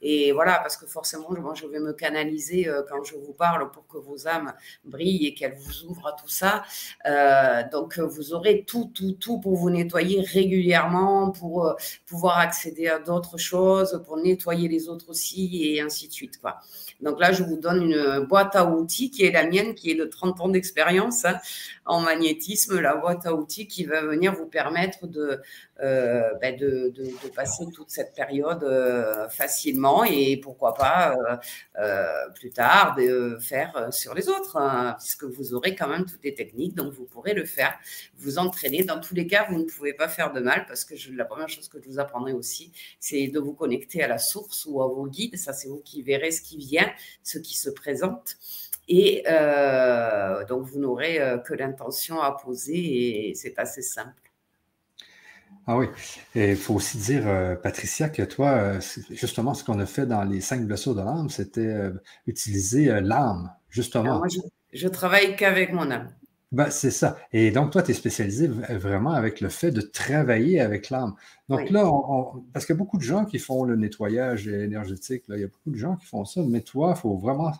et, 0.00 0.32
voilà, 0.32 0.58
parce 0.58 0.76
que 0.76 0.86
forcément, 0.86 1.30
moi, 1.30 1.54
je 1.54 1.66
vais 1.66 1.80
me 1.80 1.92
canaliser 1.92 2.68
euh, 2.68 2.82
quand 2.88 3.02
je 3.04 3.14
vous 3.16 3.32
parle 3.32 3.70
pour 3.70 3.86
que 3.86 3.98
vos 3.98 4.26
âmes 4.26 4.52
brillent 4.84 5.26
et 5.26 5.34
qu'elles 5.34 5.56
vous 5.58 5.84
ouvrent 5.84 6.08
à 6.08 6.12
tout 6.12 6.28
ça. 6.28 6.64
Euh, 7.06 7.62
donc, 7.70 7.98
vous 7.98 8.32
aurez 8.32 8.64
tout, 8.64 8.90
tout, 8.94 9.12
tout 9.12 9.38
pour 9.38 9.56
vous 9.56 9.70
nettoyer 9.70 10.20
régulièrement, 10.22 11.30
pour 11.30 11.66
euh, 11.66 11.74
pouvoir 12.06 12.38
accéder 12.38 12.88
à 12.88 12.98
d'autres 12.98 13.38
choses, 13.38 14.02
pour 14.06 14.16
nettoyer 14.16 14.68
les 14.68 14.88
autres 14.88 15.10
aussi 15.10 15.64
et 15.64 15.80
ainsi 15.80 16.08
de 16.08 16.12
suite, 16.12 16.40
quoi. 16.40 16.60
Donc 17.04 17.20
là, 17.20 17.32
je 17.32 17.42
vous 17.42 17.56
donne 17.56 17.82
une 17.82 18.26
boîte 18.26 18.56
à 18.56 18.66
outils 18.66 19.10
qui 19.10 19.24
est 19.24 19.30
la 19.30 19.46
mienne, 19.46 19.74
qui 19.74 19.90
est 19.90 19.94
de 19.94 20.04
30 20.04 20.40
ans 20.40 20.48
d'expérience 20.48 21.24
hein, 21.24 21.38
en 21.84 22.00
magnétisme, 22.00 22.80
la 22.80 22.96
boîte 22.96 23.26
à 23.26 23.34
outils 23.34 23.68
qui 23.68 23.84
va 23.84 24.00
venir 24.02 24.34
vous 24.34 24.46
permettre 24.46 25.06
de, 25.06 25.40
euh, 25.80 26.34
ben 26.40 26.56
passer 27.34 27.64
toute 27.74 27.90
cette 27.90 28.14
période 28.14 28.62
euh, 28.62 29.28
facilement 29.28 30.04
et 30.04 30.36
pourquoi 30.36 30.72
pas 30.72 31.16
euh, 31.78 32.28
plus 32.36 32.50
tard 32.50 32.94
de 32.96 33.36
faire 33.40 33.88
sur 33.92 34.14
les 34.14 34.28
autres, 34.28 34.56
hein, 34.56 34.96
puisque 35.00 35.24
vous 35.24 35.52
aurez 35.52 35.74
quand 35.74 35.88
même 35.88 36.06
toutes 36.06 36.22
les 36.22 36.34
techniques, 36.34 36.74
donc 36.74 36.92
vous 36.92 37.04
pourrez 37.04 37.34
le 37.34 37.44
faire, 37.44 37.76
vous 38.16 38.38
entraîner. 38.38 38.84
Dans 38.84 39.00
tous 39.00 39.14
les 39.14 39.26
cas, 39.26 39.46
vous 39.50 39.58
ne 39.58 39.64
pouvez 39.64 39.94
pas 39.94 40.08
faire 40.08 40.32
de 40.32 40.40
mal 40.40 40.64
parce 40.66 40.84
que 40.84 40.94
la 41.12 41.24
première 41.24 41.48
chose 41.48 41.68
que 41.68 41.78
je 41.82 41.88
vous 41.88 41.98
apprendrai 41.98 42.32
aussi, 42.32 42.72
c'est 43.00 43.26
de 43.26 43.40
vous 43.40 43.52
connecter 43.52 44.02
à 44.02 44.08
la 44.08 44.18
source 44.18 44.66
ou 44.66 44.80
à 44.80 44.86
vos 44.86 45.06
guides. 45.06 45.36
Ça, 45.36 45.52
c'est 45.52 45.68
vous 45.68 45.82
qui 45.84 46.02
verrez 46.02 46.30
ce 46.30 46.40
qui 46.40 46.56
vient, 46.56 46.88
ce 47.22 47.38
qui 47.38 47.56
se 47.56 47.70
présente. 47.70 48.36
Et 48.88 49.24
euh, 49.28 50.44
donc, 50.44 50.66
vous 50.66 50.78
n'aurez 50.78 51.18
que 51.46 51.54
l'intention 51.54 52.20
à 52.20 52.32
poser 52.32 53.30
et 53.30 53.34
c'est 53.34 53.58
assez 53.58 53.82
simple. 53.82 54.24
Ah 55.66 55.78
oui. 55.78 55.86
Et 56.34 56.50
il 56.50 56.56
faut 56.56 56.74
aussi 56.74 56.98
dire, 56.98 57.26
euh, 57.26 57.56
Patricia, 57.56 58.10
que 58.10 58.22
toi, 58.22 58.50
euh, 58.50 58.80
justement, 59.10 59.54
ce 59.54 59.64
qu'on 59.64 59.78
a 59.80 59.86
fait 59.86 60.06
dans 60.06 60.22
les 60.22 60.40
cinq 60.40 60.66
blessures 60.66 60.94
de 60.94 61.00
l'âme, 61.00 61.30
c'était 61.30 61.60
euh, 61.60 61.90
utiliser 62.26 63.00
l'âme, 63.00 63.50
justement. 63.70 64.18
moi, 64.18 64.28
je, 64.28 64.40
je 64.72 64.88
travaille 64.88 65.36
qu'avec 65.36 65.72
mon 65.72 65.90
âme. 65.90 66.12
Ben, 66.54 66.70
c'est 66.70 66.90
ça. 66.90 67.16
Et 67.32 67.50
donc, 67.50 67.72
toi, 67.72 67.82
tu 67.82 67.90
es 67.90 67.94
spécialisé 67.94 68.46
vraiment 68.48 69.12
avec 69.12 69.40
le 69.40 69.48
fait 69.48 69.70
de 69.70 69.80
travailler 69.80 70.60
avec 70.60 70.90
l'âme. 70.90 71.14
Donc 71.48 71.68
là, 71.70 71.90
parce 72.52 72.64
qu'il 72.64 72.74
y 72.74 72.76
a 72.76 72.78
beaucoup 72.78 72.98
de 72.98 73.02
gens 73.02 73.24
qui 73.24 73.38
font 73.38 73.64
le 73.64 73.76
nettoyage 73.76 74.46
énergétique, 74.46 75.24
là, 75.28 75.36
il 75.36 75.40
y 75.40 75.44
a 75.44 75.48
beaucoup 75.48 75.70
de 75.70 75.76
gens 75.76 75.96
qui 75.96 76.06
font 76.06 76.24
ça, 76.24 76.42
mais 76.46 76.60
toi, 76.60 76.94
il 76.96 77.00
faut 77.00 77.16
vraiment 77.16 77.52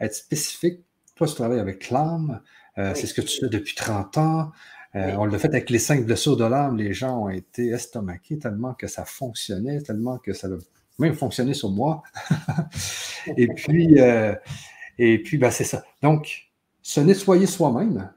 être 0.00 0.14
spécifique. 0.14 0.80
Toi, 1.16 1.26
tu 1.26 1.34
travailles 1.34 1.58
avec 1.58 1.90
l'âme, 1.90 2.40
c'est 2.76 3.06
ce 3.06 3.14
que 3.14 3.22
tu 3.22 3.40
fais 3.40 3.48
depuis 3.48 3.74
30 3.74 4.18
ans. 4.18 4.52
Euh, 4.96 5.14
on 5.18 5.26
l'a 5.26 5.38
fait 5.38 5.48
avec 5.48 5.68
les 5.68 5.78
cinq 5.78 6.06
blessures 6.06 6.36
de 6.36 6.44
l'âme. 6.44 6.76
Les 6.76 6.94
gens 6.94 7.24
ont 7.24 7.28
été 7.28 7.68
estomaqués 7.68 8.38
tellement 8.38 8.72
que 8.72 8.86
ça 8.86 9.04
fonctionnait, 9.04 9.80
tellement 9.82 10.18
que 10.18 10.32
ça 10.32 10.46
a 10.46 10.56
même 10.98 11.14
fonctionné 11.14 11.52
sur 11.52 11.70
moi. 11.70 12.02
et 13.36 13.48
puis, 13.48 14.00
euh, 14.00 14.34
et 14.98 15.22
puis 15.22 15.36
ben, 15.36 15.50
c'est 15.50 15.64
ça. 15.64 15.84
Donc, 16.02 16.50
se 16.80 17.00
nettoyer 17.00 17.46
soi-même 17.46 18.10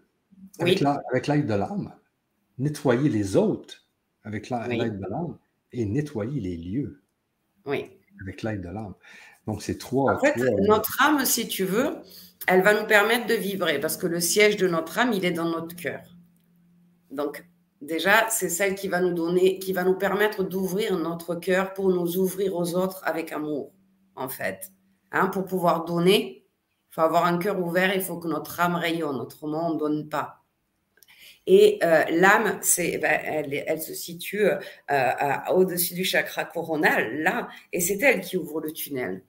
avec 0.59 1.27
l'aide 1.27 1.47
de 1.47 1.53
l'âme, 1.53 1.93
nettoyer 2.57 3.09
les 3.09 3.35
autres 3.35 3.85
avec 4.23 4.49
l'aide 4.49 4.99
de 4.99 5.05
l'âme 5.09 5.37
et 5.71 5.85
nettoyer 5.85 6.41
les 6.41 6.57
lieux 6.57 7.01
avec 8.21 8.43
l'aide 8.43 8.61
de 8.61 8.69
l'âme. 8.69 8.93
Donc, 9.47 9.61
c'est 9.61 9.77
trois. 9.77 10.13
En 10.13 10.19
fait, 10.19 10.35
notre 10.61 11.01
âme, 11.01 11.25
si 11.25 11.47
tu 11.47 11.63
veux, 11.63 11.95
elle 12.47 12.61
va 12.61 12.79
nous 12.79 12.87
permettre 12.87 13.27
de 13.27 13.33
vibrer 13.33 13.79
parce 13.79 13.97
que 13.97 14.07
le 14.07 14.19
siège 14.19 14.57
de 14.57 14.67
notre 14.67 14.97
âme, 14.99 15.13
il 15.13 15.25
est 15.25 15.31
dans 15.31 15.49
notre 15.49 15.75
cœur. 15.75 16.01
Donc, 17.11 17.45
déjà, 17.81 18.29
c'est 18.29 18.49
celle 18.49 18.75
qui 18.75 18.87
va 18.87 19.01
nous 19.01 19.13
donner, 19.13 19.59
qui 19.59 19.73
va 19.73 19.83
nous 19.83 19.97
permettre 19.97 20.43
d'ouvrir 20.43 20.97
notre 20.97 21.35
cœur 21.35 21.73
pour 21.73 21.89
nous 21.89 22.17
ouvrir 22.17 22.55
aux 22.55 22.75
autres 22.75 23.01
avec 23.05 23.31
amour, 23.31 23.73
en 24.15 24.29
fait. 24.29 24.71
Hein, 25.11 25.27
pour 25.27 25.45
pouvoir 25.45 25.85
donner, 25.85 26.45
il 26.91 26.93
faut 26.93 27.01
avoir 27.01 27.25
un 27.25 27.37
cœur 27.37 27.59
ouvert, 27.59 27.95
il 27.95 28.01
faut 28.01 28.17
que 28.17 28.27
notre 28.27 28.59
âme 28.59 28.75
rayonne, 28.75 29.19
autrement 29.19 29.69
on 29.69 29.73
ne 29.73 29.79
donne 29.79 30.09
pas. 30.09 30.38
Et 31.51 31.79
euh, 31.83 32.03
l'âme, 32.11 32.59
ben, 32.77 33.21
elle, 33.65 33.81
se 33.81 33.95
situe 33.95 34.45
euh, 34.91 35.11
au-dessus 35.51 35.95
du 35.95 36.03
chakra 36.03 36.45
coronal, 36.45 37.23
là, 37.23 37.47
et 37.73 37.79
c'est 37.79 37.99
elle 38.03 38.21
qui 38.21 38.37
ouvre 38.37 38.61
le 38.61 38.71
tunnel. 38.71 39.23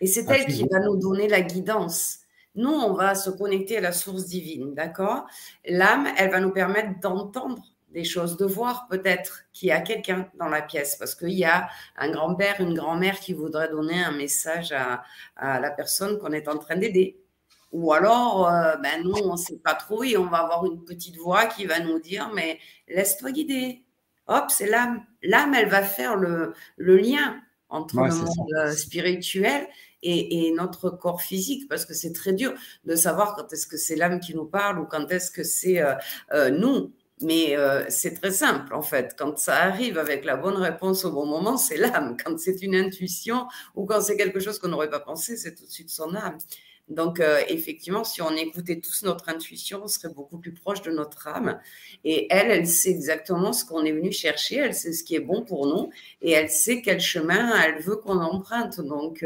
Et 0.00 0.08
c'est 0.08 0.28
elle 0.28 0.46
qui 0.46 0.66
va 0.68 0.80
nous 0.80 0.96
donner 0.96 1.28
la 1.28 1.40
guidance. 1.40 2.18
Nous, 2.56 2.68
on 2.68 2.94
va 2.94 3.14
se 3.14 3.30
connecter 3.30 3.76
à 3.76 3.80
la 3.80 3.92
source 3.92 4.26
divine, 4.26 4.74
d'accord? 4.74 5.26
L'âme, 5.64 6.08
elle 6.18 6.32
va 6.32 6.40
nous 6.40 6.50
permettre 6.50 6.98
d'entendre 6.98 7.62
des 7.90 8.02
choses, 8.02 8.36
de 8.36 8.44
voir 8.44 8.88
peut-être 8.90 9.44
qu'il 9.52 9.68
y 9.68 9.72
a 9.72 9.80
quelqu'un 9.80 10.28
dans 10.34 10.48
la 10.48 10.62
pièce, 10.62 10.96
parce 10.96 11.14
qu'il 11.14 11.30
y 11.30 11.44
a 11.44 11.68
un 11.96 12.10
grand-père, 12.10 12.60
une 12.60 12.74
grand-mère 12.74 13.20
qui 13.20 13.34
voudrait 13.34 13.68
donner 13.68 14.02
un 14.02 14.10
message 14.10 14.72
à, 14.72 15.04
la 15.36 15.70
personne 15.70 16.18
qu'on 16.18 16.32
est 16.32 16.48
en 16.48 16.58
train 16.58 16.74
d'aider. 16.74 17.23
Ou 17.74 17.92
alors, 17.92 18.48
euh, 18.48 18.76
ben 18.76 19.02
nous, 19.02 19.16
on 19.24 19.32
ne 19.32 19.36
sait 19.36 19.58
pas 19.58 19.74
trop 19.74 20.02
et 20.02 20.16
on 20.16 20.26
va 20.26 20.38
avoir 20.38 20.64
une 20.64 20.82
petite 20.84 21.16
voix 21.16 21.46
qui 21.46 21.66
va 21.66 21.80
nous 21.80 21.98
dire, 21.98 22.30
mais 22.34 22.58
laisse-toi 22.88 23.32
guider. 23.32 23.84
Hop, 24.28 24.44
c'est 24.48 24.68
l'âme. 24.68 25.04
L'âme, 25.22 25.54
elle 25.54 25.68
va 25.68 25.82
faire 25.82 26.16
le, 26.16 26.54
lien 26.78 27.40
entre 27.68 27.96
le 27.96 28.14
monde 28.14 28.52
euh, 28.58 28.72
spirituel 28.72 29.66
et, 30.04 30.52
notre 30.52 30.90
corps 30.90 31.22
physique, 31.22 31.68
parce 31.68 31.84
que 31.84 31.94
c'est 31.94 32.12
très 32.12 32.32
dur 32.32 32.54
de 32.84 32.94
savoir 32.94 33.34
quand 33.34 33.52
est-ce 33.52 33.66
que 33.66 33.76
c'est 33.76 33.96
l'âme 33.96 34.20
qui 34.20 34.34
nous 34.34 34.44
parle 34.44 34.78
ou 34.78 34.84
quand 34.84 35.10
est-ce 35.10 35.30
que 35.30 35.42
c'est 35.42 35.80
euh, 35.80 35.94
euh, 36.32 36.50
nous. 36.50 36.92
Mais 37.20 37.56
euh, 37.56 37.84
c'est 37.88 38.14
très 38.14 38.32
simple, 38.32 38.74
en 38.74 38.82
fait. 38.82 39.14
Quand 39.16 39.38
ça 39.38 39.56
arrive 39.56 39.98
avec 39.98 40.24
la 40.24 40.36
bonne 40.36 40.56
réponse 40.56 41.04
au 41.04 41.12
bon 41.12 41.26
moment, 41.26 41.56
c'est 41.56 41.76
l'âme. 41.76 42.16
Quand 42.22 42.38
c'est 42.38 42.60
une 42.60 42.74
intuition 42.74 43.46
ou 43.74 43.86
quand 43.86 44.00
c'est 44.00 44.16
quelque 44.16 44.40
chose 44.40 44.58
qu'on 44.58 44.68
n'aurait 44.68 44.90
pas 44.90 45.00
pensé, 45.00 45.36
c'est 45.36 45.54
tout 45.54 45.64
de 45.64 45.70
suite 45.70 45.90
son 45.90 46.14
âme. 46.14 46.36
Donc, 46.88 47.22
effectivement, 47.48 48.04
si 48.04 48.20
on 48.20 48.30
écoutait 48.30 48.78
tous 48.78 49.04
notre 49.04 49.30
intuition, 49.30 49.80
on 49.84 49.88
serait 49.88 50.12
beaucoup 50.12 50.38
plus 50.38 50.52
proche 50.52 50.82
de 50.82 50.90
notre 50.90 51.28
âme. 51.28 51.58
Et 52.04 52.26
elle, 52.30 52.50
elle 52.50 52.66
sait 52.66 52.90
exactement 52.90 53.54
ce 53.54 53.64
qu'on 53.64 53.84
est 53.84 53.92
venu 53.92 54.12
chercher, 54.12 54.56
elle 54.56 54.74
sait 54.74 54.92
ce 54.92 55.02
qui 55.02 55.14
est 55.14 55.20
bon 55.20 55.44
pour 55.44 55.66
nous 55.66 55.90
et 56.20 56.32
elle 56.32 56.50
sait 56.50 56.82
quel 56.82 57.00
chemin 57.00 57.58
elle 57.62 57.80
veut 57.80 57.96
qu'on 57.96 58.18
emprunte. 58.18 58.82
Donc, 58.82 59.24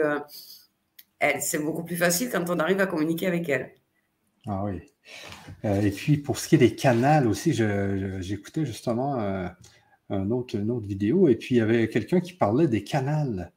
c'est 1.40 1.58
beaucoup 1.58 1.84
plus 1.84 1.96
facile 1.96 2.30
quand 2.30 2.48
on 2.48 2.58
arrive 2.58 2.80
à 2.80 2.86
communiquer 2.86 3.26
avec 3.26 3.48
elle. 3.48 3.72
Ah 4.46 4.64
oui. 4.64 4.80
Euh, 5.64 5.80
et 5.80 5.90
puis, 5.90 6.16
pour 6.16 6.38
ce 6.38 6.48
qui 6.48 6.54
est 6.54 6.58
des 6.58 6.74
canals 6.74 7.26
aussi, 7.26 7.52
j'écoutais 7.52 8.64
justement 8.64 9.20
euh, 9.20 9.48
un 10.10 10.30
autre, 10.30 10.56
une 10.56 10.70
autre 10.70 10.86
vidéo 10.86 11.28
et 11.28 11.36
puis 11.36 11.56
il 11.56 11.58
y 11.58 11.60
avait 11.60 11.88
quelqu'un 11.88 12.20
qui 12.20 12.32
parlait 12.32 12.68
des 12.68 12.84
canals. 12.84 13.52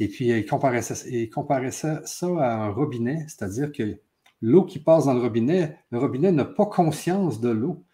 Et 0.00 0.08
puis, 0.08 0.28
il 0.28 0.46
comparait 0.46 0.82
ça, 0.82 0.94
il 1.08 1.28
comparait 1.28 1.72
ça, 1.72 2.02
ça 2.04 2.26
à 2.26 2.54
un 2.54 2.70
robinet, 2.70 3.24
c'est-à-dire 3.26 3.72
que 3.72 3.98
l'eau 4.40 4.64
qui 4.64 4.78
passe 4.78 5.06
dans 5.06 5.14
le 5.14 5.20
robinet, 5.20 5.76
le 5.90 5.98
robinet 5.98 6.30
n'a 6.32 6.44
pas 6.44 6.66
conscience 6.66 7.40
de 7.40 7.50
l'eau. 7.50 7.84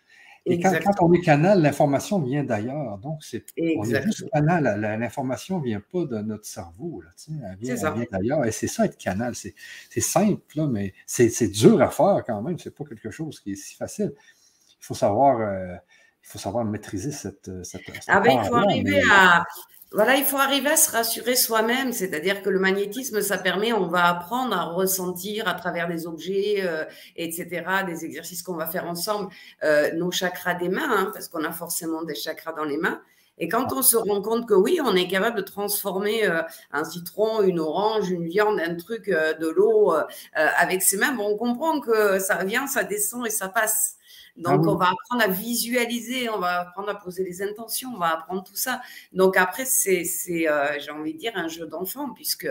Et 0.46 0.60
quand, 0.60 0.74
on 1.00 1.10
est 1.14 1.22
canal, 1.22 1.62
l'information 1.62 2.20
vient 2.20 2.44
d'ailleurs. 2.44 2.98
Donc, 2.98 3.24
c'est, 3.24 3.46
on 3.78 3.84
est 3.84 4.02
juste 4.02 4.28
canal. 4.30 4.78
L'information 5.00 5.58
ne 5.58 5.64
vient 5.64 5.80
pas 5.80 6.04
de 6.04 6.18
notre 6.18 6.44
cerveau. 6.44 7.00
Là, 7.00 7.08
elle 7.50 7.56
vient, 7.58 8.04
d'ailleurs. 8.12 8.44
Et 8.44 8.52
c'est 8.52 8.66
ça, 8.66 8.84
être 8.84 8.98
canal. 8.98 9.34
C'est, 9.34 9.54
simple, 10.00 10.42
là, 10.54 10.66
mais 10.66 10.92
c'est, 11.06 11.48
dur 11.48 11.80
à 11.80 11.88
faire 11.88 12.22
quand 12.26 12.42
même. 12.42 12.58
Ce 12.58 12.68
n'est 12.68 12.74
pas 12.74 12.84
quelque 12.84 13.10
chose 13.10 13.40
qui 13.40 13.52
est 13.52 13.56
si 13.56 13.74
facile. 13.74 14.12
Il 14.16 14.84
faut 14.84 14.92
savoir, 14.92 15.40
euh, 15.40 15.76
il 16.22 16.28
faut 16.28 16.38
savoir 16.38 16.62
maîtriser 16.66 17.10
cette. 17.10 17.50
cette, 17.64 17.80
ah 18.08 18.20
ben, 18.20 18.38
il 18.42 18.46
faut 18.46 18.56
arriver 18.56 19.02
à 19.10 19.46
voilà, 19.92 20.16
il 20.16 20.24
faut 20.24 20.38
arriver 20.38 20.70
à 20.70 20.76
se 20.76 20.90
rassurer 20.90 21.36
soi-même, 21.36 21.92
c'est-à-dire 21.92 22.42
que 22.42 22.50
le 22.50 22.58
magnétisme, 22.58 23.20
ça 23.20 23.38
permet, 23.38 23.72
on 23.72 23.86
va 23.86 24.06
apprendre 24.06 24.56
à 24.56 24.64
ressentir 24.64 25.46
à 25.46 25.54
travers 25.54 25.88
des 25.88 26.06
objets, 26.08 26.62
euh, 26.64 26.84
etc., 27.14 27.64
des 27.86 28.04
exercices 28.04 28.42
qu'on 28.42 28.56
va 28.56 28.66
faire 28.66 28.86
ensemble, 28.86 29.32
euh, 29.62 29.92
nos 29.92 30.10
chakras 30.10 30.54
des 30.54 30.68
mains, 30.68 30.90
hein, 30.90 31.10
parce 31.14 31.28
qu'on 31.28 31.44
a 31.44 31.52
forcément 31.52 32.02
des 32.02 32.16
chakras 32.16 32.52
dans 32.52 32.64
les 32.64 32.76
mains. 32.76 33.00
Et 33.38 33.48
quand 33.48 33.72
on 33.72 33.82
se 33.82 33.96
rend 33.96 34.20
compte 34.20 34.48
que 34.48 34.54
oui, 34.54 34.80
on 34.84 34.96
est 34.96 35.08
capable 35.08 35.36
de 35.36 35.42
transformer 35.42 36.26
euh, 36.26 36.42
un 36.72 36.84
citron, 36.84 37.42
une 37.42 37.60
orange, 37.60 38.10
une 38.10 38.26
viande, 38.26 38.58
un 38.60 38.74
truc, 38.74 39.08
de 39.08 39.48
l'eau 39.48 39.92
avec 40.34 40.82
ses 40.82 40.96
mains, 40.96 41.12
bon, 41.12 41.30
on 41.30 41.36
comprend 41.36 41.80
que 41.80 42.18
ça 42.18 42.42
vient, 42.44 42.66
ça 42.66 42.82
descend 42.84 43.26
et 43.26 43.30
ça 43.30 43.48
passe. 43.48 43.93
Donc, 44.36 44.62
ah 44.64 44.68
on 44.68 44.74
va 44.76 44.86
apprendre 44.86 45.22
à 45.22 45.28
visualiser, 45.28 46.28
on 46.28 46.38
va 46.38 46.62
apprendre 46.62 46.88
à 46.88 46.96
poser 46.96 47.22
les 47.22 47.40
intentions, 47.42 47.90
on 47.94 47.98
va 47.98 48.14
apprendre 48.14 48.42
tout 48.42 48.56
ça. 48.56 48.80
Donc, 49.12 49.36
après, 49.36 49.64
c'est, 49.64 50.04
euh, 50.48 50.78
j'ai 50.80 50.90
envie 50.90 51.14
de 51.14 51.18
dire, 51.18 51.32
un 51.36 51.46
jeu 51.46 51.66
d'enfant, 51.66 52.12
puisque 52.12 52.48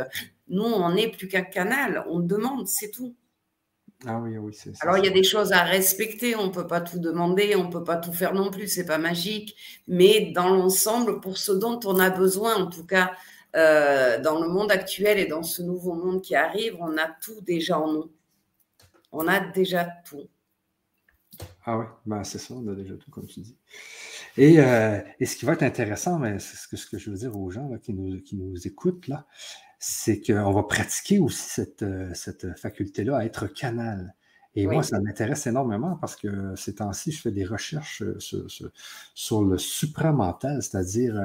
nous, 0.47 0.63
on 0.63 0.93
n'est 0.93 1.09
plus 1.09 1.27
qu'un 1.27 1.41
canal, 1.41 2.05
on 2.09 2.19
demande, 2.19 2.67
c'est 2.67 2.89
tout. 2.89 3.15
Ah 4.05 4.19
oui, 4.19 4.37
oui, 4.37 4.53
c'est 4.53 4.71
Alors, 4.81 4.97
il 4.97 5.05
y 5.05 5.07
a 5.07 5.13
des 5.13 5.23
choses 5.23 5.51
à 5.51 5.63
respecter, 5.63 6.35
on 6.35 6.47
ne 6.47 6.51
peut 6.51 6.67
pas 6.67 6.81
tout 6.81 6.99
demander, 6.99 7.55
on 7.55 7.65
ne 7.65 7.71
peut 7.71 7.83
pas 7.83 7.97
tout 7.97 8.13
faire 8.13 8.33
non 8.33 8.49
plus, 8.49 8.67
c'est 8.67 8.85
pas 8.85 8.97
magique, 8.97 9.55
mais 9.87 10.31
dans 10.33 10.49
l'ensemble, 10.49 11.19
pour 11.19 11.37
ce 11.37 11.51
dont 11.51 11.79
on 11.85 11.99
a 11.99 12.09
besoin, 12.09 12.55
en 12.55 12.67
tout 12.67 12.85
cas, 12.85 13.11
euh, 13.55 14.19
dans 14.19 14.41
le 14.41 14.47
monde 14.47 14.71
actuel 14.71 15.19
et 15.19 15.25
dans 15.25 15.43
ce 15.43 15.61
nouveau 15.61 15.93
monde 15.93 16.21
qui 16.21 16.35
arrive, 16.35 16.75
on 16.79 16.97
a 16.97 17.07
tout 17.21 17.39
déjà 17.41 17.79
en 17.79 17.91
nous. 17.91 18.11
On 19.11 19.27
a 19.27 19.39
déjà 19.39 19.87
tout. 20.05 20.27
Ah 21.65 21.77
oui, 21.77 21.85
ben, 22.05 22.23
c'est 22.23 22.39
ça, 22.39 22.53
on 22.55 22.67
a 22.67 22.75
déjà 22.75 22.95
tout, 22.95 23.09
comme 23.09 23.25
tu 23.25 23.39
dis. 23.39 23.57
Et, 24.37 24.59
euh, 24.59 24.99
ce 25.21 25.35
qui 25.35 25.45
va 25.45 25.53
être 25.53 25.63
intéressant, 25.63 26.19
mais 26.19 26.39
c'est 26.39 26.57
ce 26.57 26.67
que, 26.67 26.75
ce 26.75 26.85
que 26.87 26.97
je 26.97 27.09
veux 27.09 27.17
dire 27.17 27.37
aux 27.37 27.49
gens 27.49 27.69
qui, 27.81 27.93
nous, 27.93 28.19
qui 28.21 28.35
nous 28.35 28.67
écoutent, 28.67 29.07
là, 29.07 29.25
c'est 29.79 30.21
qu'on 30.21 30.51
va 30.51 30.63
pratiquer 30.63 31.19
aussi 31.19 31.47
cette, 31.49 31.83
euh, 31.83 32.13
cette 32.13 32.57
faculté-là 32.59 33.17
à 33.17 33.25
être 33.25 33.47
canal. 33.47 34.13
Et 34.55 34.67
moi, 34.67 34.83
ça 34.83 34.99
m'intéresse 34.99 35.47
énormément 35.47 35.97
parce 35.99 36.15
que 36.15 36.55
ces 36.55 36.75
temps-ci, 36.75 37.11
je 37.11 37.21
fais 37.21 37.31
des 37.31 37.45
recherches 37.45 38.03
euh, 38.03 38.19
sur, 38.19 38.45
sur, 39.15 39.43
le 39.43 39.57
supramental, 39.57 40.61
c'est-à-dire 40.61 41.19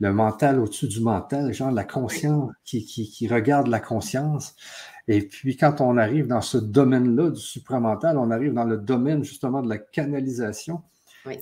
le 0.00 0.12
mental 0.12 0.60
au-dessus 0.60 0.88
du 0.88 1.00
mental, 1.00 1.52
genre 1.52 1.70
la 1.70 1.84
conscience 1.84 2.50
qui, 2.64 2.84
qui, 2.84 3.08
qui, 3.10 3.28
regarde 3.28 3.68
la 3.68 3.80
conscience. 3.80 4.54
Et 5.06 5.22
puis, 5.22 5.56
quand 5.56 5.80
on 5.80 5.96
arrive 5.96 6.26
dans 6.26 6.40
ce 6.40 6.58
domaine-là 6.58 7.30
du 7.30 7.40
supramental, 7.40 8.18
on 8.18 8.30
arrive 8.30 8.54
dans 8.54 8.64
le 8.64 8.76
domaine 8.76 9.22
justement 9.22 9.62
de 9.62 9.68
la 9.68 9.78
canalisation. 9.78 10.82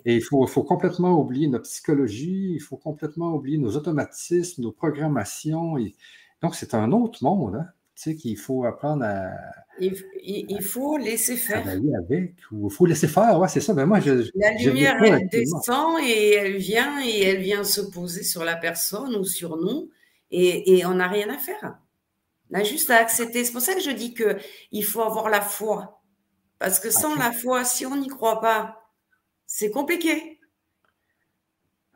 Et 0.04 0.16
il 0.16 0.22
faut, 0.22 0.46
faut, 0.46 0.62
complètement 0.62 1.18
oublier 1.18 1.48
notre 1.48 1.64
psychologie, 1.64 2.52
il 2.54 2.60
faut 2.60 2.76
complètement 2.76 3.34
oublier 3.34 3.58
nos 3.58 3.76
automatismes, 3.76 4.62
nos 4.62 4.72
programmations. 4.72 5.76
Et... 5.76 5.96
Donc, 6.40 6.54
c'est 6.54 6.74
un 6.74 6.92
autre 6.92 7.24
monde, 7.24 7.56
hein, 7.56 7.66
sais, 8.02 8.14
qu'il 8.16 8.38
faut 8.38 8.64
apprendre 8.64 9.04
à, 9.04 9.30
il, 9.80 10.62
faut 10.62 10.96
laisser 10.96 11.36
faire. 11.36 11.66
avec, 11.66 12.34
ou 12.50 12.68
il 12.68 12.72
faut 12.72 12.86
laisser 12.86 13.08
faire, 13.08 13.38
ouais, 13.38 13.48
c'est 13.48 13.60
ça. 13.60 13.72
Ben 13.72 13.86
moi, 13.86 14.00
je, 14.00 14.30
la 14.34 14.52
lumière, 14.52 15.02
elle 15.02 15.28
descend 15.28 15.98
et 16.04 16.34
elle 16.34 16.56
vient 16.56 17.02
et 17.04 17.22
elle 17.22 17.40
vient 17.40 17.64
se 17.64 17.80
poser 17.80 18.22
sur 18.22 18.44
la 18.44 18.56
personne 18.56 19.16
ou 19.16 19.24
sur 19.24 19.56
nous 19.56 19.90
et, 20.30 20.78
et 20.78 20.86
on 20.86 20.94
n'a 20.94 21.08
rien 21.08 21.28
à 21.30 21.38
faire. 21.38 21.78
On 22.50 22.58
a 22.58 22.64
juste 22.64 22.90
à 22.90 22.96
accepter. 22.98 23.44
C'est 23.44 23.52
pour 23.52 23.62
ça 23.62 23.74
que 23.74 23.80
je 23.80 23.90
dis 23.90 24.14
que 24.14 24.36
il 24.72 24.84
faut 24.84 25.02
avoir 25.02 25.30
la 25.30 25.40
foi. 25.40 26.02
Parce 26.58 26.78
que 26.78 26.90
sans 26.90 27.16
la 27.16 27.32
foi, 27.32 27.64
si 27.64 27.86
on 27.86 27.96
n'y 27.96 28.08
croit 28.08 28.40
pas, 28.40 28.78
c'est 29.46 29.70
compliqué. 29.70 30.38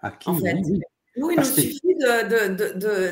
en 0.02 0.34
fait. 0.38 0.56
Oui, 1.18 1.34
il 1.34 1.40
nous 1.40 1.44
suffit 1.44 1.94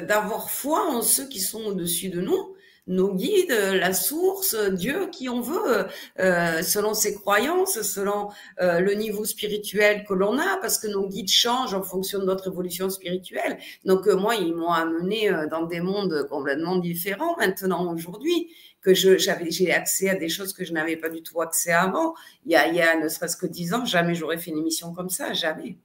d'avoir 0.07 0.51
foi 0.51 0.90
en 0.90 1.01
ceux 1.01 1.28
qui 1.28 1.40
sont 1.40 1.64
au-dessus 1.64 2.09
de 2.09 2.20
nous 2.20 2.55
nos 2.87 3.14
guides, 3.14 3.51
la 3.51 3.93
source, 3.93 4.55
Dieu, 4.72 5.09
qui 5.11 5.28
on 5.28 5.41
veut, 5.41 5.87
euh, 6.18 6.62
selon 6.62 6.95
ses 6.95 7.14
croyances, 7.14 7.80
selon 7.82 8.28
euh, 8.61 8.80
le 8.80 8.95
niveau 8.95 9.24
spirituel 9.24 10.05
que 10.05 10.14
l'on 10.14 10.39
a, 10.39 10.59
parce 10.61 10.78
que 10.78 10.87
nos 10.87 11.09
guides 11.09 11.30
changent 11.30 11.74
en 11.74 11.82
fonction 11.82 12.18
de 12.18 12.24
notre 12.24 12.49
évolution 12.49 12.91
spirituelle. 12.91 13.59
Donc 13.85 14.07
euh, 14.07 14.16
moi, 14.16 14.35
ils 14.35 14.55
m'ont 14.55 14.72
amené 14.72 15.30
dans 15.51 15.66
des 15.66 15.80
mondes 15.80 16.26
complètement 16.28 16.76
différents 16.76 17.37
maintenant 17.39 17.93
aujourd'hui 17.93 18.51
que 18.82 18.93
j'avais 18.93 19.51
j'ai 19.51 19.72
accès 19.72 20.11
à 20.11 20.14
des 20.14 20.28
choses 20.28 20.53
que 20.53 20.62
je 20.62 20.74
n'avais 20.74 20.97
pas 20.97 21.09
du 21.09 21.22
tout 21.22 21.41
accès 21.41 21.72
avant. 21.72 22.14
Il 22.45 22.53
y 22.53 22.57
a, 22.57 22.68
il 22.68 22.74
y 22.74 22.82
a 22.82 23.01
ne 23.01 23.09
serait-ce 23.09 23.37
que 23.37 23.47
dix 23.47 23.72
ans, 23.72 23.87
jamais 23.87 24.14
j'aurais 24.14 24.37
fait 24.37 24.51
une 24.51 24.59
émission 24.59 24.93
comme 24.93 25.09
ça, 25.09 25.32
jamais. 25.32 25.78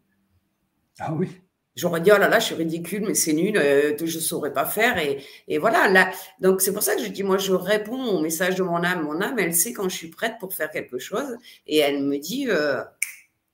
Ah 0.99 1.13
oui. 1.13 1.29
J'aurais 1.79 2.01
dit, 2.01 2.11
oh 2.13 2.17
là 2.17 2.27
là, 2.27 2.39
je 2.39 2.45
suis 2.47 2.55
ridicule, 2.55 3.03
mais 3.07 3.13
c'est 3.13 3.31
nul, 3.31 3.57
euh, 3.57 3.95
je 3.97 4.03
ne 4.03 4.21
saurais 4.21 4.51
pas 4.51 4.65
faire. 4.65 4.97
Et, 4.97 5.23
et 5.47 5.57
voilà. 5.59 5.87
Là, 5.87 6.11
donc, 6.41 6.59
c'est 6.61 6.73
pour 6.73 6.83
ça 6.83 6.95
que 6.95 7.01
je 7.01 7.07
dis, 7.07 7.23
moi, 7.23 7.37
je 7.37 7.53
réponds 7.53 8.03
au 8.03 8.19
message 8.19 8.55
de 8.55 8.63
mon 8.63 8.83
âme. 8.83 9.03
Mon 9.03 9.21
âme, 9.21 9.39
elle 9.39 9.55
sait 9.55 9.71
quand 9.71 9.87
je 9.87 9.95
suis 9.95 10.09
prête 10.09 10.33
pour 10.39 10.53
faire 10.53 10.69
quelque 10.69 10.99
chose. 10.99 11.37
Et 11.67 11.77
elle 11.77 12.03
me 12.03 12.17
dit, 12.17 12.47
euh, 12.49 12.83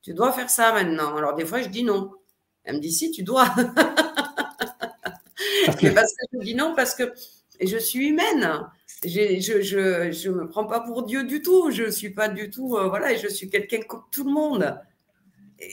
tu 0.02 0.16
dois 0.16 0.32
faire 0.32 0.50
ça 0.50 0.74
maintenant. 0.74 1.16
Alors, 1.16 1.36
des 1.36 1.46
fois, 1.46 1.62
je 1.62 1.70
dis 1.70 1.84
non. 1.84 2.12
Elle 2.64 2.78
me 2.78 2.80
dit, 2.82 2.92
si, 2.92 3.12
tu 3.12 3.22
dois. 3.22 3.46
parce 5.66 5.76
que 5.78 5.88
je 6.34 6.40
dis 6.40 6.56
non, 6.56 6.74
parce 6.76 6.96
que 6.96 7.14
je 7.62 7.78
suis 7.78 8.08
humaine. 8.08 8.62
Je 9.04 9.36
ne 9.36 9.62
je, 9.62 10.12
je, 10.12 10.30
me 10.32 10.48
prends 10.48 10.66
pas 10.66 10.80
pour 10.80 11.04
Dieu 11.04 11.26
du 11.26 11.44
tout. 11.44 11.70
Je 11.70 11.84
ne 11.84 11.92
suis 11.92 12.10
pas 12.10 12.28
du 12.28 12.50
tout. 12.50 12.76
Euh, 12.76 12.88
voilà, 12.88 13.16
je 13.16 13.28
suis 13.28 13.50
quelqu'un 13.52 13.82
comme 13.82 14.02
tout 14.12 14.24
le 14.24 14.32
monde 14.32 14.80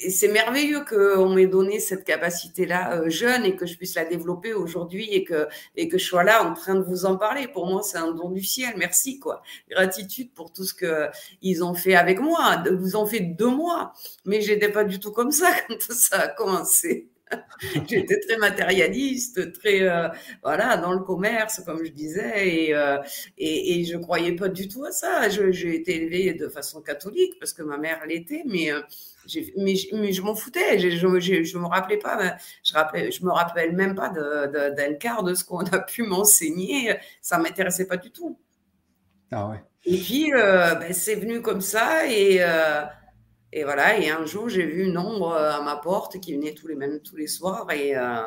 c'est 0.08 0.28
merveilleux 0.28 0.84
qu'on 0.84 1.28
m'ait 1.30 1.46
donné 1.46 1.80
cette 1.80 2.04
capacité-là 2.04 2.94
euh, 2.94 3.10
jeune 3.10 3.44
et 3.44 3.56
que 3.56 3.66
je 3.66 3.76
puisse 3.76 3.94
la 3.94 4.04
développer 4.04 4.52
aujourd'hui 4.52 5.08
et 5.10 5.24
que, 5.24 5.48
et 5.76 5.88
que 5.88 5.98
je 5.98 6.04
sois 6.04 6.24
là 6.24 6.44
en 6.44 6.54
train 6.54 6.74
de 6.74 6.84
vous 6.84 7.04
en 7.04 7.16
parler. 7.16 7.48
Pour 7.48 7.66
moi, 7.66 7.82
c'est 7.82 7.98
un 7.98 8.12
don 8.12 8.30
du 8.30 8.42
ciel. 8.42 8.74
Merci, 8.76 9.18
quoi. 9.18 9.42
Gratitude 9.70 10.32
pour 10.32 10.52
tout 10.52 10.64
ce 10.64 10.74
qu'ils 10.74 11.64
ont 11.64 11.74
fait 11.74 11.94
avec 11.94 12.20
moi. 12.20 12.62
Vous 12.70 12.96
en 12.96 13.06
fait 13.06 13.20
deux 13.20 13.50
mois. 13.50 13.92
Mais 14.24 14.40
j'étais 14.40 14.68
pas 14.68 14.84
du 14.84 15.00
tout 15.00 15.12
comme 15.12 15.32
ça 15.32 15.50
quand 15.68 15.80
ça 15.80 16.20
a 16.20 16.28
commencé. 16.28 17.08
J'étais 17.88 18.20
très 18.20 18.36
matérialiste, 18.36 19.52
très 19.54 19.88
euh, 19.88 20.08
voilà 20.42 20.76
dans 20.76 20.92
le 20.92 20.98
commerce, 20.98 21.62
comme 21.64 21.82
je 21.82 21.90
disais, 21.90 22.66
et, 22.66 22.74
euh, 22.74 22.98
et, 23.38 23.80
et, 23.80 23.84
je 23.84 23.96
croyais 23.96 24.32
pas 24.32 24.48
du 24.48 24.68
tout 24.68 24.84
à 24.84 24.92
ça. 24.92 25.30
J'ai 25.30 25.74
été 25.74 25.96
élevée 25.96 26.34
de 26.34 26.48
façon 26.48 26.82
catholique 26.82 27.38
parce 27.38 27.54
que 27.54 27.62
ma 27.62 27.78
mère 27.78 28.04
l'était, 28.06 28.42
mais 28.44 28.70
mais, 29.56 29.74
mais, 29.92 30.12
je 30.12 30.22
m'en 30.22 30.34
foutais, 30.34 30.78
je, 30.78 30.90
je, 30.90 31.58
me 31.58 31.66
rappelais 31.66 31.98
pas, 31.98 32.36
je, 32.64 32.72
rappelais, 32.72 33.10
je 33.10 33.24
me 33.24 33.30
rappelle 33.30 33.74
même 33.74 33.94
pas 33.94 34.08
d'un 34.10 34.94
quart 34.94 35.22
de 35.22 35.34
ce 35.34 35.44
qu'on 35.44 35.64
a 35.64 35.78
pu 35.78 36.02
m'enseigner, 36.02 36.96
ça 37.20 37.38
m'intéressait 37.38 37.86
pas 37.86 37.96
du 37.96 38.10
tout. 38.10 38.38
Ah 39.30 39.48
ouais. 39.48 39.62
Et 39.84 39.98
puis, 39.98 40.32
euh, 40.32 40.74
ben, 40.76 40.92
c'est 40.92 41.16
venu 41.16 41.42
comme 41.42 41.60
ça, 41.60 42.06
et, 42.06 42.38
euh, 42.40 42.84
et 43.52 43.64
voilà, 43.64 43.98
et 43.98 44.10
un 44.10 44.24
jour, 44.24 44.48
j'ai 44.48 44.64
vu 44.64 44.84
une 44.84 44.98
ombre 44.98 45.34
à 45.34 45.60
ma 45.62 45.76
porte 45.76 46.20
qui 46.20 46.34
venait 46.34 46.54
tous 46.54 46.68
les, 46.68 46.76
tous 47.02 47.16
les 47.16 47.26
soirs, 47.26 47.70
et, 47.72 47.96
euh, 47.96 48.26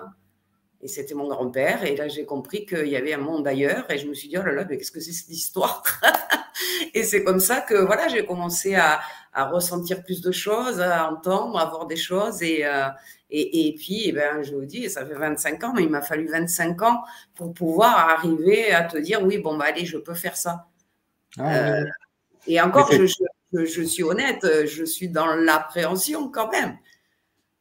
et 0.82 0.88
c'était 0.88 1.14
mon 1.14 1.28
grand-père, 1.28 1.84
et 1.86 1.96
là, 1.96 2.08
j'ai 2.08 2.26
compris 2.26 2.66
qu'il 2.66 2.88
y 2.88 2.98
avait 2.98 3.14
un 3.14 3.20
monde 3.20 3.48
ailleurs, 3.48 3.90
et 3.90 3.98
je 3.98 4.08
me 4.08 4.14
suis 4.14 4.28
dit, 4.28 4.38
oh 4.38 4.44
là 4.44 4.52
là, 4.52 4.66
mais 4.70 4.78
qu'est-ce 4.78 4.92
que 4.92 5.00
c'est 5.00 5.14
cette 5.14 5.30
histoire? 5.30 5.84
Et 6.94 7.04
c'est 7.04 7.24
comme 7.24 7.42
ça 7.42 7.60
que, 7.62 7.76
voilà, 7.76 8.08
j'ai 8.08 8.26
commencé 8.26 8.76
à, 8.76 9.02
à 9.36 9.50
ressentir 9.50 10.02
plus 10.02 10.22
de 10.22 10.32
choses, 10.32 10.80
à 10.80 11.12
entendre, 11.12 11.60
à 11.60 11.66
voir 11.66 11.86
des 11.86 11.98
choses. 11.98 12.42
Et, 12.42 12.66
euh, 12.66 12.88
et, 13.30 13.68
et, 13.68 13.76
puis, 13.76 14.04
eh 14.06 14.12
ben, 14.14 14.42
je 14.42 14.56
vous 14.56 14.66
dis, 14.66 14.90
ça 14.90 15.06
fait 15.06 15.14
25 15.14 15.64
ans, 15.66 15.74
mais 15.76 15.84
il 15.84 15.90
m'a 15.90 16.02
fallu 16.02 16.28
25 16.28 16.82
ans 16.82 17.04
pour 17.36 17.54
pouvoir 17.54 18.10
arriver 18.10 18.72
à 18.72 18.84
te 18.84 18.98
dire, 18.98 19.22
oui, 19.22 19.38
bon, 19.38 19.58
bah, 19.58 19.66
allez, 19.68 19.86
je 19.86 19.98
peux 19.98 20.14
faire 20.14 20.38
ça. 20.38 20.68
Ah, 21.38 21.54
euh, 21.54 21.84
et 22.48 22.62
encore, 22.62 22.90
je, 22.92 23.06
je, 23.06 23.66
je, 23.66 23.82
suis 23.84 24.04
honnête, 24.04 24.48
je 24.66 24.86
suis 24.86 25.10
dans 25.10 25.28
l'appréhension 25.36 26.30
quand 26.30 26.50
même 26.50 26.78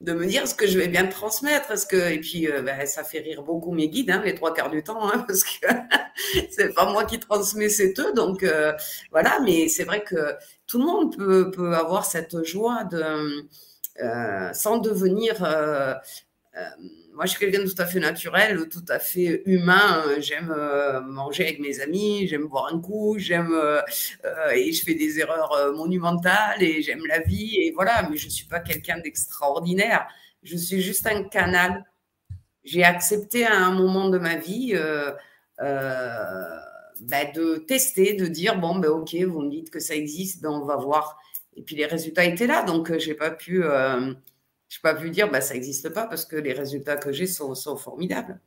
de 0.00 0.12
me 0.12 0.26
dire 0.26 0.46
ce 0.46 0.54
que 0.54 0.66
je 0.66 0.78
vais 0.78 0.88
bien 0.88 1.06
transmettre. 1.06 1.70
Est-ce 1.70 1.86
que 1.86 2.12
et 2.12 2.20
puis 2.20 2.48
euh, 2.48 2.62
ben, 2.62 2.86
ça 2.86 3.04
fait 3.04 3.20
rire 3.20 3.42
beaucoup 3.42 3.72
mes 3.72 3.88
guides 3.88 4.10
hein, 4.10 4.22
les 4.24 4.34
trois 4.34 4.52
quarts 4.52 4.70
du 4.70 4.82
temps 4.82 5.08
hein, 5.08 5.18
parce 5.26 5.44
que 5.44 5.66
c'est 6.50 6.74
pas 6.74 6.90
moi 6.90 7.04
qui 7.04 7.18
transmets, 7.18 7.68
c'est 7.68 7.98
eux. 7.98 8.12
Donc 8.14 8.42
euh, 8.42 8.72
voilà, 9.10 9.40
mais 9.40 9.68
c'est 9.68 9.84
vrai 9.84 10.02
que 10.02 10.34
tout 10.66 10.78
le 10.78 10.84
monde 10.84 11.16
peut, 11.16 11.50
peut 11.50 11.74
avoir 11.74 12.04
cette 12.04 12.44
joie 12.44 12.84
de 12.84 13.48
euh, 14.02 14.52
sans 14.52 14.78
devenir 14.78 15.36
moi, 17.14 17.26
je 17.26 17.30
suis 17.30 17.38
quelqu'un 17.38 17.62
de 17.62 17.70
tout 17.70 17.80
à 17.80 17.86
fait 17.86 18.00
naturel, 18.00 18.68
tout 18.68 18.84
à 18.88 18.98
fait 18.98 19.42
humain. 19.46 20.02
J'aime 20.18 20.52
euh, 20.56 21.00
manger 21.00 21.44
avec 21.44 21.60
mes 21.60 21.80
amis, 21.80 22.26
j'aime 22.26 22.48
boire 22.48 22.72
un 22.72 22.80
coup, 22.80 23.16
j'aime 23.18 23.52
euh, 23.52 23.80
euh, 24.24 24.50
et 24.50 24.72
je 24.72 24.84
fais 24.84 24.94
des 24.94 25.20
erreurs 25.20 25.72
monumentales 25.74 26.60
et 26.60 26.82
j'aime 26.82 27.06
la 27.06 27.20
vie 27.20 27.56
et 27.60 27.70
voilà. 27.72 28.08
Mais 28.10 28.16
je 28.16 28.28
suis 28.28 28.46
pas 28.46 28.58
quelqu'un 28.58 28.98
d'extraordinaire. 28.98 30.08
Je 30.42 30.56
suis 30.56 30.82
juste 30.82 31.06
un 31.06 31.22
canal. 31.24 31.84
J'ai 32.64 32.82
accepté 32.82 33.46
à 33.46 33.58
un 33.58 33.72
moment 33.72 34.08
de 34.08 34.18
ma 34.18 34.36
vie 34.36 34.74
bah, 35.58 37.24
de 37.34 37.58
tester, 37.58 38.14
de 38.14 38.26
dire 38.26 38.58
bon 38.58 38.76
ben 38.76 38.88
ok, 38.88 39.14
vous 39.26 39.42
me 39.42 39.50
dites 39.50 39.70
que 39.70 39.78
ça 39.78 39.94
existe, 39.94 40.42
ben 40.42 40.50
on 40.50 40.64
va 40.64 40.76
voir. 40.76 41.18
Et 41.56 41.62
puis 41.62 41.76
les 41.76 41.86
résultats 41.86 42.24
étaient 42.24 42.48
là, 42.48 42.64
donc 42.64 42.96
j'ai 42.98 43.14
pas 43.14 43.30
pu 43.30 43.62
je 44.68 44.78
n'ai 44.78 44.82
pas 44.82 44.94
pu 44.94 45.10
dire 45.10 45.30
bah, 45.30 45.40
ça 45.40 45.54
n'existe 45.54 45.90
pas 45.90 46.06
parce 46.06 46.24
que 46.24 46.36
les 46.36 46.52
résultats 46.52 46.96
que 46.96 47.12
j'ai 47.12 47.26
sont, 47.26 47.54
formidables. 47.76 48.40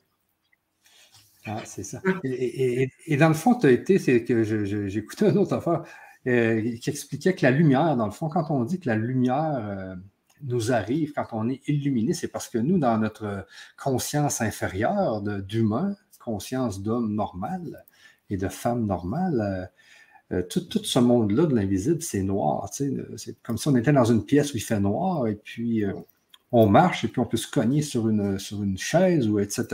Ah, 1.46 1.62
c'est 1.66 1.84
ça. 1.84 2.02
Et, 2.24 2.90
dans 3.18 3.30
le 3.30 3.34
fond, 3.34 3.56
tu 3.56 3.68
as 3.68 3.72
été, 3.72 4.00
c'est 4.00 4.24
que 4.24 4.44
j'écoutais 4.88 5.30
une 5.30 5.38
autre 5.38 5.54
affaire 5.54 5.84
euh, 6.28 6.76
qui 6.78 6.90
expliquait 6.90 7.34
que 7.34 7.44
la 7.44 7.52
lumière, 7.52 7.96
dans 7.96 8.06
le 8.06 8.12
fond, 8.12 8.28
quand 8.28 8.52
on 8.52 8.66
dit 8.66 8.80
que 8.82 8.90
la 8.90 8.98
lumière 8.98 9.56
euh, 9.56 9.96
nous 10.44 10.74
arrive, 10.74 11.14
quand 11.14 11.28
on 11.32 11.48
est 11.48 11.62
illuminé, 11.68 12.14
c'est 12.14 12.28
parce 12.28 12.50
que 12.50 12.58
nous, 12.58 12.78
dans 12.78 12.98
notre 12.98 13.48
conscience 13.78 14.42
inférieure 14.42 15.22
d'humain, 15.22 15.96
conscience 16.20 16.82
d'homme 16.82 17.16
normal 17.16 17.86
et 18.30 18.36
de 18.36 18.50
femme 18.50 18.86
normale, 18.86 19.72
euh, 20.32 20.42
tout, 20.44 20.84
ce 20.84 21.00
monde-là 21.00 21.46
de 21.46 21.56
l'invisible, 21.56 22.02
c'est 22.02 22.24
noir. 22.24 22.70
C'est 22.72 23.42
comme 23.44 23.58
si 23.58 23.68
on 23.68 23.76
était 23.76 23.94
dans 23.94 24.06
une 24.06 24.26
pièce 24.26 24.54
où 24.54 24.58
il 24.58 24.62
fait 24.64 24.80
noir 24.80 25.28
et 25.28 25.36
puis 25.36 25.84
on 26.52 26.68
marche 26.68 27.04
et 27.04 27.08
puis 27.08 27.20
on 27.20 27.26
peut 27.26 27.38
se 27.38 27.50
cogner 27.50 27.82
sur 27.82 28.10
une, 28.10 28.40
sur 28.40 28.64
une 28.64 28.78
chaise 28.78 29.28
ou 29.28 29.40
etc. 29.40 29.66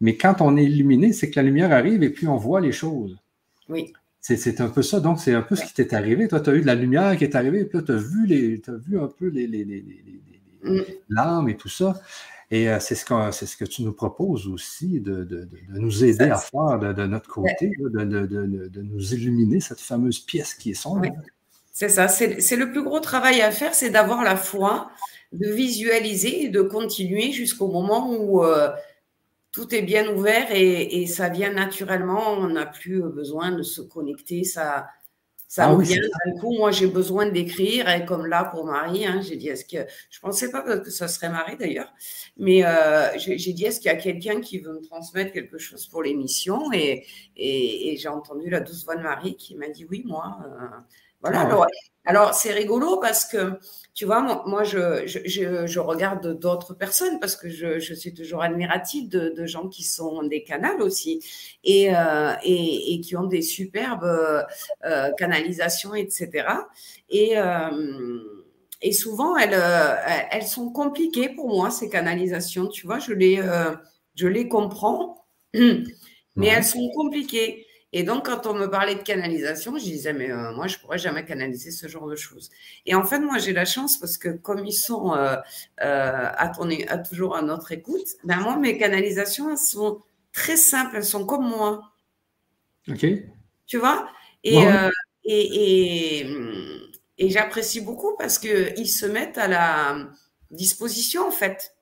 Mais 0.00 0.16
quand 0.16 0.40
on 0.40 0.56
est 0.56 0.64
illuminé, 0.64 1.12
c'est 1.12 1.30
que 1.30 1.38
la 1.38 1.44
lumière 1.44 1.72
arrive 1.72 2.02
et 2.02 2.10
puis 2.10 2.26
on 2.28 2.36
voit 2.36 2.60
les 2.60 2.72
choses. 2.72 3.16
Oui. 3.68 3.92
C'est 4.26 4.62
un 4.62 4.70
peu 4.70 4.80
ça. 4.80 5.00
Donc, 5.00 5.20
c'est 5.20 5.34
un 5.34 5.42
peu 5.42 5.54
ce 5.54 5.66
qui 5.66 5.74
t'est 5.74 5.92
arrivé. 5.92 6.28
Toi, 6.28 6.40
tu 6.40 6.48
as 6.48 6.54
eu 6.54 6.62
de 6.62 6.66
la 6.66 6.74
lumière 6.74 7.14
qui 7.18 7.24
est 7.24 7.34
arrivée, 7.34 7.60
et 7.60 7.64
puis 7.66 7.84
tu 7.84 7.92
as 7.92 7.96
vu, 7.96 8.26
les, 8.26 8.62
as 8.68 8.72
vu 8.72 8.98
un 8.98 9.06
peu 9.06 9.28
les, 9.28 9.46
les, 9.46 9.84
mm. 10.62 11.48
et 11.48 11.56
tout 11.58 11.68
ça. 11.68 12.00
Et 12.54 12.68
euh, 12.68 12.78
c'est 12.78 12.94
ce, 12.94 13.04
que, 13.04 13.32
ce 13.32 13.56
que 13.56 13.64
tu 13.64 13.82
nous 13.82 13.92
proposes 13.92 14.46
aussi, 14.46 15.00
de, 15.00 15.24
de, 15.24 15.42
de 15.42 15.78
nous 15.80 16.04
aider 16.04 16.30
à 16.30 16.38
faire 16.38 16.78
de, 16.78 17.04
notre 17.04 17.28
côté, 17.28 17.72
de, 17.80 18.80
nous 18.80 19.12
illuminer 19.12 19.58
cette 19.58 19.80
fameuse 19.80 20.20
pièce 20.20 20.54
qui 20.54 20.70
est 20.70 20.74
sombre. 20.74 21.08
C'est 21.72 21.88
ça, 21.88 22.06
c'est 22.06 22.54
le 22.56 22.70
plus 22.70 22.84
gros 22.84 23.00
travail 23.00 23.40
à 23.40 23.50
faire, 23.50 23.74
c'est 23.74 23.90
d'avoir 23.90 24.22
la 24.22 24.36
foi, 24.36 24.88
de 25.32 25.50
visualiser 25.50 26.44
et 26.44 26.48
de 26.48 26.62
continuer 26.62 27.32
jusqu'au 27.32 27.66
moment 27.66 28.14
où 28.14 28.44
euh, 28.44 28.70
tout 29.50 29.74
est 29.74 29.82
bien 29.82 30.08
ouvert 30.14 30.46
et, 30.52 31.06
ça 31.08 31.30
vient 31.30 31.52
naturellement. 31.52 32.34
On 32.34 32.50
n'a 32.50 32.66
plus 32.66 33.02
besoin 33.02 33.50
de 33.50 33.64
se 33.64 33.80
connecter, 33.82 34.44
ça, 34.44 34.86
ça 35.54 35.66
ah 35.66 35.72
revient. 35.72 36.00
d'un 36.00 36.32
coup, 36.40 36.52
moi, 36.52 36.72
j'ai 36.72 36.88
besoin 36.88 37.26
d'écrire, 37.26 37.88
et 37.88 38.04
comme 38.04 38.26
là 38.26 38.44
pour 38.44 38.64
Marie, 38.66 39.06
hein, 39.06 39.20
j'ai 39.22 39.36
dit 39.36 39.46
est-ce 39.46 39.64
que 39.64 39.88
je 40.10 40.18
pensais 40.18 40.50
pas 40.50 40.62
que 40.62 40.90
ça 40.90 41.06
serait 41.06 41.28
Marie 41.28 41.56
d'ailleurs, 41.56 41.94
mais 42.36 42.66
euh, 42.66 43.16
j'ai 43.18 43.52
dit 43.52 43.64
est-ce 43.64 43.78
qu'il 43.78 43.88
y 43.88 43.94
a 43.94 43.96
quelqu'un 43.96 44.40
qui 44.40 44.58
veut 44.58 44.72
me 44.72 44.84
transmettre 44.84 45.32
quelque 45.32 45.58
chose 45.58 45.86
pour 45.86 46.02
l'émission? 46.02 46.72
Et, 46.72 47.06
et, 47.36 47.96
j'ai 47.96 48.08
entendu 48.08 48.50
la 48.50 48.58
douce 48.58 48.84
voix 48.84 48.96
de 48.96 49.02
Marie 49.02 49.36
qui 49.36 49.54
m'a 49.54 49.68
dit 49.68 49.86
oui 49.88 50.02
moi. 50.04 50.38
Euh, 50.44 50.66
voilà. 51.20 51.42
Ah 51.42 51.46
alors, 51.46 51.66
c'est 52.32 52.52
rigolo 52.52 52.98
parce 52.98 53.24
que, 53.24 53.58
tu 53.94 54.04
vois, 54.04 54.42
moi, 54.46 54.64
je, 54.64 55.06
je, 55.06 55.66
je, 55.66 55.80
regarde 55.80 56.38
d'autres 56.38 56.74
personnes 56.74 57.18
parce 57.20 57.36
que 57.36 57.48
je, 57.48 57.78
je, 57.78 57.94
suis 57.94 58.12
toujours 58.12 58.42
admirative 58.42 59.08
de, 59.08 59.30
de, 59.30 59.46
gens 59.46 59.68
qui 59.68 59.84
sont 59.84 60.22
des 60.24 60.42
canals 60.42 60.82
aussi 60.82 61.24
et, 61.62 61.94
euh, 61.94 62.32
et, 62.42 62.94
et, 62.94 63.00
qui 63.00 63.16
ont 63.16 63.24
des 63.24 63.40
superbes 63.40 64.04
euh, 64.84 65.12
canalisations, 65.16 65.94
etc. 65.94 66.46
Et, 67.08 67.38
euh, 67.38 68.18
et 68.82 68.92
souvent, 68.92 69.36
elles, 69.36 69.58
elles 70.30 70.46
sont 70.46 70.70
compliquées 70.70 71.30
pour 71.30 71.48
moi, 71.48 71.70
ces 71.70 71.88
canalisations. 71.88 72.66
Tu 72.66 72.86
vois, 72.86 72.98
je 72.98 73.12
les, 73.12 73.40
je 74.14 74.26
les 74.26 74.48
comprends, 74.48 75.24
mais 75.54 76.48
elles 76.48 76.64
sont 76.64 76.90
compliquées. 76.90 77.63
Et 77.96 78.02
donc, 78.02 78.26
quand 78.26 78.44
on 78.46 78.54
me 78.54 78.66
parlait 78.66 78.96
de 78.96 79.02
canalisation, 79.02 79.78
je 79.78 79.84
disais, 79.84 80.12
mais 80.12 80.28
euh, 80.28 80.52
moi, 80.52 80.66
je 80.66 80.78
pourrais 80.78 80.98
jamais 80.98 81.24
canaliser 81.24 81.70
ce 81.70 81.86
genre 81.86 82.08
de 82.08 82.16
choses. 82.16 82.50
Et 82.86 82.94
en 82.96 83.04
fait, 83.04 83.20
moi, 83.20 83.38
j'ai 83.38 83.52
la 83.52 83.64
chance 83.64 83.98
parce 83.98 84.18
que 84.18 84.30
comme 84.30 84.66
ils 84.66 84.72
sont 84.72 85.14
euh, 85.14 85.36
euh, 85.80 86.28
à, 86.36 86.48
tourner, 86.48 86.88
à 86.88 86.98
toujours 86.98 87.36
à 87.36 87.42
notre 87.42 87.70
écoute, 87.70 88.08
ben 88.24 88.40
moi, 88.40 88.56
mes 88.56 88.76
canalisations, 88.78 89.48
elles 89.48 89.58
sont 89.58 90.02
très 90.32 90.56
simples, 90.56 90.96
elles 90.96 91.04
sont 91.04 91.24
comme 91.24 91.48
moi. 91.48 91.92
OK. 92.88 93.06
Tu 93.68 93.78
vois? 93.78 94.08
Et, 94.42 94.58
et, 95.24 96.18
et, 96.18 96.26
et 97.18 97.30
j'apprécie 97.30 97.80
beaucoup 97.80 98.16
parce 98.18 98.40
qu'ils 98.40 98.88
se 98.88 99.06
mettent 99.06 99.38
à 99.38 99.46
la 99.46 100.08
disposition, 100.50 101.28
en 101.28 101.30
fait. 101.30 101.76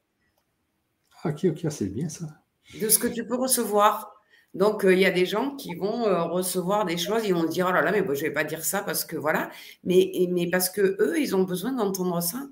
Ok, 1.24 1.46
ok, 1.46 1.66
c'est 1.70 1.86
bien 1.86 2.10
ça. 2.10 2.26
De 2.78 2.90
ce 2.90 2.98
que 2.98 3.08
tu 3.08 3.24
peux 3.26 3.36
recevoir. 3.36 4.11
Donc, 4.54 4.84
euh, 4.84 4.92
il 4.92 5.00
y 5.00 5.06
a 5.06 5.10
des 5.10 5.24
gens 5.24 5.56
qui 5.56 5.74
vont 5.74 6.06
euh, 6.06 6.24
recevoir 6.24 6.84
des 6.84 6.98
choses, 6.98 7.24
ils 7.24 7.32
vont 7.32 7.42
se 7.42 7.52
dire, 7.52 7.66
oh 7.68 7.72
là 7.72 7.80
là, 7.80 7.90
mais 7.90 8.00
je 8.00 8.10
ne 8.10 8.14
vais 8.14 8.30
pas 8.30 8.44
dire 8.44 8.64
ça 8.64 8.82
parce 8.82 9.04
que 9.04 9.16
voilà. 9.16 9.50
Mais, 9.84 10.12
mais 10.30 10.48
parce 10.50 10.68
que 10.68 10.96
eux, 11.00 11.18
ils 11.18 11.34
ont 11.34 11.44
besoin 11.44 11.72
d'entendre 11.72 12.20
ça. 12.20 12.46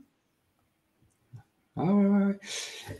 Ah 1.77 1.85
ouais, 1.85 2.07
ouais. 2.07 2.39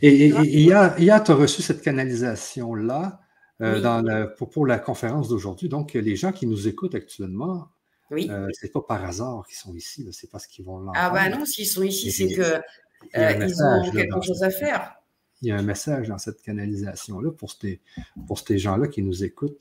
Et, 0.01 0.27
il 0.27 0.61
y 0.61 0.71
a, 0.71 1.19
tu 1.19 1.31
as 1.31 1.35
reçu 1.35 1.61
cette 1.61 1.81
canalisation-là 1.81 3.19
euh, 3.61 4.27
pour, 4.37 4.67
la 4.67 4.77
conférence 4.77 5.29
d'aujourd'hui. 5.29 5.67
Donc, 5.67 5.93
les 5.93 6.15
gens 6.15 6.31
qui 6.31 6.45
nous 6.45 6.67
écoutent 6.67 6.95
actuellement, 6.95 7.69
oui. 8.11 8.27
ce 8.27 8.65
n'est 8.65 8.71
pas 8.71 8.81
par 8.81 9.03
hasard 9.03 9.45
qu'ils 9.47 9.57
sont 9.57 9.73
ici, 9.73 10.07
c'est 10.11 10.29
parce 10.29 10.45
qu'ils 10.45 10.65
vont 10.65 10.77
l'entendre. 10.77 10.97
Ah 10.99 11.09
ben 11.09 11.37
non, 11.37 11.45
s'ils 11.45 11.67
sont 11.67 11.83
ici, 11.83 12.11
c'est 12.11 12.27
qu'ils 12.27 13.63
ont 13.63 13.91
quelque 13.91 14.21
chose 14.21 14.43
à 14.43 14.51
faire 14.51 15.00
il 15.41 15.47
y 15.47 15.51
a 15.51 15.57
un 15.57 15.63
message 15.63 16.07
dans 16.07 16.17
cette 16.17 16.41
canalisation-là 16.41 17.31
pour 17.31 17.51
ces, 17.51 17.79
pour 18.27 18.39
ces 18.39 18.57
gens-là 18.57 18.87
qui 18.87 19.01
nous 19.01 19.23
écoutent. 19.23 19.57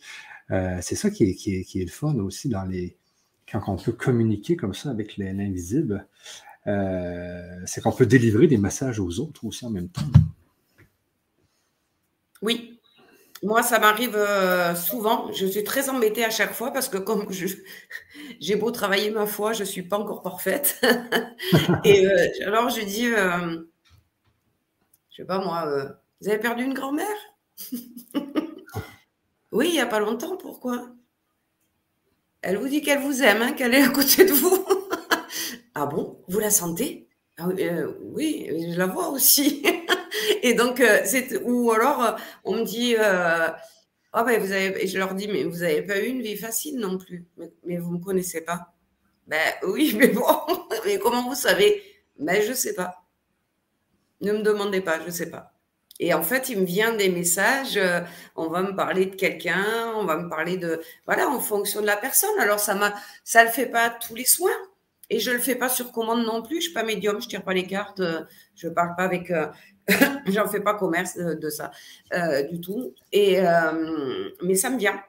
Euh, 0.50 0.78
c'est 0.82 0.96
ça 0.96 1.10
qui 1.10 1.24
est, 1.24 1.34
qui, 1.34 1.56
est, 1.56 1.64
qui 1.64 1.80
est, 1.80 1.84
le 1.84 1.90
fun 1.90 2.14
aussi 2.16 2.48
dans 2.48 2.64
les, 2.64 2.96
quand 3.50 3.62
on 3.68 3.76
peut 3.76 3.92
communiquer 3.92 4.56
comme 4.56 4.74
ça 4.74 4.90
avec 4.90 5.16
l'invisible. 5.16 6.06
Euh, 6.66 7.60
c'est 7.64 7.80
qu'on 7.80 7.92
peut 7.92 8.06
délivrer 8.06 8.46
des 8.46 8.58
messages 8.58 9.00
aux 9.00 9.20
autres 9.20 9.44
aussi 9.44 9.64
en 9.64 9.70
même 9.70 9.88
temps. 9.88 10.02
Oui. 12.42 12.78
Moi, 13.42 13.62
ça 13.62 13.78
m'arrive 13.78 14.16
euh, 14.16 14.74
souvent. 14.74 15.32
Je 15.32 15.46
suis 15.46 15.64
très 15.64 15.88
embêtée 15.88 16.24
à 16.24 16.30
chaque 16.30 16.52
fois 16.52 16.72
parce 16.74 16.90
que 16.90 16.98
comme 16.98 17.26
j'ai 18.40 18.56
beau 18.56 18.70
travailler 18.70 19.10
ma 19.10 19.24
foi, 19.24 19.54
je 19.54 19.60
ne 19.60 19.64
suis 19.64 19.82
pas 19.82 19.98
encore 19.98 20.22
parfaite. 20.22 20.78
Et 21.84 22.06
alors, 22.44 22.68
je 22.68 22.84
dis, 22.84 23.08
je 25.20 25.24
sais 25.24 25.26
pas 25.26 25.44
moi, 25.44 25.66
euh, 25.66 25.86
vous 26.22 26.30
avez 26.30 26.38
perdu 26.38 26.64
une 26.64 26.72
grand-mère? 26.74 27.06
Oui, 29.52 29.66
il 29.70 29.72
n'y 29.72 29.80
a 29.80 29.86
pas 29.86 29.98
longtemps, 29.98 30.36
pourquoi? 30.36 30.90
Elle 32.40 32.56
vous 32.56 32.68
dit 32.68 32.82
qu'elle 32.82 33.00
vous 33.00 33.24
aime, 33.24 33.42
hein, 33.42 33.52
qu'elle 33.52 33.74
est 33.74 33.82
à 33.82 33.88
côté 33.88 34.24
de 34.24 34.32
vous. 34.32 34.64
ah 35.74 35.86
bon? 35.86 36.22
Vous 36.28 36.38
la 36.38 36.50
sentez? 36.50 37.08
Ah 37.36 37.48
euh, 37.48 37.92
Oui, 38.00 38.46
je 38.48 38.78
la 38.78 38.86
vois 38.86 39.08
aussi. 39.08 39.60
Et 40.44 40.54
donc, 40.54 40.80
euh, 40.80 41.00
c'est 41.04 41.36
ou 41.42 41.72
alors 41.72 42.16
on 42.44 42.58
me 42.58 42.64
dit, 42.64 42.94
oh, 42.96 44.24
je 44.24 44.98
leur 44.98 45.14
dis, 45.14 45.26
mais 45.26 45.42
vous 45.42 45.58
n'avez 45.58 45.82
pas 45.82 45.98
eu 45.98 46.06
une 46.06 46.22
vie 46.22 46.36
facile 46.36 46.78
non 46.78 46.96
plus, 46.96 47.26
mais, 47.64 47.76
vous 47.76 47.90
ne 47.90 47.98
me 47.98 48.04
connaissez 48.04 48.42
pas. 48.42 48.72
Ben 49.26 49.52
oui, 49.64 49.96
mais 49.98 50.08
bon, 50.08 50.24
mais 50.86 51.00
comment 51.00 51.28
vous 51.28 51.34
savez? 51.34 51.82
Ben 52.20 52.40
je 52.40 52.50
ne 52.50 52.54
sais 52.54 52.74
pas. 52.74 52.99
Ne 54.20 54.32
me 54.32 54.42
demandez 54.42 54.80
pas, 54.80 55.00
je 55.00 55.06
ne 55.06 55.10
sais 55.10 55.30
pas. 55.30 55.52
Et 56.00 56.14
en 56.14 56.22
fait, 56.22 56.48
il 56.48 56.60
me 56.60 56.64
vient 56.64 56.94
des 56.94 57.10
messages, 57.10 57.76
euh, 57.76 58.00
on 58.34 58.48
va 58.48 58.62
me 58.62 58.74
parler 58.74 59.04
de 59.04 59.14
quelqu'un, 59.14 59.92
on 59.96 60.06
va 60.06 60.16
me 60.16 60.30
parler 60.30 60.56
de... 60.56 60.80
Voilà, 61.04 61.28
en 61.28 61.40
fonction 61.40 61.82
de 61.82 61.86
la 61.86 61.96
personne. 61.96 62.38
Alors, 62.40 62.58
ça 62.58 62.74
ne 62.74 63.44
le 63.44 63.50
fait 63.50 63.66
pas 63.66 63.90
tous 63.90 64.14
les 64.14 64.24
soins. 64.24 64.50
Et 65.10 65.20
je 65.20 65.30
ne 65.30 65.36
le 65.36 65.42
fais 65.42 65.56
pas 65.56 65.68
sur 65.68 65.92
commande 65.92 66.24
non 66.24 66.40
plus. 66.40 66.54
Je 66.54 66.56
ne 66.56 66.62
suis 66.62 66.72
pas 66.72 66.84
médium, 66.84 67.20
je 67.20 67.26
ne 67.26 67.30
tire 67.30 67.42
pas 67.42 67.52
les 67.52 67.66
cartes, 67.66 68.00
euh, 68.00 68.22
je 68.56 68.68
ne 68.68 68.72
parle 68.72 68.96
pas 68.96 69.04
avec... 69.04 69.30
Euh, 69.30 69.48
j'en 70.26 70.48
fais 70.48 70.60
pas 70.60 70.74
commerce 70.74 71.16
de, 71.16 71.50
ça 71.50 71.72
du 72.48 72.60
tout. 72.60 72.94
Et, 73.12 73.40
mais 74.40 74.54
ça 74.54 74.70
me 74.70 74.78
vient. 74.78 75.02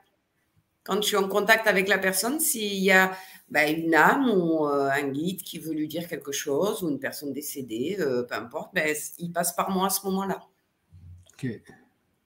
Quand 0.84 0.96
je 0.96 1.08
suis 1.08 1.18
en 1.18 1.28
contact 1.28 1.68
avec 1.68 1.88
la 1.88 2.00
personne, 2.00 2.40
s'il 2.40 2.84
y 2.84 2.92
a 2.92 3.12
bah, 3.52 3.70
une 3.70 3.94
âme 3.94 4.30
ou 4.30 4.66
euh, 4.66 4.90
un 4.90 5.10
guide 5.10 5.42
qui 5.44 5.60
veut 5.60 5.74
lui 5.74 5.90
dire 5.90 6.08
quelque 6.08 6.32
chose 6.32 6.84
ou 6.84 6.90
une 6.90 7.00
personne 7.00 7.34
décédée, 7.34 7.98
euh, 8.00 8.24
peu 8.24 8.36
importe, 8.36 8.74
ben, 8.74 8.96
il 9.20 9.32
passe 9.34 9.54
par 9.54 9.70
moi 9.70 9.88
à 9.88 9.90
ce 9.90 10.06
moment-là. 10.06 10.40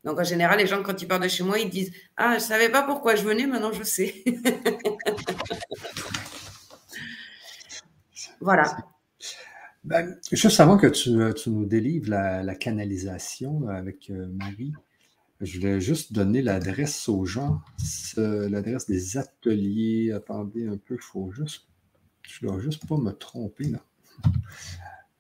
Donc 0.04 0.20
en 0.20 0.24
général, 0.24 0.60
les 0.60 0.68
gens, 0.68 0.84
quand 0.84 1.02
ils 1.02 1.08
partent 1.08 1.24
de 1.24 1.28
chez 1.28 1.44
moi, 1.44 1.58
ils 1.58 1.70
disent 1.70 1.92
Ah, 2.16 2.32
je 2.32 2.36
ne 2.36 2.40
savais 2.40 2.70
pas 2.70 2.84
pourquoi 2.84 3.16
je 3.16 3.24
venais, 3.24 3.48
maintenant 3.48 3.72
je 3.72 3.82
sais. 3.84 4.24
voilà. 8.40 8.78
Ben, 9.84 10.20
juste 10.32 10.60
avant 10.60 10.78
que 10.78 10.88
tu, 10.88 11.12
tu 11.36 11.50
nous 11.50 11.66
délivres 11.66 12.10
la, 12.10 12.44
la 12.44 12.56
canalisation 12.56 13.68
avec 13.68 14.12
euh, 14.12 14.28
Marie, 14.28 14.74
je 15.42 15.60
voulais 15.60 15.82
juste 15.82 16.14
donner 16.14 16.42
l'adresse 16.42 17.10
aux 17.10 17.26
gens, 17.26 17.62
l'adresse 18.18 18.86
des 18.88 19.18
ateliers. 19.18 20.12
Attendez 20.12 20.68
un 20.68 20.78
peu. 20.78 20.98
Je 21.00 22.46
ne 22.46 22.48
dois 22.50 22.60
juste 22.60 22.88
pas 22.88 22.98
me 22.98 23.12
tromper 23.12 23.66
là. 23.66 23.86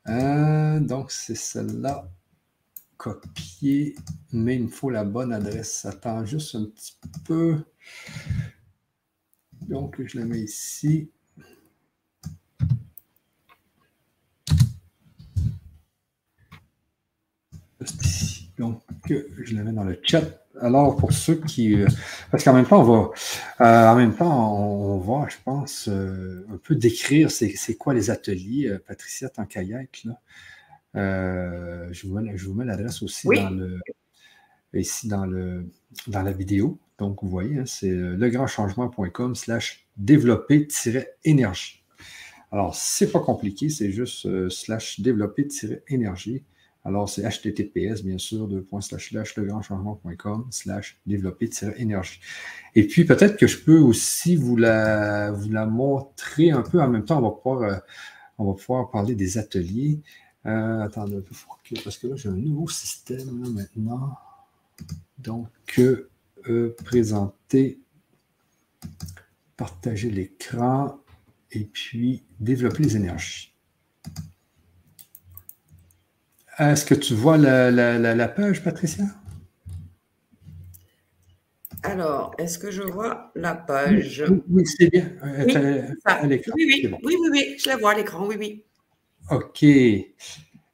Euh, 0.07 0.79
donc, 0.79 1.11
c'est 1.11 1.35
celle-là. 1.35 2.09
Copier, 2.97 3.95
mais 4.31 4.55
il 4.55 4.63
me 4.63 4.67
faut 4.69 4.89
la 4.89 5.03
bonne 5.03 5.33
adresse. 5.33 5.85
Attends 5.85 6.25
juste 6.25 6.55
un 6.55 6.65
petit 6.65 6.97
peu. 7.25 7.65
Donc, 9.67 10.01
je 10.05 10.17
la 10.17 10.25
mets 10.25 10.41
ici. 10.41 11.11
Donc, 18.57 18.81
je 19.07 19.55
la 19.55 19.63
mets 19.63 19.73
dans 19.73 19.83
le 19.83 19.99
chat. 20.03 20.23
Alors, 20.61 20.95
pour 20.95 21.11
ceux 21.11 21.35
qui. 21.35 21.75
Euh, 21.75 21.87
parce 22.31 22.43
qu'en 22.43 22.53
même 22.53 22.65
temps, 22.65 22.81
on 22.81 22.83
va. 22.83 23.11
Euh, 23.61 23.87
en 23.89 23.95
même 23.95 24.15
temps, 24.15 24.57
on, 24.57 24.97
va, 24.99 25.27
je 25.27 25.35
pense, 25.43 25.89
euh, 25.89 26.45
un 26.51 26.57
peu 26.57 26.75
décrire 26.75 27.29
c'est 27.31 27.75
quoi 27.77 27.93
les 27.93 28.09
ateliers, 28.09 28.77
Patricia, 28.87 29.29
tant 29.29 29.45
qu'à 29.45 29.63
là. 29.63 29.81
je 30.93 32.07
vous 32.07 32.13
mets, 32.13 32.33
mets 32.53 32.65
l'adresse 32.65 33.01
aussi 33.03 33.27
dans 33.27 33.49
le, 33.49 33.79
ici 34.73 35.07
dans, 35.07 35.25
le, 35.25 35.69
dans 36.07 36.21
la 36.21 36.31
vidéo. 36.31 36.79
Donc, 36.97 37.21
vous 37.21 37.29
voyez, 37.29 37.59
hein, 37.59 37.65
c'est 37.65 37.91
legrandchangement.com 37.91 39.35
slash 39.35 39.85
développer-énergie. 39.97 41.83
Alors, 42.51 42.73
c'est 42.75 43.11
pas 43.11 43.19
compliqué, 43.19 43.67
c'est 43.67 43.91
juste 43.91 44.49
slash 44.49 45.01
développer-énergie. 45.01 46.45
Alors, 46.85 47.09
c'est 47.09 47.23
https, 47.23 48.03
bien 48.03 48.19
sûr, 48.19 48.47
de 48.47 48.57
legrandchangement.com 48.57 50.47
slash 50.51 50.99
développer-énergie. 51.07 52.19
Et 52.75 52.85
puis, 52.85 53.05
peut-être 53.05 53.37
que 53.37 53.47
je 53.47 53.57
peux 53.57 53.79
aussi 53.79 54.35
vous 54.35 54.55
la, 54.55 55.31
vous 55.31 55.49
la 55.49 55.65
montrer 55.65 56.51
un 56.51 56.61
peu. 56.61 56.79
En 56.79 56.87
même 56.87 57.03
temps, 57.03 57.17
on 57.17 57.23
va 57.23 57.31
pouvoir, 57.31 57.61
euh, 57.63 57.77
on 58.37 58.45
va 58.45 58.53
pouvoir 58.53 58.91
parler 58.91 59.15
des 59.15 59.39
ateliers. 59.39 59.99
Euh, 60.45 60.81
attendez 60.81 61.15
un 61.17 61.21
peu, 61.21 61.33
parce 61.83 61.97
que 61.97 62.05
là, 62.05 62.15
j'ai 62.17 62.29
un 62.29 62.33
nouveau 62.33 62.67
système 62.67 63.51
maintenant. 63.51 64.15
Donc, 65.17 65.49
euh, 65.79 66.75
présenter, 66.85 67.79
partager 69.57 70.11
l'écran. 70.11 70.99
et 71.51 71.63
puis 71.63 72.23
développer 72.39 72.83
les 72.83 72.95
énergies. 72.97 73.54
Est-ce 76.57 76.85
que 76.85 76.95
tu 76.95 77.13
vois 77.13 77.37
la, 77.37 78.27
page, 78.27 78.63
Patricia? 78.63 79.03
Alors, 81.83 82.33
est-ce 82.37 82.57
que 82.57 82.71
je 82.71 82.81
vois 82.81 83.31
la 83.35 83.55
page? 83.55 84.23
Oui, 84.49 84.65
c'est 84.65 84.89
bien. 84.89 85.11
Oui, 85.23 85.53
oui, 85.53 87.01
oui, 87.03 87.29
oui, 87.31 87.55
je 87.59 87.69
la 87.69 87.77
vois 87.77 87.91
à 87.91 87.95
l'écran, 87.95 88.25
oui, 88.25 88.35
oui. 88.39 88.63
OK. 89.31 89.65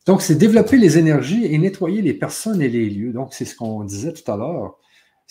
Donc, 0.06 0.22
c'est 0.22 0.36
développer 0.36 0.78
les 0.78 0.98
énergies 0.98 1.46
et 1.46 1.58
nettoyer 1.58 2.02
les 2.02 2.14
personnes 2.14 2.62
et 2.62 2.70
les 2.70 2.90
lieux. 2.90 3.14
Donc, 3.14 3.34
c'est 3.34 3.46
ce 3.46 3.56
qu'on 3.56 3.84
disait 3.84 4.14
tout 4.14 4.30
à 4.32 4.38
l'heure 4.38 4.78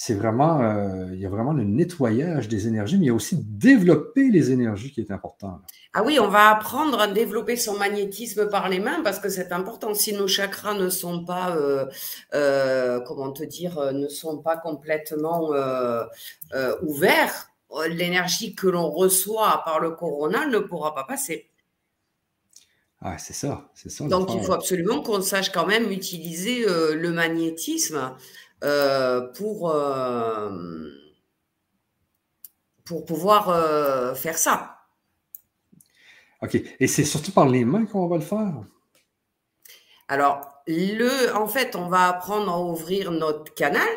c'est 0.03 0.14
vraiment, 0.14 0.62
euh, 0.62 1.12
il 1.12 1.20
y 1.20 1.26
a 1.26 1.28
vraiment 1.28 1.53
le 1.53 1.62
nettoyage 1.62 2.48
des 2.48 2.66
énergies, 2.66 2.96
mais 2.96 3.05
il 3.05 3.09
y 3.09 3.11
a 3.11 3.14
aussi 3.14 3.36
développer 3.36 4.30
les 4.30 4.51
énergies 4.51 4.92
qui 4.92 5.03
est 5.03 5.11
important. 5.11 5.61
Ah 5.92 6.03
oui, 6.03 6.18
on 6.18 6.28
va 6.28 6.48
apprendre 6.48 6.98
à 7.01 7.07
développer 7.07 7.55
son 7.57 7.76
magnétisme 7.76 8.48
par 8.48 8.70
les 8.70 8.80
mains 8.80 9.03
parce 9.05 9.18
que 9.18 9.28
c'est 9.28 9.53
important. 9.53 9.92
Si 9.92 10.14
nos 10.14 10.26
chakras 10.26 10.72
ne 10.72 10.88
sont 10.88 11.26
pas, 11.26 11.55
euh, 11.55 11.84
euh, 12.32 13.01
comment 13.01 13.30
te 13.30 13.44
dire, 13.44 13.92
ne 13.92 14.09
sont 14.09 14.38
pas 14.38 14.57
complètement 14.57 15.51
ouverts, 16.80 17.51
l'énergie 17.90 18.55
que 18.55 18.68
l'on 18.68 18.88
reçoit 18.88 19.61
par 19.66 19.80
le 19.80 19.90
corona 19.90 20.46
ne 20.46 20.61
pourra 20.61 20.94
pas 20.94 21.05
passer. 21.05 21.51
Ah, 23.03 23.18
c'est 23.18 23.34
ça, 23.34 23.68
c'est 23.74 23.90
ça. 23.90 24.07
Donc, 24.09 24.32
il 24.34 24.42
faut 24.42 24.55
absolument 24.55 25.03
qu'on 25.03 25.20
sache 25.20 25.53
quand 25.53 25.66
même 25.66 25.90
utiliser 25.90 26.64
le 26.64 27.11
magnétisme 27.11 28.14
euh, 28.64 29.20
pour, 29.32 29.70
euh, 29.70 30.50
pour 32.84 33.04
pouvoir 33.04 33.48
euh, 33.48 34.14
faire 34.14 34.38
ça. 34.38 34.76
OK. 36.42 36.61
Et 36.78 36.86
c'est 36.86 37.04
surtout 37.04 37.32
par 37.32 37.48
les 37.48 37.64
mains 37.64 37.86
qu'on 37.86 38.06
va 38.08 38.16
le 38.16 38.22
faire? 38.22 38.64
Alors, 40.08 40.62
le, 40.66 41.34
en 41.36 41.46
fait, 41.46 41.76
on 41.76 41.88
va 41.88 42.08
apprendre 42.08 42.50
à 42.52 42.61
ouvrir 42.61 43.11
notre 43.12 43.54
canal, 43.54 43.88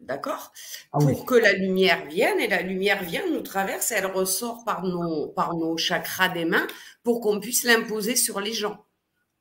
d'accord? 0.00 0.52
Ah 0.92 0.98
Pour 0.98 1.24
que 1.24 1.34
la 1.34 1.52
lumière 1.52 2.06
vienne, 2.06 2.40
et 2.40 2.48
la 2.48 2.62
lumière 2.62 3.02
vient, 3.02 3.22
nous 3.30 3.42
traverse, 3.42 3.92
elle 3.92 4.06
ressort 4.06 4.64
par 4.64 4.82
nos, 4.82 5.28
par 5.28 5.54
nos 5.54 5.76
chakras 5.76 6.30
des 6.30 6.44
mains 6.44 6.66
pour 7.02 7.20
qu'on 7.20 7.40
puisse 7.40 7.64
l'imposer 7.64 8.16
sur 8.16 8.40
les 8.40 8.52
gens. 8.52 8.84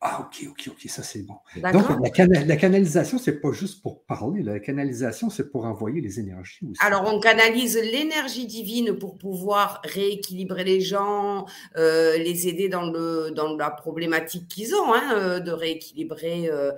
Ah, 0.04 0.22
OK, 0.22 0.48
OK, 0.50 0.70
OK, 0.70 0.90
ça 0.90 1.04
c'est 1.04 1.22
bon. 1.22 1.36
Donc, 1.72 1.88
la, 2.18 2.44
la 2.44 2.56
canalisation, 2.56 3.20
c'est 3.20 3.40
pas 3.40 3.52
juste 3.52 3.84
pour 3.84 4.04
parler. 4.06 4.42
La 4.42 4.60
canalisation, 4.60 5.30
c'est 5.30 5.52
pour 5.52 5.66
envoyer 5.66 6.02
les 6.02 6.20
énergies 6.20 6.66
aussi. 6.66 6.80
Alors, 6.84 7.04
on 7.06 7.20
canalise 7.20 7.78
l'énergie 7.78 8.48
divine 8.48 8.98
pour 8.98 9.20
pouvoir 9.20 9.80
rééquilibrer 9.84 10.64
les 10.64 10.82
gens, 10.82 11.46
euh, 11.78 12.18
les 12.18 12.48
aider 12.48 12.68
dans, 12.68 12.90
le, 12.90 13.30
dans 13.30 13.56
la 13.56 13.70
problématique 13.70 14.48
qu'ils 14.48 14.74
ont, 14.74 14.92
hein, 14.92 15.14
euh, 15.14 15.40
de 15.40 15.52
rééquilibrer, 15.52 16.50
euh, 16.50 16.72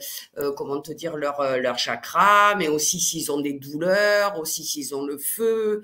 comment 0.58 0.82
te 0.82 0.92
dire, 0.92 1.16
leur, 1.16 1.60
leur 1.60 1.78
chakra, 1.78 2.56
mais 2.56 2.68
aussi 2.68 3.00
s'ils 3.00 3.32
ont 3.32 3.40
des 3.40 3.54
douleurs, 3.54 4.38
aussi 4.38 4.66
s'ils 4.66 4.94
ont 4.96 5.06
le 5.06 5.18
feu, 5.18 5.82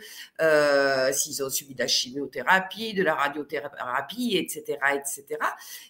s'ils 1.13 1.41
ont 1.41 1.49
subi 1.49 1.73
de 1.73 1.79
la 1.79 1.87
chimiothérapie, 1.87 2.93
de 2.93 3.03
la 3.03 3.15
radiothérapie, 3.15 4.35
etc., 4.35 4.77
etc. 4.93 5.39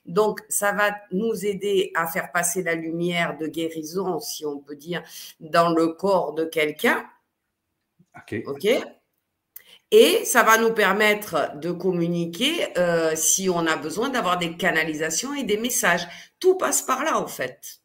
Donc, 0.06 0.41
ça 0.47 0.74
va 0.74 0.91
nous 1.12 1.39
aider 1.46 1.92
à 1.96 2.08
faire 2.08 2.32
passer 2.32 2.64
la 2.64 2.76
lumière 2.76 3.38
de 3.38 3.48
guérison, 3.48 4.20
si 4.20 4.46
on 4.46 4.60
peut 4.60 4.76
dire, 4.76 5.04
dans 5.40 5.74
le 5.74 5.88
corps 5.90 6.34
de 6.34 6.46
quelqu'un. 6.46 7.06
OK. 8.46 8.68
Et 9.92 10.24
ça 10.24 10.44
va 10.44 10.60
nous 10.60 10.74
permettre 10.74 11.58
de 11.58 11.72
communiquer 11.72 12.78
euh, 12.78 13.16
si 13.16 13.50
on 13.50 13.66
a 13.66 13.76
besoin 13.76 14.10
d'avoir 14.10 14.38
des 14.38 14.56
canalisations 14.56 15.34
et 15.34 15.44
des 15.44 15.58
messages. 15.58 16.08
Tout 16.40 16.58
passe 16.58 16.84
par 16.84 17.04
là, 17.04 17.20
en 17.20 17.28
fait. 17.28 17.82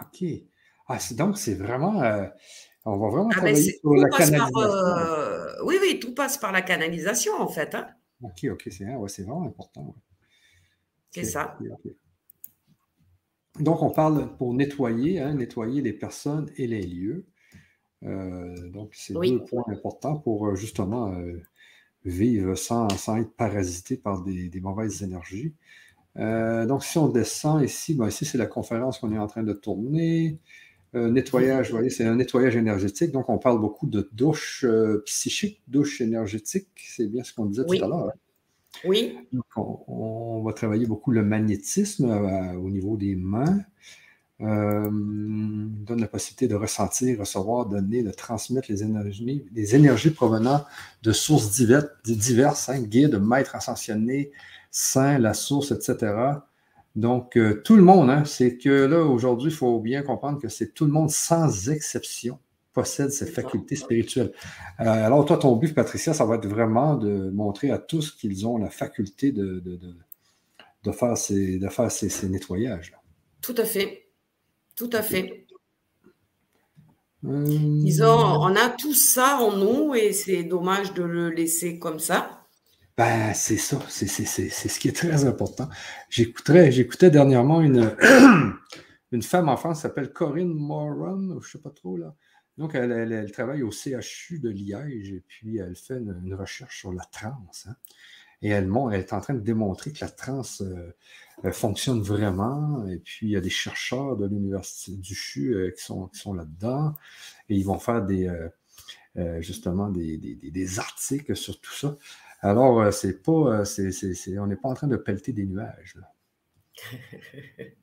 OK. 0.00 0.28
Ah, 0.86 0.98
donc, 1.12 1.38
c'est 1.38 1.54
vraiment. 1.54 2.02
Euh, 2.02 2.26
on 2.84 2.98
va 2.98 3.08
vraiment 3.08 3.30
ah, 3.32 3.40
ben, 3.40 3.52
travailler 3.52 3.78
sur 3.80 3.94
la 3.94 4.08
canalisation. 4.08 4.60
Euh, 4.60 5.54
oui, 5.64 5.78
oui, 5.80 6.00
tout 6.00 6.14
passe 6.14 6.38
par 6.38 6.52
la 6.52 6.62
canalisation, 6.62 7.34
en 7.40 7.48
fait. 7.48 7.74
Hein. 7.74 7.88
OK, 8.22 8.46
OK, 8.50 8.68
c'est 8.70 8.84
vraiment 8.84 9.44
important. 9.44 9.94
C'est 11.10 11.24
ça. 11.24 11.58
Donc, 13.60 13.82
on 13.82 13.90
parle 13.90 14.28
pour 14.36 14.54
nettoyer, 14.54 15.20
hein, 15.20 15.34
nettoyer 15.34 15.82
les 15.82 15.92
personnes 15.92 16.50
et 16.56 16.66
les 16.66 16.82
lieux. 16.82 17.26
Euh, 18.04 18.68
donc, 18.68 18.90
c'est 18.94 19.14
deux 19.14 19.44
points 19.44 19.64
importants 19.68 20.16
pour 20.16 20.46
euh, 20.46 20.54
justement 20.54 21.12
euh, 21.12 21.42
vivre 22.04 22.54
sans, 22.54 22.88
être 23.18 23.32
parasité 23.36 23.96
par 23.96 24.22
des, 24.22 24.50
mauvaises 24.60 25.02
énergies. 25.02 25.54
donc, 26.16 26.82
si 26.82 26.96
on 26.98 27.08
descend 27.08 27.62
ici, 27.62 27.94
ben, 27.94 28.08
ici, 28.08 28.24
c'est 28.24 28.38
la 28.38 28.46
conférence 28.46 28.98
qu'on 28.98 29.12
est 29.12 29.18
en 29.18 29.26
train 29.26 29.42
de 29.42 29.52
tourner. 29.52 30.38
nettoyage, 30.94 31.70
vous 31.70 31.76
voyez, 31.76 31.90
c'est 31.90 32.04
un 32.04 32.16
nettoyage 32.16 32.56
énergétique. 32.56 33.12
Donc, 33.12 33.28
on 33.28 33.38
parle 33.38 33.60
beaucoup 33.60 33.86
de 33.86 34.08
douche 34.12 34.64
psychique, 35.04 35.60
douche 35.68 36.00
énergétique. 36.00 36.68
C'est 36.76 37.06
bien 37.06 37.22
ce 37.22 37.34
qu'on 37.34 37.46
disait 37.46 37.64
tout 37.64 37.84
à 37.84 37.88
l'heure. 37.88 38.08
Hein. 38.08 38.29
Oui. 38.84 39.18
on, 39.56 40.42
va 40.42 40.52
travailler 40.52 40.86
beaucoup 40.86 41.10
le 41.10 41.22
magnétisme 41.22 42.10
euh, 42.10 42.54
au 42.54 42.70
niveau 42.70 42.96
des 42.96 43.14
mains. 43.14 43.60
Euh, 44.42 44.88
donne 44.90 46.00
la 46.00 46.08
possibilité 46.08 46.48
de 46.48 46.54
ressentir, 46.54 47.18
recevoir, 47.18 47.66
donner, 47.66 48.02
de 48.02 48.10
transmettre 48.10 48.70
les 48.70 48.82
énergies, 48.82 49.44
les 49.52 49.74
énergies 49.74 50.10
provenant 50.10 50.64
de 51.02 51.12
sources 51.12 51.50
diverses, 51.50 51.90
diverses 52.04 52.70
hein, 52.70 52.80
guides, 52.80 53.20
maîtres 53.20 53.54
ascensionnés, 53.54 54.30
saints, 54.70 55.18
la 55.18 55.34
source, 55.34 55.72
etc. 55.72 56.14
Donc, 56.96 57.36
euh, 57.36 57.60
tout 57.64 57.76
le 57.76 57.82
monde, 57.82 58.08
hein, 58.08 58.24
c'est 58.24 58.56
que 58.56 58.86
là, 58.86 59.04
aujourd'hui, 59.04 59.50
il 59.50 59.54
faut 59.54 59.78
bien 59.78 60.02
comprendre 60.02 60.40
que 60.40 60.48
c'est 60.48 60.72
tout 60.72 60.86
le 60.86 60.92
monde 60.92 61.10
sans 61.10 61.68
exception 61.68 62.38
possède 62.72 63.10
cette 63.10 63.30
faculté 63.30 63.76
spirituelle. 63.76 64.32
Euh, 64.80 64.84
alors, 64.84 65.24
toi, 65.24 65.36
ton 65.36 65.56
but, 65.56 65.74
Patricia, 65.74 66.14
ça 66.14 66.24
va 66.24 66.36
être 66.36 66.46
vraiment 66.46 66.94
de 66.94 67.30
montrer 67.30 67.70
à 67.70 67.78
tous 67.78 68.10
qu'ils 68.12 68.46
ont 68.46 68.58
la 68.58 68.70
faculté 68.70 69.32
de, 69.32 69.60
de, 69.60 70.92
faire 70.92 71.16
ces, 71.16 71.58
de 71.58 71.68
faire 71.68 71.90
ces, 71.90 72.28
nettoyages. 72.28 72.92
-là. 72.92 72.98
Tout 73.40 73.54
à 73.56 73.64
fait. 73.64 74.08
Tout 74.76 74.90
à 74.92 75.02
fait. 75.02 75.46
Euh, 77.24 78.02
on 78.02 78.56
a 78.56 78.70
tout 78.70 78.94
ça 78.94 79.38
en 79.40 79.56
nous 79.56 79.94
et 79.94 80.12
c'est 80.12 80.42
dommage 80.42 80.94
de 80.94 81.02
le 81.02 81.28
laisser 81.30 81.78
comme 81.78 81.98
ça. 81.98 82.40
Ben, 82.96 83.32
c'est 83.34 83.56
ça, 83.56 83.78
c'est 83.88 84.06
ce 84.08 84.78
qui 84.78 84.88
est 84.88 84.96
très 84.96 85.24
important. 85.24 85.68
J'écoutais 86.10 87.10
dernièrement 87.10 87.60
une, 87.60 87.96
une 89.12 89.22
femme 89.22 89.48
en 89.48 89.56
France 89.56 89.78
qui 89.78 89.82
s'appelle 89.82 90.12
Corinne 90.12 90.52
Moran, 90.52 91.20
je 91.30 91.34
ne 91.34 91.40
sais 91.40 91.58
pas 91.58 91.70
trop, 91.70 91.96
là. 91.96 92.14
Donc, 92.60 92.74
elle, 92.74 93.32
travaille 93.32 93.62
au 93.62 93.70
CHU 93.70 94.38
de 94.38 94.50
Liège 94.50 95.12
et 95.12 95.24
puis 95.26 95.56
elle 95.56 95.74
fait 95.74 95.96
une, 95.96 96.34
recherche 96.34 96.80
sur 96.80 96.92
la 96.92 97.04
transe. 97.04 97.66
Hein. 97.66 97.74
Et 98.42 98.50
elle, 98.50 98.70
est 98.92 99.12
en 99.14 99.20
train 99.22 99.32
de 99.32 99.40
démontrer 99.40 99.94
que 99.94 100.04
la 100.04 100.10
transe 100.10 100.60
euh, 100.60 101.52
fonctionne 101.52 102.02
vraiment. 102.02 102.86
Et 102.86 102.98
puis, 102.98 103.28
il 103.28 103.30
y 103.30 103.36
a 103.36 103.40
des 103.40 103.48
chercheurs 103.48 104.14
de 104.18 104.26
l'Université 104.26 104.94
du 104.94 105.14
CHU 105.14 105.54
euh, 105.54 105.70
qui 105.70 105.82
sont, 105.82 106.34
là-dedans. 106.34 106.94
Et 107.48 107.56
ils 107.56 107.64
vont 107.64 107.78
faire 107.78 108.04
des, 108.04 108.28
euh, 109.16 109.40
justement 109.40 109.88
des, 109.88 110.78
articles 110.78 111.34
sur 111.36 111.58
tout 111.62 111.72
ça. 111.72 111.96
Alors, 112.42 112.92
c'est 112.92 113.22
pas, 113.22 113.62
on 113.62 114.46
n'est 114.46 114.56
pas 114.56 114.68
en 114.68 114.74
train 114.74 114.86
de 114.86 114.98
pelleter 114.98 115.32
des 115.32 115.46
nuages. 115.46 115.96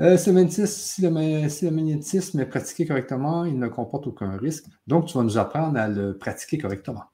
Euh, 0.00 0.16
si, 0.16 0.32
le, 0.32 1.70
magnétisme 1.70 2.40
est 2.40 2.46
pratiqué 2.46 2.84
correctement, 2.84 3.44
il 3.44 3.56
ne 3.60 3.68
comporte 3.68 4.08
aucun 4.08 4.36
risque. 4.36 4.64
Donc, 4.88 5.06
tu 5.06 5.16
vas 5.16 5.22
nous 5.22 5.38
apprendre 5.38 5.78
à 5.78 5.86
le 5.86 6.18
pratiquer 6.18 6.58
correctement. 6.58 7.04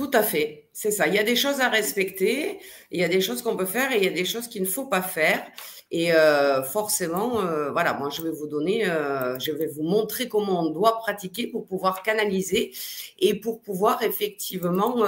Tout 0.00 0.10
à 0.14 0.22
fait, 0.22 0.70
c'est 0.72 0.92
ça. 0.92 1.08
Il 1.08 1.14
y 1.14 1.18
a 1.18 1.22
des 1.24 1.36
choses 1.36 1.60
à 1.60 1.68
respecter, 1.68 2.58
il 2.90 2.98
y 2.98 3.04
a 3.04 3.08
des 3.08 3.20
choses 3.20 3.42
qu'on 3.42 3.54
peut 3.54 3.66
faire 3.66 3.92
et 3.92 3.98
il 3.98 4.04
y 4.04 4.08
a 4.08 4.12
des 4.12 4.24
choses 4.24 4.48
qu'il 4.48 4.62
ne 4.62 4.66
faut 4.66 4.86
pas 4.86 5.02
faire. 5.02 5.44
Et 5.90 6.14
euh, 6.14 6.62
forcément, 6.62 7.42
euh, 7.42 7.70
voilà, 7.70 7.92
moi 7.92 8.08
je 8.08 8.22
vais 8.22 8.30
vous 8.30 8.46
donner, 8.46 8.88
euh, 8.88 9.38
je 9.38 9.52
vais 9.52 9.66
vous 9.66 9.82
montrer 9.82 10.26
comment 10.26 10.62
on 10.62 10.70
doit 10.70 10.96
pratiquer 11.00 11.48
pour 11.48 11.66
pouvoir 11.66 12.02
canaliser 12.02 12.72
et 13.18 13.38
pour 13.38 13.60
pouvoir 13.60 14.02
effectivement, 14.02 15.04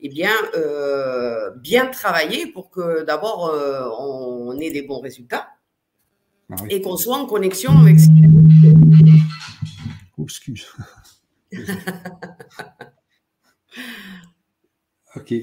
eh 0.00 0.08
bien, 0.08 0.34
bien 1.58 1.86
travailler 1.86 2.48
pour 2.48 2.68
que 2.68 3.04
d'abord 3.04 3.54
on 4.00 4.58
ait 4.58 4.72
des 4.72 4.82
bons 4.82 4.98
résultats 4.98 5.50
ah 6.50 6.56
et 6.68 6.82
qu'on 6.82 6.96
soit 6.96 7.16
en 7.16 7.26
connexion 7.26 7.70
avec. 7.78 7.98
Excuse. 10.18 10.66
OK. 15.16 15.34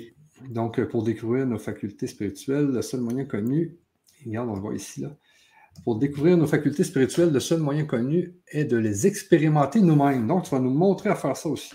Donc, 0.50 0.84
pour 0.86 1.04
découvrir 1.04 1.46
nos 1.46 1.60
facultés 1.60 2.08
spirituelles, 2.08 2.68
le 2.68 2.82
seul 2.82 3.02
moyen 3.02 3.26
connu, 3.26 3.78
regarde, 4.26 4.50
on 4.50 4.56
le 4.56 4.62
voit 4.62 4.76
ici, 4.76 5.02
là. 5.02 5.10
Pour 5.84 5.98
découvrir 5.98 6.38
nos 6.38 6.46
facultés 6.46 6.84
spirituelles, 6.84 7.32
le 7.32 7.40
seul 7.40 7.60
moyen 7.60 7.86
connu 7.86 8.36
est 8.48 8.66
de 8.66 8.78
les 8.78 9.08
expérimenter 9.08 9.82
nous-mêmes. 9.82 10.28
Donc, 10.28 10.44
tu 10.44 10.52
vas 10.52 10.60
nous 10.60 10.70
montrer 10.70 11.10
à 11.10 11.16
faire 11.16 11.36
ça 11.36 11.50
aussi. 11.50 11.74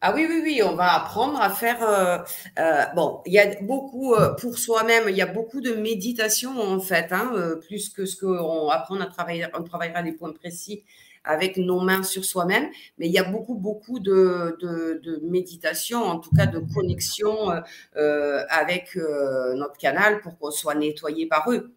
Ah 0.00 0.12
oui, 0.12 0.26
oui, 0.28 0.40
oui, 0.42 0.62
on 0.64 0.74
va 0.74 0.94
apprendre 0.94 1.40
à 1.40 1.50
faire. 1.50 1.80
Euh, 1.84 2.18
euh, 2.58 2.84
bon, 2.96 3.22
il 3.24 3.34
y 3.34 3.38
a 3.38 3.62
beaucoup 3.62 4.16
pour 4.40 4.58
soi-même. 4.58 5.04
Il 5.08 5.14
y 5.14 5.22
a 5.22 5.26
beaucoup 5.26 5.60
de 5.60 5.74
méditation 5.74 6.60
en 6.60 6.80
fait, 6.80 7.12
hein, 7.12 7.32
plus 7.68 7.90
que 7.90 8.04
ce 8.04 8.16
qu'on 8.16 8.68
apprend 8.68 8.98
à 8.98 9.06
travailler. 9.06 9.46
On 9.54 9.62
travaillera 9.62 10.02
des 10.02 10.12
points 10.12 10.32
précis 10.32 10.84
avec 11.24 11.56
nos 11.56 11.80
mains 11.80 12.02
sur 12.02 12.24
soi-même, 12.24 12.68
mais 12.98 13.06
il 13.06 13.12
y 13.12 13.18
a 13.18 13.24
beaucoup, 13.24 13.54
beaucoup 13.54 14.00
de, 14.00 14.56
de, 14.60 15.20
méditation, 15.22 16.02
en 16.02 16.18
tout 16.18 16.30
cas 16.34 16.46
de 16.46 16.58
connexion 16.74 17.50
avec 17.94 18.96
notre 18.96 19.76
canal 19.78 20.20
pour 20.20 20.38
qu'on 20.38 20.50
soit 20.50 20.74
nettoyé 20.74 21.26
par 21.26 21.50
eux. 21.50 21.72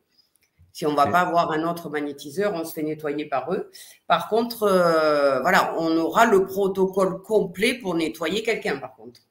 Si 0.76 0.86
on 0.86 0.92
ne 0.92 0.98
va 0.98 1.08
pas 1.08 1.22
avoir 1.22 1.54
un 1.54 1.64
autre 1.64 1.90
magnétiseur, 1.90 2.54
on 2.54 2.66
se 2.66 2.74
fait 2.74 2.84
nettoyer 2.84 3.24
par 3.24 3.54
eux. 3.54 3.72
Par 4.08 4.28
contre, 4.28 4.64
euh, 4.64 5.40
voilà, 5.40 5.74
on 5.78 5.98
aura 5.98 6.26
le 6.26 6.46
protocole 6.46 7.22
complet 7.22 7.76
pour 7.76 7.96
nettoyer 7.96 8.44
quelqu'un, 8.44 8.78
par 8.78 8.94
contre. 8.94 9.22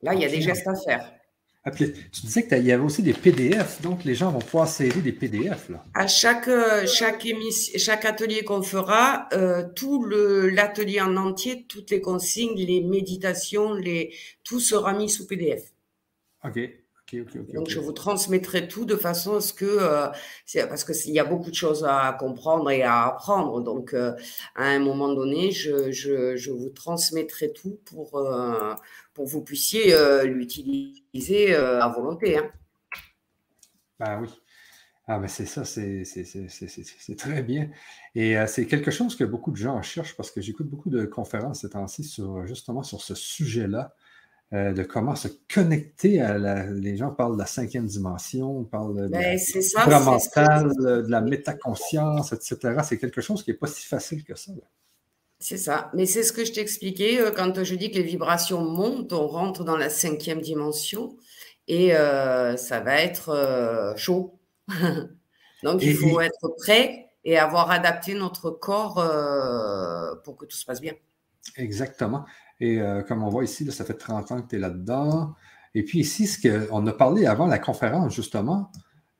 Là, 0.00 0.14
il 0.14 0.22
y 0.22 0.24
a 0.24 0.30
des 0.30 0.40
gestes 0.40 0.66
à 0.66 0.74
faire. 0.74 1.12
Ah, 1.66 1.70
tu 1.70 1.94
disais 2.22 2.46
qu'il 2.46 2.62
y 2.64 2.72
avait 2.72 2.84
aussi 2.84 3.02
des 3.02 3.14
PDF, 3.14 3.80
donc 3.80 4.04
les 4.04 4.14
gens 4.14 4.30
vont 4.30 4.38
pouvoir 4.38 4.68
s'aider 4.68 5.00
des 5.00 5.12
PDF. 5.12 5.70
Là. 5.70 5.82
À 5.94 6.06
chaque, 6.06 6.48
euh, 6.48 6.86
chaque, 6.86 7.26
chaque 7.76 8.04
atelier 8.04 8.44
qu'on 8.44 8.62
fera, 8.62 9.28
euh, 9.32 9.64
tout 9.74 10.04
l'atelier 10.04 11.00
en 11.00 11.16
entier, 11.16 11.64
toutes 11.66 11.90
les 11.90 12.02
consignes, 12.02 12.54
les 12.54 12.82
méditations, 12.82 13.72
les, 13.72 14.14
tout 14.42 14.60
sera 14.60 14.92
mis 14.92 15.08
sous 15.08 15.26
PDF. 15.26 15.72
OK. 16.44 16.83
Donc, 17.52 17.68
je 17.68 17.78
vous 17.78 17.92
transmettrai 17.92 18.68
tout 18.68 18.84
de 18.84 18.96
façon 18.96 19.36
à 19.36 19.40
ce 19.40 19.52
que, 19.52 19.64
euh, 19.64 20.08
parce 20.68 20.84
qu'il 20.84 21.12
y 21.12 21.18
a 21.18 21.24
beaucoup 21.24 21.50
de 21.50 21.54
choses 21.54 21.84
à 21.84 22.16
comprendre 22.18 22.70
et 22.70 22.82
à 22.82 23.04
apprendre. 23.06 23.60
Donc, 23.60 23.94
euh, 23.94 24.12
à 24.54 24.64
un 24.64 24.78
moment 24.78 25.12
donné, 25.12 25.50
je, 25.50 25.90
je, 25.90 26.36
je 26.36 26.50
vous 26.50 26.70
transmettrai 26.70 27.52
tout 27.52 27.78
pour, 27.84 28.16
euh, 28.16 28.74
pour 29.12 29.24
que 29.26 29.30
vous 29.30 29.42
puissiez 29.42 29.94
l'utiliser 30.24 31.54
à 31.54 31.88
volonté. 31.88 32.38
Hein. 32.38 32.50
Ben 33.98 34.20
oui. 34.20 34.28
Ah 35.06 35.18
ben 35.18 35.28
c'est 35.28 35.44
ça, 35.44 35.64
c'est 35.66 36.06
très 37.18 37.42
bien. 37.42 37.68
Et 38.14 38.36
c'est 38.46 38.66
quelque 38.66 38.90
chose 38.90 39.16
que 39.16 39.24
beaucoup 39.24 39.50
de 39.50 39.56
gens 39.56 39.82
cherchent 39.82 40.16
parce 40.16 40.30
que 40.30 40.40
j'écoute 40.40 40.66
beaucoup 40.66 40.88
de 40.88 41.04
conférences 41.04 41.60
ces 41.60 41.70
temps-ci 41.70 42.04
sur 42.04 42.46
justement 42.46 42.82
sur 42.82 43.02
ce 43.02 43.14
sujet-là. 43.14 43.94
Euh, 44.54 44.72
de 44.72 44.84
comment 44.84 45.16
se 45.16 45.26
connecter 45.52 46.20
à 46.20 46.38
la. 46.38 46.66
Les 46.66 46.96
gens 46.96 47.10
parlent 47.10 47.34
de 47.34 47.40
la 47.40 47.46
cinquième 47.46 47.86
dimension, 47.86 48.62
parlent 48.62 48.94
de, 48.94 49.08
ben, 49.08 49.36
la 49.88 49.98
mental, 49.98 50.70
de 50.76 51.04
la 51.08 51.20
métaconscience, 51.22 52.32
etc. 52.32 52.80
C'est 52.84 52.98
quelque 52.98 53.20
chose 53.20 53.42
qui 53.42 53.50
n'est 53.50 53.56
pas 53.56 53.66
si 53.66 53.84
facile 53.84 54.22
que 54.22 54.36
ça. 54.36 54.52
C'est 55.40 55.56
ça. 55.56 55.90
Mais 55.94 56.06
c'est 56.06 56.22
ce 56.22 56.32
que 56.32 56.44
je 56.44 56.52
t'expliquais 56.52 57.20
euh, 57.20 57.32
quand 57.32 57.64
je 57.64 57.74
dis 57.74 57.90
que 57.90 57.96
les 57.96 58.04
vibrations 58.04 58.60
montent, 58.60 59.12
on 59.12 59.26
rentre 59.26 59.64
dans 59.64 59.76
la 59.76 59.90
cinquième 59.90 60.40
dimension 60.40 61.16
et 61.66 61.96
euh, 61.96 62.56
ça 62.56 62.78
va 62.78 63.00
être 63.00 63.94
chaud. 63.96 64.38
Donc 65.64 65.82
il 65.82 65.96
faut 65.96 66.20
être 66.20 66.54
prêt 66.58 67.10
et 67.24 67.38
avoir 67.38 67.72
adapté 67.72 68.14
notre 68.14 68.50
corps 68.50 69.02
pour 70.22 70.36
que 70.36 70.44
tout 70.44 70.56
se 70.56 70.64
passe 70.64 70.80
bien. 70.80 70.94
Exactement. 71.56 72.24
Et 72.64 72.80
euh, 72.80 73.02
comme 73.02 73.22
on 73.22 73.28
voit 73.28 73.44
ici, 73.44 73.70
ça 73.70 73.84
fait 73.84 73.94
30 73.94 74.32
ans 74.32 74.40
que 74.40 74.48
tu 74.48 74.56
es 74.56 74.58
là-dedans. 74.58 75.34
Et 75.74 75.82
puis 75.82 75.98
ici, 76.00 76.26
ce 76.26 76.40
qu'on 76.40 76.86
a 76.86 76.92
parlé 76.94 77.26
avant 77.26 77.46
la 77.46 77.58
conférence, 77.58 78.14
justement, 78.14 78.72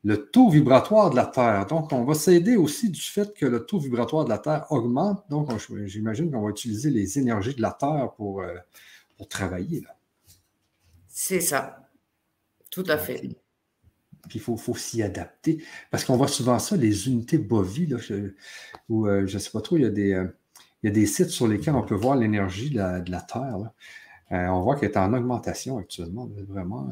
le 0.02 0.30
taux 0.30 0.48
vibratoire 0.48 1.10
de 1.10 1.16
la 1.16 1.26
Terre. 1.26 1.66
Donc, 1.66 1.92
on 1.92 2.04
va 2.04 2.14
s'aider 2.14 2.56
aussi 2.56 2.88
du 2.88 3.02
fait 3.02 3.34
que 3.34 3.44
le 3.44 3.66
taux 3.66 3.78
vibratoire 3.78 4.24
de 4.24 4.30
la 4.30 4.38
Terre 4.38 4.64
augmente. 4.70 5.24
Donc, 5.28 5.50
j'imagine 5.84 6.30
qu'on 6.30 6.40
va 6.40 6.48
utiliser 6.48 6.88
les 6.88 7.18
énergies 7.18 7.54
de 7.54 7.60
la 7.60 7.72
Terre 7.72 8.12
pour, 8.16 8.40
euh, 8.40 8.54
pour 9.18 9.28
travailler. 9.28 9.84
C'est 11.06 11.40
ça. 11.40 11.90
Tout 12.70 12.84
à 12.88 12.96
fait. 12.96 13.20
Puis 14.28 14.38
il 14.38 14.40
faut, 14.40 14.56
faut 14.56 14.74
s'y 14.74 15.02
adapter. 15.02 15.62
Parce 15.90 16.06
qu'on 16.06 16.16
voit 16.16 16.28
souvent 16.28 16.58
ça, 16.58 16.78
les 16.78 17.08
unités 17.08 17.36
bovies, 17.36 17.88
là, 17.88 17.98
où 18.88 19.06
euh, 19.06 19.26
je 19.26 19.34
ne 19.34 19.38
sais 19.38 19.50
pas 19.50 19.60
trop, 19.60 19.76
il 19.76 19.82
y 19.82 19.86
a 19.86 19.90
des 19.90 20.26
il 20.84 20.88
y 20.88 20.90
a 20.90 20.92
des 20.92 21.06
sites 21.06 21.30
sur 21.30 21.48
lesquels 21.48 21.74
on 21.74 21.82
peut 21.82 21.94
voir 21.94 22.14
l'énergie 22.14 22.68
de, 22.68 22.76
la, 23.10 23.20
Terre. 23.22 23.70
Euh, 24.32 24.46
on 24.48 24.60
voit 24.60 24.76
qu'elle 24.76 24.90
est 24.90 24.98
en 24.98 25.14
augmentation 25.14 25.78
actuellement, 25.78 26.28
vraiment. 26.46 26.90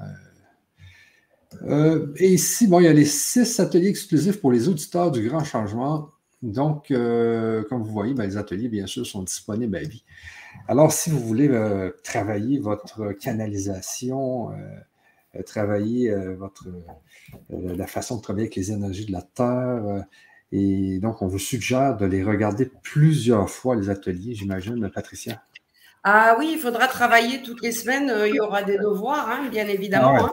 Euh, 1.63 1.69
euh, 1.69 2.15
et 2.17 2.33
ici, 2.33 2.67
bon, 2.69 2.81
il 2.81 2.85
y 2.85 2.89
a 2.89 2.93
les 2.95 3.05
six 3.05 3.61
ateliers 3.61 3.91
exclusifs 3.91 4.41
pour 4.41 4.51
les 4.51 4.67
auditeurs 4.67 5.11
du 5.11 5.29
Grand 5.29 5.45
Changement. 5.45 6.09
Donc, 6.41 6.87
comme 6.89 7.83
vous 7.83 7.93
voyez, 7.93 8.15
ben, 8.15 8.25
les 8.25 8.39
ateliers, 8.39 8.71
bien 8.71 8.87
sûr, 8.87 9.07
sont 9.07 9.25
disponibles 9.25 9.77
à 9.77 9.83
vie. 9.83 10.05
Alors, 10.69 10.91
si 10.91 11.11
vous 11.11 11.21
voulez 11.21 11.51
travailler 12.03 12.61
votre 12.61 13.13
canalisation, 13.13 14.53
travailler 15.45 16.15
votre, 16.37 16.67
la 17.51 17.87
façon 17.87 18.17
de 18.17 18.23
travailler 18.23 18.47
avec 18.47 18.57
les 18.57 18.73
énergies 18.73 19.05
de 19.05 19.13
la 19.13 19.23
Terre, 19.23 20.07
et 20.53 20.99
donc, 20.99 21.23
on 21.23 21.27
vous 21.27 21.39
suggère 21.39 21.97
de 21.97 22.07
les 22.07 22.23
regarder 22.23 22.71
plusieurs 22.83 23.49
fois, 23.49 23.75
les 23.75 23.91
ateliers, 23.91 24.35
j'imagine, 24.35 24.91
Patricia. 24.91 25.43
Ah 26.05 26.37
oui, 26.39 26.51
il 26.55 26.59
faudra 26.59 26.89
travailler 26.89 27.43
toutes 27.43 27.63
les 27.63 27.73
semaines. 27.73 28.11
Euh, 28.11 28.29
il 28.29 28.35
y 28.35 28.41
aura 28.41 28.63
des 28.63 28.77
devoirs, 28.77 29.29
hein, 29.31 29.49
bien 29.51 29.67
évidemment. 29.69 30.17
Ah 30.19 30.25
hein. 30.25 30.33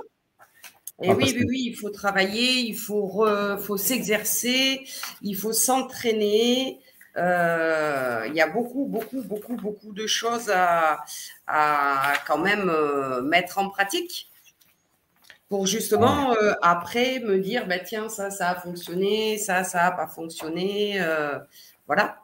Et 1.01 1.09
ah, 1.09 1.15
oui, 1.15 1.33
oui, 1.37 1.45
oui, 1.47 1.63
il 1.67 1.75
faut 1.77 1.89
travailler, 1.89 2.59
il 2.59 2.75
faut, 2.75 3.25
faut 3.59 3.77
s'exercer, 3.77 4.81
il 5.21 5.35
faut 5.35 5.53
s'entraîner. 5.53 6.81
Euh, 7.17 8.25
il 8.27 8.35
y 8.35 8.41
a 8.41 8.47
beaucoup, 8.47 8.85
beaucoup, 8.85 9.21
beaucoup, 9.23 9.55
beaucoup 9.55 9.93
de 9.93 10.07
choses 10.07 10.49
à, 10.49 10.99
à 11.47 12.13
quand 12.27 12.37
même 12.37 12.69
euh, 12.69 13.21
mettre 13.21 13.57
en 13.57 13.69
pratique 13.69 14.29
pour 15.49 15.65
justement 15.65 16.31
euh, 16.33 16.53
après 16.61 17.19
me 17.19 17.39
dire 17.39 17.67
bah, 17.67 17.79
tiens 17.79 18.07
ça 18.07 18.29
ça 18.29 18.51
a 18.51 18.55
fonctionné 18.55 19.37
ça 19.37 19.63
ça 19.63 19.79
n'a 19.81 19.91
pas 19.91 20.07
fonctionné 20.07 21.01
euh, 21.01 21.37
voilà. 21.87 22.19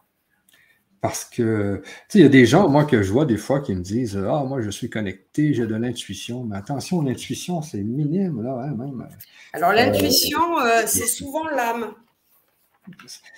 Parce 1.01 1.25
que 1.25 1.81
tu 1.83 1.89
sais 2.07 2.19
il 2.19 2.21
y 2.21 2.25
a 2.25 2.29
des 2.29 2.45
gens 2.45 2.69
moi 2.69 2.85
que 2.85 3.03
je 3.03 3.11
vois 3.11 3.25
des 3.25 3.37
fois 3.37 3.61
qui 3.61 3.75
me 3.75 3.81
disent 3.81 4.17
ah 4.17 4.43
moi 4.43 4.61
je 4.61 4.69
suis 4.69 4.89
connecté 4.89 5.53
j'ai 5.53 5.65
de 5.67 5.75
l'intuition 5.75 6.43
mais 6.43 6.55
attention 6.55 7.01
l'intuition 7.01 7.61
c'est 7.61 7.83
minime 7.83 8.41
là 8.41 8.63
hein, 8.63 8.75
même 8.75 9.07
alors 9.53 9.73
l'intuition 9.73 10.59
euh, 10.59 10.83
c'est 10.85 11.07
souvent 11.07 11.47
l'âme. 11.47 11.93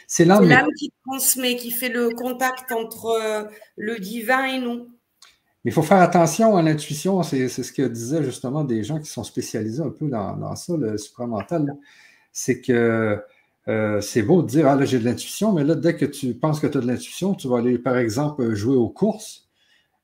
C'est 0.08 0.26
l'âme 0.26 0.68
qui 0.78 0.92
transmet 1.06 1.56
qui 1.56 1.72
fait 1.72 1.88
le 1.88 2.10
contact 2.10 2.74
entre 2.74 3.50
le 3.78 3.98
divin 3.98 4.46
et 4.46 4.60
nous 4.60 4.90
il 5.68 5.74
faut 5.74 5.84
faire 5.84 6.00
attention 6.00 6.56
à 6.56 6.62
l'intuition. 6.62 7.22
C'est 7.24 7.50
ce 7.50 7.74
que 7.74 7.82
disaient 7.82 8.24
justement 8.24 8.64
des 8.64 8.86
gens 8.86 9.00
qui 9.00 9.10
sont 9.10 9.26
spécialisés 9.26 9.84
un 9.84 9.90
peu 9.90 10.08
dans, 10.08 10.56
ça, 10.56 10.78
le 10.78 10.98
supramental. 10.98 11.76
C'est 12.32 12.62
que 12.62 13.20
euh, 13.68 14.00
c'est 14.00 14.22
beau 14.22 14.44
de 14.44 14.48
dire 14.48 14.68
Ah 14.70 14.78
là, 14.78 14.86
j'ai 14.86 14.98
de 14.98 15.04
l'intuition, 15.04 15.52
mais 15.52 15.66
là, 15.66 15.76
dès 15.76 15.98
que 15.98 16.06
tu 16.06 16.34
penses 16.36 16.62
que 16.62 16.68
tu 16.68 16.78
as 16.78 16.82
de 16.82 16.88
l'intuition, 16.88 17.34
tu 17.34 17.50
vas 17.50 17.58
aller, 17.58 17.78
par 17.80 17.98
exemple, 17.98 18.54
jouer 18.54 18.78
aux 18.78 18.88
courses. 18.88 19.47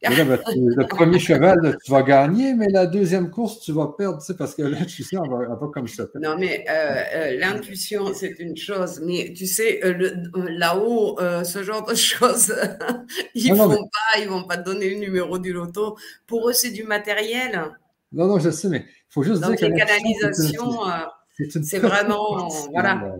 Ben, 0.04 0.38
le 0.45 0.86
premier 0.88 1.18
cheval, 1.18 1.78
tu 1.84 1.91
vas 1.91 2.04
gagner, 2.04 2.54
mais 2.54 2.68
la 2.68 2.86
deuxième 2.86 3.30
course, 3.30 3.62
tu 3.62 3.72
vas 3.72 3.88
perdre, 3.97 4.20
tu 4.20 4.26
sais, 4.26 4.36
parce 4.36 4.54
que 4.54 4.62
l'intuition, 4.62 5.24
elle 5.24 5.47
va, 5.47 5.56
pas 5.56 5.68
comme 5.68 5.88
ça. 5.88 6.04
Non, 6.16 6.36
mais 6.38 6.66
euh, 6.70 7.04
euh, 7.16 7.39
l'intuition, 7.39 8.14
c'est 8.14 8.36
une 8.39 8.58
chose, 8.58 9.01
mais 9.06 9.34
tu 9.34 9.45
sais, 9.45 9.80
euh, 9.86 10.14
là-haut, 10.49 11.18
ce 11.43 11.64
genre 11.64 11.86
de 11.86 11.95
choses, 11.95 12.54
ils 13.36 13.54
ne 13.54 13.58
vont 13.58 13.70
pas, 13.70 14.20
ils 14.20 14.28
vont 14.28 14.43
pas 14.43 14.58
te 14.58 14.66
donner 14.66 14.89
le 14.89 14.99
numéro 14.99 15.39
du 15.39 15.54
loto. 15.54 15.95
Pour 16.28 16.49
eux, 16.49 16.54
c'est 16.54 16.72
du 16.72 16.84
matériel. 16.84 17.72
Non, 18.12 18.28
non, 18.28 18.39
je 18.39 18.49
sais, 18.49 18.68
mais 18.68 18.86
il 18.88 19.14
faut 19.14 19.24
juste 19.24 19.41
dire 19.41 19.56
que. 19.56 19.66
les 19.66 19.74
canalisations, 19.74 20.82
c'est 21.64 21.80
vraiment. 21.80 22.49
Voilà. 22.74 23.16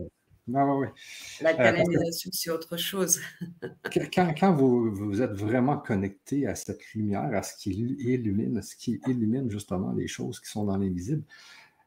La 1.42 1.52
euh, 1.52 1.56
canalisation, 1.56 2.30
c'est 2.34 2.50
autre 2.50 2.76
chose. 2.76 3.22
quand, 4.14 4.54
vous, 4.54 5.22
êtes 5.22 5.32
vraiment 5.32 5.78
connecté 5.78 6.48
à 6.48 6.56
cette 6.56 6.82
lumière, 6.94 7.30
à 7.34 7.44
ce 7.44 7.56
qui 7.56 7.72
illumine, 7.72 8.62
ce 8.62 8.76
qui 8.76 9.00
illumine 9.08 9.50
justement 9.50 9.94
les 9.94 10.08
choses 10.08 10.40
qui 10.42 10.50
sont 10.50 10.66
dans 10.66 10.78
l'invisible, 10.78 11.24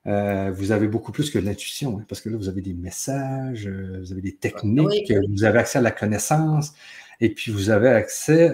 euh, 0.06 0.52
vous 0.52 0.72
avez 0.72 0.88
beaucoup 0.88 1.12
plus 1.12 1.30
que 1.30 1.38
l'intuition, 1.38 1.98
hein, 1.98 2.04
parce 2.08 2.20
que 2.20 2.30
là, 2.30 2.36
vous 2.36 2.48
avez 2.48 2.62
des 2.62 2.74
messages, 2.74 3.66
euh, 3.66 4.00
vous 4.00 4.12
avez 4.12 4.22
des 4.22 4.36
techniques, 4.36 5.12
vous 5.30 5.44
avez 5.44 5.58
accès 5.58 5.78
à 5.78 5.82
la 5.82 5.90
connaissance, 5.90 6.72
et 7.20 7.34
puis 7.34 7.52
vous 7.52 7.70
avez 7.70 7.88
accès, 7.88 8.50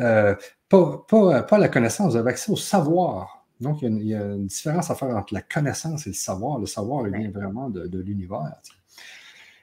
pas, 0.69 1.07
à 1.51 1.59
la 1.59 1.69
connaissance, 1.69 2.13
vous 2.13 2.19
avez 2.19 2.31
accès 2.31 2.51
au 2.51 2.57
savoir. 2.57 3.45
Donc, 3.61 3.83
il 3.83 4.03
y, 4.03 4.15
a 4.15 4.25
une, 4.25 4.47
différence 4.47 4.91
à 4.91 4.97
faire 4.97 5.17
entre 5.17 5.35
la 5.35 5.43
connaissance 5.43 6.07
et 6.09 6.11
le 6.11 6.15
savoir. 6.15 6.59
Le 6.59 6.67
savoir, 6.67 7.07
il 7.07 7.17
vient 7.17 7.31
vraiment 7.31 7.71
de, 7.71 7.87
de 7.87 8.01
l'univers. 8.01 8.57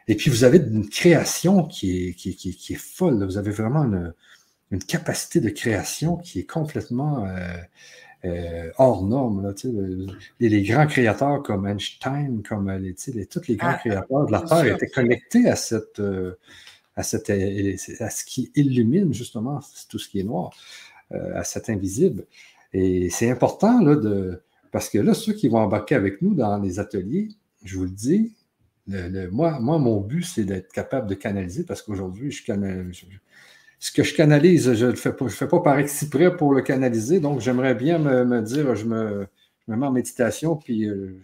Et 0.10 0.16
puis, 0.16 0.32
vous 0.32 0.44
avez 0.44 0.58
une 0.58 0.90
création 0.90 1.66
qui 1.66 2.08
est, 2.08 2.14
qui, 2.14 2.36
qui, 2.36 2.74
est 2.74 2.76
folle. 2.76 3.24
Vous 3.24 3.38
avez 3.38 3.52
vraiment 3.52 3.84
une, 3.84 4.12
une, 4.72 4.84
capacité 4.84 5.40
de 5.40 5.50
création 5.50 6.18
qui 6.18 6.40
est 6.40 6.50
complètement 6.50 7.28
euh, 7.28 7.58
euh, 8.26 8.72
hors 8.80 9.06
norme. 9.06 9.44
Là, 9.44 9.54
les, 10.40 10.50
les, 10.50 10.64
grands 10.64 10.88
créateurs 10.88 11.44
comme 11.44 11.68
Einstein, 11.68 12.42
comme 12.42 12.72
les, 12.72 12.96
les 13.14 13.26
tous 13.28 13.48
les 13.48 13.56
grands 13.56 13.76
ah, 13.76 13.78
créateurs 13.78 14.26
de 14.26 14.32
la 14.32 14.42
Terre 14.42 14.66
étaient 14.66 14.90
connectés 14.90 15.48
à, 15.48 15.56
cette, 15.56 16.00
euh, 16.00 16.40
à, 16.96 17.04
cette, 17.04 17.30
à 17.30 18.10
ce 18.10 18.26
qui 18.26 18.52
illumine 18.56 19.14
justement 19.14 19.60
tout 19.90 20.00
ce 20.00 20.10
qui 20.10 20.22
est 20.22 20.24
noir. 20.24 20.50
à 21.12 21.44
cet 21.44 21.70
invisible. 21.70 22.26
Et 22.74 23.12
c'est 23.12 23.30
important 23.30 23.80
là, 23.84 23.96
de. 23.96 24.42
Parce 24.72 24.90
que 24.90 24.98
là, 24.98 25.14
ceux 25.14 25.34
qui 25.34 25.50
vont 25.50 25.60
embarquer 25.60 25.94
avec 25.94 26.24
nous 26.24 26.34
dans 26.34 26.58
les 26.58 26.80
ateliers, 26.80 27.30
je 27.64 27.78
vous 27.78 27.84
le 27.84 27.92
dis, 27.92 28.34
moi, 29.32 29.60
moi, 29.60 29.78
mon 29.78 30.02
but, 30.02 30.24
c'est 30.24 30.44
d'être 30.44 30.72
capable 30.72 31.08
de 31.08 31.16
canaliser 31.16 31.64
parce 31.64 31.82
qu'aujourd'hui, 31.82 32.32
je, 32.32 32.44
ce 33.80 33.92
que 33.92 34.04
je 34.04 34.16
canalise, 34.16 34.74
je 34.74 34.86
ne 34.88 34.96
fais, 34.96 35.14
pas, 35.14 35.28
je 35.28 35.34
fais 35.34 35.48
pas 35.48 35.62
par 35.62 35.80
exprès 35.80 36.36
pour 36.36 36.54
le 36.54 36.62
canaliser. 36.62 37.20
Donc, 37.20 37.40
j'aimerais 37.40 37.76
bien 37.76 38.00
me, 38.00 38.42
dire, 38.42 38.76
je 38.76 38.86
me, 38.86 39.28
je 39.68 39.72
me, 39.72 39.78
mets 39.78 39.86
en 39.86 39.92
méditation, 39.92 40.56
puis 40.56 40.88
euh, 40.88 41.22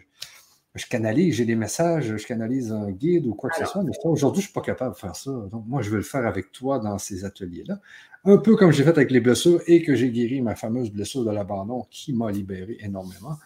je 0.75 0.85
canalise, 0.85 1.35
j'ai 1.35 1.45
des 1.45 1.55
messages, 1.55 2.15
je 2.17 2.25
canalise 2.25 2.71
un 2.71 2.91
guide 2.91 3.25
ou 3.25 3.33
quoi 3.33 3.49
que 3.49 3.57
ce 3.57 3.65
soit. 3.65 3.83
Mais 3.83 3.91
aujourd'hui, 4.03 4.41
je 4.41 4.47
ne 4.47 4.51
suis 4.51 4.53
pas 4.53 4.61
capable 4.61 4.93
de 4.93 4.99
faire 4.99 5.15
ça. 5.15 5.31
Donc, 5.51 5.65
moi, 5.67 5.81
je 5.81 5.89
veux 5.89 5.97
le 5.97 6.03
faire 6.03 6.25
avec 6.25 6.51
toi 6.51 6.79
dans 6.79 6.97
ces 6.97 7.25
ateliers-là. 7.25 7.79
Un 8.25 8.37
peu 8.37 8.55
comme 8.55 8.71
j'ai 8.71 8.83
fait 8.83 8.89
avec 8.89 9.11
les 9.11 9.19
blessures 9.19 9.61
et 9.67 9.83
que 9.83 9.95
j'ai 9.95 10.09
guéri 10.09 10.41
ma 10.41 10.55
fameuse 10.55 10.91
blessure 10.91 11.25
de 11.25 11.31
l'abandon 11.31 11.85
qui 11.91 12.13
m'a 12.13 12.31
libéré 12.31 12.77
énormément. 12.79 13.37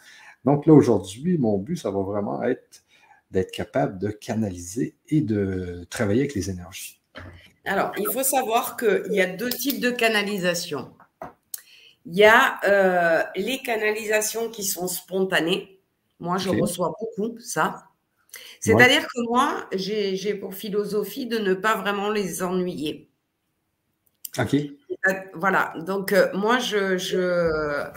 Donc 0.45 0.65
là, 0.65 0.73
aujourd'hui, 0.73 1.37
mon 1.37 1.57
but, 1.57 1.75
ça 1.75 1.91
va 1.91 2.01
vraiment 2.01 2.43
être 2.43 2.83
d'être 3.31 3.51
capable 3.51 3.99
de 3.99 4.09
canaliser 4.09 4.95
et 5.07 5.21
de 5.21 5.85
travailler 5.89 6.21
avec 6.21 6.35
les 6.35 6.49
énergies. 6.49 6.99
Alors, 7.65 7.91
il 7.97 8.07
faut 8.11 8.23
savoir 8.23 8.77
qu'il 8.77 9.11
y 9.13 9.21
a 9.21 9.27
deux 9.27 9.49
types 9.49 9.79
de 9.79 9.91
canalisation. 9.91 10.93
Il 12.05 12.15
y 12.15 12.23
a 12.23 12.59
euh, 12.63 13.23
les 13.35 13.59
canalisations 13.59 14.49
qui 14.49 14.63
sont 14.63 14.87
spontanées. 14.87 15.79
Moi, 16.19 16.37
je 16.37 16.49
reçois 16.49 16.95
beaucoup 16.99 17.37
ça. 17.39 17.83
C'est-à-dire 18.59 19.03
que 19.03 19.21
moi, 19.29 19.67
j'ai 19.73 20.33
pour 20.35 20.55
philosophie 20.55 21.27
de 21.27 21.37
ne 21.37 21.53
pas 21.53 21.75
vraiment 21.75 22.09
les 22.09 22.41
ennuyer. 22.43 23.09
OK. 24.37 24.55
Voilà. 25.33 25.73
Donc, 25.85 26.13
euh, 26.13 26.29
moi, 26.33 26.59
je, 26.59 26.97
je 26.97 27.89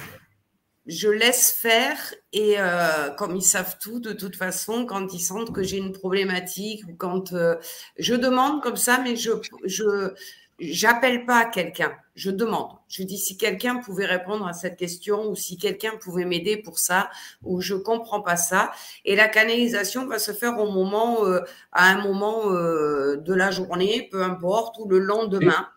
laisse 0.86 1.52
faire 1.52 2.14
et 2.32 2.56
euh, 2.58 3.10
comme 3.10 3.36
ils 3.36 3.42
savent 3.42 3.76
tout, 3.80 4.00
de 4.00 4.12
toute 4.12 4.36
façon, 4.36 4.86
quand 4.86 5.12
ils 5.14 5.20
sentent 5.20 5.52
que 5.52 5.62
j'ai 5.62 5.76
une 5.76 5.92
problématique 5.92 6.84
ou 6.88 6.94
quand 6.94 7.32
euh, 7.32 7.56
je 7.98 8.14
demande 8.14 8.62
comme 8.62 8.76
ça, 8.76 9.00
mais 9.02 9.16
je 9.16 9.30
je 9.64 10.12
j'appelle 10.58 11.24
pas 11.24 11.44
quelqu'un, 11.44 11.92
je 12.14 12.30
demande. 12.30 12.70
Je 12.88 13.02
dis 13.04 13.18
si 13.18 13.36
quelqu'un 13.36 13.76
pouvait 13.76 14.06
répondre 14.06 14.46
à 14.46 14.52
cette 14.52 14.76
question 14.76 15.28
ou 15.28 15.36
si 15.36 15.56
quelqu'un 15.56 15.92
pouvait 16.00 16.24
m'aider 16.24 16.56
pour 16.56 16.78
ça 16.78 17.10
ou 17.42 17.60
je 17.60 17.74
comprends 17.74 18.20
pas 18.20 18.36
ça. 18.36 18.72
Et 19.04 19.16
la 19.16 19.28
canalisation 19.28 20.06
va 20.06 20.18
se 20.18 20.32
faire 20.32 20.58
au 20.58 20.70
moment, 20.70 21.24
euh, 21.24 21.40
à 21.72 21.90
un 21.92 22.02
moment 22.02 22.50
de 22.50 23.34
la 23.34 23.50
journée, 23.50 24.08
peu 24.10 24.22
importe, 24.22 24.76
ou 24.78 24.88
le 24.88 24.98
lendemain. 24.98 25.68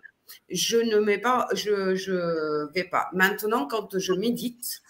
Je 0.49 0.77
ne 0.77 0.97
mets 0.99 1.19
pas, 1.19 1.47
je 1.53 1.95
je 1.95 2.71
vais 2.73 2.83
pas. 2.83 3.09
Maintenant, 3.13 3.67
quand 3.67 3.97
je 3.97 4.13
médite 4.13 4.81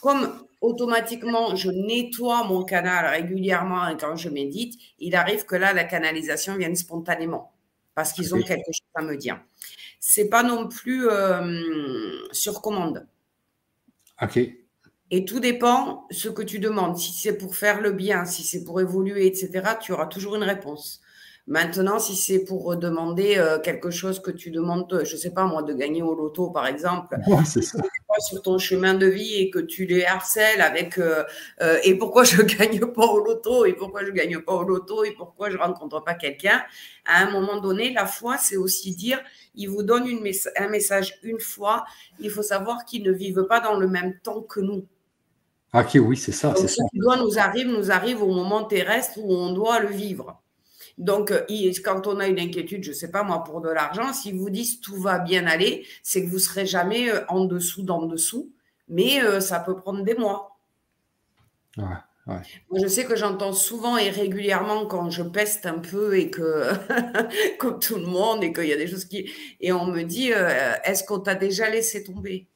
comme 0.00 0.32
automatiquement 0.60 1.56
je 1.56 1.70
nettoie 1.70 2.44
mon 2.44 2.64
canal 2.64 3.06
régulièrement 3.06 3.88
et 3.88 3.96
quand 3.96 4.16
je 4.16 4.28
médite, 4.28 4.78
il 4.98 5.14
arrive 5.14 5.44
que 5.44 5.56
là, 5.56 5.72
la 5.72 5.84
canalisation 5.84 6.56
vienne 6.56 6.76
spontanément 6.76 7.52
parce 7.94 8.12
qu'ils 8.12 8.34
ont 8.34 8.42
quelque 8.42 8.72
chose 8.72 8.88
à 8.94 9.02
me 9.02 9.16
dire. 9.16 9.40
C'est 9.98 10.28
pas 10.28 10.42
non 10.42 10.68
plus 10.68 11.08
euh, 11.08 12.26
sur 12.32 12.62
commande. 12.62 13.06
OK. 14.22 14.38
Et 15.12 15.24
tout 15.24 15.40
dépend 15.40 16.06
ce 16.10 16.28
que 16.28 16.42
tu 16.42 16.60
demandes. 16.60 16.96
Si 16.96 17.12
c'est 17.12 17.36
pour 17.36 17.56
faire 17.56 17.80
le 17.80 17.92
bien, 17.92 18.24
si 18.24 18.44
c'est 18.44 18.64
pour 18.64 18.80
évoluer, 18.80 19.26
etc., 19.26 19.74
tu 19.80 19.92
auras 19.92 20.06
toujours 20.06 20.36
une 20.36 20.44
réponse. 20.44 21.02
Maintenant, 21.46 21.98
si 21.98 22.14
c'est 22.14 22.44
pour 22.44 22.76
demander 22.76 23.36
euh, 23.36 23.58
quelque 23.58 23.90
chose 23.90 24.20
que 24.20 24.30
tu 24.30 24.50
demandes, 24.50 25.02
je 25.04 25.14
ne 25.14 25.18
sais 25.18 25.32
pas 25.32 25.44
moi, 25.46 25.62
de 25.62 25.72
gagner 25.72 26.02
au 26.02 26.14
loto 26.14 26.50
par 26.50 26.66
exemple, 26.66 27.16
c'est 27.44 27.62
ça. 27.62 27.78
sur 28.20 28.42
ton 28.42 28.58
chemin 28.58 28.94
de 28.94 29.06
vie 29.06 29.36
et 29.36 29.50
que 29.50 29.58
tu 29.58 29.86
les 29.86 30.04
harcèles 30.04 30.60
avec 30.60 30.98
euh, 30.98 31.24
euh, 31.60 31.78
et 31.82 31.96
pourquoi 31.96 32.24
je 32.24 32.42
gagne 32.58 32.80
pas 32.92 33.06
au 33.06 33.24
loto 33.24 33.64
et 33.64 33.72
pourquoi 33.72 34.04
je 34.04 34.10
gagne 34.10 34.38
pas 34.40 34.52
au 34.52 34.62
loto 34.62 35.02
et 35.04 35.12
pourquoi 35.12 35.50
je 35.50 35.56
rencontre 35.56 36.04
pas 36.04 36.14
quelqu'un, 36.14 36.62
à 37.06 37.22
un 37.22 37.30
moment 37.30 37.60
donné, 37.60 37.92
la 37.92 38.06
foi, 38.06 38.36
c'est 38.38 38.56
aussi 38.56 38.94
dire, 38.94 39.20
il 39.54 39.68
vous 39.68 39.82
donne 39.82 40.06
une 40.06 40.30
un 40.56 40.68
message 40.68 41.18
une 41.22 41.40
fois, 41.40 41.84
il 42.20 42.30
faut 42.30 42.42
savoir 42.42 42.84
qu'ils 42.84 43.02
ne 43.02 43.12
vivent 43.12 43.46
pas 43.48 43.60
dans 43.60 43.74
le 43.74 43.88
même 43.88 44.18
temps 44.22 44.42
que 44.42 44.60
nous. 44.60 44.86
Ok, 45.72 45.98
oui, 46.00 46.16
c'est 46.16 46.32
ça. 46.32 46.54
ce 46.54 46.66
qui 46.66 46.98
doit 46.98 47.16
nous 47.16 47.38
arrive, 47.38 47.68
nous 47.68 47.90
arrive 47.90 48.22
au 48.22 48.32
moment 48.32 48.64
terrestre 48.64 49.18
où 49.18 49.32
on 49.32 49.52
doit 49.52 49.78
le 49.78 49.88
vivre. 49.88 50.39
Donc, 51.00 51.30
euh, 51.30 51.46
quand 51.82 52.06
on 52.06 52.20
a 52.20 52.28
une 52.28 52.38
inquiétude, 52.38 52.84
je 52.84 52.90
ne 52.90 52.94
sais 52.94 53.10
pas 53.10 53.22
moi, 53.22 53.42
pour 53.42 53.62
de 53.62 53.70
l'argent, 53.70 54.12
si 54.12 54.32
vous 54.32 54.50
dites 54.50 54.82
tout 54.82 54.96
va 54.96 55.18
bien 55.18 55.46
aller, 55.46 55.86
c'est 56.02 56.22
que 56.22 56.28
vous 56.28 56.34
ne 56.34 56.40
serez 56.40 56.66
jamais 56.66 57.10
euh, 57.10 57.24
en 57.28 57.46
dessous 57.46 57.82
d'en 57.82 58.04
dessous, 58.04 58.52
mais 58.86 59.22
euh, 59.22 59.40
ça 59.40 59.60
peut 59.60 59.74
prendre 59.74 60.04
des 60.04 60.14
mois. 60.14 60.58
Moi, 61.78 62.44
je 62.82 62.86
sais 62.86 63.06
que 63.06 63.16
j'entends 63.16 63.54
souvent 63.54 63.96
et 63.96 64.10
régulièrement 64.10 64.84
quand 64.84 65.08
je 65.08 65.22
peste 65.22 65.64
un 65.64 65.78
peu 65.78 66.18
et 66.18 66.28
que, 66.28 66.68
comme 67.58 67.80
tout 67.80 67.96
le 67.96 68.06
monde, 68.06 68.44
et 68.44 68.52
qu'il 68.52 68.66
y 68.66 68.72
a 68.72 68.76
des 68.76 68.86
choses 68.86 69.06
qui. 69.06 69.32
Et 69.58 69.72
on 69.72 69.86
me 69.86 70.02
dit 70.02 70.28
est-ce 70.84 71.02
qu'on 71.02 71.18
t'a 71.18 71.34
déjà 71.34 71.68
laissé 71.70 72.04
tomber? 72.04 72.46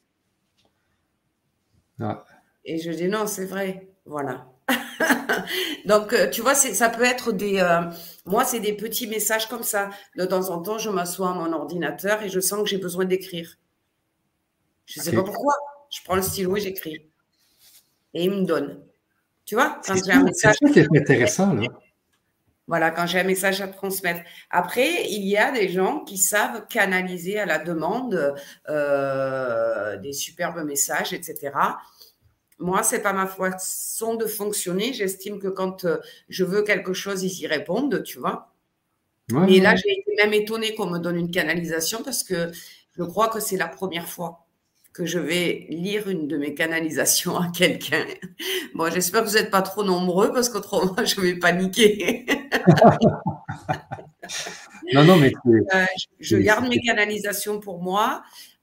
Et 2.66 2.78
je 2.78 2.90
dis 2.90 3.08
non, 3.08 3.26
c'est 3.26 3.46
vrai. 3.46 3.88
Voilà. 4.04 4.46
Donc, 5.86 6.14
tu 6.30 6.42
vois, 6.42 6.54
ça 6.54 6.88
peut 6.90 7.04
être 7.04 7.32
des. 7.32 7.58
Euh, 7.58 7.90
moi, 8.26 8.44
c'est 8.44 8.60
des 8.60 8.72
petits 8.72 9.06
messages 9.06 9.48
comme 9.48 9.62
ça. 9.62 9.90
De 10.16 10.24
temps 10.24 10.50
en 10.50 10.62
temps, 10.62 10.78
je 10.78 10.88
m'assois 10.88 11.30
à 11.30 11.34
mon 11.34 11.52
ordinateur 11.52 12.22
et 12.22 12.30
je 12.30 12.40
sens 12.40 12.62
que 12.62 12.68
j'ai 12.68 12.78
besoin 12.78 13.04
d'écrire. 13.04 13.56
Je 14.86 15.00
ne 15.00 15.04
sais 15.04 15.12
pas 15.12 15.22
pourquoi. 15.22 15.54
Je 15.90 16.00
prends 16.04 16.16
le 16.16 16.22
stylo 16.22 16.56
et 16.56 16.60
j'écris. 16.60 17.10
Et 18.14 18.24
il 18.24 18.30
me 18.30 18.44
donne. 18.44 18.82
Tu 19.44 19.54
vois, 19.54 19.78
quand 19.86 19.94
j'ai 19.94 20.12
un 20.12 20.22
message. 20.22 20.56
C'est 20.72 20.86
intéressant, 20.96 21.52
là. 21.52 21.66
Voilà, 22.66 22.90
quand 22.90 23.06
j'ai 23.06 23.20
un 23.20 23.24
message 23.24 23.60
à 23.60 23.68
transmettre. 23.68 24.22
Après, 24.48 25.04
il 25.10 25.24
y 25.24 25.36
a 25.36 25.52
des 25.52 25.68
gens 25.68 26.00
qui 26.00 26.16
savent 26.16 26.66
canaliser 26.68 27.38
à 27.38 27.44
la 27.44 27.58
demande 27.58 28.34
euh, 28.70 29.98
des 29.98 30.14
superbes 30.14 30.64
messages, 30.64 31.12
etc 31.12 31.52
moi, 32.58 32.82
c'est 32.82 33.02
pas 33.02 33.12
ma 33.12 33.26
façon 33.26 34.14
de 34.14 34.26
fonctionner. 34.26 34.92
J'estime 34.92 35.38
que 35.38 35.48
quand 35.48 35.84
euh, 35.84 35.98
je 36.28 36.44
veux 36.44 36.62
quelque 36.62 36.92
chose, 36.92 37.22
ils 37.22 37.42
y 37.42 37.46
répondent, 37.46 38.02
tu 38.04 38.18
vois. 38.18 38.52
Et 39.48 39.60
là, 39.60 39.74
j'ai 39.74 39.90
été 39.90 40.14
même 40.22 40.34
étonnée 40.34 40.74
qu'on 40.74 40.86
me 40.86 40.98
donne 40.98 41.16
une 41.16 41.30
canalisation 41.30 42.02
parce 42.02 42.22
que 42.22 42.52
je 42.96 43.02
crois 43.02 43.28
que 43.28 43.40
c'est 43.40 43.56
la 43.56 43.68
première 43.68 44.08
fois 44.08 44.46
que 44.92 45.06
je 45.06 45.18
vais 45.18 45.66
lire 45.70 46.08
une 46.08 46.28
de 46.28 46.36
mes 46.36 46.54
canalisations 46.54 47.36
à 47.36 47.50
quelqu'un. 47.50 48.04
Bon, 48.74 48.90
j'espère 48.92 49.22
que 49.22 49.28
vous 49.28 49.34
n'êtes 49.34 49.50
pas 49.50 49.62
trop 49.62 49.84
nombreux 49.84 50.32
parce 50.32 50.48
qu'autrement, 50.48 50.96
je 51.04 51.20
vais 51.20 51.36
paniquer. 51.36 52.26
non, 54.92 55.04
non, 55.04 55.16
mais. 55.16 55.32
Euh, 55.46 55.86
je 56.18 56.36
garde 56.36 56.68
mes 56.68 56.80
canalisations 56.80 57.60
pour 57.60 57.82
moi. 57.82 58.22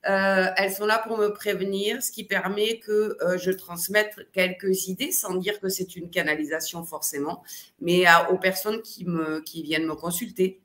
Euh, 0.10 0.48
elles 0.58 0.72
sont 0.72 0.86
là 0.86 1.04
pour 1.06 1.18
me 1.18 1.28
prévenir, 1.28 2.02
ce 2.02 2.12
qui 2.12 2.24
permet 2.24 2.80
que 2.80 3.18
euh, 3.22 3.38
je 3.38 3.52
transmette 3.52 4.28
quelques 4.34 4.88
idées 4.88 5.12
sans 5.12 5.36
dire 5.36 5.60
que 5.60 5.70
c'est 5.70 5.96
une 5.96 6.10
canalisation 6.10 6.84
forcément, 6.84 7.44
mais 7.80 8.06
aux 8.32 8.38
personnes 8.38 8.82
qui, 8.82 9.06
viennent 9.64 9.86
me 9.86 9.96
consulter. 9.96 10.62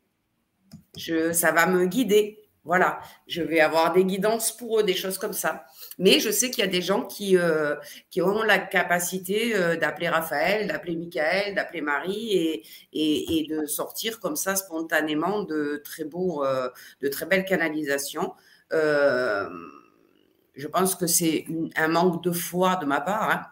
Ça 0.97 1.53
va 1.53 1.67
me 1.67 1.85
guider. 1.87 2.43
Voilà, 2.65 2.99
je 3.29 3.43
vais 3.43 3.61
avoir 3.61 3.93
des 3.93 4.05
guidances 4.05 4.51
pour 4.51 4.81
eux, 4.81 4.83
des 4.83 4.95
choses 4.95 5.19
comme 5.19 5.35
ça. 5.35 5.67
Mais 5.99 6.19
je 6.19 6.31
sais 6.31 6.51
qu'il 6.51 6.65
y 6.65 6.67
a 6.67 6.71
des 6.71 6.83
gens 6.83 7.05
qui, 7.05 7.37
euh, 7.37 7.77
ont 8.19 8.43
la 8.43 8.59
capacité 8.59 9.53
d'appeler 9.77 10.09
Raphaël, 10.09 10.67
d'appeler 10.67 10.97
Michael, 10.97 11.55
d'appeler 11.55 11.81
Marie 11.81 12.33
et, 12.33 12.65
et, 12.93 13.39
et, 13.39 13.47
de 13.47 13.67
sortir 13.67 14.19
comme 14.19 14.35
ça 14.35 14.57
spontanément 14.57 15.45
de 15.45 15.81
très 15.85 16.05
de 16.05 17.09
très 17.09 17.27
belles 17.27 17.45
canalisations. 17.45 18.33
Euh, 18.73 19.49
je 20.55 20.67
pense 20.67 20.95
que 20.95 21.07
c'est 21.07 21.47
un 21.77 21.89
manque 21.89 22.23
de 22.23 22.33
foi 22.33 22.77
de 22.77 22.87
ma 22.87 23.01
part. 23.01 23.31
Hein. 23.31 23.47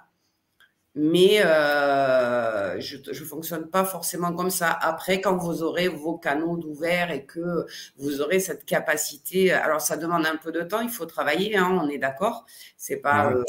Mais 0.96 1.44
euh, 1.44 2.80
je 2.80 2.96
ne 2.96 3.26
fonctionne 3.26 3.68
pas 3.68 3.84
forcément 3.84 4.32
comme 4.32 4.50
ça. 4.50 4.70
Après, 4.70 5.20
quand 5.20 5.36
vous 5.36 5.62
aurez 5.64 5.88
vos 5.88 6.16
canaux 6.16 6.56
d'ouvert 6.56 7.10
et 7.10 7.24
que 7.24 7.66
vous 7.96 8.20
aurez 8.20 8.38
cette 8.38 8.64
capacité, 8.64 9.52
alors 9.52 9.80
ça 9.80 9.96
demande 9.96 10.24
un 10.24 10.36
peu 10.36 10.52
de 10.52 10.62
temps, 10.62 10.80
il 10.80 10.90
faut 10.90 11.06
travailler, 11.06 11.56
hein, 11.56 11.80
on 11.82 11.88
est 11.88 11.98
d'accord. 11.98 12.46
C'est 12.76 12.98
pas 12.98 13.32
euh, 13.32 13.42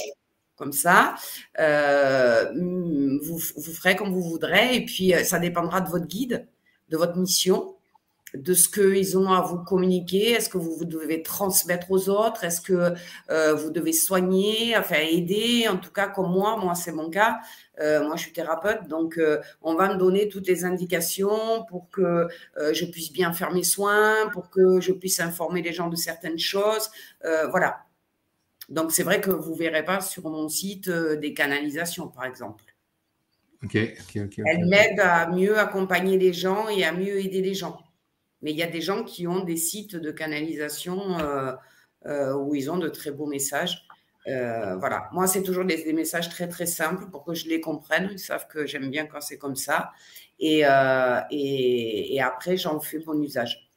comme 0.56 0.74
ça. 0.74 1.14
vous, 1.56 3.38
vous 3.38 3.74
ferez 3.74 3.96
comme 3.96 4.12
vous 4.12 4.24
voudrez 4.24 4.76
et 4.78 4.86
puis 4.86 5.14
ça 5.24 5.38
dépendra 5.38 5.82
de 5.82 5.90
votre 5.90 6.08
guide, 6.08 6.48
de 6.90 6.98
votre 6.98 7.16
mission 7.16 7.75
de 8.36 8.54
ce 8.54 8.70
qu'ils 8.70 9.18
ont 9.18 9.32
à 9.32 9.42
vous 9.42 9.58
communiquer 9.60 10.32
Est-ce 10.32 10.50
que 10.50 10.58
vous, 10.58 10.86
devez 10.86 11.24
transmettre 11.24 11.92
aux 11.92 12.10
autres? 12.10 12.44
Est-ce 12.44 12.62
que 12.62 12.94
euh, 13.30 13.54
vous 13.54 13.72
devez 13.72 13.94
soigner, 13.94 14.76
enfin 14.78 14.98
aider? 15.00 15.68
En 15.70 15.78
tout 15.78 15.92
cas, 15.92 16.08
comme 16.08 16.32
moi, 16.32 16.58
moi 16.58 16.76
c'est 16.76 16.92
mon 16.92 17.10
cas. 17.10 17.40
Euh, 17.80 18.06
moi, 18.06 18.16
je 18.16 18.24
suis 18.24 18.34
thérapeute, 18.34 18.88
donc 18.88 19.18
euh, 19.18 19.42
on 19.62 19.76
va 19.76 19.94
me 19.94 19.98
donner 19.98 20.30
toutes 20.30 20.48
les 20.48 20.64
indications 20.64 21.66
pour 21.70 21.90
que 21.90 22.28
je 22.72 22.86
puisse 22.86 23.12
bien 23.12 23.34
faire 23.34 23.52
mes 23.52 23.64
soins, 23.64 24.30
pour 24.32 24.50
que 24.50 24.80
je 24.80 24.94
puisse 24.94 25.20
informer 25.20 25.62
les 25.62 25.74
gens 25.74 25.90
de 25.90 25.96
certaines 25.96 26.40
choses. 26.40 26.90
voilà. 27.50 27.80
Donc, 28.70 28.92
c'est 28.92 29.04
vrai 29.04 29.22
que 29.22 29.30
vous 29.30 29.52
ne 29.52 29.58
verrez 29.58 29.86
pas 29.86 30.02
sur 30.02 30.28
mon 30.28 30.50
site 30.50 30.90
des 30.90 31.34
canalisations, 31.34 32.08
par 32.08 32.26
exemple. 32.26 32.64
OK, 33.64 33.78
OK, 33.78 34.22
OK. 34.24 34.42
Elle 34.46 34.66
m'aide 34.66 35.00
à 35.00 35.28
mieux 35.30 35.58
accompagner 35.58 36.18
les 36.18 36.34
gens 36.34 36.68
et 36.70 36.84
à 36.84 36.92
mieux 36.92 37.20
aider 37.20 37.42
les 37.42 37.54
gens. 37.54 37.85
Mais 38.46 38.52
il 38.52 38.58
y 38.58 38.64
a 38.64 38.68
des 38.68 38.80
gens 38.80 39.04
qui 39.04 39.28
ont 39.28 39.44
des 39.44 39.58
sites 39.58 39.98
de 39.98 40.12
canalisation 40.12 41.18
où 42.06 42.56
ils 42.56 42.72
ont 42.72 42.78
de 42.78 42.88
très 42.88 43.12
beaux 43.12 43.26
messages. 43.26 43.86
Euh, 44.28 44.76
voilà, 44.78 45.10
moi, 45.12 45.28
c'est 45.28 45.44
toujours 45.44 45.66
des, 45.66 45.94
messages 45.94 46.30
très, 46.30 46.48
très 46.48 46.66
simples 46.66 47.10
pour 47.12 47.24
que 47.24 47.34
je 47.34 47.48
les 47.48 47.62
comprenne. 47.62 48.10
Ils 48.12 48.20
savent 48.20 48.48
que 48.48 48.66
j'aime 48.66 48.90
bien 48.90 49.06
quand 49.06 49.22
c'est 49.22 49.38
comme 49.38 49.56
ça. 49.56 49.92
Et, 50.40 50.66
euh, 50.66 51.20
et, 51.30 52.20
après, 52.22 52.58
j'en 52.58 52.80
fais 52.80 53.00
bon 53.00 53.22
usage. 53.22 53.70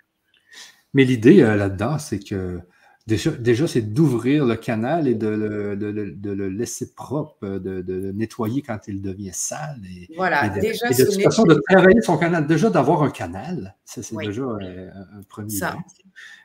Mais 0.94 1.04
l'idée 1.04 1.42
euh, 1.42 1.54
là-dedans, 1.54 1.98
c'est 1.98 2.18
que 2.18 2.60
déjà, 3.08 3.30
déjà 3.30 3.66
c'est 3.66 3.80
d'ouvrir 3.80 4.44
le 4.44 4.54
canal 4.54 5.08
et 5.08 5.14
de 5.14 5.28
le, 5.28 5.76
de, 5.76 5.90
de 5.90 6.30
le, 6.30 6.48
laisser 6.48 6.94
propre, 6.94 7.48
de, 7.48 7.80
de, 7.80 8.12
nettoyer 8.12 8.62
quand 8.62 8.78
il 8.86 9.00
devient 9.00 9.32
sale. 9.32 9.80
Et, 9.90 10.14
voilà, 10.16 10.48
de, 10.50 10.60
déjà, 10.60 10.88
de 10.90 11.04
toute 11.04 11.22
façon, 11.22 11.44
de 11.44 11.60
travailler 11.68 12.02
son 12.02 12.18
canal. 12.18 12.46
Déjà, 12.46 12.68
d'avoir 12.70 13.02
un 13.02 13.10
canal, 13.10 13.74
ça, 13.84 14.02
c'est 14.02 14.16
déjà 14.16 14.42
un, 14.44 15.22
premier. 15.28 15.56
Ça. 15.56 15.76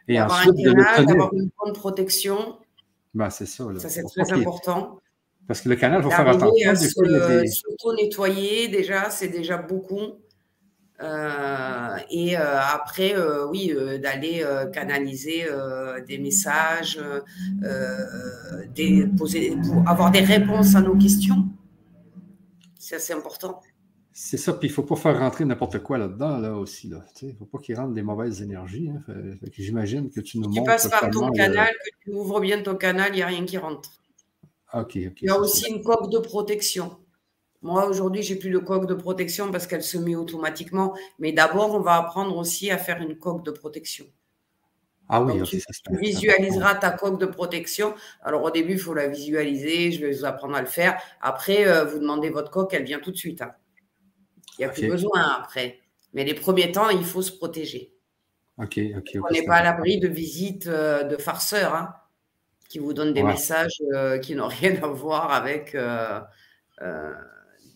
Et 0.07 0.19
ensuite, 0.21 0.55
un 0.65 0.73
canal, 0.73 1.05
d'avoir 1.05 1.33
une 1.33 1.49
bonne 1.61 1.73
protection 1.73 2.57
ben, 3.13 3.29
c'est 3.29 3.45
ça. 3.45 3.65
Ça, 3.77 3.89
c'est 3.89 4.03
très 4.03 4.33
important. 4.33 4.99
Parce 5.47 5.61
que 5.61 5.69
le 5.69 5.75
canal, 5.75 5.99
il 5.99 6.03
faut 6.03 6.09
faire 6.09 6.27
attention. 6.27 6.75
Se, 6.75 7.45
s'auto-nettoyer, 7.45 8.69
déjà, 8.69 9.09
c'est 9.09 9.27
déjà 9.27 9.57
beaucoup. 9.57 10.22
Euh, 11.01 11.97
et 12.11 12.37
euh, 12.37 12.59
après, 12.61 13.15
euh, 13.15 13.47
oui, 13.47 13.73
d'aller 14.01 14.45
canaliser 14.73 15.45
des 16.07 16.17
messages, 16.17 16.99
des, 18.75 19.07
poser, 19.17 19.55
pour 19.55 19.87
avoir 19.87 20.11
des 20.11 20.21
réponses 20.21 20.75
à 20.75 20.81
nos 20.81 20.95
questions. 20.95 21.47
C'est 22.79 22.95
assez 22.95 23.13
important. 23.13 23.61
C'est 24.15 24.37
ça, 24.37 24.53
puis 24.53 24.67
il 24.67 24.71
ne 24.71 24.75
faut 24.75 24.83
pas 24.83 24.95
faire 24.95 25.17
rentrer 25.17 25.43
n'importe 25.43 25.79
quoi 25.79 25.97
là-dedans, 25.97 26.37
là 26.37 26.55
aussi. 26.55 26.87
Là. 26.87 27.03
Il 27.23 27.29
ne 27.29 27.33
faut 27.33 27.45
pas 27.45 27.57
qu'il 27.57 27.75
rentre 27.75 27.93
des 27.93 28.03
mauvaises 28.03 28.43
énergies. 28.43 28.91
Hein. 28.91 29.13
J'imagine 29.57 30.11
que 30.11 30.21
tu 30.21 30.37
nous 30.37 30.49
montres. 30.49 30.61
Tu 30.61 30.65
passes 30.65 30.87
par 30.87 31.09
ton 31.09 31.31
canal, 31.31 31.73
que 31.83 31.89
tu 32.03 32.11
ouvres 32.11 32.39
bien 32.39 32.61
ton 32.61 32.75
canal, 32.75 33.09
il 33.13 33.15
n'y 33.15 33.21
a 33.23 33.27
rien 33.27 33.43
qui 33.43 33.57
rentre. 33.57 33.89
OK, 34.73 34.97
OK. 35.07 35.21
Il 35.21 35.25
y 35.25 35.29
a 35.29 35.39
aussi 35.39 35.71
une 35.71 35.81
coque 35.81 36.11
de 36.11 36.19
protection. 36.19 36.97
Moi, 37.63 37.87
aujourd'hui, 37.87 38.21
j'ai 38.21 38.35
plus 38.35 38.49
de 38.49 38.59
coque 38.59 38.87
de 38.87 38.93
protection 38.93 39.49
parce 39.49 39.67
qu'elle 39.67 39.83
se 39.83 39.97
met 39.97 40.15
automatiquement. 40.15 40.93
Mais 41.17 41.31
d'abord, 41.31 41.73
on 41.73 41.79
va 41.79 41.95
apprendre 41.95 42.35
aussi 42.37 42.69
à 42.69 42.77
faire 42.77 43.01
une 43.01 43.17
coque 43.17 43.45
de 43.45 43.51
protection. 43.51 44.05
Ah 45.07 45.21
oui, 45.21 45.41
tu, 45.43 45.61
visualiseras 45.91 46.75
ta 46.75 46.91
coque 46.91 47.19
de 47.19 47.25
protection. 47.25 47.93
Alors, 48.21 48.43
au 48.43 48.51
début, 48.51 48.73
il 48.73 48.79
faut 48.79 48.93
la 48.93 49.07
visualiser. 49.07 49.93
Je 49.93 50.05
vais 50.05 50.11
vous 50.11 50.25
apprendre 50.25 50.55
à 50.55 50.61
le 50.61 50.67
faire. 50.67 51.01
Après, 51.21 51.65
euh, 51.65 51.85
vous 51.85 51.99
demandez 51.99 52.29
votre 52.29 52.51
coque, 52.51 52.73
elle 52.73 52.83
vient 52.83 52.99
tout 52.99 53.11
de 53.11 53.17
suite. 53.17 53.41
Hein. 53.41 53.53
Il 54.57 54.61
n'y 54.61 54.65
a 54.65 54.69
plus 54.69 54.87
besoin 54.89 55.21
après. 55.39 55.79
Mais 56.13 56.25
les 56.25 56.33
premiers 56.33 56.71
temps, 56.71 56.89
il 56.89 57.05
faut 57.05 57.21
se 57.21 57.31
protéger. 57.31 57.93
Ok, 58.57 58.77
ok. 58.97 59.17
On 59.23 59.31
n'est 59.31 59.45
pas 59.45 59.55
à 59.55 59.63
l'abri 59.63 59.99
de 59.99 60.09
visites 60.09 60.67
euh, 60.67 61.03
de 61.03 61.15
farceurs 61.15 61.75
hein, 61.75 61.95
qui 62.69 62.79
vous 62.79 62.93
donnent 62.93 63.13
des 63.13 63.23
messages 63.23 63.81
euh, 63.93 64.17
qui 64.19 64.35
n'ont 64.35 64.47
rien 64.61 64.75
à 64.83 64.87
voir 64.87 65.31
avec 65.31 65.75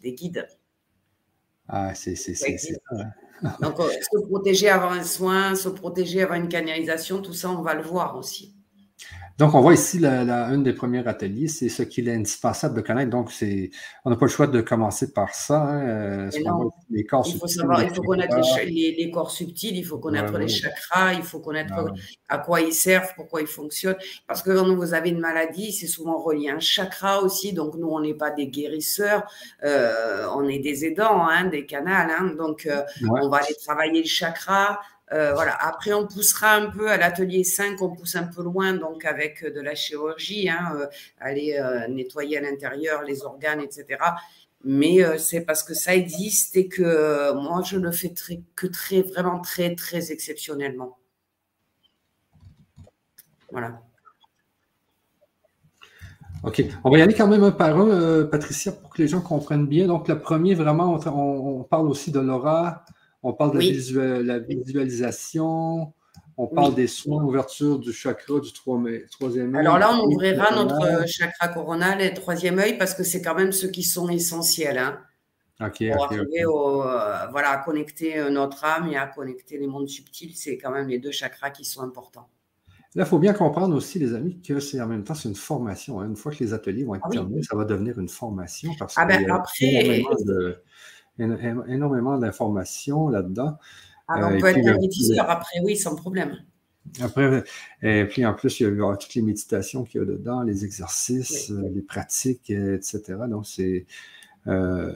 des 0.02 0.14
guides. 0.14 0.48
Ah, 1.68 1.94
c'est 1.94 2.16
ça. 2.16 2.48
Donc, 3.62 3.78
se 3.78 4.28
protéger 4.28 4.70
avant 4.70 4.92
un 4.92 5.04
soin, 5.04 5.56
se 5.56 5.70
protéger 5.70 6.24
avant 6.24 6.36
une 6.36 6.50
canalisation, 6.50 7.22
tout 7.22 7.34
ça, 7.34 7.50
on 7.52 7.62
va 7.62 7.76
le 7.76 7.84
voir 7.84 8.18
aussi. 8.18 8.57
Donc, 9.38 9.54
on 9.54 9.62
voit 9.62 9.76
ici 9.76 10.00
la, 10.00 10.50
une 10.50 10.64
des 10.64 10.74
premiers 10.74 11.08
ateliers, 11.08 11.48
c'est 11.48 11.70
ce 11.70 11.84
qu'il 11.84 12.10
est 12.10 12.16
indispensable 12.16 12.76
de 12.76 12.82
connaître. 12.82 13.12
Donc, 13.12 13.32
c'est, 13.32 13.70
on 14.04 14.10
n'a 14.10 14.16
pas 14.16 14.26
le 14.26 14.32
choix 14.32 14.48
de 14.48 14.62
commencer 14.62 15.14
par 15.14 15.36
ça. 15.36 15.62
Hein, 15.62 16.30
les 16.90 17.04
corps 17.06 17.24
il 17.28 17.38
faut 17.38 17.46
savoir, 17.46 17.84
il 17.84 17.94
faut 17.94 18.02
connaître 18.02 18.36
les, 18.66 19.12
corps 19.12 19.30
subtils, 19.30 19.78
il 19.78 19.86
faut 19.86 20.00
connaître 20.00 20.36
les 20.40 20.48
chakras, 20.48 21.14
il 21.14 21.22
faut 21.22 21.40
connaître 21.40 21.74
ah 21.78 21.86
à 22.30 22.38
quoi 22.40 22.62
ils 22.62 22.74
servent, 22.74 23.14
pourquoi 23.16 23.42
ils 23.42 23.48
fonctionnent. 23.48 23.98
Parce 24.26 24.42
que 24.42 24.50
quand 24.50 24.76
vous 24.76 24.94
avez 24.96 25.12
une 25.12 25.20
maladie, 25.20 25.72
c'est 25.72 25.88
souvent 25.88 26.18
relié 26.18 26.50
à 26.50 26.56
un 26.56 26.60
chakra 26.60 27.22
aussi. 27.22 27.54
Donc, 27.54 27.76
nous, 27.76 27.90
on 27.90 28.00
n'est 28.00 28.16
pas 28.16 28.32
des 28.32 28.48
guérisseurs, 28.48 29.24
euh, 29.64 30.26
on 30.36 30.48
est 30.50 30.60
des 30.60 30.84
aidants, 30.86 31.28
hein, 31.28 31.46
des 31.46 31.68
canals. 31.68 32.10
Hein. 32.10 32.34
donc, 32.36 32.66
euh, 32.66 32.82
on 33.08 33.30
va 33.30 33.38
aller 33.38 33.56
travailler 33.64 34.02
le 34.02 34.08
chakra. 34.08 34.80
Euh. 35.14 35.36
Après, 35.60 35.94
on 35.94 36.06
poussera 36.06 36.56
un 36.56 36.70
peu 36.70 36.90
à 36.90 36.98
l'atelier 36.98 37.44
5, 37.44 37.82
on 37.82 37.96
pousse 37.96 38.16
un 38.16 38.24
peu 38.24 38.44
loin, 38.44 38.74
donc 38.74 39.06
avec 39.06 39.44
de 39.46 39.62
la 39.62 39.74
chirurgie, 39.74 40.50
hein, 40.50 40.74
euh, 40.76 40.88
aller 41.20 41.58
euh, 41.58 41.88
nettoyer 41.88 42.38
à 42.38 42.42
l'intérieur 42.42 43.04
les 43.04 43.24
organes, 43.24 43.62
etc. 43.62 44.04
Mais 44.64 45.00
c'est 45.20 45.42
parce 45.42 45.64
que 45.64 45.74
ça 45.74 45.96
existe 45.96 46.58
et 46.58 46.68
que 46.68 47.32
moi, 47.34 47.62
je 47.62 47.78
le 47.78 47.92
fais 47.92 48.10
très, 48.10 48.42
que 48.56 48.68
très, 48.68 49.02
vraiment 49.02 49.40
très, 49.40 49.76
très 49.76 50.12
exceptionnellement. 50.12 50.98
Voilà. 53.52 53.80
OK. 56.44 56.64
On 56.84 56.90
va 56.90 56.98
y 56.98 57.02
aller 57.02 57.14
quand 57.14 57.28
même 57.28 57.44
un 57.44 57.52
par 57.52 57.80
un, 57.80 58.26
Patricia, 58.26 58.72
pour 58.72 58.90
que 58.90 59.02
les 59.02 59.08
gens 59.08 59.22
comprennent 59.22 59.68
bien. 59.68 59.88
Donc, 59.88 60.08
le 60.08 60.20
premier, 60.20 60.54
vraiment, 60.56 61.00
on 61.06 61.64
parle 61.64 61.88
aussi 61.88 62.12
de 62.12 62.20
l'aura, 62.20 62.84
on 63.24 63.34
parle 63.34 63.58
de 63.58 64.22
la 64.22 64.40
visualisation, 64.40 65.94
on 66.38 66.48
parle 66.48 66.76
des 66.76 66.88
soins, 66.88 67.24
ouverture 67.24 67.80
du 67.80 67.92
chakra 67.92 68.40
du 68.40 68.54
troisième 68.54 69.56
œil. 69.56 69.62
Alors 69.62 69.80
là, 69.80 69.92
on 69.94 70.06
ouvrira 70.06 70.54
notre 70.56 71.08
chakra 71.08 71.48
coronal 71.48 72.02
et 72.02 72.14
troisième 72.14 72.60
œil 72.60 72.78
parce 72.78 72.94
que 72.94 73.04
c'est 73.04 73.22
quand 73.22 73.36
même 73.36 73.52
ceux 73.52 73.70
qui 73.70 73.84
sont 73.84 74.10
essentiels. 74.10 74.78
Hein, 74.78 75.00
pour 75.58 76.04
arriver 76.04 76.46
euh, 76.46 77.28
voilà, 77.32 77.50
à 77.50 77.58
connecter 77.58 78.20
euh, 78.20 78.30
notre 78.30 78.64
âme 78.64 78.90
et 78.92 78.98
à 78.98 79.08
connecter 79.08 79.58
les 79.58 79.66
mondes 79.66 79.90
subtils, 79.90 80.36
c'est 80.36 80.58
quand 80.60 80.70
même 80.70 80.88
les 80.88 81.00
deux 81.00 81.12
chakras 81.12 81.50
qui 81.50 81.66
sont 81.66 81.82
importants. 81.82 82.30
Là, 82.94 83.04
il 83.04 83.08
faut 83.08 83.20
bien 83.20 83.34
comprendre 83.34 83.76
aussi, 83.76 83.98
les 84.00 84.14
amis, 84.14 84.40
que 84.42 84.60
c'est 84.60 84.80
en 84.80 84.88
même 84.88 85.04
temps, 85.04 85.16
c'est 85.16 85.30
une 85.30 85.36
formation. 85.36 86.00
Hein. 86.00 86.08
Une 86.08 86.16
fois 86.16 86.32
que 86.32 86.44
les 86.44 86.54
ateliers 86.54 86.84
vont 86.84 86.96
être 86.96 87.06
ah 87.06 87.12
terminés, 87.12 87.44
ça 87.44 87.56
va 87.56 87.66
devenir 87.66 88.00
une 88.00 88.08
formation 88.08 88.72
parce 88.78 88.96
ah 88.98 89.06
ben, 89.06 89.30
après, 89.32 90.04
énormément 91.20 92.18
d'informations 92.18 93.10
là-dedans. 93.10 93.58
Ah, 94.08 94.20
ben, 94.20 94.28
on 94.28 94.36
euh, 94.36 94.40
peut 94.40 94.48
être 94.48 94.64
magnétiseur 94.64 95.30
après, 95.30 95.60
oui, 95.64 95.76
sans 95.76 95.96
problème. 95.96 96.38
Après, 97.02 97.44
et 97.82 98.06
puis 98.06 98.26
en 98.26 98.34
plus, 98.34 98.62
il 98.62 98.64
y 98.64 98.82
a 98.82 98.96
toutes 98.96 99.14
les 99.16 99.22
méditations 99.22 99.84
qu'il 99.84 100.00
y 100.00 100.04
a 100.04 100.08
dedans, 100.08 100.44
les 100.44 100.64
exercices, 100.64 101.52
euh, 101.52 101.70
les 101.74 101.82
pratiques, 101.82 102.50
etc. 102.50 103.02
Donc, 103.30 103.46
c'est, 103.46 103.86
euh, 104.48 104.92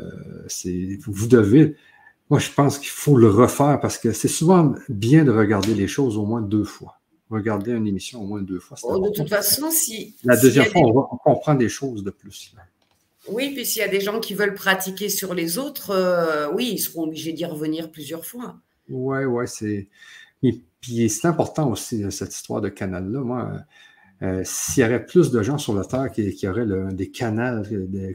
vous 1.06 1.28
devez, 1.28 1.76
moi, 2.30 2.40
je 2.40 2.50
pense 2.50 2.80
qu'il 2.80 2.90
faut 2.90 3.18
le 3.18 3.30
refaire 3.30 3.80
parce 3.82 3.98
que 3.98 4.14
c'est 4.14 4.30
souvent 4.30 4.74
bien 4.88 5.26
de 5.26 5.32
regarder 5.32 5.74
les 5.74 5.88
choses 5.88 6.18
au 6.18 6.26
moins 6.26 6.42
deux 6.42 6.64
fois. 6.64 6.98
Regarder 7.30 7.72
une 7.72 7.88
émission 7.88 8.22
au 8.22 8.26
moins 8.26 8.42
deux 8.42 8.60
fois. 8.60 8.78
Oh, 8.84 9.00
de 9.00 9.10
toute 9.10 9.30
façon, 9.30 9.70
si. 9.70 10.16
La 10.24 10.38
deuxième 10.38 10.66
fois, 10.66 10.82
on, 10.82 11.08
on, 11.12 11.18
comprend 11.18 11.56
des 11.56 11.70
choses 11.70 12.04
de 12.04 12.12
plus. 12.12 12.54
Là. 12.56 12.64
Oui, 13.32 13.54
puis 13.54 13.66
s'il 13.66 13.82
y 13.82 13.86
a 13.86 13.88
des 13.88 14.02
gens 14.02 14.20
qui 14.20 14.34
veulent 14.34 14.54
pratiquer 14.54 15.10
sur 15.10 15.34
les 15.34 15.58
autres, 15.58 15.92
euh, 15.92 16.52
oui, 16.54 16.72
ils 16.74 16.80
seront 16.80 17.04
obligés 17.04 17.34
d'y 17.34 17.46
revenir 17.46 17.92
plusieurs 17.92 18.26
fois. 18.26 18.58
Oui, 18.90 19.24
oui, 19.24 19.46
c'est. 19.48 19.88
Puis 20.82 21.10
c'est 21.10 21.28
important 21.28 21.70
aussi, 21.70 22.04
euh, 22.04 22.10
cette 22.10 22.34
histoire 22.34 22.60
de 22.60 22.70
canal-là. 22.70 23.22
Moi, 23.22 23.52
euh, 24.24 24.42
s'il 24.44 24.82
y 24.82 24.84
avait 24.84 25.04
plus 25.04 25.32
de 25.32 25.42
gens 25.44 25.58
sur 25.58 25.76
la 25.76 25.86
Terre 25.86 26.12
qui, 26.12 26.34
qui 26.34 26.48
auraient 26.48 26.66
des 26.92 27.10
canaux 27.10 27.64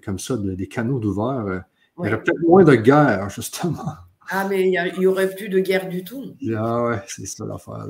comme 0.04 0.18
ça, 0.18 0.36
des 0.36 0.66
canaux 0.66 0.98
d'ouvert, 0.98 1.64
il 1.98 2.04
y 2.04 2.08
aurait 2.08 2.22
peut-être 2.22 2.42
moins 2.46 2.64
de 2.64 2.74
guerre, 2.74 3.30
justement. 3.30 3.94
Ah, 4.28 4.46
mais 4.48 4.68
il 4.68 4.98
n'y 4.98 5.06
aurait 5.06 5.34
plus 5.34 5.48
de 5.48 5.60
guerre 5.60 5.88
du 5.88 6.02
tout. 6.02 6.34
Ah 6.54 6.82
ouais, 6.84 7.02
c'est 7.06 7.26
ça 7.26 7.46
l'affaire. 7.46 7.86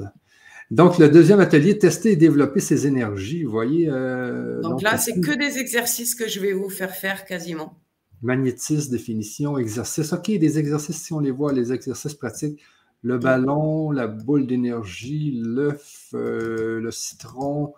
Donc, 0.71 0.99
le 0.99 1.09
deuxième 1.09 1.41
atelier, 1.41 1.79
tester 1.79 2.13
et 2.13 2.17
développer 2.17 2.61
ses 2.61 2.87
énergies. 2.87 3.45
Vous 3.45 3.53
voyez. 3.53 3.89
Euh, 3.89 4.61
donc, 4.63 4.83
là, 4.83 4.99
c'est 4.99 5.21
que 5.21 5.37
des 5.37 5.59
exercices 5.59 6.15
que 6.15 6.29
je 6.29 6.41
vais 6.41 6.53
vous 6.53 6.71
faire 6.71 6.95
faire 6.95 7.25
quasiment. 7.25 7.79
Magnétisme, 8.23 8.91
définition, 8.91 9.59
exercice. 9.59 10.13
OK, 10.13 10.27
des 10.27 10.59
exercices, 10.59 11.01
si 11.01 11.13
on 11.13 11.21
les 11.21 11.31
voit, 11.31 11.53
les 11.53 11.73
exercices 11.73 12.15
pratiques. 12.15 12.61
Le 13.03 13.19
ballon, 13.19 13.93
la 13.93 14.09
boule 14.09 14.47
d'énergie, 14.47 15.41
l'œuf, 15.41 16.09
euh, 16.15 16.81
le 16.81 16.91
citron, 16.91 17.75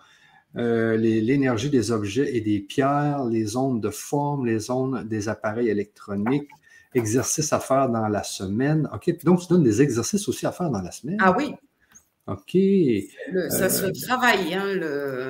euh, 0.56 0.96
l'énergie 0.96 1.68
des 1.68 1.90
objets 1.90 2.34
et 2.34 2.40
des 2.40 2.60
pierres, 2.60 3.24
les 3.24 3.56
ondes 3.56 3.82
de 3.82 3.90
forme, 3.90 4.46
les 4.46 4.70
ondes 4.70 5.06
des 5.06 5.28
appareils 5.28 5.68
électroniques, 5.68 6.48
exercices 6.94 7.52
à 7.52 7.60
faire 7.60 7.90
dans 7.90 8.08
la 8.08 8.22
semaine. 8.22 8.88
OK, 8.94 9.22
donc 9.24 9.40
tu 9.40 9.48
donnes 9.48 9.64
des 9.64 9.82
exercices 9.82 10.26
aussi 10.28 10.46
à 10.46 10.52
faire 10.52 10.70
dans 10.70 10.80
la 10.80 10.92
semaine. 10.92 11.18
Ah 11.20 11.34
oui, 11.36 11.54
OK. 12.28 12.58
ça 13.48 13.70
se 13.70 13.86
euh, 13.86 13.92
travaille, 14.06 14.52
hein, 14.52 14.64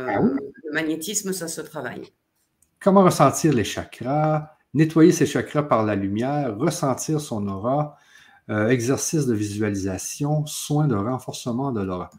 ah 0.08 0.20
le, 0.20 0.72
magnétisme, 0.72 1.32
ça 1.32 1.46
se 1.46 1.60
travaille. 1.60 2.02
Comment 2.80 3.04
ressentir 3.04 3.52
les 3.52 3.62
chakras, 3.62 4.56
nettoyer 4.74 5.12
ses 5.12 5.26
chakras 5.26 5.62
par 5.62 5.84
la 5.84 5.94
lumière, 5.94 6.58
ressentir 6.58 7.20
son 7.20 7.46
aura, 7.46 7.96
euh, 8.50 8.68
exercice 8.68 9.26
de 9.26 9.34
visualisation, 9.34 10.44
soins 10.46 10.88
de 10.88 10.96
renforcement 10.96 11.70
de 11.70 11.82
l'aura. 11.82 12.10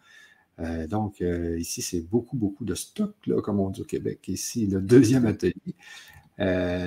Euh, 0.59 0.87
donc, 0.87 1.21
ici, 1.57 1.81
c'est 1.81 2.01
beaucoup, 2.01 2.37
beaucoup 2.37 2.63
de 2.63 2.75
stock, 2.75 3.15
là, 3.27 3.41
comme 3.41 3.59
on 3.59 3.69
dit 3.69 3.81
au 3.81 3.85
Québec. 3.85 4.27
Ici, 4.29 4.65
le 4.67 4.79
deuxième 4.79 5.25
atelier, 5.25 5.75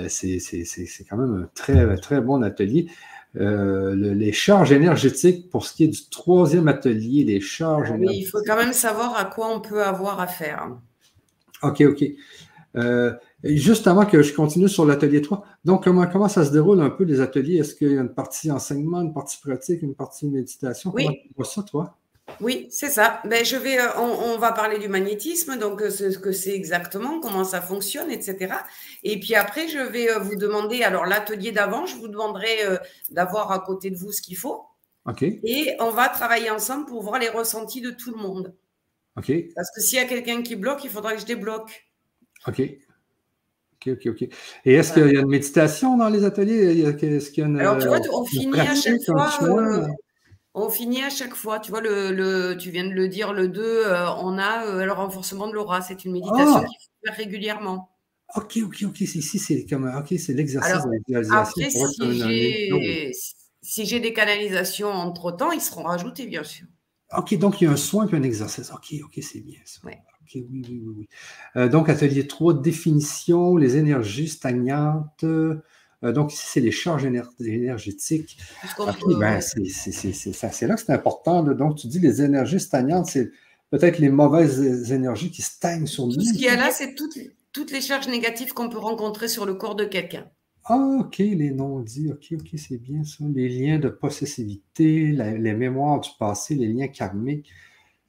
c'est 0.09 1.05
quand 1.07 1.17
même 1.17 1.43
un 1.43 1.49
très, 1.53 1.95
très 1.97 2.21
bon 2.21 2.41
atelier. 2.41 2.87
Les 3.35 4.31
charges 4.31 4.71
énergétiques, 4.71 5.49
pour 5.49 5.65
ce 5.65 5.73
qui 5.73 5.85
est 5.85 5.87
du 5.87 6.09
troisième 6.09 6.67
atelier, 6.67 7.23
les 7.23 7.39
charges 7.39 7.91
oui, 7.91 8.07
il 8.11 8.25
faut 8.25 8.41
quand 8.45 8.57
même 8.57 8.73
savoir 8.73 9.17
à 9.17 9.25
quoi 9.25 9.53
on 9.53 9.59
peut 9.59 9.83
avoir 9.83 10.19
affaire. 10.19 10.69
OK, 11.61 11.81
OK. 11.81 12.03
juste 13.43 13.87
avant 13.87 14.05
que 14.05 14.21
je 14.21 14.33
continue 14.33 14.69
sur 14.69 14.85
l'atelier 14.85 15.21
3, 15.21 15.45
donc 15.65 15.83
comment, 15.83 16.07
comment 16.07 16.27
ça 16.27 16.45
se 16.45 16.51
déroule 16.51 16.81
un 16.81 16.89
peu 16.89 17.03
les 17.03 17.21
ateliers? 17.21 17.57
Est-ce 17.57 17.75
qu'il 17.75 17.91
y 17.91 17.97
a 17.97 18.01
une 18.01 18.13
partie 18.13 18.51
enseignement, 18.51 19.01
une 19.01 19.13
partie 19.13 19.39
pratique, 19.39 19.81
une 19.81 19.95
partie 19.95 20.27
méditation? 20.27 20.91
Oui. 20.93 21.05
Comment 21.05 21.17
tu 21.21 21.33
vois 21.35 21.45
ça, 21.45 21.63
toi? 21.63 21.97
Oui, 22.41 22.67
c'est 22.69 22.89
ça. 22.89 23.21
Ben, 23.25 23.43
je 23.43 23.55
vais, 23.55 23.79
euh, 23.79 23.97
on, 23.97 24.37
va 24.37 24.51
parler 24.51 24.79
du 24.79 24.87
magnétisme, 24.87 25.57
donc 25.57 25.81
euh, 25.81 25.89
ce 25.89 26.17
que 26.17 26.31
c'est 26.31 26.53
exactement, 26.53 27.19
comment 27.19 27.43
ça 27.43 27.61
fonctionne, 27.61 28.11
etc. 28.11 28.53
Et 29.03 29.19
puis 29.19 29.35
après, 29.35 29.67
je 29.67 29.79
vais 29.79 30.11
euh, 30.11 30.19
vous 30.19 30.35
demander, 30.35 30.83
alors 30.83 31.05
l'atelier 31.05 31.51
d'avant, 31.51 31.85
je 31.85 31.95
vous 31.95 32.07
demanderai 32.07 32.59
d'avoir 33.11 33.51
à 33.51 33.59
côté 33.59 33.89
de 33.89 33.97
vous 33.97 34.11
ce 34.11 34.21
qu'il 34.21 34.37
faut. 34.37 34.63
OK. 35.05 35.23
Et 35.23 35.75
on 35.79 35.89
va 35.89 36.09
travailler 36.09 36.49
ensemble 36.49 36.85
pour 36.85 37.01
voir 37.03 37.19
les 37.19 37.29
ressentis 37.29 37.81
de 37.81 37.91
tout 37.91 38.11
le 38.11 38.21
monde. 38.21 38.53
OK. 39.17 39.31
Parce 39.55 39.69
que 39.75 39.81
s'il 39.81 39.97
y 39.97 40.01
a 40.01 40.05
quelqu'un 40.05 40.41
qui 40.41 40.55
bloque, 40.55 40.83
il 40.83 40.89
faudra 40.89 41.13
que 41.13 41.19
je 41.19 41.25
débloque. 41.25 41.87
OK. 42.47 42.61
OK, 43.85 43.93
OK, 43.93 44.07
OK. 44.07 44.29
Et 44.65 44.73
est-ce 44.73 44.93
qu'il 44.93 45.11
y 45.11 45.17
a 45.17 45.21
une 45.21 45.27
méditation 45.27 45.97
dans 45.97 46.09
les 46.09 46.23
ateliers? 46.23 46.81
Est-ce 46.81 47.31
qu'il 47.31 47.41
y 47.41 47.45
a 47.45 47.49
une, 47.49 47.59
Alors, 47.59 47.77
tu 47.77 47.87
vois, 47.87 47.99
on 48.11 48.23
finit 48.25 48.59
à 48.59 48.75
chaque 48.75 49.03
fois. 49.03 49.87
On 50.55 50.69
finit 50.69 51.01
à 51.03 51.09
chaque 51.09 51.33
fois. 51.33 51.59
Tu 51.59 51.71
vois, 51.71 51.81
le, 51.81 52.55
tu 52.55 52.69
viens 52.69 52.85
de 52.85 52.91
le 52.91 53.07
dire, 53.07 53.33
le 53.33 53.47
2, 53.47 53.61
euh, 53.61 54.11
on 54.17 54.37
a 54.37 54.65
euh, 54.65 54.85
le 54.85 54.91
renforcement 54.91 55.47
de 55.47 55.53
l'aura. 55.53 55.81
C'est 55.81 56.05
une 56.05 56.11
méditation 56.13 56.57
ah! 56.57 56.65
qu'il 56.65 56.77
faut 56.77 57.07
faire 57.07 57.15
régulièrement. 57.15 57.89
Ok, 58.35 58.59
ok, 58.63 58.83
ok. 58.87 59.01
Ici, 59.01 59.39
c'est 59.39 59.65
comme 59.65 59.85
ok, 59.85 60.13
c'est 60.17 60.33
l'exercice. 60.33 60.73
Après, 61.31 61.69
si 63.65 63.85
j'ai, 63.85 63.99
des 63.99 64.13
canalisations 64.13 64.89
entre 64.89 65.31
temps, 65.31 65.51
ils 65.51 65.61
seront 65.61 65.83
rajoutés, 65.83 66.27
bien 66.27 66.43
sûr. 66.43 66.67
Ok, 67.15 67.37
donc 67.37 67.61
il 67.61 67.65
y 67.65 67.67
a 67.67 67.71
un 67.71 67.77
soin 67.77 68.07
et 68.07 68.15
un 68.15 68.23
exercice. 68.23 68.71
Ok, 68.71 68.93
ok, 69.03 69.19
c'est 69.21 69.41
bien 69.41 69.59
ça. 69.65 69.79
Ok, 69.85 70.31
oui, 70.35 70.45
oui, 70.51 70.65
oui. 70.69 70.93
oui. 70.97 71.07
Euh, 71.55 71.69
donc, 71.69 71.89
atelier 71.89 72.27
3, 72.27 72.55
définition, 72.55 73.55
les 73.55 73.77
énergies 73.77 74.27
stagnantes. 74.27 75.25
Euh, 76.03 76.11
donc, 76.11 76.33
ici, 76.33 76.43
c'est 76.45 76.59
les 76.59 76.71
charges 76.71 77.05
énergétiques. 77.05 78.37
Ben, 79.19 79.39
c'est 79.41 80.67
là 80.67 80.75
que 80.75 80.81
c'est 80.81 80.91
important. 80.91 81.43
Donc, 81.43 81.77
tu 81.77 81.87
dis 81.87 81.99
les 81.99 82.21
énergies 82.21 82.59
stagnantes, 82.59 83.07
c'est 83.07 83.31
peut-être 83.69 83.99
les 83.99 84.09
mauvaises 84.09 84.91
énergies 84.91 85.31
qui 85.31 85.41
stagnent 85.41 85.87
sur 85.87 86.07
nous. 86.07 86.15
Tout 86.15 86.21
ce 86.21 86.33
qu'il 86.33 86.43
y 86.43 86.49
a 86.49 86.55
là, 86.55 86.71
c'est 86.71 86.93
toutes, 86.95 87.71
les 87.71 87.81
charges 87.81 88.07
négatives 88.07 88.53
qu'on 88.53 88.69
peut 88.69 88.79
rencontrer 88.79 89.27
sur 89.27 89.45
le 89.45 89.53
corps 89.55 89.75
de 89.75 89.85
quelqu'un. 89.85 90.27
Ah, 90.65 90.97
OK, 91.01 91.17
les 91.17 91.51
non-dits, 91.51 92.11
OK, 92.11 92.33
OK, 92.39 92.49
c'est 92.57 92.77
bien 92.77 93.03
ça. 93.03 93.23
Les 93.33 93.49
liens 93.49 93.79
de 93.79 93.89
possessivité, 93.89 95.07
les 95.07 95.53
mémoires 95.53 95.99
du 95.99 96.09
passé, 96.17 96.55
les 96.55 96.67
liens 96.67 96.87
karmiques, 96.87 97.49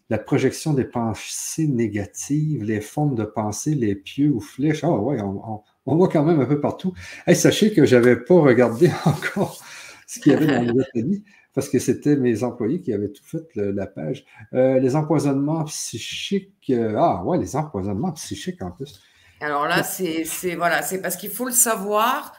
la 0.09 0.19
projection 0.19 0.73
des 0.73 0.85
pensées 0.85 1.67
négatives, 1.67 2.63
les 2.63 2.81
formes 2.81 3.17
de 3.17 3.25
pensée, 3.25 3.75
les 3.75 3.97
pieux 3.97 4.31
ou 4.31 4.41
flèches. 4.41 4.85
Ah, 4.85 4.93
ouais, 4.93 5.21
on, 5.21 5.43
on 5.55 5.63
voit 5.87 6.09
quand 6.09 6.25
même 6.25 6.41
un 6.41 6.47
peu 6.47 6.61
partout. 6.61 6.95
sachez 7.35 7.73
que 7.73 7.85
je 7.85 7.97
n'avais 7.97 8.17
pas 8.17 8.35
regardé 8.35 8.91
encore 9.05 9.63
ce 10.07 10.21
qu'il 10.21 10.33
y 10.33 10.35
avait 10.35 10.47
dans 10.47 10.61
les 10.61 10.81
ateliers 10.81 11.23
parce 11.55 11.69
que 11.69 11.79
c'était 11.79 12.17
mes 12.17 12.43
employés 12.43 12.81
qui 12.81 12.93
avaient 12.93 13.11
tout 13.11 13.25
fait 13.25 13.47
la 13.55 13.87
page. 13.87 14.25
Euh, 14.53 14.81
les 14.81 14.97
empoisonnements 14.97 15.65
psychiques. 15.65 16.71
Euh, 16.71 16.97
ah 16.99 17.23
ouais, 17.25 17.39
les 17.39 17.55
empoisonnements 17.57 18.13
psychiques 18.13 18.61
en 18.63 18.73
plus. 18.73 19.01
Alors 19.41 19.67
là, 19.67 19.83
c'est 19.83 20.25
voilà, 20.57 20.83
c'est 20.83 21.01
parce 21.01 21.17
qu'il 21.17 21.31
faut 21.31 21.47
le 21.47 21.53
savoir. 21.53 22.35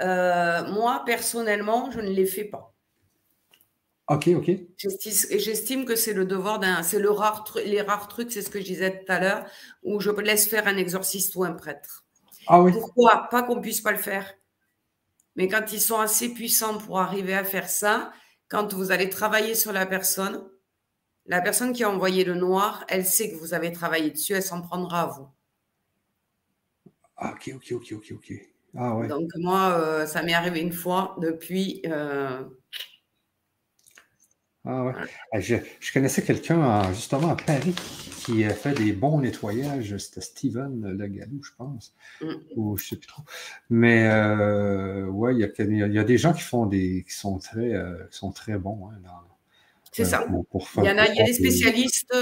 Euh, 0.00 0.66
moi, 0.72 1.02
personnellement, 1.06 1.90
je 1.90 2.00
ne 2.00 2.10
les 2.10 2.26
fais 2.26 2.44
pas. 2.44 2.74
Ok, 4.08 4.28
ok. 4.28 4.50
J'estime 4.76 5.84
que 5.84 5.96
c'est 5.96 6.12
le 6.12 6.24
devoir 6.24 6.58
d'un, 6.60 6.82
c'est 6.82 7.00
le 7.00 7.10
rare, 7.10 7.44
les 7.64 7.82
rares 7.82 8.06
trucs, 8.06 8.30
c'est 8.30 8.42
ce 8.42 8.50
que 8.50 8.60
je 8.60 8.64
disais 8.64 9.04
tout 9.04 9.12
à 9.12 9.18
l'heure, 9.18 9.44
où 9.82 10.00
je 10.00 10.10
laisse 10.10 10.46
faire 10.48 10.68
un 10.68 10.76
exorciste 10.76 11.34
ou 11.34 11.42
un 11.42 11.52
prêtre. 11.52 12.05
Ah 12.46 12.64
Pourquoi 12.72 13.28
Pas 13.30 13.42
qu'on 13.42 13.60
puisse 13.60 13.80
pas 13.80 13.92
le 13.92 13.98
faire? 13.98 14.34
Mais 15.36 15.48
quand 15.48 15.72
ils 15.72 15.80
sont 15.80 15.98
assez 15.98 16.32
puissants 16.32 16.78
pour 16.78 16.98
arriver 16.98 17.34
à 17.34 17.44
faire 17.44 17.68
ça, 17.68 18.12
quand 18.48 18.72
vous 18.72 18.90
allez 18.90 19.10
travailler 19.10 19.54
sur 19.54 19.72
la 19.72 19.86
personne, 19.86 20.48
la 21.26 21.40
personne 21.40 21.72
qui 21.72 21.84
a 21.84 21.90
envoyé 21.90 22.24
le 22.24 22.34
noir, 22.34 22.84
elle 22.88 23.04
sait 23.04 23.30
que 23.30 23.36
vous 23.36 23.54
avez 23.54 23.72
travaillé 23.72 24.10
dessus, 24.10 24.32
elle 24.32 24.42
s'en 24.42 24.62
prendra 24.62 25.02
à 25.02 25.06
vous. 25.06 25.28
Ah, 27.16 27.32
ok, 27.32 27.52
ok, 27.56 27.72
ok, 27.72 27.92
ok, 27.92 28.12
ok. 28.14 28.32
Ah 28.76 28.96
ouais. 28.96 29.08
Donc 29.08 29.30
moi, 29.36 29.78
euh, 29.78 30.06
ça 30.06 30.22
m'est 30.22 30.34
arrivé 30.34 30.60
une 30.60 30.72
fois 30.72 31.16
depuis. 31.20 31.82
Euh, 31.86 32.44
ah 34.68 34.84
ouais. 34.84 34.92
Ah, 35.32 35.40
je, 35.40 35.56
connaissais 35.94 36.22
quelqu'un 36.22 36.92
justement 36.92 37.30
à 37.30 37.36
Paris 37.36 37.74
qui 38.24 38.44
a 38.44 38.50
fait 38.50 38.72
des 38.72 38.92
bons 38.92 39.20
nettoyages. 39.20 39.96
C'était 39.96 40.20
Steven 40.20 40.84
Legalou, 40.98 41.40
je 41.40 41.50
pense. 41.56 41.94
Mm. 42.20 42.32
Ou 42.56 42.76
je 42.76 42.82
ne 42.82 42.88
sais 42.88 42.96
plus 42.96 43.06
trop. 43.06 43.22
Mais 43.70 44.08
euh, 44.08 45.06
ouais, 45.06 45.34
il 45.34 45.38
y, 45.38 45.98
a, 45.98 46.04
des 46.04 46.18
gens 46.18 46.32
qui 46.32 46.42
font 46.42 46.66
des 46.66 47.04
qui 47.06 47.14
sont 47.14 47.38
très, 47.38 47.74
euh, 47.74 47.96
sont 48.10 48.32
très 48.32 48.58
bons. 48.58 48.88
Hein, 48.88 49.08
C'est 49.92 50.04
ça. 50.04 50.22
Euh, 50.22 50.42
il 50.78 50.84
y 50.84 50.90
en 50.90 50.98
a, 50.98 51.06
il 51.06 51.16
y 51.16 51.20
a 51.20 51.24
des 51.24 51.32
spécialistes. 51.32 52.12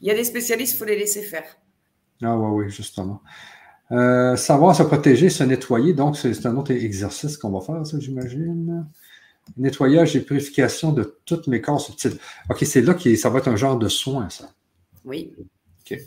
il 0.00 0.06
y 0.06 0.10
a 0.10 0.14
des 0.14 0.24
spécialistes, 0.24 0.74
il 0.74 0.78
faut 0.78 0.84
les 0.84 0.98
laisser 0.98 1.22
faire. 1.22 1.58
Ah 2.22 2.36
ouais, 2.38 2.64
oui, 2.64 2.70
justement. 2.70 3.22
savoir 3.90 4.76
se 4.76 4.84
protéger, 4.84 5.30
se 5.30 5.42
nettoyer, 5.42 5.94
donc 5.94 6.16
c'est 6.16 6.46
un 6.46 6.56
autre 6.56 6.70
exercice 6.70 7.36
qu'on 7.36 7.50
va 7.50 7.60
faire, 7.60 7.84
ça, 7.84 7.98
j'imagine 7.98 8.86
nettoyage 9.56 10.16
et 10.16 10.20
purification 10.20 10.92
de 10.92 11.18
toutes 11.24 11.46
mes 11.46 11.60
corps 11.60 11.80
subtils. 11.80 12.18
OK, 12.50 12.58
c'est 12.64 12.82
là 12.82 12.94
que 12.94 13.14
ça 13.16 13.30
va 13.30 13.38
être 13.38 13.48
un 13.48 13.56
genre 13.56 13.78
de 13.78 13.88
soin, 13.88 14.28
ça. 14.28 14.50
Oui. 15.04 15.32
OK. 15.80 15.98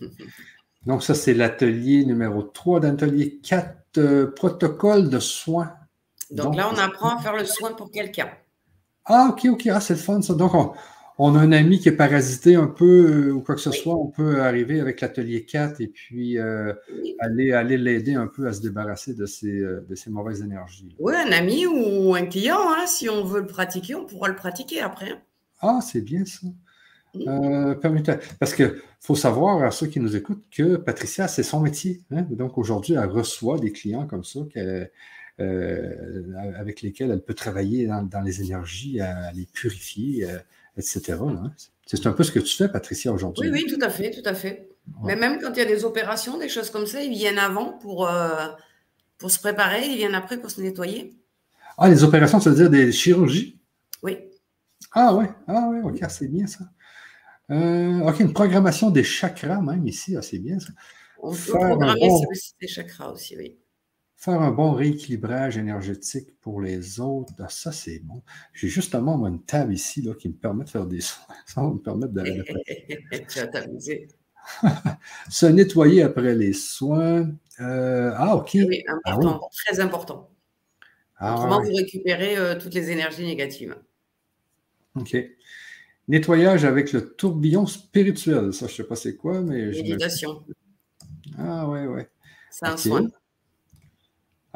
Donc, 0.86 1.04
ça, 1.04 1.14
c'est 1.14 1.34
l'atelier 1.34 2.06
numéro 2.06 2.42
3 2.42 2.80
d'atelier 2.80 3.40
4, 3.44 3.98
euh, 3.98 4.32
protocole 4.32 5.10
de 5.10 5.20
soins. 5.20 5.74
Donc, 6.32 6.56
là, 6.56 6.70
on 6.72 6.78
apprend 6.78 7.18
à 7.18 7.22
faire 7.22 7.36
le 7.36 7.46
soin 7.46 7.74
pour 7.74 7.92
quelqu'un. 7.92 8.30
Ah, 9.06 9.30
OK, 9.32 9.46
OK. 9.46 9.68
Ah, 9.68 9.82
c'est 9.82 9.96
le 9.96 10.00
fun, 10.00 10.22
ça. 10.22 10.34
Donc, 10.34 10.54
on, 10.54 10.74
on 11.22 11.36
a 11.36 11.40
un 11.40 11.52
ami 11.52 11.80
qui 11.80 11.90
est 11.90 11.94
parasité 11.94 12.56
un 12.56 12.68
peu 12.68 13.28
euh, 13.28 13.34
ou 13.34 13.42
quoi 13.42 13.56
que 13.56 13.62
ce 13.62 13.72
soit, 13.72 13.94
on 13.94 14.08
peut 14.08 14.42
arriver 14.42 14.80
avec 14.80 15.02
l'atelier 15.02 15.44
4 15.44 15.82
et 15.82 15.88
puis 15.88 16.40
euh, 16.40 16.74
aller 17.20 17.52
aller 17.52 17.78
l'aider 17.78 18.14
un 18.14 18.28
peu 18.28 18.48
à 18.48 18.54
se 18.54 18.62
débarrasser 18.62 19.14
de 19.14 19.26
ces, 19.26 19.60
euh, 19.60 19.86
de 19.88 19.96
ces 19.96 20.10
mauvaises 20.10 20.42
énergies. 20.42 20.96
Oui, 20.98 21.14
un 21.14 21.34
ami 21.34 21.66
ou 21.68 22.16
un 22.16 22.26
client, 22.26 22.60
hein, 22.62 22.86
si 22.88 23.10
on 23.10 23.26
veut 23.26 23.42
le 23.42 23.48
pratiquer, 23.48 23.96
on 23.96 24.06
pourra 24.06 24.30
le 24.30 24.36
pratiquer 24.36 24.80
après. 24.80 25.12
Hein. 25.12 25.20
Ah, 25.60 25.80
c'est 25.82 26.00
bien 26.02 26.24
ça. 26.24 26.48
parce 28.40 28.54
qu'il 28.54 28.76
faut 29.02 29.16
savoir 29.16 29.62
à 29.64 29.72
ceux 29.72 29.88
qui 29.88 30.00
nous 30.00 30.16
écoutent 30.16 30.46
que 30.50 30.78
Patricia, 30.78 31.28
c'est 31.28 31.44
son 31.44 31.60
métier. 31.60 32.02
Hein. 32.12 32.22
Donc 32.30 32.58
aujourd'hui, 32.58 32.94
elle 32.94 33.10
reçoit 33.10 33.60
des 33.60 33.74
clients 33.74 34.08
comme 34.08 34.24
ça 34.24 34.40
avec 35.38 36.82
lesquels 36.82 37.12
elle 37.12 37.22
peut 37.22 37.34
travailler 37.34 37.88
dans, 37.88 38.22
les 38.22 38.42
énergies, 38.42 39.02
à, 39.02 39.34
les 39.34 39.46
purifier 39.46 40.26
etc. 40.78 41.18
C'est 41.86 42.06
un 42.06 42.14
peu 42.14 42.24
ce 42.24 42.32
que 42.32 42.40
tu 42.40 42.56
fais, 42.56 42.70
Patricia, 42.70 43.12
aujourd'hui. 43.12 43.50
Oui, 43.50 43.64
oui, 43.66 43.74
tout 43.74 43.84
à 43.84 43.90
fait, 43.90 44.12
tout 44.12 44.28
à 44.28 44.34
fait. 44.34 44.70
Mais 45.04 45.16
même 45.16 45.40
quand 45.40 45.52
il 45.54 45.58
y 45.58 45.62
a 45.62 45.66
des 45.66 45.86
opérations, 45.86 46.38
des 46.38 46.50
choses 46.50 46.70
comme 46.70 46.86
ça, 46.86 47.02
ils 47.02 47.12
viennent 47.12 47.38
avant 47.38 47.74
pour, 47.74 48.08
euh, 48.08 48.48
pour 49.18 49.32
se 49.32 49.40
préparer, 49.40 49.86
ils 49.88 49.98
viennent 49.98 50.16
après 50.16 50.40
pour 50.40 50.52
se 50.52 50.62
nettoyer. 50.62 51.16
Ah, 51.78 51.90
les 51.90 52.04
opérations, 52.04 52.40
ça 52.40 52.50
veut 52.50 52.56
dire 52.56 52.70
des 52.70 52.92
chirurgies? 52.92 53.60
Oui. 54.04 54.18
Ah 54.92 55.14
ouais, 55.14 55.30
ah 55.48 55.70
ouais, 55.70 55.82
ok, 55.82 56.00
c'est 56.10 56.28
bien 56.28 56.48
ça. 56.48 56.66
Euh, 57.52 58.00
ok, 58.02 58.20
une 58.20 58.34
programmation 58.34 58.90
des 58.90 59.04
chakras 59.04 59.62
même 59.62 59.88
ici, 59.88 60.16
ah, 60.16 60.22
c'est 60.22 60.40
bien 60.40 60.60
ça. 60.60 60.70
On 61.22 61.32
peut 61.32 61.54
programmer 61.54 62.08
bon... 62.08 62.22
des 62.62 62.68
chakras 62.68 63.12
aussi, 63.12 63.38
oui. 63.38 63.58
Faire 64.20 64.42
un 64.42 64.52
bon 64.52 64.74
rééquilibrage 64.74 65.58
énergétique 65.58 66.38
pour 66.42 66.60
les 66.60 67.00
autres, 67.00 67.32
ah, 67.40 67.48
ça 67.48 67.72
c'est 67.72 68.00
bon. 68.00 68.22
J'ai 68.52 68.68
justement 68.68 69.26
une 69.26 69.42
table 69.42 69.74
ici 69.74 70.02
là, 70.02 70.14
qui 70.14 70.28
me 70.28 70.34
permet 70.34 70.66
de 70.66 70.70
faire 70.70 70.86
des 70.86 71.00
soins. 71.02 71.24
Ça 71.46 71.62
va 71.62 71.70
me 71.70 71.78
permettre 71.78 72.12
de. 72.12 72.24
tu 73.30 73.40
vas 73.40 73.48
t'amuser. 73.48 74.10
Se 75.30 75.46
nettoyer 75.46 76.02
après 76.02 76.36
les 76.36 76.52
soins. 76.52 77.32
Euh, 77.62 78.12
ah, 78.14 78.36
OK. 78.36 78.50
Oui, 78.56 78.84
ah 78.90 79.14
important, 79.14 79.50
très 79.66 79.80
important. 79.80 80.30
Ah, 81.16 81.36
Autrement, 81.36 81.62
vous 81.62 81.74
récupérez 81.74 82.38
euh, 82.38 82.60
toutes 82.60 82.74
les 82.74 82.92
énergies 82.92 83.26
négatives. 83.26 83.78
OK. 84.96 85.16
Nettoyage 86.10 86.66
avec 86.66 86.92
le 86.92 87.14
tourbillon 87.14 87.66
spirituel. 87.66 88.52
Ça, 88.52 88.68
je 88.68 88.74
ne 88.74 88.76
sais 88.76 88.84
pas 88.84 88.98
c'est 88.98 89.16
quoi, 89.16 89.40
mais. 89.40 89.68
Méditation. 89.68 90.44
Ah, 91.38 91.70
ouais, 91.70 91.88
ouais. 91.88 92.10
C'est 92.52 92.66
un 92.66 92.76
soin. 92.76 93.08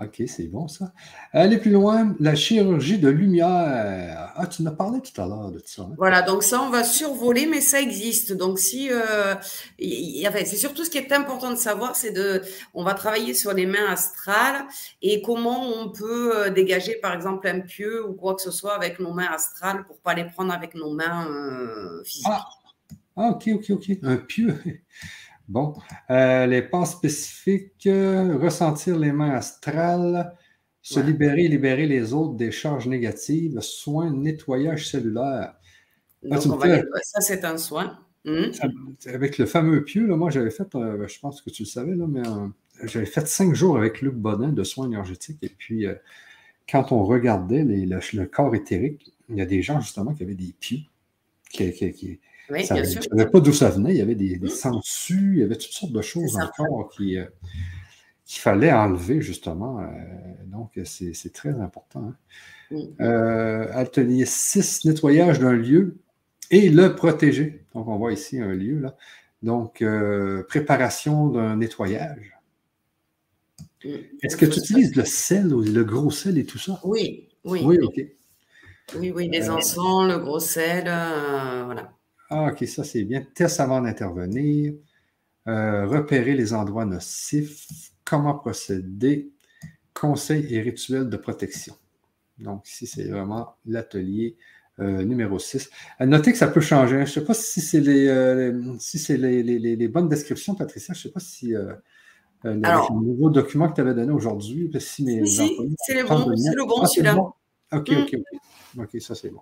OK, 0.01 0.23
c'est 0.25 0.47
bon 0.47 0.67
ça. 0.67 0.91
Aller 1.33 1.59
plus 1.59 1.69
loin, 1.69 2.15
la 2.19 2.33
chirurgie 2.33 2.97
de 2.97 3.09
lumière. 3.09 4.33
Ah, 4.35 4.47
tu 4.47 4.63
nous 4.63 4.69
as 4.69 4.75
parlé 4.75 4.99
tout 5.01 5.21
à 5.21 5.27
l'heure 5.27 5.51
de 5.51 5.61
ça. 5.63 5.83
Hein? 5.83 5.93
Voilà, 5.97 6.23
donc 6.23 6.41
ça, 6.41 6.63
on 6.63 6.71
va 6.71 6.83
survoler, 6.83 7.45
mais 7.45 7.61
ça 7.61 7.79
existe. 7.79 8.33
Donc, 8.33 8.57
si. 8.57 8.89
Euh, 8.91 9.35
c'est 9.77 10.57
surtout 10.57 10.83
ce 10.83 10.89
qui 10.89 10.97
est 10.97 11.11
important 11.11 11.51
de 11.51 11.57
savoir, 11.57 11.95
c'est 11.95 12.09
de. 12.09 12.41
On 12.73 12.83
va 12.83 12.95
travailler 12.95 13.35
sur 13.35 13.53
les 13.53 13.67
mains 13.67 13.85
astrales 13.87 14.65
et 15.03 15.21
comment 15.21 15.61
on 15.63 15.91
peut 15.91 16.37
euh, 16.37 16.49
dégager, 16.49 16.95
par 16.95 17.13
exemple, 17.13 17.47
un 17.47 17.59
pieu 17.59 18.03
ou 18.03 18.13
quoi 18.13 18.33
que 18.33 18.41
ce 18.41 18.49
soit 18.49 18.73
avec 18.75 18.99
nos 18.99 19.13
mains 19.13 19.29
astrales 19.31 19.85
pour 19.85 19.99
pas 19.99 20.15
les 20.15 20.25
prendre 20.25 20.51
avec 20.51 20.73
nos 20.73 20.91
mains 20.91 21.27
euh, 21.29 22.03
physiques. 22.03 22.25
Ah. 22.31 22.47
ah, 23.15 23.29
OK, 23.29 23.47
OK, 23.53 23.69
OK. 23.69 23.91
Un 24.01 24.17
pieu. 24.17 24.57
Bon, 25.47 25.73
euh, 26.09 26.45
les 26.45 26.61
pas 26.61 26.85
spécifiques, 26.85 27.87
ressentir 27.87 28.97
les 28.97 29.11
mains 29.11 29.31
astrales, 29.31 30.33
se 30.81 30.99
libérer, 30.99 31.47
libérer 31.47 31.85
les 31.85 32.13
autres 32.13 32.35
des 32.35 32.51
charges 32.51 32.87
négatives, 32.87 33.59
soin, 33.61 34.11
nettoyage 34.11 34.89
cellulaire. 34.89 35.55
Ah, 36.23 36.35
Donc, 36.35 36.45
on 36.45 36.55
va 36.55 36.81
ça, 37.01 37.21
c'est 37.21 37.43
un 37.43 37.57
soin. 37.57 37.99
Hmm? 38.25 38.51
Avec 39.07 39.37
le 39.37 39.45
fameux 39.45 39.83
pieu, 39.83 40.07
là, 40.07 40.15
moi, 40.15 40.29
j'avais 40.29 40.49
fait, 40.49 40.73
euh, 40.75 41.07
je 41.07 41.19
pense 41.19 41.41
que 41.41 41.49
tu 41.49 41.63
le 41.63 41.67
savais, 41.67 41.95
là, 41.95 42.05
mais 42.07 42.25
euh, 42.25 42.47
j'avais 42.85 43.05
fait 43.05 43.27
cinq 43.27 43.53
jours 43.53 43.77
avec 43.77 44.01
Luc 44.01 44.15
Bodin 44.15 44.53
de 44.53 44.63
soins 44.63 44.85
énergétiques. 44.85 45.39
Et 45.41 45.49
puis, 45.49 45.85
quand 46.69 46.93
on 46.93 47.03
regardait 47.03 47.65
le, 47.65 48.25
corps 48.25 48.55
éthérique, 48.55 49.13
il 49.27 49.35
y 49.35 49.41
a 49.41 49.45
des 49.45 49.61
gens, 49.61 49.81
justement, 49.81 50.13
qui 50.13 50.23
avaient 50.23 50.35
des 50.35 50.53
pieux 50.57 50.79
qui, 51.53 51.71
qui, 51.71 52.19
oui, 52.53 52.65
ça, 52.65 52.75
Je 52.83 52.97
ne 52.97 53.01
savais 53.01 53.25
pas 53.25 53.39
d'où 53.39 53.51
ça 53.51 53.69
venait. 53.69 53.91
Il 53.91 53.97
y 53.97 54.01
avait 54.01 54.15
des, 54.15 54.37
des 54.37 54.47
mmh. 54.47 54.81
il 55.09 55.39
y 55.39 55.43
avait 55.43 55.55
toutes 55.55 55.71
sortes 55.71 55.91
de 55.91 56.01
choses 56.01 56.37
encore 56.37 56.89
qui, 56.95 57.17
euh, 57.17 57.25
qu'il 58.25 58.41
fallait 58.41 58.71
enlever, 58.71 59.21
justement. 59.21 59.79
Euh, 59.79 59.85
donc, 60.45 60.79
c'est 60.85 61.33
très 61.33 61.59
important. 61.59 62.11
Hein. 62.11 62.15
Mmh. 62.71 63.01
Euh, 63.01 63.67
atelier 63.73 64.25
6, 64.25 64.85
nettoyage 64.85 65.39
d'un 65.39 65.53
lieu 65.53 65.97
et 66.51 66.69
le 66.69 66.95
protéger. 66.95 67.65
Donc, 67.73 67.87
on 67.87 67.97
voit 67.97 68.13
ici 68.13 68.39
un 68.39 68.53
lieu, 68.53 68.79
là. 68.79 68.95
Donc, 69.41 69.83
préparation 70.47 71.27
d'un 71.27 71.57
nettoyage. 71.57 72.37
Mmh. 73.83 73.89
Est-ce 74.21 74.37
que 74.37 74.45
tu 74.45 74.59
utilises 74.59 74.95
le 74.95 75.05
sel, 75.05 75.49
le 75.49 75.83
gros 75.83 76.11
sel 76.11 76.37
et 76.37 76.45
tout 76.45 76.59
ça? 76.59 76.79
Oui, 76.83 77.27
oui. 77.43 77.61
Oui, 77.65 77.77
OK. 77.81 78.01
Oui, 78.97 79.11
oui, 79.15 79.27
les 79.29 79.49
encens, 79.49 80.07
le 80.07 80.19
gros 80.19 80.39
sel, 80.39 80.83
voilà. 80.83 81.93
Ah, 82.35 82.47
OK, 82.51 82.67
ça 82.67 82.83
c'est 82.83 83.03
bien. 83.03 83.23
Test 83.35 83.59
avant 83.59 83.79
d'intervenir. 83.79 84.73
Euh, 85.47 85.85
repérer 85.85 86.33
les 86.33 86.51
endroits 86.53 86.85
nocifs. 86.85 87.91
Comment 88.03 88.33
procéder? 88.33 89.31
Conseils 89.93 90.47
et 90.49 90.59
rituels 90.59 91.09
de 91.09 91.17
protection. 91.17 91.75
Donc, 92.39 92.67
ici, 92.67 92.87
c'est 92.87 93.03
vraiment 93.03 93.55
l'atelier 93.67 94.35
euh, 94.79 95.03
numéro 95.03 95.37
6. 95.37 95.69
Notez 95.99 96.31
que 96.31 96.37
ça 96.39 96.47
peut 96.47 96.59
changer. 96.59 96.95
Je 96.95 97.01
ne 97.01 97.05
sais 97.05 97.23
pas 97.23 97.35
si 97.35 97.61
c'est 97.61 97.81
les, 97.81 98.07
euh, 98.07 98.73
si 98.79 98.97
c'est 98.97 99.17
les, 99.17 99.87
bonnes 99.87 100.09
descriptions, 100.09 100.55
Patricia. 100.55 100.95
Je 100.95 100.99
ne 100.99 101.03
sais 101.03 101.11
pas 101.11 101.19
si 101.19 101.53
le 102.43 102.99
nouveau 102.99 103.29
document 103.29 103.69
que 103.69 103.75
tu 103.75 103.81
avais 103.81 103.93
donné 103.93 104.11
aujourd'hui, 104.11 104.71
si, 104.79 105.05
c'est 105.27 105.93
le 105.93 106.07
bon, 106.07 106.35
c'est 106.35 106.55
le 106.55 106.65
bon 106.65 106.81
ah, 106.81 106.87
celui-là. 106.87 107.33
OK, 107.73 107.89
OK, 107.89 108.15
OK. 108.15 108.39
OK, 108.79 109.01
ça 109.01 109.13
c'est 109.15 109.29
bon. 109.29 109.41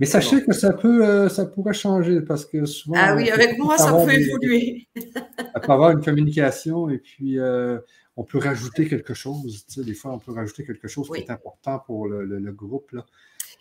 Mais 0.00 0.06
sachez 0.06 0.42
que 0.42 0.52
ça 0.52 0.72
peut, 0.72 1.04
euh, 1.06 1.28
ça 1.28 1.46
pourrait 1.46 1.74
changer 1.74 2.20
parce 2.22 2.46
que 2.46 2.64
souvent. 2.64 2.96
Ah 2.98 3.14
oui, 3.14 3.30
avec 3.30 3.58
moi, 3.58 3.76
ça 3.76 3.92
peut 3.92 4.12
évoluer. 4.12 4.88
ça 4.96 5.60
peut 5.60 5.72
avoir 5.72 5.90
une 5.90 6.02
communication 6.02 6.88
et 6.88 6.98
puis 6.98 7.38
euh, 7.38 7.78
on 8.16 8.24
peut 8.24 8.38
rajouter 8.38 8.88
quelque 8.88 9.14
chose. 9.14 9.64
Tu 9.68 9.74
sais, 9.74 9.84
des 9.84 9.94
fois, 9.94 10.12
on 10.12 10.18
peut 10.18 10.32
rajouter 10.32 10.64
quelque 10.64 10.88
chose 10.88 11.10
qui 11.10 11.20
est 11.20 11.30
important 11.30 11.80
pour 11.80 12.08
le, 12.08 12.52
groupe. 12.52 12.92
Là. 12.92 13.04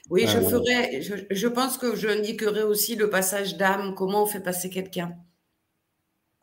Oui, 0.10 0.26
je 0.28 0.38
euh, 0.38 0.42
ferai. 0.42 1.02
Je, 1.02 1.16
je, 1.30 1.48
pense 1.48 1.78
que 1.78 1.96
je 1.96 2.64
aussi 2.64 2.96
le 2.96 3.10
passage 3.10 3.58
d'âme, 3.58 3.94
comment 3.96 4.24
on 4.24 4.28
fait 4.28 4.42
passer 4.42 4.70
quelqu'un. 4.70 5.14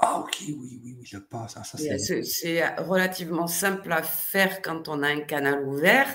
Ah, 0.00 0.20
ok, 0.20 0.36
oui, 0.42 0.80
oui, 0.84 0.96
oui, 0.96 1.04
je 1.04 1.18
passe. 1.18 1.54
Ça, 1.54 1.64
c'est 2.22 2.76
relativement 2.76 3.48
simple 3.48 3.90
à 3.90 4.02
faire 4.02 4.62
quand 4.62 4.86
on 4.86 5.02
a 5.02 5.08
un 5.08 5.22
canal 5.22 5.66
ouvert. 5.66 6.06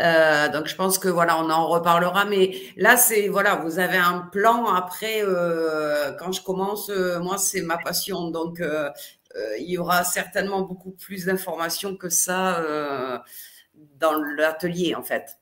Euh, 0.00 0.48
donc, 0.48 0.66
je 0.66 0.74
pense 0.74 0.98
que 0.98 1.08
voilà, 1.08 1.38
on 1.38 1.48
en 1.48 1.68
reparlera. 1.68 2.24
Mais 2.24 2.56
là, 2.76 2.96
c'est 2.96 3.28
voilà, 3.28 3.54
vous 3.54 3.78
avez 3.78 3.96
un 3.96 4.28
plan. 4.32 4.66
Après, 4.66 5.22
euh, 5.22 6.10
quand 6.18 6.32
je 6.32 6.42
commence, 6.42 6.90
euh, 6.90 7.20
moi, 7.20 7.38
c'est 7.38 7.62
ma 7.62 7.78
passion. 7.78 8.30
Donc, 8.30 8.60
il 9.58 9.70
y 9.70 9.78
aura 9.78 10.02
certainement 10.02 10.62
beaucoup 10.62 10.90
plus 10.90 11.26
d'informations 11.26 11.96
que 11.96 12.08
ça 12.08 13.22
dans 13.98 14.20
l'atelier, 14.36 14.96
en 14.96 15.02
fait. 15.04 15.38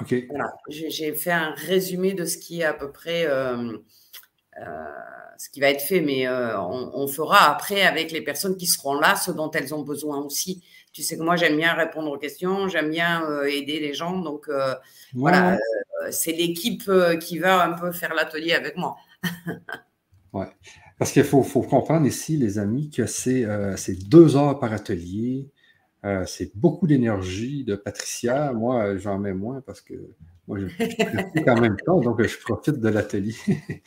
Ok. 0.00 0.14
Voilà, 0.28 0.52
j'ai 0.68 1.12
fait 1.14 1.32
un 1.32 1.50
résumé 1.50 2.14
de 2.14 2.24
ce 2.24 2.38
qui 2.38 2.60
est 2.60 2.64
à 2.64 2.74
peu 2.74 2.92
près 2.92 3.26
ce 5.38 5.48
qui 5.48 5.60
va 5.60 5.70
être 5.70 5.80
fait, 5.80 6.00
mais 6.00 6.26
euh, 6.26 6.60
on, 6.60 7.06
fera 7.06 7.48
après 7.48 7.82
avec 7.82 8.10
les 8.10 8.20
personnes 8.20 8.56
qui 8.56 8.66
seront 8.66 8.94
là 8.94 9.14
ce 9.14 9.30
dont 9.30 9.50
elles 9.52 9.72
ont 9.72 9.82
besoin 9.82 10.18
aussi. 10.18 10.64
Tu 10.92 11.04
sais 11.04 11.16
que 11.16 11.22
moi, 11.22 11.36
j'aime 11.36 11.56
bien 11.56 11.74
répondre 11.74 12.10
aux 12.10 12.18
questions, 12.18 12.66
j'aime 12.66 12.90
bien 12.90 13.22
euh, 13.22 13.44
aider 13.44 13.78
les 13.78 13.94
gens. 13.94 14.18
Donc, 14.18 14.48
euh, 14.48 14.74
voilà, 15.14 15.56
c'est 16.10 16.32
l'équipe 16.32 16.90
qui 17.20 17.38
va 17.38 17.64
un 17.64 17.72
peu 17.74 17.92
faire 17.92 18.14
l'atelier 18.14 18.52
avec 18.52 18.76
moi. 18.76 18.96
ouais. 20.32 20.48
Parce 20.98 21.12
qu'il 21.12 21.22
faut, 21.22 21.44
faut, 21.44 21.62
comprendre 21.62 22.04
ici, 22.04 22.36
les 22.36 22.58
amis, 22.58 22.90
que 22.90 23.06
c'est 23.06 23.46
deux 24.08 24.36
heures 24.36 24.58
par 24.58 24.72
atelier. 24.72 25.48
C'est 26.26 26.56
beaucoup 26.56 26.86
d'énergie 26.86 27.64
de 27.64 27.76
Patricia. 27.76 28.52
Moi, 28.52 28.96
j'en 28.98 29.18
mets 29.18 29.34
moins 29.34 29.60
parce 29.60 29.80
que 29.80 29.94
moi, 30.48 30.58
je 30.58 31.42
quand 31.44 31.60
même 31.60 31.76
temps, 31.84 32.00
donc 32.00 32.22
je 32.22 32.38
profite 32.38 32.80
de 32.80 32.88
l'atelier. 32.88 33.34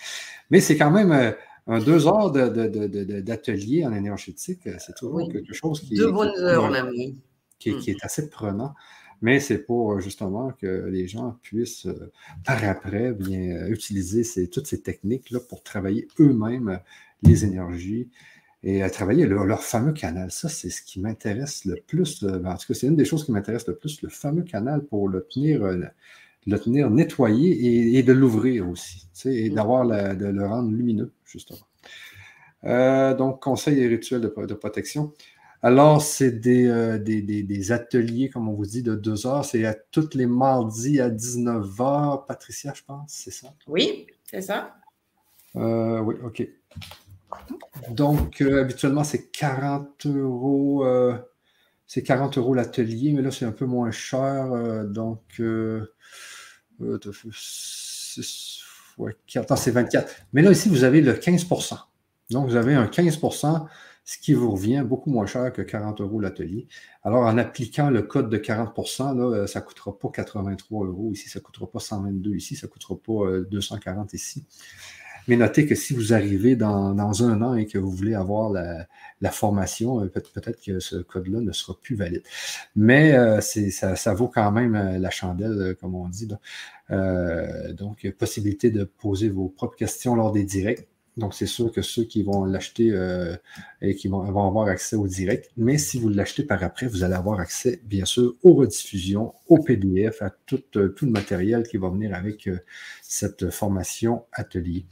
Mais 0.52 0.60
c'est 0.60 0.78
quand 0.78 0.92
même 0.92 1.12
euh, 1.12 1.32
un 1.66 1.80
deux 1.80 2.08
heures 2.08 2.32
d'atelier 2.32 3.84
en 3.84 3.94
énergétique. 3.94 4.70
C'est 4.78 4.96
toujours 4.96 5.28
quelque 5.32 5.54
chose 5.54 5.82
qui, 5.82 6.00
qui, 7.58 7.78
qui, 7.78 7.92
est 7.92 8.06
assez 8.06 8.30
prenant. 8.30 8.76
Mais 9.24 9.40
c'est 9.40 9.60
pour 9.60 10.00
justement 10.00 10.52
que 10.52 10.88
les 10.90 11.08
gens 11.08 11.38
puissent, 11.42 11.88
euh, 11.88 12.12
par 12.46 12.64
après, 12.64 13.12
bien 13.12 13.66
utiliser 13.68 14.48
toutes 14.48 14.68
ces 14.68 14.82
techniques-là 14.82 15.40
pour 15.50 15.64
travailler 15.64 16.08
eux-mêmes 16.20 16.80
les 17.24 17.44
énergies 17.44 18.10
et 18.64 18.84
à 18.84 18.90
travailler 18.90 19.26
leur, 19.26 19.64
fameux 19.64 19.94
canal. 19.94 20.32
Ça, 20.32 20.50
c'est 20.50 20.70
ce 20.70 20.82
qui 20.82 21.00
m'intéresse 21.00 21.66
le 21.66 21.76
plus. 21.76 22.24
Euh, 22.24 22.44
en 22.44 22.56
tout 22.58 22.68
cas, 22.68 22.74
c'est 22.74 22.88
une 22.88 22.96
des 22.96 23.06
choses 23.06 23.26
qui 23.26 23.32
m'intéresse 23.32 23.68
le 23.68 23.76
plus, 23.76 24.02
le 24.02 24.10
fameux 24.10 24.44
canal 24.44 24.84
pour 24.84 25.10
le 25.10 25.26
tenir 25.26 25.62
de 25.62 25.88
le 26.48 26.60
tenir 26.60 26.90
nettoyé 26.90 27.98
et, 27.98 28.04
de 28.04 28.14
l'ouvrir 28.14 28.68
aussi, 28.68 29.08
et 29.26 29.50
mm. 29.50 29.54
d'avoir 29.54 29.86
de 30.16 30.26
le 30.26 30.48
rendre 30.48 30.72
lumineux, 30.72 31.12
justement. 31.26 31.60
Euh, 32.64 33.14
donc, 33.16 33.42
conseil 33.42 33.80
et 33.80 33.88
rituels 33.88 34.22
de, 34.22 34.54
protection. 34.54 35.14
Alors, 35.64 36.02
c'est 36.02 36.42
euh, 36.48 36.98
des, 36.98 37.22
des, 37.22 37.72
ateliers, 37.72 38.30
comme 38.30 38.50
on 38.50 38.54
vous 38.54 38.66
dit, 38.66 38.84
de 38.84 38.96
deux 38.96 39.28
heures. 39.28 39.46
C'est 39.46 39.66
à 39.66 39.74
tous 39.74 40.16
les 40.16 40.26
mardis 40.26 41.00
à 41.00 41.10
19h. 41.10 42.26
Patricia, 42.26 42.74
je 42.76 42.84
pense, 42.84 43.12
c'est 43.12 43.32
ça? 43.32 43.54
Oui, 43.68 44.08
c'est 44.30 44.42
ça. 44.42 44.76
Euh, 45.56 46.00
oui, 46.00 46.16
OK. 46.24 46.48
Donc, 47.90 48.42
habituellement, 48.42 49.04
c'est 49.04 49.32
40 49.32 50.06
euros. 50.08 50.86
c'est 51.88 52.04
40 52.04 52.38
euros 52.38 52.54
l'atelier, 52.54 53.14
mais 53.14 53.22
là, 53.22 53.32
c'est 53.32 53.46
un 53.46 53.52
peu 53.52 53.66
moins 53.66 53.92
cher. 53.92 54.86
donc, 54.86 55.42
c'est 59.56 59.72
24. 59.72 60.14
Mais 60.34 60.42
là, 60.42 60.52
ici, 60.52 60.70
vous 60.70 60.84
avez 60.84 61.02
le 61.02 61.14
15% 61.14 61.78
Donc, 62.30 62.48
vous 62.48 62.56
avez 62.56 62.76
un 62.76 62.86
15% 62.86 63.68
ce 64.04 64.18
qui 64.18 64.34
vous 64.34 64.52
revient 64.52 64.84
beaucoup 64.86 65.10
moins 65.10 65.26
cher 65.26 65.54
que 65.54 65.62
40 65.62 66.02
euros 66.02 66.20
l'atelier. 66.20 66.68
Alors, 67.04 67.24
en 67.24 67.38
appliquant 67.38 67.90
le 67.90 68.02
code 68.02 68.30
de 68.30 68.38
40 68.38 68.76
là, 69.16 69.48
ça 69.48 69.60
ne 69.60 69.66
coûtera 69.66 69.98
pas 69.98 70.10
83 70.10 70.88
euros 70.88 71.12
ici, 71.12 71.30
ça 71.30 71.40
ne 71.40 71.44
coûtera 71.44 71.70
pas 71.70 71.80
122 71.80 72.36
ici, 72.36 72.56
ça 72.56 72.68
ne 72.68 72.72
coûtera 72.72 72.96
pas 72.96 73.40
240 73.50 74.14
ici. 74.14 74.46
Mais 75.28 75.38
notez 75.38 75.66
que 75.66 75.76
si 75.76 75.94
vous 75.94 76.14
arrivez 76.14 76.56
dans, 76.56 77.24
un 77.24 77.42
an 77.42 77.56
et 77.56 77.66
que 77.66 77.78
vous 77.78 77.92
voulez 77.92 78.16
avoir 78.16 78.50
la, 78.50 79.32
formation, 79.32 80.02
euh, 80.02 80.08
peut-être 80.08 80.62
que 80.62 80.80
ce 80.80 80.98
code-là 80.98 81.40
ne 81.40 81.52
sera 81.52 81.78
plus 81.82 81.96
valide. 81.96 82.24
Mais 82.76 83.14
euh, 83.14 83.40
ça, 83.42 84.14
vaut 84.14 84.28
quand 84.28 84.52
même 84.52 84.76
euh, 84.76 84.98
la 84.98 85.10
chandelle, 85.10 85.76
comme 85.80 85.96
on 85.96 86.10
dit. 86.10 86.28
donc, 86.90 88.10
possibilité 88.18 88.72
de 88.72 88.84
poser 88.84 89.30
vos 89.30 89.48
propres 89.48 89.76
questions 89.76 90.16
lors 90.16 90.32
des 90.32 90.44
directs. 90.44 90.88
Donc, 91.18 91.34
c'est 91.34 91.46
sûr 91.46 91.72
que 91.72 91.82
ceux 91.82 92.04
qui 92.04 92.24
vont 92.24 92.46
l'acheter 92.46 92.96
et 93.82 93.96
qui 93.96 94.08
vont, 94.08 94.22
avoir 94.22 94.68
accès 94.68 94.96
au 94.96 95.08
direct. 95.08 95.52
Mais 95.58 95.78
si 95.78 96.00
vous 96.00 96.10
l'achetez 96.10 96.44
par 96.44 96.64
après, 96.64 96.88
vous 96.88 97.04
allez 97.04 97.16
avoir 97.16 97.40
accès, 97.40 97.82
bien 97.84 98.06
sûr, 98.06 98.34
aux 98.44 98.54
rediffusions, 98.54 99.34
au 99.48 99.58
PDF, 99.58 100.22
à 100.22 100.30
tout, 100.46 100.62
tout 100.72 101.06
le 101.06 101.12
matériel 101.12 101.68
qui 101.68 101.78
va 101.78 101.90
venir 101.90 102.16
avec 102.16 102.50
cette 103.02 103.50
formation 103.50 104.24
atelier. 104.32 104.86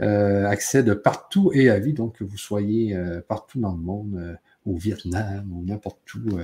Euh, 0.00 0.46
accès 0.46 0.82
de 0.82 0.94
partout 0.94 1.50
et 1.52 1.68
à 1.68 1.78
vie, 1.78 1.92
donc 1.92 2.16
que 2.16 2.24
vous 2.24 2.38
soyez 2.38 2.96
euh, 2.96 3.20
partout 3.20 3.60
dans 3.60 3.72
le 3.72 3.82
monde, 3.82 4.16
euh, 4.16 4.34
au 4.64 4.74
Vietnam 4.74 5.52
ou 5.52 5.62
n'importe 5.64 6.14
où, 6.14 6.38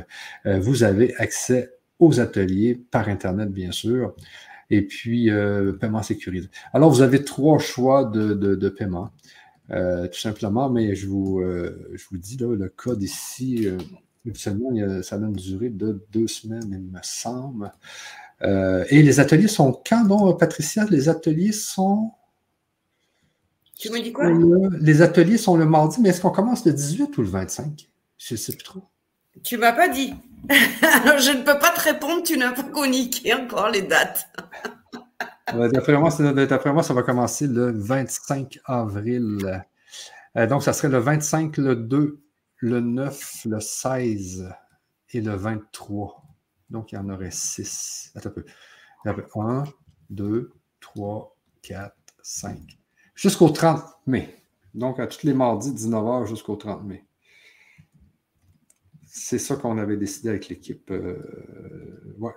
vous 0.45 0.85
avez 0.85 1.15
accès 1.17 1.75
aux 1.99 2.19
ateliers 2.19 2.75
par 2.91 3.09
Internet, 3.09 3.51
bien 3.51 3.73
sûr, 3.73 4.15
et 4.71 4.83
puis 4.83 5.31
paiement 5.81 6.03
sécurisé. 6.03 6.49
Alors, 6.73 6.91
vous 6.91 7.03
avez 7.03 7.25
trois 7.25 7.59
choix 7.59 8.05
de, 8.05 8.69
paiement, 8.69 9.11
tout 9.69 10.21
simplement, 10.21 10.71
mais 10.71 10.95
je 10.95 11.07
vous, 11.07 11.43
je 11.43 12.05
vous 12.11 12.19
dis, 12.19 12.37
là, 12.37 12.55
le 12.55 12.69
code 12.69 13.03
ici, 13.03 13.69
Seulement, 14.35 14.71
ça 15.03 15.17
a 15.17 15.19
une 15.19 15.33
durée 15.33 15.71
de 15.71 16.05
deux 16.13 16.27
semaines, 16.27 16.69
il 16.73 16.81
me 16.81 16.99
semble. 17.03 17.73
Euh, 18.43 18.85
et 18.91 19.03
les 19.03 19.21
ateliers 19.21 19.49
sont 19.49 19.81
quand, 19.89 20.05
donc, 20.05 20.39
Patricia? 20.39 20.85
Les 20.91 21.09
ateliers 21.09 21.53
sont. 21.53 22.11
Tu 23.79 23.91
me 23.91 24.01
dis 24.01 24.13
quoi? 24.13 24.31
Les 24.81 25.03
ateliers 25.03 25.39
sont 25.39 25.57
le 25.57 25.67
mardi, 25.67 26.01
mais 26.01 26.11
est-ce 26.11 26.21
qu'on 26.21 26.31
commence 26.31 26.65
le 26.65 26.73
18 26.73 27.17
ou 27.19 27.23
le 27.23 27.29
25? 27.29 27.89
Je 28.19 28.35
ne 28.35 28.39
sais 28.39 28.53
plus 28.53 28.65
trop. 28.65 28.83
Tu 29.43 29.57
ne 29.57 29.61
m'as 29.61 29.73
pas 29.73 29.89
dit. 29.89 30.15
Je 31.19 31.37
ne 31.37 31.43
peux 31.43 31.59
pas 31.59 31.71
te 31.71 31.81
répondre, 31.81 32.23
tu 32.23 32.39
n'as 32.39 32.53
pas 32.53 32.63
communiqué 32.63 33.35
encore 33.35 33.71
les 33.71 33.83
dates. 33.83 34.29
D'après 35.53 35.97
moi, 35.97 36.11
moi, 36.73 36.83
ça 36.83 36.95
va 36.95 37.03
commencer 37.03 37.47
le 37.47 37.71
25 37.71 38.59
avril. 38.65 39.65
Euh, 40.37 40.47
donc, 40.47 40.63
ça 40.63 40.73
serait 40.73 40.89
le 40.89 40.99
25, 40.99 41.57
le 41.59 41.77
2, 41.77 42.21
le 42.59 42.81
9, 42.81 43.47
le 43.47 43.61
16 43.61 44.53
et 45.11 45.21
le 45.21 45.35
23. 45.35 46.23
Donc, 46.71 46.93
il 46.93 46.97
y 46.97 46.99
en 46.99 47.09
aurait 47.09 47.31
6. 47.31 48.13
Attends 48.17 48.31
un 48.31 48.33
peu. 48.33 48.45
Il 49.05 49.09
y 49.09 49.11
avait 49.11 49.27
1, 49.37 49.65
2, 50.11 50.53
3, 50.81 51.37
4, 51.63 51.95
5. 52.23 52.59
Jusqu'au 53.15 53.49
30 53.49 53.83
mai. 54.07 54.43
Donc, 54.75 54.99
à 54.99 55.07
tous 55.07 55.23
les 55.23 55.33
mardis, 55.33 55.73
19h 55.73 56.27
jusqu'au 56.27 56.57
30 56.57 56.85
mai. 56.85 57.06
C'est 59.19 59.39
ça 59.39 59.57
qu'on 59.57 59.79
avait 59.79 59.97
décidé 59.97 60.29
avec 60.29 60.49
l'équipe. 60.49 60.91
Euh, 60.91 61.17
ouais. 62.19 62.35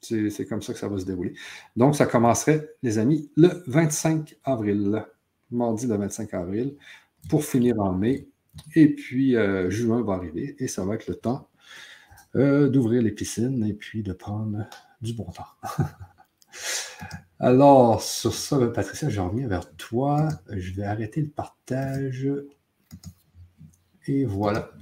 C'est 0.00 0.44
comme 0.46 0.60
ça 0.60 0.72
que 0.72 0.78
ça 0.78 0.88
va 0.88 0.98
se 0.98 1.04
dérouler. 1.04 1.34
Donc, 1.76 1.94
ça 1.94 2.06
commencerait, 2.06 2.68
les 2.82 2.98
amis, 2.98 3.30
le 3.36 3.62
25 3.68 4.36
avril. 4.42 5.06
Mardi 5.52 5.86
le 5.86 5.96
25 5.96 6.34
avril. 6.34 6.76
Pour 7.30 7.44
finir 7.44 7.78
en 7.78 7.92
mai, 7.92 8.28
et 8.74 8.92
puis, 8.92 9.36
euh, 9.36 9.70
juin 9.70 10.02
va 10.02 10.14
arriver 10.14 10.56
et 10.58 10.66
ça 10.66 10.84
va 10.84 10.96
être 10.96 11.06
le 11.06 11.14
temps 11.14 11.48
euh, 12.34 12.68
d'ouvrir 12.68 13.00
les 13.00 13.12
piscines 13.12 13.64
et 13.64 13.72
puis 13.72 14.02
de 14.02 14.12
prendre 14.12 14.66
du 15.00 15.14
bon 15.14 15.30
temps. 15.30 15.84
Alors, 17.38 18.02
sur 18.02 18.34
ça, 18.34 18.58
Patricia, 18.66 19.08
je 19.10 19.20
reviens 19.20 19.46
vers 19.46 19.72
toi. 19.76 20.28
Je 20.50 20.72
vais 20.72 20.84
arrêter 20.84 21.22
le 21.22 21.30
partage. 21.30 22.28
Et 24.08 24.24
voilà. 24.24 24.72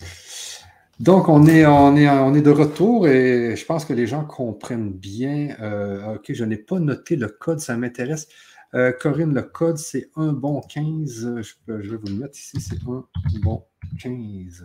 Donc, 0.99 1.29
on 1.29 1.47
est, 1.47 1.67
on 1.67 1.95
est, 1.95 2.09
on 2.09 2.35
est 2.35 2.41
de 2.41 2.51
retour 2.51 3.07
et 3.07 3.55
je 3.55 3.67
pense 3.67 3.85
que 3.85 3.93
les 3.93 4.07
gens 4.07 4.25
comprennent 4.25 4.93
bien. 4.93 5.55
Euh, 5.61 6.15
OK, 6.15 6.33
je 6.33 6.45
n'ai 6.45 6.57
pas 6.57 6.79
noté 6.79 7.17
le 7.17 7.29
code, 7.29 7.61
ça 7.61 7.77
m'intéresse. 7.77 8.29
Euh, 8.75 8.93
Corinne, 8.93 9.35
le 9.35 9.43
code, 9.43 9.77
c'est 9.77 10.11
un 10.17 10.33
bon 10.33 10.63
15. 10.63 11.43
Je, 11.43 11.55
vais 11.67 11.97
vous 11.97 12.07
le 12.07 12.15
mettre 12.15 12.39
ici, 12.39 12.59
c'est 12.61 12.79
un 12.89 13.05
bon 13.43 13.67
15. 14.01 14.65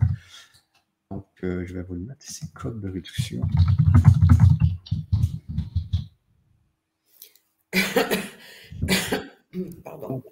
Donc, 1.10 1.26
euh, 1.44 1.66
je 1.66 1.74
vais 1.74 1.82
vous 1.82 1.94
le 1.94 2.00
mettre 2.00 2.26
ici, 2.26 2.50
code 2.54 2.80
de 2.80 2.88
réduction. 2.88 3.42
Pardon. 9.84 10.22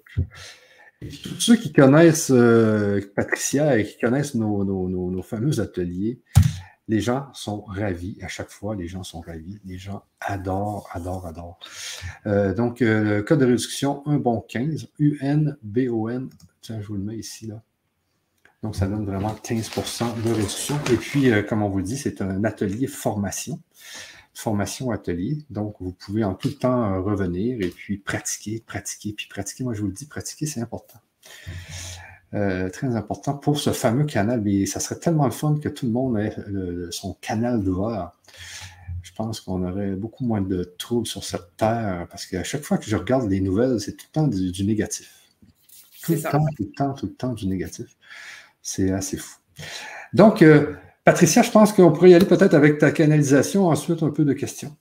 Tous 1.09 1.39
ceux 1.39 1.55
qui 1.55 1.73
connaissent 1.73 2.31
euh, 2.31 3.01
Patricia 3.15 3.77
et 3.77 3.85
qui 3.85 3.97
connaissent 3.97 4.35
nos 4.35 5.21
fameux 5.23 5.59
ateliers, 5.59 6.19
les 6.87 6.99
gens 6.99 7.33
sont 7.33 7.61
ravis 7.61 8.17
à 8.21 8.27
chaque 8.27 8.49
fois. 8.49 8.75
Les 8.75 8.87
gens 8.87 9.03
sont 9.03 9.21
ravis. 9.21 9.59
Les 9.65 9.77
gens 9.77 10.03
adorent, 10.19 10.89
adorent, 10.91 11.25
adorent. 11.25 11.59
Euh, 12.27 12.53
donc, 12.53 12.81
euh, 12.81 13.17
le 13.17 13.23
code 13.23 13.39
de 13.39 13.45
réduction, 13.45 14.03
un 14.07 14.17
bon 14.17 14.41
15, 14.41 14.89
U-N-B-O-N. 14.99 16.29
Tiens, 16.61 16.81
je 16.81 16.87
vous 16.87 16.95
le 16.95 17.03
mets 17.03 17.17
ici, 17.17 17.47
là. 17.47 17.61
Donc, 18.61 18.75
ça 18.75 18.85
donne 18.85 19.05
vraiment 19.05 19.33
15 19.33 19.71
de 20.23 20.33
réduction. 20.33 20.77
Et 20.91 20.97
puis, 20.97 21.31
comme 21.49 21.63
on 21.63 21.69
vous 21.69 21.81
dit, 21.81 21.97
c'est 21.97 22.21
un 22.21 22.43
atelier 22.43 22.85
formation. 22.85 23.59
Formation 24.33 24.91
atelier. 24.91 25.45
Donc, 25.49 25.75
vous 25.79 25.91
pouvez 25.91 26.23
en 26.23 26.33
tout 26.33 26.47
le 26.47 26.55
temps 26.55 27.01
revenir 27.03 27.61
et 27.61 27.69
puis 27.69 27.97
pratiquer, 27.97 28.63
pratiquer, 28.65 29.13
puis 29.13 29.27
pratiquer. 29.27 29.63
Moi, 29.63 29.73
je 29.73 29.81
vous 29.81 29.87
le 29.87 29.93
dis, 29.93 30.05
pratiquer, 30.05 30.45
c'est 30.45 30.61
important. 30.61 30.99
Euh, 32.33 32.69
très 32.69 32.95
important 32.95 33.33
pour 33.33 33.59
ce 33.59 33.71
fameux 33.71 34.05
canal. 34.05 34.41
Mais 34.41 34.65
ça 34.65 34.79
serait 34.79 34.99
tellement 34.99 35.25
le 35.25 35.31
fun 35.31 35.57
que 35.61 35.69
tout 35.69 35.85
le 35.85 35.91
monde 35.91 36.17
ait 36.17 36.33
son 36.91 37.13
canal 37.15 37.61
d'ouvert. 37.63 38.11
Je 39.01 39.11
pense 39.13 39.41
qu'on 39.41 39.67
aurait 39.67 39.91
beaucoup 39.91 40.25
moins 40.25 40.41
de 40.41 40.63
troubles 40.77 41.07
sur 41.07 41.23
cette 41.23 41.57
terre 41.57 42.07
parce 42.09 42.25
qu'à 42.25 42.43
chaque 42.43 42.61
fois 42.61 42.77
que 42.77 42.85
je 42.85 42.95
regarde 42.95 43.29
les 43.29 43.41
nouvelles, 43.41 43.79
c'est 43.79 43.97
tout 43.97 44.05
le 44.09 44.13
temps 44.13 44.27
du, 44.27 44.63
négatif. 44.63 45.29
Tout 46.03 46.13
le 46.13 46.21
temps, 46.21 46.45
tout 46.55 46.63
le 46.63 46.71
temps, 46.71 46.93
tout 46.93 47.05
le 47.07 47.13
temps 47.13 47.33
du 47.33 47.47
négatif. 47.47 47.87
C'est 48.61 48.91
assez 48.91 49.17
fou. 49.17 49.37
Donc, 50.13 50.41
euh, 50.41 50.75
Patricia, 51.03 51.41
je 51.41 51.51
pense 51.51 51.73
qu'on 51.73 51.91
pourrait 51.91 52.11
y 52.11 52.13
aller 52.13 52.25
peut-être 52.25 52.53
avec 52.53 52.77
ta 52.77 52.91
canalisation, 52.91 53.67
ensuite 53.67 54.03
un 54.03 54.11
peu 54.11 54.23
de 54.23 54.33
questions. 54.33 54.75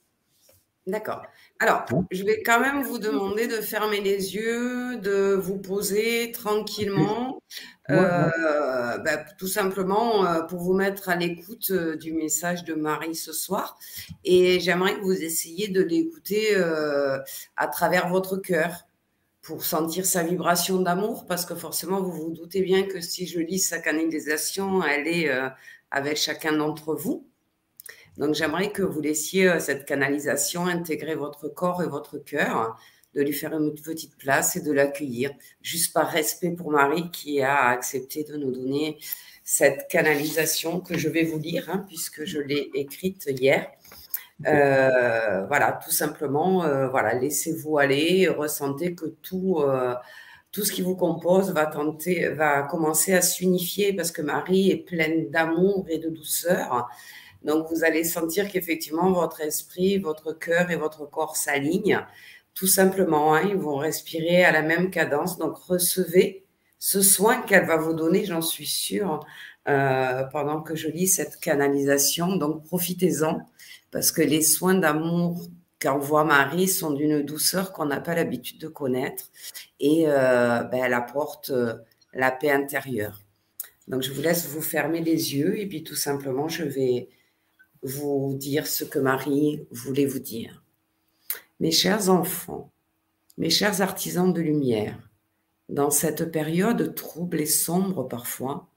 D'accord. 0.87 1.23
Alors, 1.63 1.85
je 2.11 2.25
vais 2.25 2.43
quand 2.43 2.59
même 2.59 2.83
vous 2.83 2.99
demander 2.99 3.47
de 3.47 3.57
fermer 3.57 4.01
les 4.01 4.35
yeux, 4.35 4.97
de 4.97 5.35
vous 5.35 5.59
poser 5.59 6.33
tranquillement, 6.33 7.43
euh, 7.91 8.97
bah, 8.99 9.19
tout 9.39 9.47
simplement 9.47 10.25
euh, 10.25 10.43
pour 10.43 10.61
vous 10.61 10.73
mettre 10.73 11.11
à 11.11 11.17
l'écoute 11.17 11.71
euh, 11.71 11.97
du 11.97 12.15
message 12.15 12.65
de 12.65 12.73
Marie 12.73 13.15
ce 13.15 13.35
soir. 13.35 13.79
Et 14.25 14.59
j'aimerais 14.61 14.95
que 14.95 15.03
vous 15.03 15.23
essayiez 15.23 15.69
de 15.69 15.83
l'écouter 15.83 16.57
à 17.57 17.67
travers 17.67 18.09
votre 18.09 18.39
cœur 18.39 18.87
pour 19.43 19.65
sentir 19.65 20.07
sa 20.07 20.23
vibration 20.23 20.81
d'amour, 20.81 21.27
parce 21.27 21.45
que 21.45 21.55
forcément, 21.55 22.01
vous 22.01 22.13
vous 22.13 22.31
doutez 22.31 22.63
bien 22.63 22.85
que 22.85 23.03
si 23.03 23.27
je 23.27 23.39
lis 23.39 23.59
sa 23.59 23.81
canalisation, 23.81 24.83
elle 24.83 25.07
est 25.07 25.31
avec 25.91 26.17
chacun 26.17 26.53
d'entre 26.53 26.95
vous. 26.95 27.27
Donc 28.17 28.35
j'aimerais 28.35 28.71
que 28.71 28.83
vous 28.83 29.01
laissiez 29.01 29.49
euh, 29.49 29.61
cette 29.61 29.87
canalisation 29.87 30.67
intégrer 30.67 31.15
votre 31.15 31.49
corps 31.49 31.83
et 31.83 31.87
votre 31.87 32.19
cœur, 32.19 32.79
de 33.15 33.23
lui 33.23 33.33
faire 33.33 33.53
une 33.55 33.75
petite 33.75 34.17
place 34.17 34.57
et 34.57 34.61
de 34.61 34.73
l'accueillir, 34.73 35.33
juste 35.63 35.93
par 35.93 36.09
respect 36.09 36.51
pour 36.51 36.71
Marie 36.71 37.11
qui 37.11 37.41
a 37.41 37.67
accepté 37.69 38.25
de 38.25 38.37
nous 38.37 38.53
donner 38.53 38.99
cette 39.43 39.89
canalisation 39.89 40.81
que 40.81 40.97
je 40.97 41.09
vais 41.09 41.25
vous 41.25 41.39
lire, 41.39 41.69
hein, 41.71 41.85
puisque 41.89 42.25
je 42.25 42.39
l'ai 42.39 42.71
écrite 42.75 43.27
hier. 43.27 43.69
Euh, 44.47 45.45
voilà, 45.47 45.79
tout 45.85 45.91
simplement, 45.91 46.65
euh, 46.65 46.89
voilà, 46.89 47.15
laissez-vous 47.15 47.79
aller, 47.79 48.29
ressentez 48.29 48.95
que 48.95 49.07
tout, 49.07 49.63
tout 50.53 50.65
ce 50.65 50.73
qui 50.73 50.83
vous 50.83 50.97
compose 50.97 51.53
va 51.53 51.67
tenter, 51.67 52.29
va 52.29 52.63
commencer 52.63 53.13
à 53.15 53.23
s'unifier 53.23 53.93
parce 53.93 54.11
que 54.11 54.23
Marie 54.23 54.71
est 54.71 54.85
pleine 54.85 55.31
d'amour 55.31 55.87
et 55.89 55.99
de 55.99 56.09
douceur. 56.09 56.89
Donc, 57.45 57.69
vous 57.71 57.85
allez 57.85 58.05
sentir 58.05 58.51
qu'effectivement, 58.51 59.13
votre 59.13 59.41
esprit, 59.41 59.99
votre 59.99 60.33
cœur 60.33 60.71
et 60.71 60.77
votre 60.77 61.09
corps 61.09 61.37
s'alignent. 61.37 62.05
Tout 62.55 62.67
simplement, 62.67 63.35
hein, 63.35 63.43
ils 63.49 63.57
vont 63.57 63.77
respirer 63.77 64.45
à 64.45 64.53
la 64.53 64.63
même 64.63 64.91
cadence. 64.91 65.39
Donc, 65.39 65.57
recevez 65.57 66.45
ce 66.79 67.01
soin 67.01 67.41
qu'elle 67.43 67.67
va 67.67 67.77
vous 67.77 67.95
donner, 67.95 68.25
j'en 68.25 68.43
suis 68.43 68.67
sûre, 68.67 69.21
euh, 69.69 70.25
pendant 70.33 70.61
que 70.61 70.75
je 70.75 70.89
lis 70.89 71.09
cette 71.09 71.37
canalisation. 71.37 72.37
Donc, 72.37 72.65
profitez-en, 72.65 73.41
parce 73.91 74.11
que 74.11 74.23
les 74.23 74.43
soins 74.43 74.75
d'amour 74.75 75.47
qu'envoie 75.81 76.25
Marie 76.25 76.69
sont 76.69 76.93
d'une 76.93 77.23
douceur 77.23 77.73
qu'on 77.73 77.87
n'a 77.87 78.01
pas 78.01 78.15
l'habitude 78.15 78.59
de 78.59 78.69
connaître. 78.69 79.25
Et 79.81 80.05
euh, 80.07 80.63
ben, 80.63 80.85
elle 80.85 80.95
apporte 80.95 81.51
euh, 81.51 81.75
la 82.13 82.31
paix 82.31 82.51
intérieure. 82.51 83.21
Donc, 83.89 84.03
je 84.03 84.13
vous 84.13 84.23
laisse 84.23 84.47
vous 84.47 84.63
fermer 84.63 85.01
les 85.01 85.35
yeux 85.35 85.59
et 85.59 85.67
puis 85.67 85.83
tout 85.83 85.97
simplement, 85.97 86.49
je 86.49 86.63
vais 86.63 87.09
vous 87.83 88.35
dire 88.39 88.67
ce 88.67 88.85
que 88.85 88.99
Marie 88.99 89.67
voulait 89.71 90.07
vous 90.07 90.19
dire. 90.19 90.63
Mes 91.59 91.73
chers 91.73 92.09
enfants, 92.11 92.71
mes 93.39 93.51
chers 93.51 93.81
artisans 93.81 94.33
de 94.33 94.41
lumière, 94.41 94.99
dans 95.69 95.91
cette 95.91 96.31
période 96.31 96.95
trouble 96.95 97.41
et 97.41 97.47
sombre 97.47 98.07
parfois, 98.07 98.69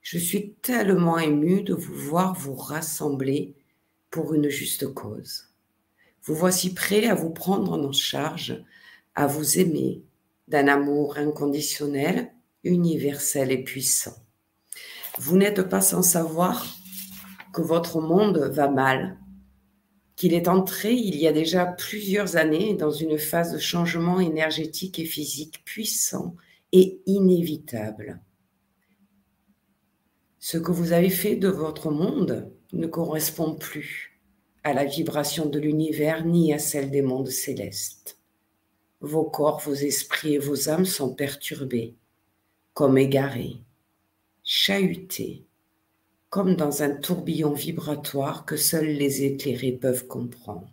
je 0.00 0.18
suis 0.18 0.54
tellement 0.62 1.18
émue 1.18 1.62
de 1.62 1.74
vous 1.74 1.94
voir 1.94 2.34
vous 2.34 2.54
rassembler 2.54 3.54
pour 4.10 4.34
une 4.34 4.48
juste 4.48 4.86
cause. 4.92 5.51
Vous 6.24 6.34
voici 6.36 6.72
prêts 6.72 7.06
à 7.06 7.14
vous 7.14 7.30
prendre 7.30 7.72
en 7.72 7.92
charge, 7.92 8.64
à 9.14 9.26
vous 9.26 9.58
aimer 9.58 10.02
d'un 10.46 10.68
amour 10.68 11.16
inconditionnel, 11.18 12.32
universel 12.62 13.50
et 13.50 13.64
puissant. 13.64 14.14
Vous 15.18 15.36
n'êtes 15.36 15.62
pas 15.62 15.80
sans 15.80 16.02
savoir 16.02 16.64
que 17.52 17.60
votre 17.60 18.00
monde 18.00 18.38
va 18.38 18.68
mal, 18.68 19.18
qu'il 20.14 20.32
est 20.32 20.46
entré 20.46 20.94
il 20.94 21.16
y 21.16 21.26
a 21.26 21.32
déjà 21.32 21.66
plusieurs 21.66 22.36
années 22.36 22.74
dans 22.74 22.92
une 22.92 23.18
phase 23.18 23.52
de 23.52 23.58
changement 23.58 24.20
énergétique 24.20 25.00
et 25.00 25.04
physique 25.04 25.64
puissant 25.64 26.36
et 26.70 27.00
inévitable. 27.06 28.20
Ce 30.38 30.56
que 30.56 30.70
vous 30.70 30.92
avez 30.92 31.10
fait 31.10 31.34
de 31.34 31.48
votre 31.48 31.90
monde 31.90 32.52
ne 32.72 32.86
correspond 32.86 33.54
plus 33.54 34.11
à 34.64 34.72
la 34.72 34.84
vibration 34.84 35.46
de 35.46 35.58
l'univers 35.58 36.24
ni 36.24 36.52
à 36.52 36.58
celle 36.58 36.90
des 36.90 37.02
mondes 37.02 37.30
célestes. 37.30 38.18
Vos 39.00 39.24
corps, 39.24 39.60
vos 39.60 39.74
esprits 39.74 40.34
et 40.34 40.38
vos 40.38 40.68
âmes 40.68 40.84
sont 40.84 41.14
perturbés, 41.14 41.96
comme 42.72 42.96
égarés, 42.96 43.56
chahutés, 44.44 45.44
comme 46.30 46.54
dans 46.54 46.82
un 46.82 46.90
tourbillon 46.90 47.52
vibratoire 47.52 48.44
que 48.46 48.56
seuls 48.56 48.86
les 48.86 49.24
éclairés 49.24 49.72
peuvent 49.72 50.06
comprendre. 50.06 50.70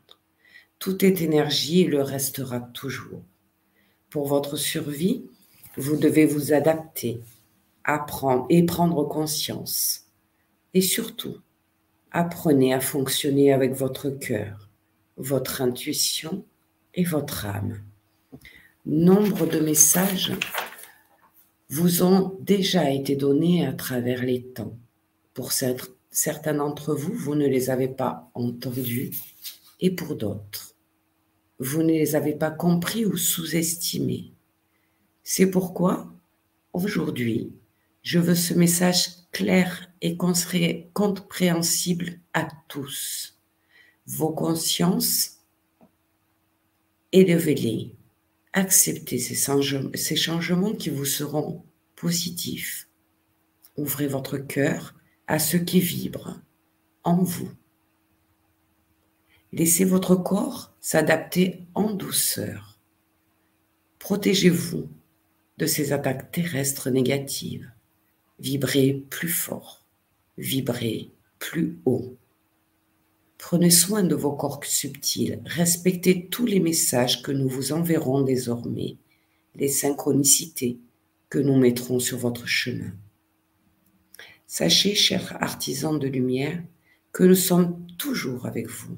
Tout 0.78 1.04
est 1.04 1.22
énergie 1.22 1.82
et 1.82 1.88
le 1.88 2.02
restera 2.02 2.60
toujours. 2.62 3.24
Pour 4.10 4.28
votre 4.28 4.56
survie, 4.56 5.26
vous 5.76 5.98
devez 5.98 6.26
vous 6.26 6.54
adapter, 6.54 7.20
apprendre 7.84 8.46
et 8.50 8.64
prendre 8.64 9.04
conscience. 9.04 10.06
Et 10.74 10.82
surtout, 10.82 11.38
apprenez 12.12 12.74
à 12.74 12.80
fonctionner 12.80 13.54
avec 13.54 13.74
votre 13.74 14.10
cœur, 14.10 14.70
votre 15.18 15.62
intuition 15.62 16.46
et 16.94 17.04
votre 17.04 17.46
âme. 17.46 17.82
Nombre 18.86 19.46
de 19.46 19.60
messages 19.60 20.34
vous 21.70 22.04
ont 22.04 22.38
déjà 22.42 22.90
été 22.90 23.16
donnés 23.16 23.66
à 23.66 23.74
travers 23.74 24.24
les 24.24 24.42
temps. 24.42 24.78
Pour 25.34 25.52
certains 25.52 26.56
d'entre 26.56 26.96
vous, 26.96 27.14
vous 27.14 27.36
ne 27.36 27.48
les 27.48 27.70
avez 27.70 27.88
pas 27.88 28.32
entendus 28.34 29.12
et 29.80 29.92
pour 29.92 30.16
d'autres, 30.16 30.76
vous 31.60 31.84
ne 31.84 31.94
les 31.94 32.16
avez 32.16 32.34
pas 32.34 32.52
compris 32.52 33.06
ou 33.06 33.18
sous-estimés. 33.18 34.34
C'est 35.24 35.52
pourquoi, 35.52 36.12
aujourd'hui, 36.74 37.54
je 38.02 38.18
veux 38.18 38.36
ce 38.36 38.54
message 38.54 39.10
clair 39.32 39.89
et 40.02 40.18
compréhensible 40.18 42.20
à 42.34 42.48
tous. 42.68 43.40
Vos 44.06 44.32
consciences, 44.32 45.40
élevez-les. 47.12 47.96
Acceptez 48.54 49.20
ces 49.20 50.16
changements 50.16 50.74
qui 50.74 50.90
vous 50.90 51.06
seront 51.06 51.64
positifs. 51.96 52.88
Ouvrez 53.78 54.08
votre 54.08 54.38
cœur 54.38 54.96
à 55.28 55.38
ce 55.38 55.58
qui 55.58 55.80
vibre 55.80 56.42
en 57.04 57.24
vous. 57.24 57.52
Laissez 59.52 59.86
votre 59.86 60.16
corps 60.16 60.74
s'adapter 60.82 61.68
en 61.76 61.94
douceur. 61.94 62.80
Protégez-vous 64.00 64.90
de 65.58 65.66
ces 65.66 65.92
attaques 65.92 66.32
terrestres 66.32 66.90
négatives. 66.90 67.70
Vibrez 68.40 69.06
plus 69.10 69.30
fort, 69.30 69.79
vibrez 70.40 71.12
plus 71.38 71.80
haut. 71.86 72.18
Prenez 73.38 73.70
soin 73.70 74.04
de 74.04 74.16
vos 74.16 74.32
corps 74.32 74.66
subtils, 74.66 75.40
respectez 75.46 76.26
tous 76.26 76.48
les 76.48 76.60
messages 76.60 77.22
que 77.22 77.32
nous 77.32 77.48
vous 77.48 77.72
enverrons 77.72 78.22
désormais, 78.22 78.98
les 79.54 79.68
synchronicités 79.68 80.80
que 81.30 81.38
nous 81.38 81.56
mettrons 81.56 82.00
sur 82.00 82.18
votre 82.18 82.48
chemin. 82.48 82.92
Sachez, 84.48 84.96
chers 84.96 85.42
artisans 85.44 86.00
de 86.00 86.08
lumière, 86.08 86.64
que 87.12 87.24
nous 87.24 87.36
sommes 87.36 87.86
toujours 88.00 88.48
avec 88.48 88.68
vous. 88.68 88.98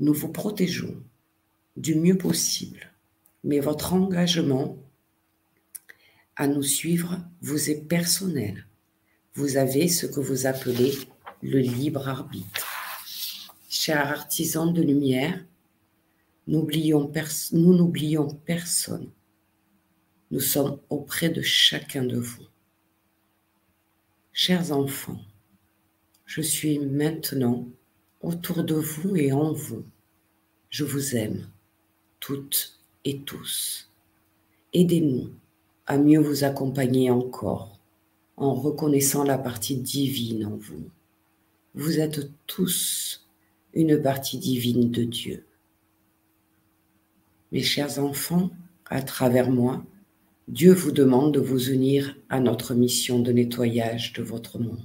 Nous 0.00 0.14
vous 0.14 0.32
protégeons 0.32 0.96
du 1.76 1.94
mieux 1.94 2.16
possible 2.16 2.94
mais 3.44 3.60
votre 3.60 3.92
engagement 3.92 4.78
à 6.36 6.48
nous 6.48 6.62
suivre 6.62 7.20
vous 7.42 7.70
est 7.70 7.86
personnel. 7.86 8.66
Vous 9.36 9.56
avez 9.56 9.88
ce 9.88 10.06
que 10.06 10.20
vous 10.20 10.46
appelez 10.46 10.92
le 11.42 11.58
libre 11.58 12.08
arbitre. 12.08 12.68
Chers 13.68 14.12
artisans 14.12 14.72
de 14.72 14.80
lumière, 14.80 15.44
nous 16.46 16.60
n'oublions 16.62 18.28
personne. 18.46 19.10
Nous 20.30 20.38
sommes 20.38 20.78
auprès 20.88 21.30
de 21.30 21.42
chacun 21.42 22.04
de 22.04 22.16
vous. 22.16 22.46
Chers 24.32 24.70
enfants, 24.70 25.20
je 26.26 26.40
suis 26.40 26.78
maintenant 26.78 27.66
autour 28.20 28.62
de 28.62 28.76
vous 28.76 29.16
et 29.16 29.32
en 29.32 29.52
vous. 29.52 29.84
Je 30.70 30.84
vous 30.84 31.16
aime 31.16 31.50
toutes 32.20 32.78
et 33.04 33.18
tous. 33.22 33.90
Aidez-nous 34.72 35.32
à 35.86 35.98
mieux 35.98 36.20
vous 36.20 36.44
accompagner 36.44 37.10
encore 37.10 37.73
en 38.36 38.54
reconnaissant 38.54 39.24
la 39.24 39.38
partie 39.38 39.76
divine 39.76 40.46
en 40.46 40.56
vous. 40.56 40.90
Vous 41.74 42.00
êtes 42.00 42.30
tous 42.46 43.26
une 43.72 44.00
partie 44.00 44.38
divine 44.38 44.90
de 44.90 45.04
Dieu. 45.04 45.44
Mes 47.52 47.62
chers 47.62 47.98
enfants, 47.98 48.50
à 48.86 49.02
travers 49.02 49.50
moi, 49.50 49.84
Dieu 50.48 50.72
vous 50.72 50.92
demande 50.92 51.34
de 51.34 51.40
vous 51.40 51.70
unir 51.70 52.16
à 52.28 52.40
notre 52.40 52.74
mission 52.74 53.20
de 53.20 53.32
nettoyage 53.32 54.12
de 54.12 54.22
votre 54.22 54.58
monde. 54.58 54.80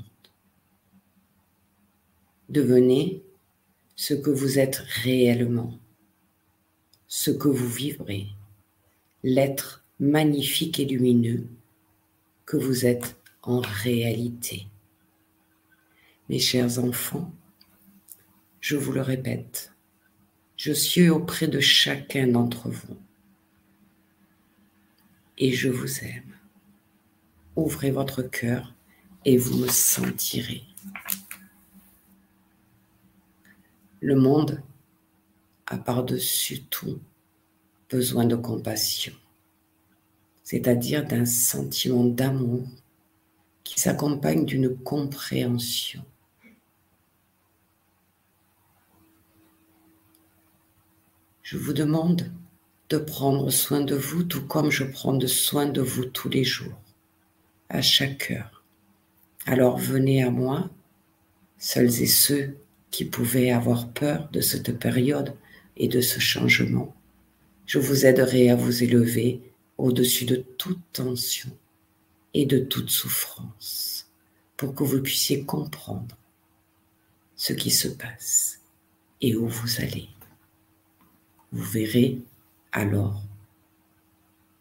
Devenez 2.48 3.24
ce 3.96 4.14
que 4.14 4.30
vous 4.30 4.58
êtes 4.58 4.78
réellement 5.04 5.80
ce 7.10 7.32
que 7.32 7.48
vous 7.48 7.68
vivrez, 7.68 8.28
l'être 9.24 9.84
magnifique 10.00 10.80
et 10.80 10.86
lumineux 10.86 11.48
que 12.46 12.56
vous 12.56 12.86
êtes 12.86 13.18
en 13.42 13.60
réalité. 13.60 14.68
Mes 16.28 16.40
chers 16.40 16.80
enfants, 16.80 17.32
je 18.60 18.76
vous 18.76 18.92
le 18.92 19.02
répète, 19.02 19.74
je 20.58 20.74
suis 20.74 21.10
auprès 21.10 21.48
de 21.48 21.60
chacun 21.60 22.28
d'entre 22.28 22.70
vous 22.70 22.98
et 25.38 25.54
je 25.54 25.70
vous 25.70 26.00
aime. 26.04 26.36
Ouvrez 27.56 27.92
votre 27.92 28.22
cœur 28.22 28.76
et 29.26 29.38
vous 29.38 29.58
me 29.58 29.68
sentirez. 29.68 30.64
Le 34.02 34.16
monde 34.16 34.62
a 35.66 35.78
par-dessus 35.78 36.64
tout 36.64 37.00
besoin 37.90 38.26
de 38.26 38.36
compassion, 38.36 39.14
c'est-à-dire 40.44 41.06
d'un 41.06 41.26
sentiment 41.26 42.06
d'amour 42.06 42.68
qui 43.70 43.80
s'accompagne 43.80 44.46
d'une 44.46 44.76
compréhension. 44.76 46.04
Je 51.44 51.56
vous 51.56 51.74
demande 51.74 52.32
de 52.90 52.98
prendre 52.98 53.52
soin 53.52 53.82
de 53.82 53.94
vous 53.94 54.24
tout 54.24 54.48
comme 54.48 54.72
je 54.72 54.86
prends 54.86 55.20
soin 55.28 55.68
de 55.68 55.82
vous 55.82 56.06
tous 56.06 56.30
les 56.30 56.44
jours, 56.44 56.82
à 57.70 57.84
chaque 57.84 58.32
heure. 58.32 58.64
Alors 59.46 59.78
venez 59.78 60.24
à 60.24 60.32
moi, 60.32 60.72
seuls 61.60 62.02
et 62.02 62.08
ceux 62.08 62.58
qui 62.90 63.06
pouvaient 63.06 63.52
avoir 63.52 63.88
peur 63.90 64.30
de 64.32 64.42
cette 64.42 64.80
période 64.80 65.36
et 65.78 65.88
de 65.88 66.02
ce 66.02 66.20
changement. 66.20 66.96
Je 67.68 67.78
vous 67.78 68.08
aiderai 68.08 68.50
à 68.50 68.56
vous 68.56 68.82
élever 68.82 69.44
au-dessus 69.78 70.26
de 70.26 70.38
toute 70.58 70.82
tension 70.92 71.52
et 72.34 72.46
de 72.46 72.60
toute 72.60 72.90
souffrance 72.90 74.10
pour 74.58 74.76
que 74.76 74.84
vous 74.84 75.02
puissiez 75.02 75.46
comprendre 75.46 76.18
ce 77.36 77.54
qui 77.54 77.72
se 77.72 77.88
passe 77.88 78.60
et 79.22 79.36
où 79.36 79.48
vous 79.48 79.82
allez. 79.82 80.10
Vous 81.52 81.64
verrez 81.64 82.20
alors 82.72 83.22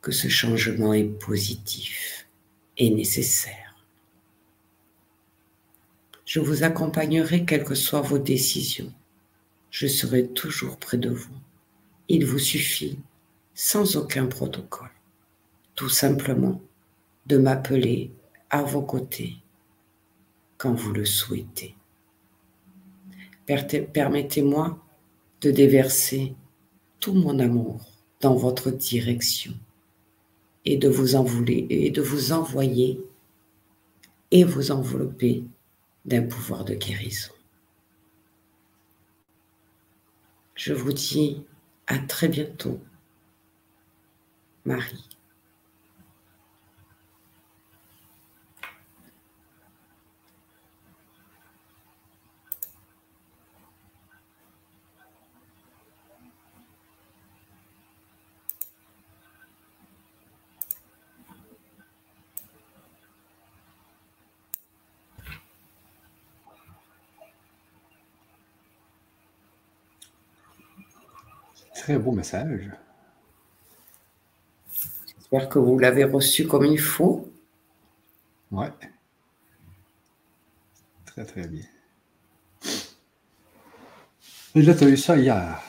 que 0.01 0.13
ce 0.13 0.29
changement 0.29 0.95
est 0.95 1.05
positif 1.05 2.29
et 2.77 2.91
nécessaire. 2.91 3.85
Je 6.25 6.41
vous 6.41 6.63
accompagnerai 6.63 7.45
quelles 7.45 7.65
que 7.65 7.75
soient 7.75 8.01
vos 8.01 8.19
décisions 8.19 8.93
je 9.71 9.87
serai 9.87 10.29
toujours 10.29 10.79
près 10.79 10.97
de 10.97 11.11
vous. 11.11 11.35
Il 12.09 12.25
vous 12.25 12.39
suffit, 12.39 12.99
sans 13.55 13.97
aucun 13.97 14.27
protocole, 14.27 14.91
tout 15.75 15.89
simplement 15.89 16.61
de 17.29 17.37
m'appeler 17.37 18.13
à 18.51 18.63
vos 18.63 18.83
côtés 18.83 19.37
quand 20.57 20.75
vous 20.75 20.93
le 20.93 21.05
souhaitez. 21.05 21.75
Permettez-moi 23.47 24.79
de 25.41 25.51
déverser 25.51 26.35
tout 27.01 27.15
mon 27.15 27.39
amour 27.39 27.87
dans 28.21 28.35
votre 28.35 28.71
direction 28.71 29.55
et 30.65 30.77
de 30.77 30.89
vous 30.89 31.15
envoler 31.15 31.67
et 31.71 31.91
de 31.91 32.03
vous 32.03 32.33
envoyer 32.33 33.01
et 34.31 34.45
vous 34.45 34.71
envelopper 34.71 35.45
d'un 36.05 36.23
pouvoir 36.23 36.65
de 36.65 36.75
guérison. 36.75 37.33
Je 40.55 40.73
vous 40.73 40.93
dis 40.93 41.43
à 41.87 41.99
très 41.99 42.29
bientôt. 42.29 42.81
Marie. 44.65 45.18
Très 71.89 71.97
beau 71.97 72.13
message. 72.13 72.71
J'espère 75.17 75.49
que 75.49 75.59
vous 75.59 75.79
l'avez 75.79 76.05
reçu 76.05 76.47
comme 76.47 76.67
il 76.67 76.79
faut. 76.79 77.33
Ouais. 78.53 78.69
Très, 81.07 81.25
très 81.25 81.49
bien. 81.49 81.65
Et 84.55 84.61
là, 84.61 84.75
tu 84.75 84.85
as 84.85 84.89
eu 84.89 84.99
ça 84.99 85.17
hier. 85.17 85.63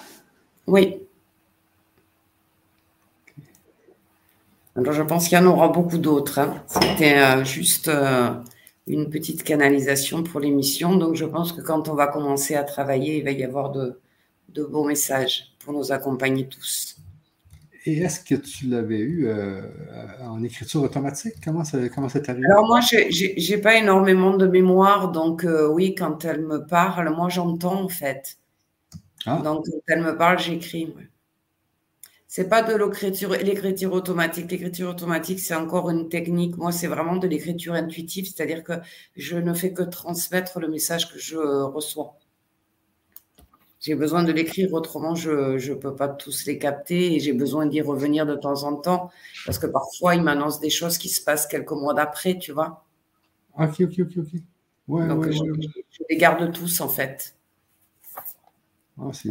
Oui. 0.68 0.98
Alors, 4.76 4.92
je 4.92 5.04
pense 5.04 5.30
qu'il 5.30 5.38
y 5.38 5.42
en 5.42 5.46
aura 5.46 5.70
beaucoup 5.70 6.00
d'autres. 6.00 6.40
Hein. 6.40 6.62
C'était 6.68 7.18
euh, 7.18 7.46
juste 7.46 7.88
euh, 7.88 8.34
une 8.88 9.10
petite 9.10 9.44
canalisation 9.44 10.24
pour 10.24 10.42
l'émission. 10.42 10.98
Donc, 10.98 11.16
je 11.16 11.24
pense 11.24 11.54
que 11.54 11.62
quand 11.62 11.88
on 11.88 11.94
va 11.94 12.08
commencer 12.08 12.56
à 12.56 12.66
travailler, 12.66 13.20
il 13.20 13.24
va 13.24 13.32
y 13.32 13.46
avoir 13.46 13.72
de, 13.72 14.02
de 14.54 14.64
beaux 14.64 14.86
messages 14.86 15.54
pour 15.60 15.74
nous 15.74 15.92
accompagner 15.92 16.48
tous. 16.48 16.98
Et 17.86 18.00
est-ce 18.00 18.20
que 18.20 18.36
tu 18.36 18.68
l'avais 18.68 19.00
eu 19.00 19.28
euh, 19.28 19.62
en 20.22 20.44
écriture 20.44 20.84
automatique? 20.84 21.36
Comment 21.44 21.64
ça, 21.64 21.78
comment 21.90 22.08
arrivé? 22.08 22.46
Alors 22.46 22.68
moi, 22.68 22.82
je 22.82 23.52
n'ai 23.52 23.62
pas 23.62 23.76
énormément 23.76 24.36
de 24.36 24.48
mémoire, 24.48 25.12
donc 25.12 25.46
oui, 25.72 25.96
quand 25.96 26.26
elle 26.26 26.42
me 26.42 26.66
parle, 26.66 27.10
moi 27.16 27.30
j'entends 27.30 27.82
en 27.84 27.90
fait. 27.90 28.38
Ah. 29.26 29.42
Donc 29.44 29.66
quand 29.66 29.80
elle 29.88 30.02
me 30.02 30.18
parle, 30.18 30.40
j'écris. 30.40 30.94
C'est 32.32 32.48
pas 32.48 32.62
de 32.62 32.76
l'écriture, 32.76 33.32
l'écriture 33.32 33.92
automatique. 33.92 34.52
L'écriture 34.52 34.90
automatique, 34.90 35.40
c'est 35.40 35.56
encore 35.56 35.90
une 35.90 36.10
technique. 36.10 36.58
Moi, 36.58 36.72
c'est 36.72 36.86
vraiment 36.86 37.16
de 37.16 37.28
l'écriture 37.28 37.74
intuitive, 37.74 38.26
c'est-à-dire 38.26 38.64
que 38.64 38.74
je 39.16 39.36
ne 39.38 39.52
fais 39.56 39.74
que 39.74 39.82
transmettre 39.82 40.60
le 40.60 40.68
message 40.68 41.12
que 41.12 41.18
je 41.18 41.38
reçois. 41.38 42.20
J'ai 43.80 43.96
besoin 43.96 44.24
de 44.24 44.34
l'écrire, 44.34 44.74
autrement 44.74 45.16
je 45.16 45.72
ne 45.72 45.76
peux 45.76 45.96
pas 45.96 46.10
tous 46.10 46.46
les 46.46 46.58
capter 46.58 47.16
et 47.16 47.20
j'ai 47.20 47.34
besoin 47.34 47.66
d'y 47.66 47.82
revenir 47.82 48.26
de 48.26 48.36
temps 48.36 48.64
en 48.64 48.76
temps 48.76 49.10
parce 49.46 49.58
que 49.58 49.68
parfois 49.68 50.16
il 50.16 50.22
m'annonce 50.22 50.60
des 50.60 50.70
choses 50.70 50.98
qui 50.98 51.08
se 51.08 51.24
passent 51.24 51.48
quelques 51.48 51.72
mois 51.72 51.94
d'après, 51.94 52.38
tu 52.38 52.52
vois. 52.52 52.86
Ok, 53.58 53.82
ok, 53.82 54.00
ok, 54.00 54.18
ok. 54.18 54.42
Ouais, 54.88 55.08
Donc 55.08 55.30
je, 55.30 55.42
les 56.10 56.18
garde 56.18 56.52
tous 56.52 56.82
en 56.82 56.90
fait. 56.90 57.36
Ah, 58.98 59.12
c'est 59.14 59.30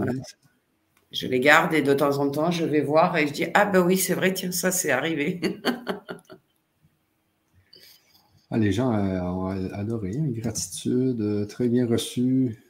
je 1.10 1.26
les 1.26 1.40
garde 1.40 1.72
et 1.72 1.82
de 1.82 1.94
temps 1.94 2.18
en 2.18 2.30
temps, 2.30 2.50
je 2.50 2.64
vais 2.64 2.82
voir 2.82 3.16
et 3.16 3.26
je 3.26 3.32
dis 3.32 3.46
Ah, 3.54 3.64
ben 3.64 3.80
oui, 3.80 3.96
c'est 3.96 4.14
vrai, 4.14 4.34
tiens, 4.34 4.52
ça, 4.52 4.70
c'est 4.70 4.90
arrivé. 4.90 5.40
ah, 8.50 8.58
les 8.58 8.72
gens 8.72 8.92
euh, 8.92 9.20
ont 9.22 9.72
adoré. 9.72 10.12
Hein, 10.18 10.26
gratitude, 10.28 11.20
euh, 11.20 11.46
très 11.46 11.68
bien 11.68 11.86
reçu. 11.86 12.62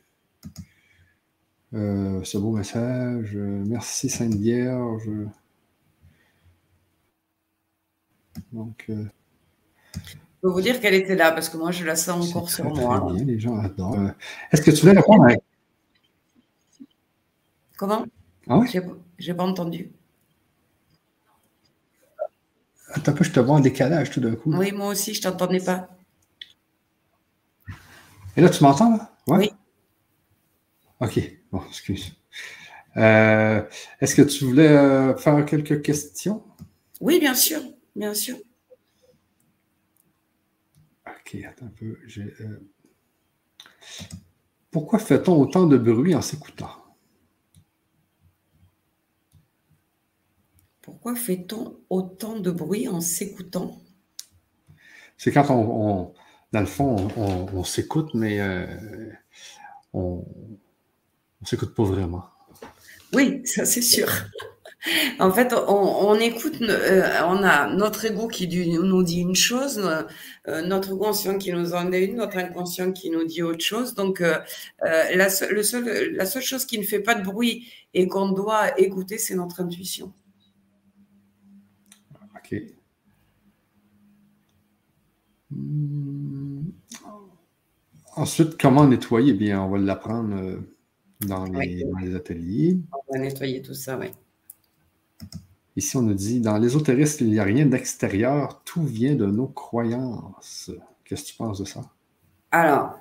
Euh, 1.74 2.22
ce 2.24 2.38
beau 2.38 2.52
message. 2.52 3.36
merci, 3.36 4.08
Sainte 4.08 4.34
Vierge. 4.34 5.10
Donc. 8.52 8.86
je 8.88 10.14
peux 10.40 10.48
vous 10.48 10.60
dire 10.60 10.80
qu'elle 10.80 10.94
était 10.94 11.16
là 11.16 11.32
parce 11.32 11.48
que 11.48 11.56
moi, 11.56 11.70
je 11.70 11.84
la 11.84 11.96
sens 11.96 12.30
encore 12.30 12.50
sur 12.50 12.64
moi. 12.64 13.12
Bien, 13.12 13.24
les 13.24 13.38
gens 13.38 13.58
adorent. 13.58 14.10
Est-ce 14.50 14.62
que 14.62 14.70
tu 14.70 14.86
veux 14.86 14.92
répondre 14.92 15.24
à... 15.24 15.34
Comment? 17.76 18.06
Ah 18.48 18.60
Je 18.66 19.30
n'ai 19.30 19.36
pas 19.36 19.44
entendu. 19.44 19.90
Attends 22.90 23.12
un 23.12 23.14
peu, 23.14 23.24
je 23.24 23.32
te 23.32 23.40
vois 23.40 23.56
en 23.56 23.60
décalage 23.60 24.10
tout 24.10 24.20
d'un 24.20 24.34
coup. 24.34 24.52
Oui, 24.52 24.72
moi 24.72 24.88
aussi, 24.88 25.12
je 25.12 25.18
ne 25.18 25.24
t'entendais 25.24 25.60
pas. 25.60 25.88
Et 28.36 28.40
là, 28.40 28.48
tu 28.48 28.62
m'entends, 28.62 28.96
là? 28.96 29.10
Oui. 29.26 29.50
OK. 31.00 31.37
Bon, 31.52 31.62
excuse. 31.68 32.12
Euh, 32.96 33.62
est-ce 34.00 34.14
que 34.14 34.22
tu 34.22 34.44
voulais 34.44 34.68
euh, 34.68 35.16
faire 35.16 35.44
quelques 35.44 35.82
questions? 35.82 36.42
Oui, 37.00 37.20
bien 37.20 37.34
sûr. 37.34 37.60
Bien 37.94 38.14
sûr. 38.14 38.36
OK, 41.06 41.36
attends 41.44 41.66
un 41.66 41.72
peu. 41.78 41.98
Euh, 42.18 42.68
pourquoi 44.70 44.98
fait-on 44.98 45.40
autant 45.40 45.66
de 45.66 45.76
bruit 45.76 46.14
en 46.14 46.22
s'écoutant? 46.22 46.70
Pourquoi 50.82 51.14
fait-on 51.14 51.78
autant 51.90 52.38
de 52.40 52.50
bruit 52.50 52.88
en 52.88 53.00
s'écoutant? 53.00 53.78
C'est 55.16 55.32
quand 55.32 55.50
on, 55.50 56.14
dans 56.52 56.60
le 56.60 56.66
fond, 56.66 57.08
on, 57.16 57.64
s'écoute, 57.64 58.14
mais 58.14 58.40
euh, 58.40 58.66
on 61.40 61.44
ne 61.44 61.46
s'écoute 61.46 61.74
pas 61.74 61.84
vraiment. 61.84 62.24
Oui, 63.12 63.42
ça 63.44 63.64
c'est 63.64 63.82
sûr. 63.82 64.08
En 65.18 65.32
fait, 65.32 65.52
on, 65.52 66.14
écoute, 66.14 66.62
euh, 66.62 67.20
on 67.24 67.42
a 67.42 67.68
notre 67.74 68.04
ego 68.04 68.28
qui 68.28 68.46
nous 68.78 69.02
dit 69.02 69.20
une 69.20 69.34
chose, 69.34 69.82
euh, 70.46 70.62
notre 70.62 70.94
conscient 70.94 71.36
qui 71.36 71.52
nous 71.52 71.74
en 71.74 71.86
dit 71.86 71.98
une, 71.98 72.16
notre 72.16 72.38
inconscient 72.38 72.92
qui 72.92 73.10
nous 73.10 73.24
dit 73.24 73.42
autre 73.42 73.62
chose. 73.62 73.94
Donc, 73.94 74.20
la, 74.20 74.38
la 75.16 75.28
seule 75.28 76.42
chose 76.42 76.64
qui 76.64 76.78
ne 76.78 76.84
fait 76.84 77.00
pas 77.00 77.16
de 77.16 77.24
bruit 77.24 77.66
et 77.92 78.06
qu'on 78.06 78.28
doit 78.30 78.78
écouter, 78.78 79.18
c'est 79.18 79.34
notre 79.34 79.60
intuition. 79.60 80.12
Hmm. 85.50 86.62
Ensuite, 88.16 88.60
comment 88.60 88.86
nettoyer? 88.86 89.32
Bien, 89.32 89.62
on 89.62 89.70
va 89.70 89.78
l'apprendre 89.78 90.60
dans, 91.20 91.44
les, 91.44 91.84
ateliers. 92.14 92.78
On 92.92 93.12
va 93.12 93.18
nettoyer 93.18 93.62
tout 93.62 93.74
ça, 93.74 93.98
oui. 93.98 94.06
Ici, 95.76 95.96
on 95.96 96.02
nous 96.02 96.14
dit, 96.14 96.40
dans 96.40 96.58
l'ésotérisme, 96.58 97.24
il 97.24 97.30
n'y 97.30 97.38
a 97.38 97.44
rien 97.44 97.66
d'extérieur, 97.66 98.62
tout 98.64 98.82
vient 98.82 99.14
de 99.14 99.26
nos 99.26 99.46
croyances. 99.46 100.70
Qu'est-ce 101.04 101.22
que 101.22 101.28
tu 101.28 101.34
penses 101.36 101.60
de 101.60 101.64
ça? 101.64 101.82
Alors, 102.50 102.98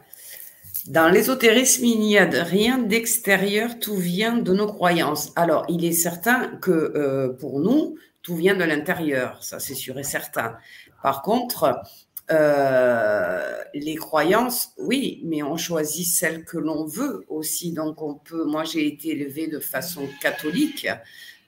dans 0.88 1.10
l'ésotérisme, 1.10 1.86
il 1.86 2.00
n'y 2.00 2.18
a 2.18 2.26
rien 2.26 2.78
d'extérieur, 2.78 3.80
tout 3.80 3.96
vient 3.96 4.38
de 4.38 4.54
nos 4.54 4.68
croyances. 4.68 5.32
Alors, 5.36 5.66
il 5.70 5.84
est 5.86 5.92
certain 5.92 6.58
que 6.58 6.72
euh, 6.72 7.30
pour 7.30 7.60
nous, 7.60 7.98
tout 8.22 8.36
vient 8.36 8.56
de 8.56 8.64
l'intérieur, 8.64 9.44
ça 9.44 9.60
c'est 9.60 9.76
sûr 9.76 9.98
et 10.00 10.04
certain. 10.04 10.58
Par 11.02 11.22
contre, 11.22 11.82
euh, 12.30 13.62
les 13.74 13.96
croyances, 13.96 14.74
oui, 14.78 15.22
mais 15.24 15.44
on 15.44 15.56
choisit 15.56 16.06
celles 16.06 16.44
que 16.44 16.58
l'on 16.58 16.86
veut 16.86 17.24
aussi. 17.30 17.72
Donc, 17.72 18.02
on 18.02 18.16
peut. 18.16 18.46
Moi, 18.46 18.64
j'ai 18.64 18.88
été 18.88 19.12
élevée 19.12 19.48
de 19.48 19.60
façon 19.60 20.08
catholique. 20.22 20.88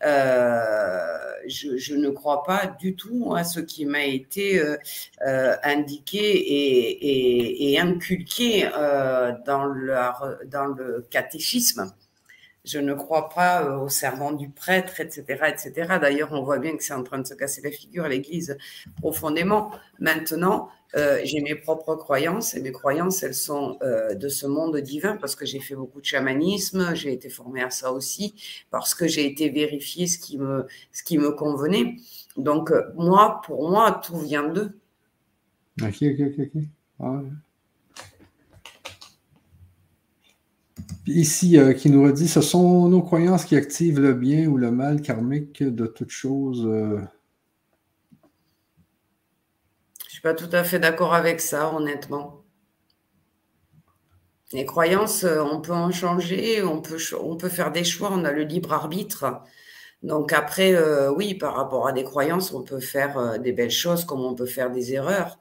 Euh, 0.05 1.17
je, 1.47 1.95
ne 1.95 2.09
crois 2.09 2.43
pas 2.43 2.67
du 2.79 2.95
tout 2.95 3.33
à 3.35 3.43
ce 3.43 3.59
qui 3.59 3.85
m'a 3.85 4.05
été 4.05 4.61
euh, 4.61 5.55
indiqué 5.63 7.73
et, 7.73 7.79
inculqué 7.79 8.69
dans, 9.45 9.67
dans 10.45 10.67
le 10.67 11.05
catéchisme 11.09 11.91
je 12.69 12.79
ne 12.79 12.93
crois 12.93 13.29
pas 13.29 13.63
euh, 13.63 13.77
au 13.79 13.89
serment 13.89 14.31
du 14.31 14.49
prêtre, 14.49 14.99
etc., 14.99 15.23
etc. 15.47 15.97
D'ailleurs, 15.99 16.29
on 16.31 16.43
voit 16.43 16.59
bien 16.59 16.77
que 16.77 16.83
c'est 16.83 16.93
en 16.93 17.03
train 17.03 17.19
de 17.19 17.27
se 17.27 17.33
casser 17.33 17.61
la 17.61 17.71
figure 17.71 18.05
à 18.05 18.09
l'Église 18.09 18.57
profondément. 18.97 19.71
Maintenant, 19.99 20.69
euh, 20.95 21.19
j'ai 21.23 21.41
mes 21.41 21.55
propres 21.55 21.95
croyances 21.95 22.55
et 22.55 22.61
mes 22.61 22.71
croyances, 22.71 23.23
elles 23.23 23.33
sont 23.33 23.77
euh, 23.81 24.13
de 24.13 24.29
ce 24.29 24.45
monde 24.45 24.77
divin 24.77 25.17
parce 25.17 25.35
que 25.35 25.45
j'ai 25.45 25.59
fait 25.59 25.75
beaucoup 25.75 26.01
de 26.01 26.05
chamanisme, 26.05 26.93
j'ai 26.95 27.13
été 27.13 27.29
formée 27.29 27.63
à 27.63 27.69
ça 27.69 27.91
aussi, 27.91 28.35
parce 28.69 28.93
que 28.95 29.07
j'ai 29.07 29.25
été 29.25 29.49
vérifier 29.49 30.07
ce 30.07 30.19
qui 30.19 30.37
me, 30.37 30.67
ce 30.91 31.03
qui 31.03 31.17
me 31.17 31.31
convenait. 31.31 31.95
Donc, 32.37 32.71
moi, 32.95 33.41
pour 33.45 33.69
moi, 33.69 33.99
tout 34.03 34.17
vient 34.17 34.47
d'eux. 34.47 34.79
Ok, 35.81 36.03
ok. 36.03 36.39
ok. 36.39 36.63
Ah 36.99 37.21
Ici, 41.09 41.57
euh, 41.57 41.73
qui 41.73 41.89
nous 41.89 42.03
redit, 42.03 42.27
ce 42.27 42.39
sont 42.39 42.87
nos 42.87 43.01
croyances 43.01 43.45
qui 43.45 43.55
activent 43.55 43.99
le 43.99 44.13
bien 44.13 44.45
ou 44.45 44.57
le 44.57 44.69
mal 44.69 45.01
karmique 45.01 45.63
de 45.63 45.87
toute 45.87 46.11
chose. 46.11 46.63
Euh. 46.67 46.99
Je 50.03 50.05
ne 50.05 50.09
suis 50.11 50.21
pas 50.21 50.35
tout 50.35 50.49
à 50.51 50.63
fait 50.63 50.77
d'accord 50.77 51.15
avec 51.15 51.41
ça, 51.41 51.73
honnêtement. 51.73 52.43
Les 54.53 54.65
croyances, 54.65 55.23
euh, 55.23 55.41
on 55.41 55.61
peut 55.61 55.73
en 55.73 55.91
changer, 55.91 56.61
on 56.61 56.79
peut, 56.79 56.99
on 57.19 57.37
peut 57.37 57.49
faire 57.49 57.71
des 57.71 57.83
choix, 57.83 58.11
on 58.11 58.23
a 58.23 58.31
le 58.31 58.43
libre 58.43 58.73
arbitre. 58.73 59.41
Donc 60.03 60.31
après, 60.31 60.77
oui, 61.09 61.33
par 61.33 61.55
rapport 61.55 61.85
à 61.87 61.91
des 61.91 62.05
croyances, 62.05 62.53
on 62.53 62.63
peut 62.63 62.79
faire 62.79 63.37
des 63.39 63.51
belles 63.51 63.69
choses 63.69 64.05
comme 64.05 64.21
on 64.21 64.33
peut 64.33 64.45
faire 64.45 64.71
des 64.71 64.93
erreurs. 64.93 65.39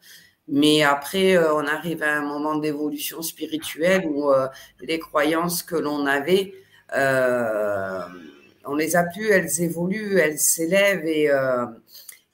Mais 0.49 0.83
après, 0.83 1.37
euh, 1.37 1.55
on 1.55 1.66
arrive 1.66 2.03
à 2.03 2.16
un 2.16 2.23
moment 2.23 2.57
d'évolution 2.57 3.20
spirituelle 3.20 4.07
où 4.07 4.31
euh, 4.31 4.49
les 4.81 4.99
croyances 4.99 5.62
que 5.62 5.77
l'on 5.77 6.07
avait, 6.07 6.55
euh, 6.97 8.01
on 8.65 8.75
les 8.75 8.97
a 8.97 9.05
plus, 9.05 9.29
elles 9.29 9.61
évoluent, 9.61 10.19
elles 10.19 10.39
s'élèvent 10.39 11.07
et, 11.07 11.31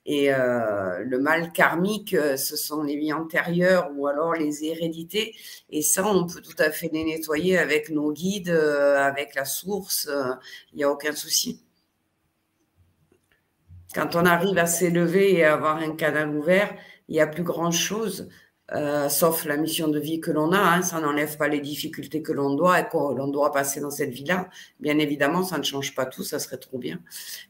et 0.06 0.30
le 0.30 1.18
mal 1.18 1.52
karmique, 1.52 2.16
ce 2.36 2.56
sont 2.56 2.82
les 2.82 2.96
vies 2.96 3.12
antérieures 3.12 3.90
ou 3.96 4.08
alors 4.08 4.34
les 4.34 4.64
hérédités. 4.64 5.36
Et 5.70 5.82
ça, 5.82 6.04
on 6.06 6.26
peut 6.26 6.40
tout 6.40 6.56
à 6.58 6.70
fait 6.70 6.90
les 6.92 7.04
nettoyer 7.04 7.56
avec 7.58 7.88
nos 7.88 8.12
guides, 8.12 8.50
avec 8.50 9.36
la 9.36 9.44
source. 9.44 10.10
Il 10.72 10.78
n'y 10.78 10.84
a 10.84 10.90
aucun 10.90 11.14
souci. 11.14 11.62
Quand 13.94 14.16
on 14.16 14.26
arrive 14.26 14.58
à 14.58 14.66
s'élever 14.66 15.34
et 15.34 15.44
à 15.44 15.54
avoir 15.54 15.76
un 15.76 15.94
canal 15.94 16.30
ouvert, 16.30 16.74
il 17.08 17.14
n'y 17.14 17.20
a 17.20 17.26
plus 17.26 17.42
grand-chose, 17.42 18.28
euh, 18.72 19.10
sauf 19.10 19.44
la 19.44 19.58
mission 19.58 19.88
de 19.88 19.98
vie 19.98 20.20
que 20.20 20.30
l'on 20.30 20.52
a. 20.52 20.58
Hein. 20.58 20.82
ça 20.82 21.00
n'enlève 21.00 21.36
pas 21.36 21.48
les 21.48 21.60
difficultés 21.60 22.22
que 22.22 22.32
l'on 22.32 22.54
doit 22.54 22.80
et 22.80 22.84
que 22.84 22.96
l'on 22.96 23.28
doit 23.28 23.52
passer 23.52 23.80
dans 23.80 23.90
cette 23.90 24.10
vie-là. 24.10 24.48
Bien 24.80 24.98
évidemment, 24.98 25.42
ça 25.42 25.58
ne 25.58 25.62
change 25.62 25.94
pas 25.94 26.06
tout, 26.06 26.24
ça 26.24 26.38
serait 26.38 26.56
trop 26.56 26.78
bien. 26.78 27.00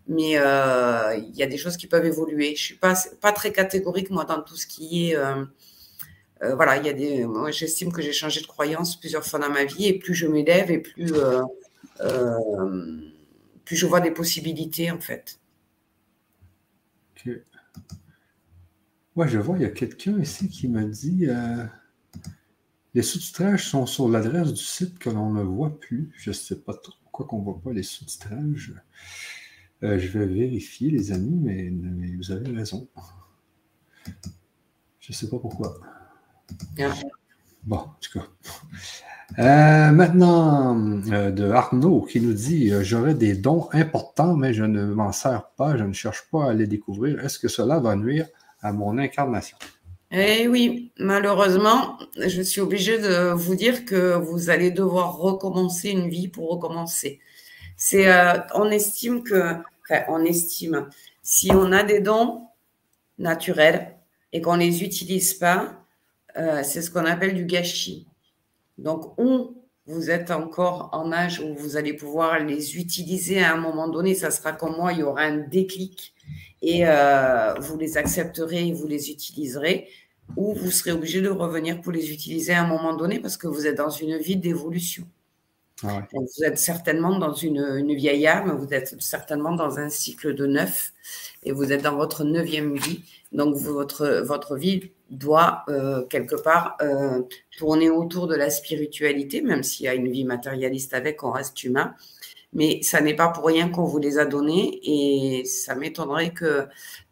Mais 0.08 0.32
euh, 0.36 1.14
il 1.16 1.36
y 1.36 1.42
a 1.42 1.46
des 1.46 1.56
choses 1.56 1.76
qui 1.76 1.86
peuvent 1.86 2.04
évoluer. 2.04 2.56
Je 2.56 2.62
suis 2.62 2.74
pas, 2.76 2.94
pas 3.20 3.32
très 3.32 3.52
catégorique, 3.52 4.10
moi, 4.10 4.24
dans 4.24 4.42
tout 4.42 4.56
ce 4.56 4.66
qui 4.66 5.10
est... 5.10 5.16
Euh, 5.16 5.44
voilà, 6.56 6.76
il 6.76 6.84
y 6.84 6.88
a 6.90 6.92
des. 6.92 7.24
Moi, 7.24 7.50
j'estime 7.52 7.92
que 7.92 8.02
j'ai 8.02 8.12
changé 8.12 8.42
de 8.42 8.46
croyance 8.46 9.00
plusieurs 9.00 9.24
fois 9.24 9.38
dans 9.38 9.48
ma 9.48 9.64
vie 9.64 9.86
et 9.86 9.98
plus 9.98 10.14
je 10.14 10.26
m'élève 10.26 10.70
et 10.70 10.78
plus, 10.78 11.14
plus 13.64 13.76
je 13.76 13.86
vois 13.86 14.00
des 14.00 14.10
possibilités, 14.10 14.90
en 14.90 15.00
fait. 15.00 15.38
Ouais, 19.16 19.28
je 19.28 19.38
vois, 19.38 19.56
il 19.58 19.62
y 19.62 19.66
a 19.66 19.70
quelqu'un 19.70 20.18
ici 20.18 20.48
qui 20.48 20.66
me 20.66 20.84
dit 20.86 21.26
euh, 21.28 21.64
les 22.94 23.02
sous-titrages 23.02 23.68
sont 23.68 23.86
sur 23.86 24.08
l'adresse 24.08 24.52
du 24.52 24.62
site 24.62 24.98
que 24.98 25.08
l'on 25.08 25.30
ne 25.30 25.42
voit 25.42 25.78
plus. 25.78 26.10
Je 26.16 26.30
ne 26.30 26.34
sais 26.34 26.56
pas 26.56 26.74
trop 26.74 26.94
pourquoi 27.04 27.26
qu'on 27.26 27.38
ne 27.38 27.44
voit 27.44 27.60
pas 27.62 27.72
les 27.72 27.84
sous-titrages. 27.84 28.74
Euh, 29.84 30.00
je 30.00 30.18
vais 30.18 30.26
vérifier, 30.26 30.90
les 30.90 31.12
amis, 31.12 31.38
mais, 31.40 31.72
vous 32.16 32.32
avez 32.32 32.50
raison. 32.50 32.88
Je 34.98 35.12
ne 35.12 35.14
sais 35.14 35.28
pas 35.28 35.38
pourquoi. 35.38 35.78
Bon, 37.62 37.76
en 37.76 37.96
tout 38.00 38.18
cas. 38.18 38.26
Euh, 39.38 39.92
maintenant, 39.92 40.74
de 40.74 41.50
Arnaud 41.50 42.02
qui 42.02 42.20
nous 42.20 42.32
dit 42.32 42.72
J'aurais 42.82 43.14
des 43.14 43.36
dons 43.36 43.68
importants, 43.72 44.36
mais 44.36 44.52
je 44.52 44.64
ne 44.64 44.86
m'en 44.86 45.12
sers 45.12 45.50
pas, 45.50 45.76
je 45.76 45.84
ne 45.84 45.92
cherche 45.92 46.28
pas 46.32 46.50
à 46.50 46.52
les 46.52 46.66
découvrir. 46.66 47.24
Est-ce 47.24 47.38
que 47.38 47.48
cela 47.48 47.78
va 47.78 47.94
nuire 47.94 48.26
à 48.64 48.72
mon 48.72 48.98
incarnation. 48.98 49.56
Eh 50.10 50.48
oui, 50.48 50.92
malheureusement, 50.98 51.98
je 52.16 52.40
suis 52.40 52.60
obligée 52.60 52.98
de 52.98 53.32
vous 53.32 53.54
dire 53.54 53.84
que 53.84 54.16
vous 54.16 54.48
allez 54.48 54.70
devoir 54.70 55.18
recommencer 55.18 55.90
une 55.90 56.08
vie 56.08 56.28
pour 56.28 56.50
recommencer. 56.50 57.20
C'est, 57.76 58.10
euh, 58.10 58.38
on 58.54 58.70
estime 58.70 59.22
que, 59.22 59.56
enfin, 59.82 60.04
on 60.08 60.24
estime, 60.24 60.88
si 61.22 61.50
on 61.52 61.72
a 61.72 61.82
des 61.82 62.00
dons 62.00 62.46
naturels 63.18 63.96
et 64.32 64.40
qu'on 64.40 64.56
les 64.56 64.82
utilise 64.82 65.34
pas, 65.34 65.84
euh, 66.36 66.62
c'est 66.62 66.80
ce 66.80 66.90
qu'on 66.90 67.04
appelle 67.04 67.34
du 67.34 67.44
gâchis. 67.44 68.06
Donc, 68.78 69.18
ou 69.18 69.62
vous 69.86 70.10
êtes 70.10 70.30
encore 70.30 70.88
en 70.92 71.12
âge 71.12 71.40
où 71.40 71.54
vous 71.54 71.76
allez 71.76 71.92
pouvoir 71.92 72.38
les 72.38 72.76
utiliser 72.78 73.42
à 73.42 73.52
un 73.52 73.58
moment 73.58 73.88
donné, 73.88 74.14
ça 74.14 74.30
sera 74.30 74.52
comme 74.52 74.76
moi, 74.76 74.92
il 74.92 75.00
y 75.00 75.02
aura 75.02 75.22
un 75.22 75.36
déclic 75.36 76.14
et 76.64 76.86
euh, 76.86 77.52
vous 77.60 77.76
les 77.76 77.98
accepterez 77.98 78.68
et 78.68 78.72
vous 78.72 78.86
les 78.86 79.10
utiliserez, 79.10 79.86
ou 80.34 80.54
vous 80.54 80.70
serez 80.70 80.92
obligé 80.92 81.20
de 81.20 81.28
revenir 81.28 81.82
pour 81.82 81.92
les 81.92 82.10
utiliser 82.10 82.54
à 82.54 82.62
un 82.62 82.66
moment 82.66 82.94
donné 82.94 83.20
parce 83.20 83.36
que 83.36 83.46
vous 83.46 83.66
êtes 83.66 83.76
dans 83.76 83.90
une 83.90 84.16
vie 84.16 84.36
d'évolution. 84.36 85.06
Ah 85.82 86.06
vous 86.12 86.44
êtes 86.44 86.56
certainement 86.56 87.18
dans 87.18 87.34
une, 87.34 87.58
une, 87.58 87.94
vieille 87.94 88.26
âme, 88.26 88.56
vous 88.56 88.72
êtes 88.72 88.94
certainement 89.02 89.52
dans 89.52 89.78
un 89.78 89.90
cycle 89.90 90.34
de 90.34 90.46
neuf 90.46 90.92
et 91.42 91.52
vous 91.52 91.72
êtes 91.72 91.82
dans 91.82 91.96
votre 91.96 92.24
neuvième 92.24 92.76
vie. 92.76 93.02
Donc 93.32 93.56
votre, 93.56 94.22
votre 94.24 94.56
vie 94.56 94.92
doit 95.10 95.64
euh, 95.68 96.02
quelque 96.06 96.36
part 96.36 96.76
euh, 96.80 97.22
tourner 97.58 97.90
autour 97.90 98.26
de 98.26 98.36
la 98.36 98.48
spiritualité, 98.48 99.42
même 99.42 99.62
s'il 99.62 99.84
y 99.84 99.88
a 99.88 99.94
une 99.94 100.10
vie 100.10 100.24
matérialiste 100.24 100.94
avec, 100.94 101.22
on 101.22 101.32
reste 101.32 101.62
humain. 101.64 101.94
Mais 102.54 102.82
ça 102.82 103.00
n'est 103.00 103.14
pas 103.14 103.28
pour 103.28 103.46
rien 103.46 103.68
qu'on 103.68 103.84
vous 103.84 103.98
les 103.98 104.18
a 104.18 104.24
donnés 104.24 104.80
et 104.82 105.44
ça 105.44 105.74
m'étonnerait 105.74 106.30
que 106.32 106.66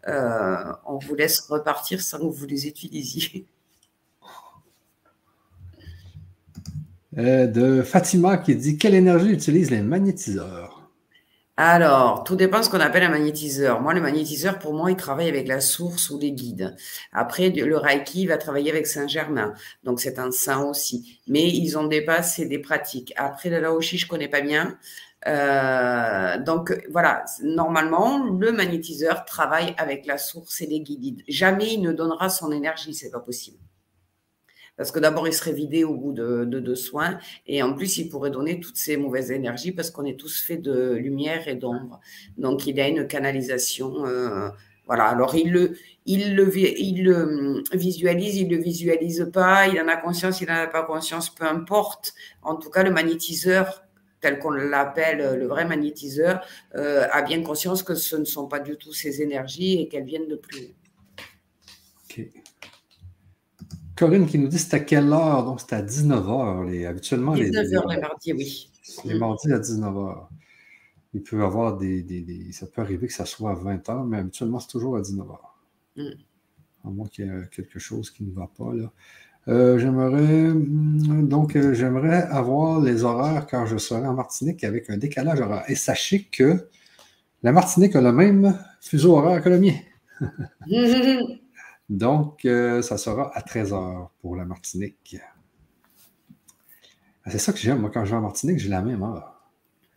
euh, 0.08 0.72
on 0.86 0.98
vous 0.98 1.14
laisse 1.14 1.40
repartir 1.40 2.00
sans 2.00 2.18
que 2.18 2.34
vous 2.34 2.46
les 2.46 2.66
utilisiez. 2.66 3.46
Euh, 7.18 7.46
de 7.46 7.82
Fatima 7.82 8.38
qui 8.38 8.56
dit 8.56 8.78
quelle 8.78 8.94
énergie 8.94 9.28
utilisent 9.28 9.70
les 9.70 9.82
magnétiseurs? 9.82 10.82
Alors, 11.58 12.24
tout 12.24 12.34
dépend 12.34 12.60
de 12.60 12.64
ce 12.64 12.70
qu'on 12.70 12.80
appelle 12.80 13.02
un 13.02 13.10
magnétiseur. 13.10 13.82
Moi, 13.82 13.92
le 13.92 14.00
magnétiseur, 14.00 14.58
pour 14.58 14.72
moi, 14.72 14.90
il 14.90 14.96
travaille 14.96 15.28
avec 15.28 15.46
la 15.46 15.60
source 15.60 16.08
ou 16.08 16.18
les 16.18 16.32
guides. 16.32 16.74
Après, 17.12 17.50
le 17.50 17.76
Reiki 17.76 18.26
va 18.26 18.38
travailler 18.38 18.70
avec 18.70 18.86
Saint-Germain. 18.86 19.52
Donc, 19.84 20.00
c'est 20.00 20.18
un 20.18 20.30
saint 20.30 20.64
aussi. 20.64 21.20
Mais 21.28 21.46
ils 21.50 21.76
ont 21.76 21.86
des 21.86 22.06
et 22.38 22.44
des 22.46 22.58
pratiques. 22.58 23.12
Après, 23.16 23.50
le 23.50 23.60
Laoshi, 23.60 23.98
je 23.98 24.08
connais 24.08 24.28
pas 24.28 24.40
bien. 24.40 24.78
Euh, 25.26 26.38
donc 26.38 26.76
voilà, 26.90 27.24
normalement, 27.42 28.28
le 28.28 28.52
magnétiseur 28.52 29.24
travaille 29.24 29.74
avec 29.78 30.06
la 30.06 30.18
source 30.18 30.60
et 30.60 30.66
les 30.66 30.80
guides. 30.80 31.22
Jamais 31.28 31.74
il 31.74 31.82
ne 31.82 31.92
donnera 31.92 32.28
son 32.28 32.50
énergie, 32.50 32.94
c'est 32.94 33.10
pas 33.10 33.20
possible. 33.20 33.58
Parce 34.76 34.90
que 34.90 34.98
d'abord, 34.98 35.28
il 35.28 35.34
serait 35.34 35.52
vidé 35.52 35.84
au 35.84 35.94
bout 35.94 36.12
de, 36.12 36.44
deux 36.44 36.74
soins, 36.74 37.18
et 37.46 37.62
en 37.62 37.74
plus, 37.74 37.98
il 37.98 38.08
pourrait 38.08 38.30
donner 38.30 38.58
toutes 38.58 38.78
ces 38.78 38.96
mauvaises 38.96 39.30
énergies 39.30 39.70
parce 39.70 39.90
qu'on 39.90 40.04
est 40.04 40.18
tous 40.18 40.42
faits 40.42 40.62
de 40.62 40.94
lumière 40.94 41.46
et 41.46 41.54
d'ombre. 41.54 42.00
Donc, 42.38 42.66
il 42.66 42.80
a 42.80 42.88
une 42.88 43.06
canalisation. 43.06 44.06
Euh, 44.06 44.48
voilà. 44.86 45.04
Alors, 45.04 45.34
il 45.34 45.52
le, 45.52 45.76
il 46.06 46.34
le, 46.34 46.50
il 46.56 47.04
le 47.04 47.62
visualise, 47.74 48.36
il 48.36 48.48
le 48.48 48.56
visualise 48.56 49.30
pas, 49.32 49.68
il 49.68 49.80
en 49.80 49.88
a 49.88 49.96
conscience, 49.96 50.40
il 50.40 50.48
n'en 50.48 50.54
a 50.54 50.66
pas 50.66 50.82
conscience, 50.82 51.30
peu 51.30 51.44
importe. 51.44 52.14
En 52.42 52.56
tout 52.56 52.70
cas, 52.70 52.82
le 52.82 52.90
magnétiseur 52.90 53.84
tel 54.22 54.38
qu'on 54.38 54.50
l'appelle 54.50 55.20
euh, 55.20 55.36
le 55.36 55.46
vrai 55.46 55.66
magnétiseur, 55.66 56.42
euh, 56.76 57.06
a 57.10 57.20
bien 57.20 57.42
conscience 57.42 57.82
que 57.82 57.94
ce 57.94 58.16
ne 58.16 58.24
sont 58.24 58.48
pas 58.48 58.60
du 58.60 58.76
tout 58.78 58.94
ses 58.94 59.20
énergies 59.20 59.82
et 59.82 59.88
qu'elles 59.88 60.04
viennent 60.04 60.28
de 60.28 60.36
plus. 60.36 60.74
OK. 62.08 62.26
Corinne 63.94 64.26
qui 64.26 64.38
nous 64.38 64.48
dit 64.48 64.58
c'est 64.58 64.74
à 64.74 64.80
quelle 64.80 65.12
heure? 65.12 65.44
Donc, 65.44 65.60
c'est 65.60 65.74
à 65.74 65.82
19h. 65.82 66.70
Les, 66.70 66.86
habituellement, 66.86 67.34
19h 67.34 67.90
les, 67.90 68.00
mardis, 68.00 68.32
oui. 68.32 68.70
Les 69.04 69.18
mardis 69.18 69.52
à 69.52 69.58
19h. 69.58 70.26
Il 71.14 71.22
peut 71.22 71.42
avoir 71.42 71.76
des, 71.76 72.48
Ça 72.52 72.66
peut 72.66 72.80
arriver 72.80 73.06
que 73.06 73.12
ça 73.12 73.26
soit 73.26 73.50
à 73.50 73.54
20h, 73.54 74.06
mais 74.06 74.18
habituellement, 74.18 74.60
c'est 74.60 74.68
toujours 74.68 74.96
à 74.96 75.02
19h. 75.02 75.36
Mm. 75.96 76.02
À 76.84 76.88
moins 76.88 77.06
qu'il 77.06 77.26
y 77.26 77.28
ait 77.28 77.48
quelque 77.54 77.78
chose 77.78 78.10
qui 78.10 78.24
ne 78.24 78.32
va 78.32 78.48
pas. 78.56 78.72
Là. 78.72 78.90
Euh, 79.48 79.78
j'aimerais 79.78 80.52
mm, 80.54 81.28
donc 81.28 81.56
euh, 81.56 81.74
j'aimerais 81.74 82.22
avoir 82.22 82.80
les 82.80 83.02
horaires 83.02 83.48
quand 83.50 83.66
je 83.66 83.76
serai 83.76 84.06
en 84.06 84.14
Martinique 84.14 84.62
avec 84.62 84.88
un 84.88 84.96
décalage 84.96 85.40
horaire. 85.40 85.64
Et 85.68 85.74
sachez 85.74 86.24
que 86.24 86.68
la 87.42 87.50
Martinique 87.50 87.96
a 87.96 88.00
le 88.00 88.12
même 88.12 88.56
fuseau 88.80 89.16
horaire 89.16 89.42
que 89.42 89.48
le 89.48 89.58
mien. 89.58 89.74
donc, 91.88 92.44
euh, 92.44 92.82
ça 92.82 92.96
sera 92.98 93.36
à 93.36 93.40
13h 93.40 94.08
pour 94.20 94.36
la 94.36 94.44
Martinique. 94.44 95.16
Ah, 97.24 97.30
c'est 97.30 97.38
ça 97.38 97.52
que 97.52 97.58
j'aime, 97.58 97.78
moi, 97.78 97.90
quand 97.92 98.04
je 98.04 98.10
vais 98.10 98.16
en 98.16 98.22
Martinique, 98.22 98.58
j'ai 98.58 98.68
la 98.68 98.82
même 98.82 99.02
heure. 99.02 99.40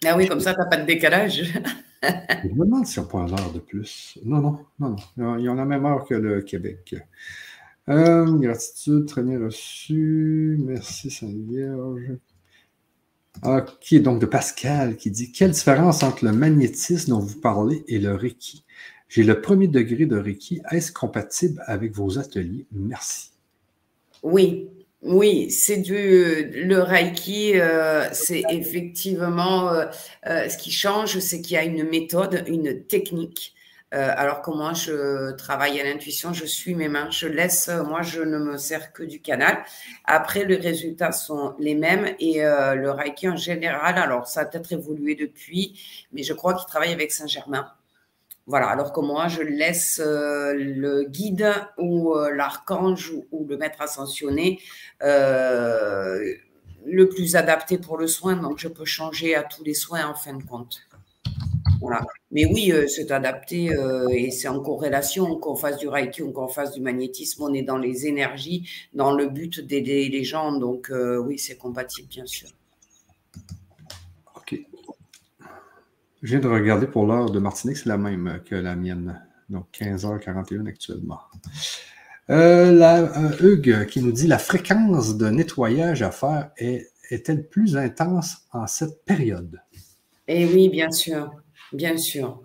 Ah 0.06 0.16
oui, 0.18 0.28
comme 0.28 0.40
ça, 0.40 0.54
tu 0.54 0.60
n'as 0.60 0.66
pas 0.66 0.78
de 0.78 0.86
décalage. 0.86 1.44
je 2.04 2.50
me 2.50 2.66
demande 2.66 2.86
si 2.86 3.00
on 3.00 3.06
pas 3.06 3.20
une 3.20 3.32
heure 3.32 3.52
de 3.52 3.60
plus. 3.60 4.18
Non, 4.24 4.40
non, 4.40 4.66
non, 4.80 4.96
non. 5.18 5.38
Ils 5.38 5.50
ont 5.50 5.56
la 5.56 5.66
même 5.66 5.86
heure 5.86 6.06
que 6.06 6.16
le 6.16 6.42
Québec. 6.42 6.96
Euh, 7.90 8.26
gratitude, 8.38 9.06
très 9.06 9.22
bien 9.22 9.40
reçu. 9.40 10.58
Merci, 10.60 11.12
Sainte 11.12 11.36
Vierge. 11.48 12.18
Ok, 13.44 13.94
donc 14.02 14.20
de 14.22 14.26
Pascal 14.26 14.96
qui 14.96 15.12
dit 15.12 15.32
Quelle 15.32 15.52
différence 15.52 16.04
entre 16.04 16.26
le 16.26 16.32
magnétisme 16.32 17.12
dont 17.12 17.20
vous 17.20 17.40
parlez 17.40 17.84
et 17.88 18.00
le 18.00 18.16
Reiki? 18.16 18.64
J'ai 19.08 19.24
le 19.24 19.42
premier 19.42 19.68
degré 19.68 20.06
de 20.06 20.18
Reiki. 20.18 20.62
Est-ce 20.72 20.92
compatible 20.92 21.62
avec 21.68 21.94
vos 21.94 22.18
ateliers? 22.18 22.66
Merci. 22.72 23.32
Oui, 24.24 24.70
oui, 25.04 25.52
c'est 25.52 25.78
du 25.78 25.96
le 25.96 26.80
Reiki, 26.80 27.60
euh, 27.60 28.08
c'est 28.12 28.44
effectivement 28.50 29.70
euh, 29.70 29.86
ce 30.50 30.58
qui 30.58 30.72
change, 30.72 31.20
c'est 31.20 31.42
qu'il 31.42 31.54
y 31.54 31.58
a 31.58 31.64
une 31.64 31.88
méthode, 31.88 32.44
une 32.48 32.84
technique 32.86 33.54
euh, 33.54 33.55
alors 33.96 34.42
que 34.42 34.52
moi, 34.52 34.74
je 34.74 35.32
travaille 35.32 35.80
à 35.80 35.84
l'intuition, 35.84 36.34
je 36.34 36.46
suis 36.46 36.76
mes 36.76 36.88
mains, 36.88 37.10
je 37.12 37.28
laisse, 37.28 37.70
moi, 37.70 38.02
je 38.02 38.22
ne 38.22 38.38
me 38.38 38.58
sers 38.58 38.92
que 38.94 39.04
du 39.04 39.22
canal. 39.22 39.64
Après, 40.06 40.46
les 40.46 40.58
résultats 40.58 41.12
sont 41.12 41.56
les 41.60 41.76
mêmes 41.76 42.16
et 42.20 42.44
euh, 42.44 42.76
le 42.76 42.92
Reiki 42.92 43.30
en 43.30 43.38
général, 43.38 43.98
alors 43.98 44.28
ça 44.28 44.42
a 44.42 44.46
peut-être 44.46 44.72
évolué 44.74 45.16
depuis, 45.16 45.80
mais 46.12 46.24
je 46.24 46.34
crois 46.34 46.54
qu'il 46.54 46.68
travaille 46.68 46.94
avec 46.94 47.12
Saint-Germain. 47.12 47.72
Voilà, 48.48 48.68
alors 48.68 48.94
que 48.94 49.00
moi, 49.00 49.28
je 49.28 49.42
laisse 49.42 50.02
euh, 50.04 50.54
le 50.54 51.04
guide 51.04 51.52
ou 51.78 52.16
l'archange 52.34 53.14
ou, 53.32 53.46
le 53.48 53.58
maître 53.58 53.82
ascensionné 53.82 54.60
le 56.86 57.10
plus 57.10 57.36
adapté 57.36 57.78
pour 57.78 57.98
le 57.98 58.08
soin, 58.08 58.36
donc 58.36 58.60
je 58.60 58.68
peux 58.68 58.86
changer 58.86 59.36
à 59.36 59.44
tous 59.44 59.64
les 59.64 59.74
soins 59.74 60.06
en 60.06 60.14
fin 60.14 60.34
de 60.34 60.44
compte. 60.44 60.88
Mais 62.32 62.46
oui, 62.46 62.72
euh, 62.72 62.88
c'est 62.88 63.12
adapté 63.12 63.74
euh, 63.74 64.08
et 64.10 64.32
c'est 64.32 64.48
en 64.48 64.60
corrélation 64.60 65.38
qu'on 65.38 65.56
fasse 65.56 65.78
du 65.78 65.88
Reiki 65.88 66.22
ou 66.22 66.32
qu'on 66.32 66.48
fasse 66.48 66.74
du 66.74 66.82
magnétisme. 66.82 67.44
On 67.44 67.54
est 67.54 67.64
dans 67.64 67.78
les 67.78 68.08
énergies, 68.08 68.70
dans 68.94 69.14
le 69.14 69.28
but 69.28 69.60
d'aider 69.60 70.10
les 70.10 70.24
gens. 70.24 70.58
Donc 70.58 70.90
euh, 70.90 71.18
oui, 71.18 71.38
c'est 71.40 71.58
compatible, 71.58 72.08
bien 72.10 72.26
sûr. 72.26 72.50
OK. 74.36 74.60
Je 76.22 76.30
viens 76.30 76.40
de 76.40 76.48
regarder 76.48 76.88
pour 76.88 77.06
l'heure 77.06 77.30
de 77.30 77.40
Martinique, 77.40 77.78
c'est 77.78 77.90
la 77.90 77.98
même 77.98 78.42
que 78.46 78.56
la 78.56 78.76
mienne. 78.76 79.22
Donc 79.50 79.68
15h41 79.74 80.68
actuellement. 80.68 81.20
La, 82.28 83.12
Hugues 83.40 83.86
qui 83.86 84.02
nous 84.02 84.12
dit 84.12 84.26
la 84.26 84.40
fréquence 84.40 85.16
de 85.16 85.30
nettoyage 85.30 86.02
à 86.02 86.10
faire 86.10 86.50
est, 86.58 86.90
est-elle 87.12 87.48
plus 87.48 87.78
intense 87.78 88.38
en 88.52 88.66
cette 88.66 89.06
période? 89.06 89.62
Eh 90.28 90.46
oui, 90.48 90.70
bien 90.70 90.90
sûr, 90.90 91.30
bien 91.74 91.98
sûr. 91.98 92.42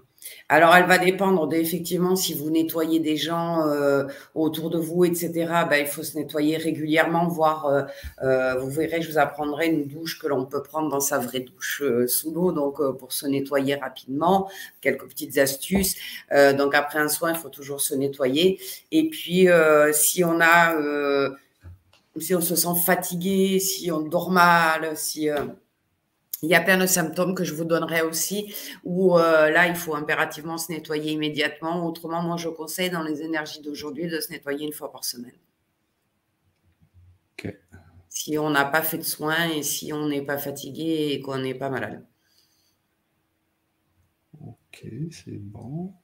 Alors, 0.49 0.75
elle 0.75 0.87
va 0.87 0.99
dépendre 0.99 1.47
de, 1.47 1.57
effectivement 1.57 2.15
si 2.17 2.35
vous 2.35 2.51
nettoyez 2.51 3.01
des 3.01 3.17
gens 3.17 3.67
euh, 3.67 4.05
autour 4.35 4.69
de 4.69 4.79
vous, 4.79 5.05
etc. 5.05 5.31
Ben, 5.69 5.77
il 5.81 5.87
faut 5.87 6.03
se 6.03 6.17
nettoyer 6.19 6.57
régulièrement, 6.57 7.27
voire 7.29 7.67
euh, 7.67 7.83
euh, 8.23 8.57
vous 8.57 8.71
verrez, 8.71 9.01
je 9.01 9.11
vous 9.11 9.19
apprendrai 9.19 9.69
une 9.69 9.87
douche 9.87 10.19
que 10.19 10.27
l'on 10.27 10.45
peut 10.45 10.63
prendre 10.63 10.91
dans 10.91 11.01
sa 11.01 11.19
vraie 11.19 11.41
douche 11.41 11.83
sous 12.07 12.33
l'eau, 12.33 12.53
donc 12.53 12.81
pour 12.99 13.13
se 13.13 13.27
nettoyer 13.27 13.77
rapidement, 13.77 14.51
quelques 14.81 15.09
petites 15.09 15.39
astuces. 15.39 15.97
donc 16.31 16.75
après 16.75 16.99
un 16.99 17.09
soin, 17.09 17.33
il 17.33 17.39
faut 17.39 17.49
toujours 17.49 17.81
se 17.81 17.95
nettoyer. 17.95 18.61
Et 18.93 19.09
puis 19.09 19.49
si 19.93 20.25
on 20.25 20.41
a, 20.41 20.75
si 22.19 22.35
on 22.35 22.41
se 22.41 22.57
sent 22.57 22.81
fatigué, 22.85 23.59
si 23.59 23.91
on 23.91 24.01
dort 24.01 24.31
mal, 24.31 24.97
si 24.97 25.29
il 26.43 26.49
y 26.49 26.55
a 26.55 26.61
plein 26.61 26.79
de 26.79 26.87
symptômes 26.87 27.35
que 27.35 27.45
je 27.45 27.55
vous 27.55 27.65
donnerai 27.65 28.03
aussi, 28.03 28.55
où 28.85 29.19
euh, 29.19 29.51
là, 29.51 29.67
il 29.67 29.75
faut 29.75 29.95
impérativement 29.95 30.57
se 30.57 30.73
nettoyer 30.73 31.12
immédiatement. 31.12 31.87
Autrement, 31.87 32.23
moi, 32.23 32.37
je 32.37 32.49
conseille 32.49 32.91
dans 32.91 33.03
les 33.03 33.23
énergies 33.23 33.61
d'aujourd'hui 33.61 34.09
de 34.09 34.21
se 34.21 34.31
nettoyer 34.31 34.67
une 34.67 34.73
fois 34.73 34.91
par 34.91 35.05
semaine. 35.05 35.33
Si 38.12 38.37
on 38.39 38.51
n'a 38.51 38.65
pas 38.65 38.83
fait 38.83 38.99
de 38.99 39.05
soins 39.05 39.49
et 39.51 39.62
si 39.62 39.93
on 39.93 40.09
n'est 40.09 40.21
pas 40.21 40.37
fatigué 40.37 41.11
et 41.12 41.21
qu'on 41.21 41.39
n'est 41.39 41.55
pas 41.55 41.71
malade. 41.71 42.05
Ok, 44.45 44.85
c'est 45.12 45.39
bon. 45.39 45.95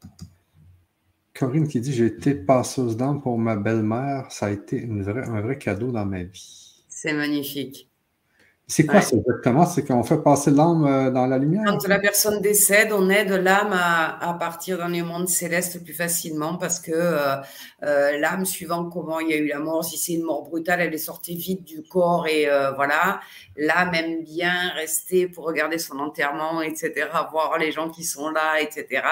Corinne 1.34 1.66
qui 1.66 1.80
dit 1.80 1.92
J'ai 1.92 2.06
été 2.06 2.34
passeuse 2.34 2.96
d'âme 2.96 3.20
pour 3.20 3.38
ma 3.38 3.56
belle-mère. 3.56 4.30
Ça 4.30 4.46
a 4.46 4.50
été 4.50 4.84
un 4.84 5.40
vrai 5.40 5.58
cadeau 5.58 5.90
dans 5.90 6.06
ma 6.06 6.22
vie. 6.22 6.84
C'est 6.88 7.12
magnifique. 7.12 7.90
C'est 8.68 8.84
quoi 8.84 8.98
exactement? 8.98 9.64
C'est 9.64 9.86
qu'on 9.86 10.02
fait 10.02 10.18
passer 10.18 10.50
l'âme 10.50 10.84
euh, 10.86 11.10
dans 11.12 11.28
la 11.28 11.38
lumière? 11.38 11.62
Quand 11.66 11.86
la 11.86 12.00
personne 12.00 12.40
décède, 12.40 12.90
on 12.90 13.08
aide 13.10 13.30
l'âme 13.30 13.72
à, 13.72 14.36
partir 14.40 14.76
dans 14.78 14.88
les 14.88 15.02
mondes 15.02 15.28
célestes 15.28 15.84
plus 15.84 15.94
facilement 15.94 16.56
parce 16.56 16.80
que 16.80 16.90
euh, 16.92 17.36
euh, 17.84 18.18
l'âme, 18.18 18.44
suivant 18.44 18.90
comment 18.90 19.20
il 19.20 19.28
y 19.28 19.34
a 19.34 19.36
eu 19.36 19.46
la 19.46 19.60
mort, 19.60 19.84
si 19.84 19.96
c'est 19.96 20.14
une 20.14 20.24
mort 20.24 20.42
brutale, 20.42 20.80
elle 20.80 20.92
est 20.92 20.98
sortie 20.98 21.36
vite 21.36 21.62
du 21.62 21.84
corps 21.84 22.26
et 22.26 22.48
voilà. 22.74 23.20
L'âme 23.56 23.94
aime 23.94 24.24
bien 24.24 24.72
rester 24.74 25.28
pour 25.28 25.44
regarder 25.44 25.78
son 25.78 26.00
enterrement, 26.00 26.60
etc., 26.60 27.06
voir 27.30 27.58
les 27.58 27.70
gens 27.70 27.88
qui 27.88 28.02
sont 28.02 28.30
là, 28.30 28.60
etc. 28.60 29.02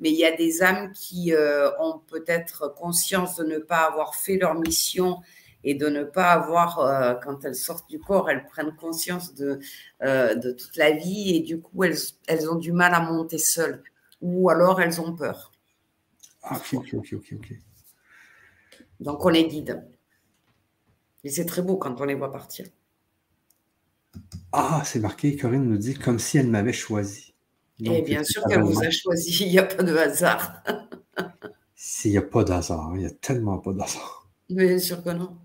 Mais 0.00 0.10
il 0.10 0.16
y 0.16 0.24
a 0.24 0.34
des 0.34 0.64
âmes 0.64 0.90
qui 0.92 1.32
ont 1.80 2.00
peut-être 2.08 2.74
conscience 2.76 3.36
de 3.36 3.44
ne 3.44 3.58
pas 3.58 3.84
avoir 3.84 4.16
fait 4.16 4.36
leur 4.36 4.56
mission 4.56 5.20
et 5.66 5.74
de 5.74 5.88
ne 5.88 6.04
pas 6.04 6.30
avoir, 6.30 6.78
euh, 6.78 7.14
quand 7.22 7.44
elles 7.44 7.56
sortent 7.56 7.90
du 7.90 7.98
corps, 7.98 8.30
elles 8.30 8.46
prennent 8.46 8.74
conscience 8.76 9.34
de, 9.34 9.58
euh, 10.02 10.36
de 10.36 10.52
toute 10.52 10.76
la 10.76 10.92
vie 10.92 11.34
et 11.34 11.40
du 11.40 11.60
coup, 11.60 11.82
elles, 11.82 11.98
elles, 12.28 12.48
ont 12.48 12.54
du 12.54 12.70
mal 12.70 12.94
à 12.94 13.00
monter 13.00 13.36
seules 13.36 13.82
ou 14.22 14.48
alors 14.48 14.80
elles 14.80 15.00
ont 15.00 15.12
peur. 15.12 15.50
Ah, 16.44 16.56
ok, 16.72 16.94
ok, 16.94 17.08
ok, 17.14 17.34
ok. 17.34 17.52
Donc, 19.00 19.24
on 19.24 19.28
les 19.28 19.48
guide. 19.48 19.84
Et 21.24 21.30
c'est 21.30 21.44
très 21.46 21.62
beau 21.62 21.76
quand 21.76 22.00
on 22.00 22.04
les 22.04 22.14
voit 22.14 22.30
partir. 22.30 22.66
Ah, 24.52 24.82
c'est 24.84 25.00
marqué, 25.00 25.36
Corinne 25.36 25.68
nous 25.68 25.78
dit, 25.78 25.94
comme 25.94 26.20
si 26.20 26.38
elle 26.38 26.48
m'avait 26.48 26.72
choisi. 26.72 27.34
et 27.80 28.02
bien 28.02 28.22
sûr 28.22 28.44
qu'elle 28.46 28.62
vous 28.62 28.84
a 28.84 28.90
choisi, 28.90 29.46
il 29.46 29.50
n'y 29.50 29.58
a 29.58 29.64
pas 29.64 29.82
de 29.82 29.96
hasard. 29.96 30.62
S'il 31.74 32.12
n'y 32.12 32.18
a 32.18 32.22
pas 32.22 32.44
d'hasard, 32.44 32.92
il 32.94 33.00
n'y 33.00 33.06
a 33.06 33.10
tellement 33.10 33.58
pas 33.58 33.72
d'hasard. 33.72 34.30
Bien 34.48 34.78
sûr 34.78 35.02
que 35.02 35.10
non. 35.10 35.36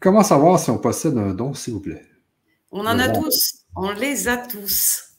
Comment 0.00 0.22
savoir 0.22 0.58
si 0.58 0.70
on 0.70 0.78
possède 0.78 1.18
un 1.18 1.34
don, 1.34 1.52
s'il 1.52 1.74
vous 1.74 1.80
plaît? 1.80 2.06
On 2.72 2.86
en 2.86 2.98
a 2.98 3.10
tous. 3.10 3.66
On 3.76 3.90
les 3.92 4.28
a 4.28 4.38
tous. 4.38 5.14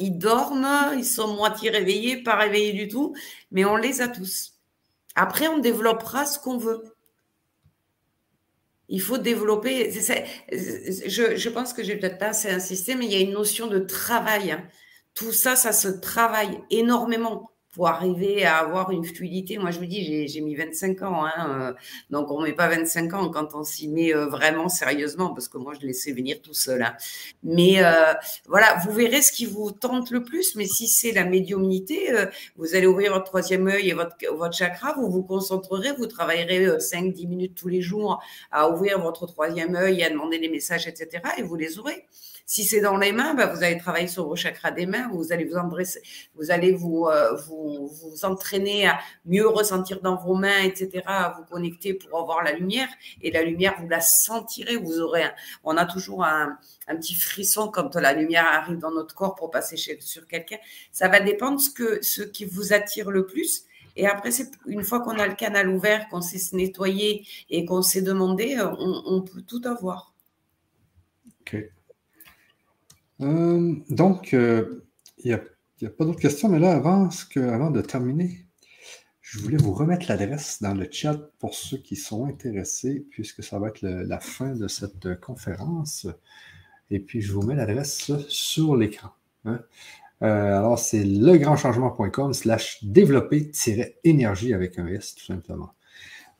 Ils 0.00 0.18
dorment, 0.18 0.92
ils 0.96 1.04
sont 1.04 1.34
moitié 1.34 1.70
réveillés, 1.70 2.22
pas 2.22 2.34
réveillés 2.34 2.72
du 2.72 2.88
tout, 2.88 3.14
mais 3.52 3.64
on 3.64 3.76
les 3.76 4.00
a 4.00 4.08
tous. 4.08 4.54
Après, 5.14 5.46
on 5.46 5.58
développera 5.58 6.26
ce 6.26 6.40
qu'on 6.40 6.58
veut. 6.58 6.82
Il 8.88 9.00
faut 9.00 9.18
développer. 9.18 9.92
Je, 10.50 11.48
pense 11.48 11.72
que 11.72 11.84
j'ai 11.84 11.96
peut-être 11.96 12.18
pas 12.18 12.28
assez 12.28 12.50
insisté, 12.50 12.96
mais 12.96 13.06
il 13.06 13.12
y 13.12 13.16
a 13.16 13.20
une 13.20 13.32
notion 13.32 13.68
de 13.68 13.78
travail. 13.78 14.50
Hein. 14.50 14.64
Tout 15.14 15.32
ça, 15.32 15.54
ça 15.54 15.72
se 15.72 15.88
travaille 15.88 16.58
énormément 16.70 17.51
pour 17.72 17.88
arriver 17.88 18.44
à 18.44 18.58
avoir 18.58 18.90
une 18.90 19.04
fluidité. 19.04 19.56
Moi, 19.56 19.70
je 19.70 19.78
vous 19.78 19.86
dis, 19.86 20.28
j'ai 20.28 20.40
mis 20.42 20.54
25 20.54 21.02
ans. 21.02 21.24
Hein, 21.24 21.32
euh, 21.48 21.72
donc, 22.10 22.30
on 22.30 22.40
ne 22.40 22.46
met 22.46 22.52
pas 22.52 22.68
25 22.68 23.14
ans 23.14 23.30
quand 23.30 23.54
on 23.54 23.64
s'y 23.64 23.88
met 23.88 24.14
euh, 24.14 24.26
vraiment 24.26 24.68
sérieusement, 24.68 25.30
parce 25.30 25.48
que 25.48 25.56
moi, 25.56 25.72
je 25.80 25.86
laissais 25.86 26.12
venir 26.12 26.42
tout 26.42 26.52
seul. 26.52 26.82
Hein. 26.82 26.94
Mais 27.42 27.82
euh, 27.82 28.12
voilà, 28.46 28.76
vous 28.84 28.92
verrez 28.92 29.22
ce 29.22 29.32
qui 29.32 29.46
vous 29.46 29.72
tente 29.72 30.10
le 30.10 30.22
plus. 30.22 30.54
Mais 30.54 30.66
si 30.66 30.86
c'est 30.86 31.12
la 31.12 31.24
médiumnité, 31.24 32.12
vous 32.56 32.74
allez 32.74 32.86
ouvrir 32.86 33.12
votre 33.14 33.24
troisième 33.24 33.66
œil 33.68 33.88
et 33.88 33.94
votre, 33.94 34.16
votre 34.34 34.54
chakra, 34.54 34.92
vous 34.94 35.10
vous 35.10 35.22
concentrerez, 35.22 35.92
vous 35.92 36.06
travaillerez 36.06 36.76
5-10 36.76 37.26
minutes 37.26 37.54
tous 37.54 37.68
les 37.68 37.80
jours 37.80 38.22
à 38.50 38.68
ouvrir 38.68 39.00
votre 39.00 39.26
troisième 39.26 39.76
œil, 39.76 40.02
à 40.04 40.10
demander 40.10 40.38
des 40.38 40.50
messages, 40.50 40.86
etc. 40.86 41.22
Et 41.38 41.42
vous 41.42 41.56
les 41.56 41.78
aurez. 41.78 42.06
Si 42.44 42.64
c'est 42.64 42.80
dans 42.80 42.96
les 42.96 43.12
mains, 43.12 43.34
bah, 43.34 43.46
vous 43.46 43.62
allez 43.62 43.78
travailler 43.78 44.08
sur 44.08 44.26
vos 44.26 44.36
chakras 44.36 44.72
des 44.72 44.86
mains, 44.86 45.08
vous 45.12 45.32
allez 45.32 45.44
vous, 45.44 45.56
vous, 46.34 46.50
allez 46.50 46.72
vous, 46.72 47.06
euh, 47.06 47.34
vous, 47.36 47.86
vous, 47.86 48.24
entraîner 48.24 48.86
à 48.86 48.98
mieux 49.24 49.46
ressentir 49.48 50.00
dans 50.00 50.16
vos 50.16 50.34
mains, 50.34 50.62
etc., 50.62 51.02
à 51.06 51.34
vous 51.36 51.44
connecter 51.44 51.94
pour 51.94 52.18
avoir 52.18 52.42
la 52.42 52.52
lumière. 52.52 52.88
Et 53.22 53.30
la 53.30 53.42
lumière, 53.42 53.76
vous 53.80 53.88
la 53.88 54.00
sentirez, 54.00 54.76
vous 54.76 55.00
aurez, 55.00 55.24
on 55.64 55.76
a 55.76 55.86
toujours 55.86 56.24
un, 56.24 56.58
un, 56.88 56.96
petit 56.96 57.14
frisson 57.14 57.68
quand 57.68 57.94
la 57.96 58.12
lumière 58.12 58.46
arrive 58.46 58.78
dans 58.78 58.90
notre 58.90 59.14
corps 59.14 59.34
pour 59.34 59.50
passer 59.50 59.76
sur 59.76 60.26
quelqu'un. 60.26 60.58
Ça 60.90 61.08
va 61.08 61.20
dépendre 61.20 61.60
ce, 61.60 61.70
que, 61.70 62.02
ce 62.02 62.22
qui 62.22 62.44
vous 62.44 62.72
attire 62.72 63.10
le 63.10 63.24
plus. 63.26 63.64
Et 63.96 64.06
après, 64.06 64.30
une 64.66 64.84
fois 64.84 65.00
qu'on 65.00 65.18
a 65.18 65.26
le 65.26 65.34
canal 65.34 65.68
ouvert, 65.68 66.08
qu'on 66.08 66.22
sait 66.22 66.38
se 66.38 66.56
nettoyer 66.56 67.26
et 67.50 67.64
qu'on 67.64 67.82
sait 67.82 68.02
demander, 68.02 68.58
on, 68.60 69.02
on 69.06 69.22
peut 69.22 69.42
tout 69.42 69.60
avoir. 69.64 70.14
OK. 71.42 71.56
Euh, 73.22 73.74
donc, 73.88 74.34
euh, 74.34 74.84
il 75.18 75.38
n'y 75.80 75.86
a, 75.86 75.90
pas 75.90 76.04
d'autres 76.04 76.20
questions, 76.20 76.48
mais 76.48 76.58
là, 76.58 76.72
avant, 76.72 77.06
de 77.06 77.80
terminer, 77.80 78.44
je 79.20 79.38
voulais 79.38 79.56
vous 79.56 79.72
remettre 79.72 80.06
l'adresse 80.08 80.60
dans 80.60 80.74
le 80.74 80.88
chat 80.90 81.18
pour 81.38 81.54
ceux 81.54 81.78
qui 81.78 81.96
sont 81.96 82.26
intéressés, 82.26 83.06
puisque 83.10 83.42
ça 83.42 83.58
va 83.58 83.68
être 83.68 83.82
la 83.82 84.20
fin 84.20 84.54
de 84.54 84.68
cette 84.68 85.20
conférence. 85.20 86.06
Et 86.90 86.98
puis, 86.98 87.20
je 87.20 87.32
vous 87.32 87.42
mets 87.42 87.54
l'adresse 87.54 88.12
sur 88.28 88.76
l'écran. 88.76 89.10
Hein. 89.44 89.60
Euh, 90.22 90.58
alors, 90.58 90.78
c'est 90.78 91.04
legrandchangement.com 91.04 92.32
slash 92.32 92.84
développer-énergie 92.84 94.54
avec 94.54 94.78
un 94.78 94.86
S, 94.86 95.14
tout 95.14 95.24
simplement. 95.24 95.74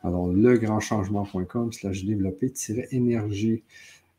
Alors, 0.05 0.29
legrandchangement.com 0.29 1.73
slash 1.73 2.05
développer-énergie. 2.05 3.63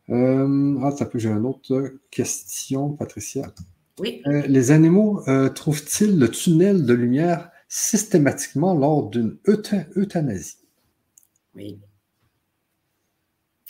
Euh, 0.10 0.80
ah, 0.84 0.92
ça 0.92 1.06
peut, 1.06 1.20
j'ai 1.20 1.30
une 1.30 1.46
autre 1.46 1.94
question, 2.12 2.92
Patricia. 2.92 3.54
Oui. 4.00 4.22
Euh, 4.28 4.42
les 4.48 4.72
animaux 4.72 5.22
euh, 5.28 5.50
trouvent-ils 5.50 6.18
le 6.18 6.30
tunnel 6.30 6.86
de 6.86 6.94
lumière 6.94 7.52
systématiquement 7.68 8.74
lors 8.74 9.10
d'une 9.10 9.38
euthanasie? 9.48 10.58
Oui. 11.56 11.80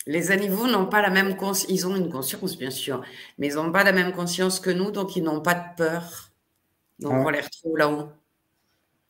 Les 0.05 0.31
animaux 0.31 0.67
n'ont 0.67 0.87
pas 0.87 1.01
la 1.01 1.09
même 1.09 1.37
conscience, 1.37 1.71
ils 1.71 1.87
ont 1.87 1.95
une 1.95 2.09
conscience 2.09 2.57
bien 2.57 2.71
sûr, 2.71 3.03
mais 3.37 3.47
ils 3.47 3.55
n'ont 3.55 3.71
pas 3.71 3.83
la 3.83 3.93
même 3.93 4.11
conscience 4.11 4.59
que 4.59 4.69
nous, 4.69 4.91
donc 4.91 5.15
ils 5.15 5.23
n'ont 5.23 5.41
pas 5.41 5.53
de 5.53 5.75
peur. 5.77 6.31
Donc 6.99 7.13
ah. 7.15 7.23
on 7.25 7.29
les 7.29 7.39
retrouve 7.39 7.77
là-haut, 7.77 8.09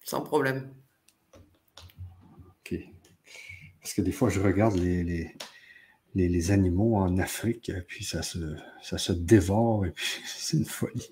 sans 0.03 0.21
problème. 0.21 0.71
Ok. 2.59 2.79
Parce 3.81 3.93
que 3.93 4.01
des 4.01 4.11
fois, 4.11 4.29
je 4.29 4.39
regarde 4.39 4.75
les, 4.75 5.03
les, 5.03 5.35
animaux 6.51 6.95
en 6.95 7.17
Afrique, 7.17 7.71
puis 7.87 8.03
ça 8.03 8.21
se, 8.21 8.39
ça 8.81 8.97
se 8.97 9.13
dévore, 9.13 9.85
et 9.85 9.91
puis 9.91 10.05
c'est 10.25 10.57
une 10.57 10.65
folie. 10.65 11.09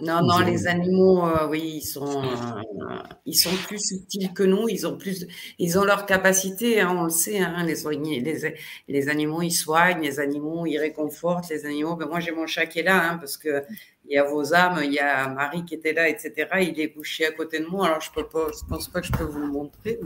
Non, 0.00 0.20
non, 0.22 0.38
les 0.40 0.66
animaux, 0.66 1.26
euh, 1.26 1.48
oui, 1.48 1.74
ils 1.76 1.86
sont, 1.86 2.22
euh, 2.24 2.98
ils 3.26 3.34
sont 3.34 3.54
plus 3.66 3.78
subtils 3.78 4.32
que 4.32 4.42
nous. 4.42 4.68
Ils 4.68 4.86
ont 4.86 4.96
plus, 4.96 5.26
ils 5.58 5.78
ont 5.78 5.84
leur 5.84 6.06
capacité, 6.06 6.80
hein, 6.80 6.96
on 6.98 7.04
le 7.04 7.10
sait. 7.10 7.38
Hein, 7.38 7.64
les, 7.64 8.20
les, 8.20 8.54
les, 8.88 9.08
animaux, 9.08 9.42
ils 9.42 9.50
soignent, 9.50 10.00
les 10.00 10.18
animaux, 10.18 10.66
ils 10.66 10.78
réconfortent, 10.78 11.48
les 11.50 11.66
animaux. 11.66 11.96
Ben, 11.96 12.06
moi, 12.06 12.20
j'ai 12.20 12.32
mon 12.32 12.46
chat 12.46 12.66
qui 12.66 12.80
est 12.80 12.84
là, 12.84 13.10
hein, 13.12 13.18
parce 13.18 13.36
que 13.36 13.64
il 14.04 14.14
y 14.14 14.18
a 14.18 14.24
vos 14.24 14.52
âmes, 14.54 14.80
il 14.84 14.92
y 14.92 14.98
a 14.98 15.28
Marie 15.28 15.64
qui 15.64 15.74
était 15.74 15.92
là, 15.92 16.08
etc. 16.08 16.48
Il 16.62 16.80
est 16.80 16.92
couché 16.92 17.26
à 17.26 17.32
côté 17.32 17.60
de 17.60 17.66
moi, 17.66 17.86
alors 17.86 18.00
je 18.00 18.10
peux 18.10 18.26
pas, 18.26 18.48
je 18.52 18.66
pense 18.68 18.88
pas 18.88 19.00
que 19.00 19.06
je 19.06 19.12
peux 19.12 19.24
vous 19.24 19.40
le 19.40 19.48
montrer. 19.48 20.00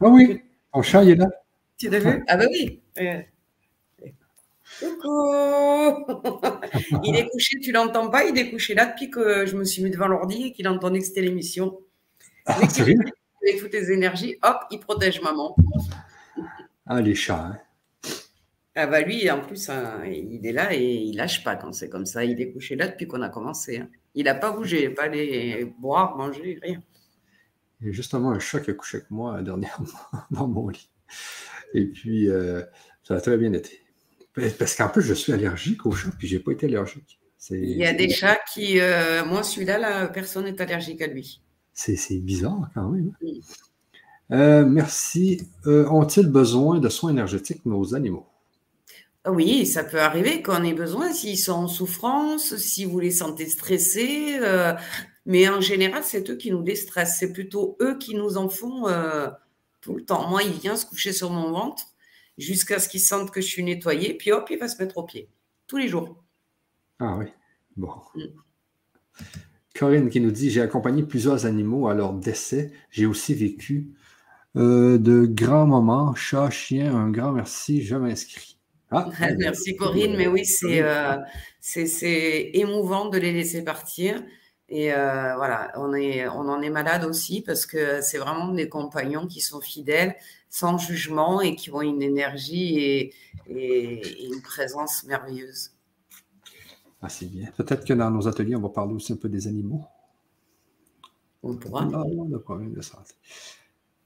Ah 0.00 0.08
oui, 0.08 0.42
mon 0.74 0.82
chat 0.82 1.04
il 1.04 1.10
est 1.10 1.16
là. 1.16 1.28
Tu 1.80 1.88
l'as 1.88 1.98
vu? 1.98 2.22
Ah 2.28 2.36
bah 2.36 2.44
oui. 2.50 2.82
Coucou 4.78 5.32
Il 7.04 7.16
est 7.16 7.28
couché, 7.30 7.58
tu 7.58 7.72
l'entends 7.72 8.10
pas, 8.10 8.24
il 8.24 8.36
est 8.38 8.50
couché 8.50 8.74
là 8.74 8.84
depuis 8.84 9.10
que 9.10 9.46
je 9.46 9.56
me 9.56 9.64
suis 9.64 9.82
mis 9.82 9.90
devant 9.90 10.06
l'ordi 10.06 10.48
et 10.48 10.52
qu'il 10.52 10.68
entendait 10.68 10.98
que 10.98 11.06
c'était 11.06 11.22
l'émission. 11.22 11.80
Ah, 12.44 12.56
avec 12.56 13.58
toutes 13.58 13.72
les 13.72 13.92
énergies, 13.92 14.36
hop, 14.42 14.58
il 14.70 14.78
protège 14.78 15.22
maman. 15.22 15.56
Ah, 16.84 17.00
les 17.00 17.14
chats. 17.14 17.46
Hein. 17.46 17.58
Ah 18.74 18.86
bah 18.86 19.00
lui, 19.00 19.30
en 19.30 19.40
plus, 19.40 19.70
hein, 19.70 20.02
il 20.04 20.46
est 20.46 20.52
là 20.52 20.74
et 20.74 20.84
il 20.84 21.16
lâche 21.16 21.42
pas 21.42 21.56
quand 21.56 21.72
c'est 21.72 21.88
comme 21.88 22.06
ça. 22.06 22.24
Il 22.24 22.42
est 22.42 22.52
couché 22.52 22.76
là 22.76 22.88
depuis 22.88 23.06
qu'on 23.08 23.22
a 23.22 23.30
commencé. 23.30 23.78
Hein. 23.78 23.88
Il 24.14 24.24
n'a 24.24 24.34
pas 24.34 24.52
bougé, 24.52 24.90
pas 24.90 25.04
aller 25.04 25.64
boire, 25.78 26.16
manger, 26.18 26.58
rien. 26.62 26.82
Il 27.80 27.86
y 27.86 27.90
a 27.90 27.92
justement 27.92 28.32
un 28.32 28.38
chat 28.38 28.60
qui 28.60 28.70
a 28.70 28.74
couché 28.74 28.98
avec 28.98 29.10
moi 29.10 29.40
dernièrement 29.40 29.86
dans 30.30 30.46
mon 30.46 30.68
lit. 30.68 30.90
Et 31.74 31.86
puis, 31.86 32.28
euh, 32.28 32.62
ça 33.02 33.14
a 33.14 33.20
très 33.20 33.36
bien 33.36 33.52
été. 33.52 33.80
Parce 34.58 34.74
qu'en 34.74 34.88
plus, 34.88 35.02
je 35.02 35.14
suis 35.14 35.32
allergique 35.32 35.86
aux 35.86 35.92
chats, 35.92 36.10
puis 36.18 36.28
je 36.28 36.36
n'ai 36.36 36.42
pas 36.42 36.52
été 36.52 36.66
allergique. 36.66 37.18
Il 37.50 37.76
y 37.76 37.86
a 37.86 37.92
des 37.92 38.10
chats 38.10 38.38
qui. 38.52 38.80
Euh, 38.80 39.24
moi, 39.24 39.42
celui-là, 39.42 39.78
la 39.78 40.08
personne 40.08 40.46
est 40.46 40.60
allergique 40.60 41.00
à 41.02 41.06
lui. 41.06 41.40
C'est 41.72 41.96
bizarre 42.18 42.70
quand 42.74 42.90
même. 42.90 43.12
Euh, 44.30 44.64
merci. 44.66 45.48
Ont-ils 45.64 46.28
besoin 46.28 46.78
de 46.78 46.88
soins 46.88 47.10
énergétiques, 47.10 47.64
nos 47.64 47.94
animaux? 47.94 48.26
Oui, 49.26 49.66
ça 49.66 49.84
peut 49.84 50.00
arriver 50.00 50.42
qu'on 50.42 50.62
ait 50.64 50.74
besoin 50.74 51.12
s'ils 51.12 51.38
sont 51.38 51.52
en 51.52 51.68
souffrance, 51.68 52.56
si 52.56 52.84
vous 52.84 53.00
les 53.00 53.10
sentez 53.10 53.48
stressés. 53.48 54.38
mais 55.24 55.48
en 55.48 55.60
général, 55.60 56.02
c'est 56.04 56.28
eux 56.30 56.36
qui 56.36 56.50
nous 56.50 56.62
déstressent. 56.62 57.18
C'est 57.18 57.32
plutôt 57.32 57.76
eux 57.80 57.96
qui 57.98 58.14
nous 58.14 58.36
en 58.36 58.48
font 58.48 58.86
tout 59.80 59.94
le 59.94 60.04
temps. 60.04 60.28
Moi, 60.28 60.42
il 60.42 60.52
vient 60.52 60.76
se 60.76 60.86
coucher 60.86 61.12
sur 61.12 61.30
mon 61.30 61.50
ventre 61.50 61.84
jusqu'à 62.38 62.78
ce 62.78 62.88
qu'il 62.88 63.00
sente 63.00 63.30
que 63.30 63.40
je 63.40 63.46
suis 63.46 63.62
nettoyée, 63.62 64.14
puis 64.14 64.32
hop, 64.32 64.48
il 64.50 64.58
va 64.58 64.68
se 64.68 64.82
mettre 64.82 64.98
au 64.98 65.04
pied, 65.04 65.28
tous 65.66 65.76
les 65.76 65.88
jours. 65.88 66.22
Ah 66.98 67.16
oui, 67.18 67.26
bon. 67.76 67.92
Mm. 68.14 68.24
Corinne 69.74 70.10
qui 70.10 70.20
nous 70.20 70.30
dit 70.30 70.50
J'ai 70.50 70.60
accompagné 70.60 71.02
plusieurs 71.02 71.46
animaux 71.46 71.88
à 71.88 71.94
leur 71.94 72.12
décès. 72.12 72.72
J'ai 72.90 73.06
aussi 73.06 73.34
vécu 73.34 73.90
euh, 74.56 74.98
de 74.98 75.26
grands 75.26 75.66
moments. 75.66 76.14
Chat, 76.14 76.50
chien, 76.50 76.94
un 76.94 77.10
grand 77.10 77.32
merci. 77.32 77.82
Je 77.82 77.96
m'inscris. 77.96 78.58
Ah, 78.90 79.08
merci 79.38 79.76
Corinne, 79.76 80.16
mais 80.16 80.26
oui, 80.26 80.42
euh, 80.64 81.16
c'est 81.60 82.50
émouvant 82.54 83.08
de 83.08 83.18
les 83.18 83.32
laisser 83.32 83.62
partir. 83.62 84.22
Et 84.70 84.94
euh, 84.94 85.34
voilà, 85.34 85.72
on, 85.74 85.92
est, 85.94 86.28
on 86.28 86.48
en 86.48 86.62
est 86.62 86.70
malade 86.70 87.04
aussi 87.04 87.42
parce 87.42 87.66
que 87.66 88.00
c'est 88.02 88.18
vraiment 88.18 88.48
des 88.48 88.68
compagnons 88.68 89.26
qui 89.26 89.40
sont 89.40 89.60
fidèles, 89.60 90.14
sans 90.48 90.78
jugement 90.78 91.40
et 91.40 91.56
qui 91.56 91.72
ont 91.72 91.82
une 91.82 92.02
énergie 92.02 92.78
et, 92.78 93.14
une 93.48 94.40
présence 94.42 95.02
merveilleuse. 95.04 95.72
Ah, 97.02 97.08
c'est 97.08 97.26
bien. 97.26 97.50
Peut-être 97.56 97.84
que 97.84 97.94
dans 97.94 98.10
nos 98.10 98.28
ateliers, 98.28 98.54
on 98.54 98.60
va 98.60 98.68
parler 98.68 98.94
aussi 98.94 99.12
un 99.12 99.16
peu 99.16 99.28
des 99.28 99.48
animaux. 99.48 99.84
On 101.42 101.56
pourra. 101.56 101.84
Non, 101.86 102.28
le 102.30 102.38
problème 102.38 102.72
de 102.72 102.80
santé 102.80 103.14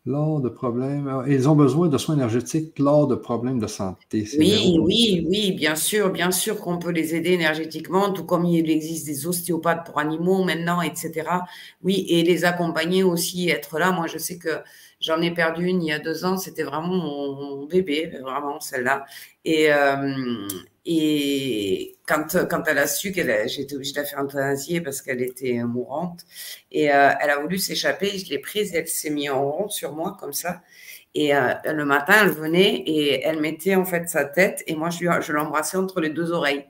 lors 0.06 0.40
de 0.40 0.48
problèmes. 0.48 1.09
Euh, 1.09 1.24
ils 1.26 1.48
ont 1.48 1.56
besoin 1.56 1.89
de 1.89 1.97
soins 1.98 2.16
énergétiques 2.16 2.78
lors 2.78 3.06
de 3.06 3.14
problèmes 3.14 3.59
de 3.59 3.66
santé. 3.66 4.28
Oui, 4.39 4.78
oui, 4.81 5.26
oui, 5.28 5.52
bien 5.52 5.74
sûr, 5.74 6.10
bien 6.10 6.31
sûr 6.31 6.60
qu'on 6.60 6.78
peut 6.78 6.90
les 6.90 7.14
aider 7.14 7.32
énergétiquement, 7.32 8.12
tout 8.12 8.24
comme 8.24 8.44
il 8.44 8.70
existe 8.70 9.06
des 9.06 9.26
ostéopathes 9.26 9.86
pour 9.86 9.98
animaux 9.98 10.44
maintenant, 10.44 10.82
etc. 10.82 11.28
Oui, 11.82 12.05
et 12.09 12.22
les 12.22 12.44
accompagner 12.44 13.02
aussi, 13.02 13.48
être 13.48 13.78
là. 13.78 13.93
Moi, 13.93 14.06
je 14.06 14.18
sais 14.18 14.39
que 14.39 14.60
j'en 15.01 15.20
ai 15.22 15.32
perdu 15.32 15.66
une 15.66 15.82
il 15.82 15.89
y 15.89 15.93
a 15.93 15.98
deux 15.98 16.24
ans, 16.24 16.36
c'était 16.36 16.64
vraiment 16.64 16.89
mon 16.89 17.64
bébé, 17.66 18.12
vraiment 18.22 18.60
celle-là. 18.60 19.06
Et, 19.44 19.72
euh, 19.72 20.48
et 20.85 21.94
quand, 22.06 22.48
quand 22.48 22.62
elle 22.66 22.78
a 22.78 22.86
su 22.86 23.12
qu'elle, 23.12 23.48
j'étais 23.48 23.74
obligée 23.74 23.93
de 23.93 23.98
la 24.01 24.05
faire 24.05 24.22
euthanasier 24.22 24.81
parce 24.81 25.02
qu'elle 25.02 25.22
était 25.22 25.62
mourante, 25.64 26.24
et 26.70 26.93
euh, 26.93 27.10
elle 27.20 27.31
a 27.31 27.39
voulu 27.39 27.59
s'échapper, 27.59 28.18
je 28.18 28.28
l'ai 28.31 28.39
prise 28.39 28.74
et 28.74 28.78
elle 28.78 28.89
s'est 28.89 29.10
mise 29.10 29.31
en 29.31 29.51
rond 29.51 29.68
sur 29.68 29.93
moi 29.94 30.16
comme 30.20 30.32
ça. 30.32 30.62
Et 31.14 31.35
euh, 31.35 31.55
le 31.64 31.85
matin, 31.85 32.14
elle 32.22 32.31
venait 32.31 32.74
et 32.86 33.22
elle 33.22 33.40
mettait 33.40 33.76
en 33.76 33.85
fait 33.85 34.09
sa 34.09 34.24
tête 34.24 34.64
et 34.66 34.74
moi 34.74 34.90
je, 34.90 34.98
je 34.98 35.32
l'embrassais 35.32 35.76
entre 35.76 36.01
les 36.01 36.10
deux 36.10 36.32
oreilles. 36.32 36.66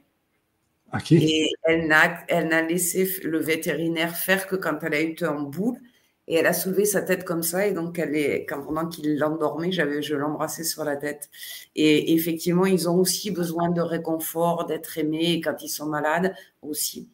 Et 1.10 1.50
elle 1.64 1.88
n'a, 1.88 2.20
elle 2.28 2.48
n'a 2.48 2.62
laissé 2.62 3.08
le 3.24 3.38
vétérinaire 3.40 4.16
faire 4.16 4.46
que 4.46 4.54
quand 4.54 4.78
elle 4.82 4.94
a 4.94 5.02
eu 5.02 5.16
en 5.22 5.40
boule. 5.40 5.78
Et 6.26 6.36
elle 6.36 6.46
a 6.46 6.52
soulevé 6.54 6.86
sa 6.86 7.02
tête 7.02 7.24
comme 7.24 7.42
ça, 7.42 7.66
et 7.66 7.72
donc 7.72 7.98
elle 7.98 8.16
est, 8.16 8.46
quand, 8.46 8.62
pendant 8.62 8.86
qu'il 8.88 9.18
l'endormait, 9.18 9.72
j'avais, 9.72 10.00
je 10.02 10.14
l'embrassais 10.14 10.64
sur 10.64 10.84
la 10.84 10.96
tête. 10.96 11.28
Et 11.74 12.14
effectivement, 12.14 12.66
ils 12.66 12.88
ont 12.88 12.98
aussi 12.98 13.30
besoin 13.30 13.70
de 13.70 13.82
réconfort, 13.82 14.66
d'être 14.66 14.96
aimés, 14.98 15.40
quand 15.42 15.62
ils 15.62 15.68
sont 15.68 15.86
malades 15.86 16.34
aussi. 16.62 17.10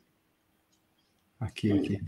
Ok, 1.43 1.67
ok. 1.73 1.99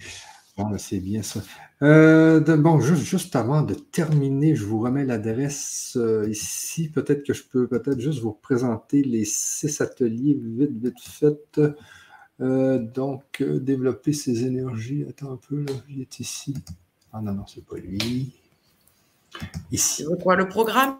Bon, 0.57 0.77
c'est 0.77 1.01
bien 1.01 1.23
ça. 1.23 1.41
Euh, 1.81 2.41
bon, 2.57 2.79
juste, 2.79 3.03
juste, 3.03 3.35
avant 3.37 3.63
de 3.63 3.75
terminer, 3.75 4.55
je 4.55 4.65
vous 4.65 4.81
remets 4.81 5.05
l'adresse 5.05 5.95
euh, 5.97 6.29
ici. 6.29 6.91
Peut-être 6.91 7.25
que 7.25 7.33
je 7.33 7.43
peux 7.43 7.67
peut-être 7.67 7.99
juste 7.99 8.21
vous 8.21 8.35
présenter 8.35 9.03
les 9.03 9.25
six 9.25 9.81
ateliers 9.81 10.39
vite, 10.39 10.77
vite 10.77 11.01
fait. 11.01 11.61
Euh, 12.41 12.79
donc, 12.79 13.43
développer 13.43 14.13
ses 14.13 14.45
énergies. 14.45 15.05
Attends 15.09 15.33
un 15.33 15.39
peu, 15.39 15.65
il 15.89 16.03
est 16.03 16.21
ici. 16.21 16.55
Ah 17.13 17.21
non, 17.21 17.33
non, 17.33 17.47
c'est 17.47 17.65
pas 17.65 17.77
lui. 17.77 18.33
Ici. 19.71 20.05
Quoi, 20.23 20.37
le 20.37 20.49
programme? 20.49 20.99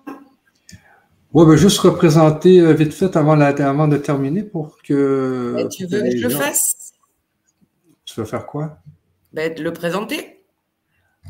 Oui, 1.33 1.47
ben, 1.47 1.57
juste 1.57 1.79
représenter 1.79 2.61
euh, 2.61 2.75
vite 2.75 2.93
fait 2.93 3.17
avant, 3.17 3.41
avant 3.41 3.89
de 3.89 3.97
terminer 3.97 4.43
pour 4.43 4.77
que. 4.83 5.67
tu 5.71 5.87
veux 5.87 6.03
que 6.03 6.17
je 6.17 6.29
le 6.29 6.29
fasse? 6.29 6.93
Tu 8.05 8.21
veux 8.21 8.27
faire 8.27 8.47
quoi? 8.47 8.79
Ben, 9.33 9.59
Le 9.59 9.73
présenter 9.73 10.45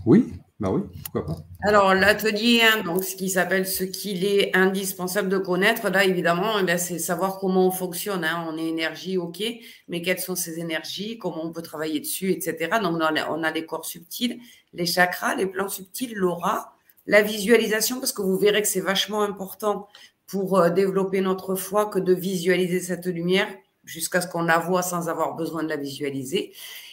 Oui, 0.04 0.32
bah 0.60 0.70
oui, 0.70 0.82
pourquoi 1.02 1.26
pas. 1.26 1.44
Alors, 1.62 1.92
l'atelier 1.94 2.62
1, 2.62 2.84
donc 2.84 3.02
ce 3.02 3.16
qui 3.16 3.30
s'appelle 3.30 3.66
ce 3.66 3.82
qu'il 3.82 4.24
est 4.24 4.54
indispensable 4.56 5.28
de 5.28 5.38
connaître, 5.38 5.88
là, 5.90 6.04
évidemment, 6.04 6.58
eh 6.60 6.78
c'est 6.78 7.00
savoir 7.00 7.38
comment 7.38 7.66
on 7.66 7.70
fonctionne. 7.72 8.24
Hein. 8.24 8.46
On 8.48 8.56
est 8.56 8.66
énergie, 8.66 9.16
ok, 9.16 9.42
mais 9.88 10.02
quelles 10.02 10.20
sont 10.20 10.36
ces 10.36 10.60
énergies, 10.60 11.18
comment 11.18 11.44
on 11.44 11.52
peut 11.52 11.62
travailler 11.62 11.98
dessus, 11.98 12.30
etc. 12.30 12.78
Donc, 12.80 12.96
on 12.96 13.00
a, 13.00 13.28
on 13.30 13.42
a 13.42 13.50
les 13.50 13.66
corps 13.66 13.84
subtils, 13.84 14.38
les 14.72 14.86
chakras, 14.86 15.34
les 15.34 15.46
plans 15.46 15.68
subtils, 15.68 16.14
l'aura, 16.14 16.76
la 17.06 17.22
visualisation, 17.22 17.98
parce 17.98 18.12
que 18.12 18.22
vous 18.22 18.38
verrez 18.38 18.62
que 18.62 18.68
c'est 18.68 18.80
vachement 18.80 19.22
important 19.22 19.88
pour 20.26 20.58
euh, 20.58 20.70
développer 20.70 21.20
notre 21.20 21.56
foi 21.56 21.86
que 21.86 21.98
de 21.98 22.14
visualiser 22.14 22.80
cette 22.80 23.06
lumière 23.06 23.48
jusqu'à 23.84 24.20
ce 24.20 24.28
qu'on 24.28 24.42
la 24.42 24.58
voit 24.58 24.82
sans 24.82 25.08
avoir 25.08 25.34
besoin 25.34 25.62
de 25.62 25.68
la 25.68 25.76
visualiser. 25.76 26.52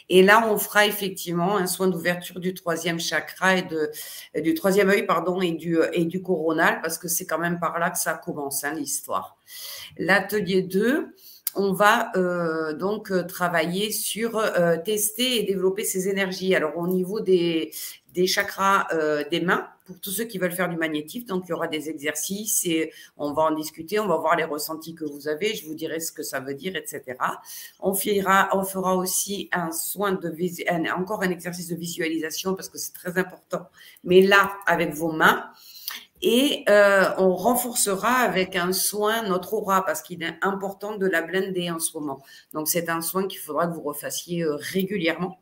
Et 0.10 0.24
là, 0.24 0.48
on 0.50 0.58
fera 0.58 0.88
effectivement 0.88 1.58
un 1.58 1.68
soin 1.68 1.88
d'ouverture 1.88 2.40
du 2.40 2.54
troisième 2.54 3.00
chakra 3.00 3.58
et 3.58 3.62
de, 3.62 3.92
du 4.42 4.54
troisième 4.54 4.90
œil, 4.90 5.06
pardon, 5.06 5.42
et 5.42 5.52
du, 5.52 5.78
et 5.94 6.06
du 6.06 6.22
coronal, 6.22 6.82
parce 6.82 6.98
que 6.98 7.08
c'est 7.08 7.26
quand 7.26 7.40
même 7.40 7.60
par 7.60 7.78
là 7.80 7.92
que 7.92 8.00
ça 8.00 8.16
commence, 8.16 8.64
hein, 8.64 8.74
l'histoire. 8.74 9.38
L'atelier 9.98 10.64
2, 10.64 11.14
on 11.56 11.74
va 11.74 12.12
euh, 12.16 12.74
donc 12.74 13.12
travailler 13.28 13.92
sur 13.92 14.38
euh, 14.38 14.78
tester 14.78 15.40
et 15.40 15.44
développer 15.44 15.84
ces 15.84 16.08
énergies. 16.08 16.56
Alors 16.56 16.78
au 16.78 16.88
niveau 16.88 17.20
des, 17.20 17.72
des 18.14 18.28
chakras 18.28 18.88
euh, 18.94 19.24
des 19.30 19.42
mains, 19.42 19.68
pour 19.90 20.00
tous 20.00 20.12
ceux 20.12 20.26
qui 20.26 20.38
veulent 20.38 20.52
faire 20.52 20.70
du 20.70 20.78
magnétisme. 20.78 21.26
Donc, 21.26 21.46
il 21.48 21.50
y 21.50 21.54
aura 21.54 21.68
des 21.68 21.90
exercices 21.90 22.64
et 22.66 22.94
on 23.18 23.34
va 23.34 23.42
en 23.42 23.52
discuter, 23.56 24.00
on 24.00 24.08
va 24.08 24.18
voir 24.18 24.36
les 24.36 24.44
ressentis 24.44 24.94
que 24.94 25.04
vous 25.04 25.28
avez, 25.28 25.56
je 25.56 25.66
vous 25.66 25.74
dirai 25.74 26.00
ce 26.00 26.12
que 26.12 26.22
ça 26.22 26.40
veut 26.40 26.54
dire, 26.54 26.76
etc. 26.76 27.18
On 27.80 27.96
fera, 27.96 28.96
aussi 28.96 29.50
un 29.52 29.72
soin 29.72 30.12
de 30.12 30.30
encore 30.96 31.24
un 31.24 31.32
exercice 31.32 31.70
de 31.70 31.76
visualisation 31.76 32.54
parce 32.54 32.70
que 32.70 32.78
c'est 32.78 32.94
très 32.94 33.18
important, 33.18 33.68
mais 34.04 34.22
là, 34.22 34.52
avec 34.68 34.94
vos 34.94 35.12
mains. 35.12 35.50
Et 36.22 36.66
euh, 36.70 37.10
on 37.18 37.34
renforcera 37.34 38.12
avec 38.12 38.56
un 38.56 38.74
soin 38.74 39.24
notre 39.24 39.54
aura 39.54 39.84
parce 39.86 40.04
qu'il 40.04 40.22
est 40.22 40.38
important 40.42 40.98
de 40.98 41.08
la 41.08 41.24
blender 41.24 41.72
en 41.72 41.80
ce 41.80 41.98
moment. 41.98 42.22
Donc, 42.54 42.68
c'est 42.68 42.90
un 42.90 43.02
soin 43.02 43.26
qu'il 43.26 43.40
faudra 43.40 43.66
que 43.66 43.74
vous 43.74 43.82
refassiez 43.82 44.44
euh, 44.44 44.56
régulièrement, 44.56 45.40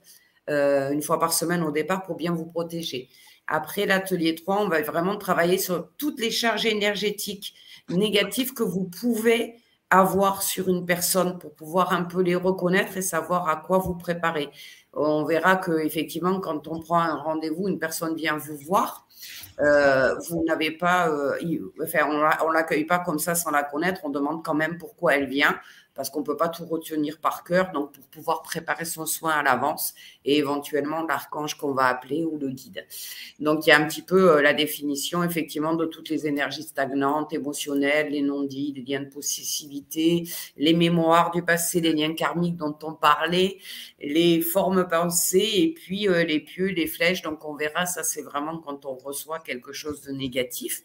euh, 0.49 0.91
une 0.91 1.01
fois 1.01 1.19
par 1.19 1.33
semaine 1.33 1.63
au 1.63 1.71
départ, 1.71 2.03
pour 2.03 2.15
bien 2.15 2.31
vous 2.31 2.45
protéger. 2.45 3.09
Après 3.47 3.85
l'atelier 3.85 4.35
3, 4.35 4.61
on 4.61 4.67
va 4.67 4.81
vraiment 4.81 5.17
travailler 5.17 5.57
sur 5.57 5.89
toutes 5.97 6.19
les 6.19 6.31
charges 6.31 6.65
énergétiques 6.65 7.53
négatives 7.89 8.53
que 8.53 8.63
vous 8.63 8.83
pouvez 8.83 9.55
avoir 9.89 10.43
sur 10.43 10.67
une 10.67 10.85
personne 10.85 11.39
pour 11.39 11.55
pouvoir 11.55 11.93
un 11.93 12.03
peu 12.03 12.21
les 12.21 12.35
reconnaître 12.35 12.97
et 12.97 13.01
savoir 13.01 13.47
à 13.47 13.55
quoi 13.55 13.77
vous 13.77 13.95
préparer. 13.95 14.49
On 14.93 15.23
verra 15.23 15.55
que 15.55 15.79
effectivement, 15.85 16.39
quand 16.39 16.67
on 16.67 16.79
prend 16.79 16.99
un 16.99 17.15
rendez-vous, 17.15 17.67
une 17.67 17.79
personne 17.79 18.15
vient 18.15 18.35
vous 18.35 18.57
voir. 18.57 19.07
Euh, 19.59 20.15
vous 20.29 20.43
n'avez 20.43 20.71
pas, 20.71 21.09
euh, 21.09 21.37
enfin, 21.81 22.07
on, 22.43 22.51
l'accueille 22.51 22.85
pas 22.85 22.99
comme 22.99 23.19
ça 23.19 23.35
sans 23.35 23.51
la 23.51 23.63
connaître. 23.63 24.01
On 24.03 24.09
demande 24.09 24.43
quand 24.43 24.53
même 24.53 24.77
pourquoi 24.77 25.15
elle 25.15 25.27
vient 25.27 25.57
parce 25.97 26.09
qu'on 26.11 26.19
ne 26.21 26.25
peut 26.25 26.37
pas 26.37 26.47
tout 26.47 26.65
retenir 26.65 27.19
par 27.19 27.43
cœur. 27.43 27.71
Donc, 27.71 27.91
pour 27.91 28.05
pouvoir 28.05 28.43
préparer 28.43 28.85
son 28.85 29.05
soin 29.05 29.31
à 29.31 29.43
l'avance 29.43 29.93
et 30.23 30.37
éventuellement 30.37 31.03
l'archange 31.03 31.55
qu'on 31.55 31.73
va 31.73 31.87
appeler 31.87 32.23
ou 32.23 32.37
le 32.37 32.49
guide. 32.49 32.85
Donc, 33.39 33.65
il 33.65 33.69
y 33.69 33.73
a 33.73 33.79
un 33.79 33.87
petit 33.87 34.03
peu 34.03 34.37
euh, 34.37 34.41
la 34.41 34.53
définition, 34.53 35.23
effectivement, 35.23 35.73
de 35.73 35.85
toutes 35.85 36.09
les 36.09 36.27
énergies 36.27 36.63
stagnantes, 36.63 37.33
émotionnelles, 37.33 38.11
les 38.11 38.21
non-dits, 38.21 38.73
les 38.75 38.83
liens 38.83 39.01
de 39.01 39.09
possessivité, 39.09 40.23
les 40.55 40.73
mémoires 40.73 41.31
du 41.31 41.43
passé, 41.43 41.81
les 41.81 41.93
liens 41.93 42.13
karmiques 42.13 42.57
dont 42.57 42.77
on 42.83 42.93
parlait, 42.93 43.57
les 43.99 44.41
formes 44.41 44.87
pensées 44.87 45.51
et 45.55 45.73
puis 45.73 46.07
euh, 46.07 46.23
les 46.23 46.39
pieux, 46.39 46.67
les 46.67 46.87
flèches. 46.87 47.23
Donc, 47.23 47.43
on 47.43 47.55
verra, 47.55 47.87
ça, 47.87 48.03
c'est 48.03 48.21
vraiment 48.21 48.59
quand 48.59 48.85
on 48.85 48.93
reçoit 48.93 49.39
quelque 49.39 49.73
chose 49.73 50.01
de 50.01 50.11
négatif 50.11 50.83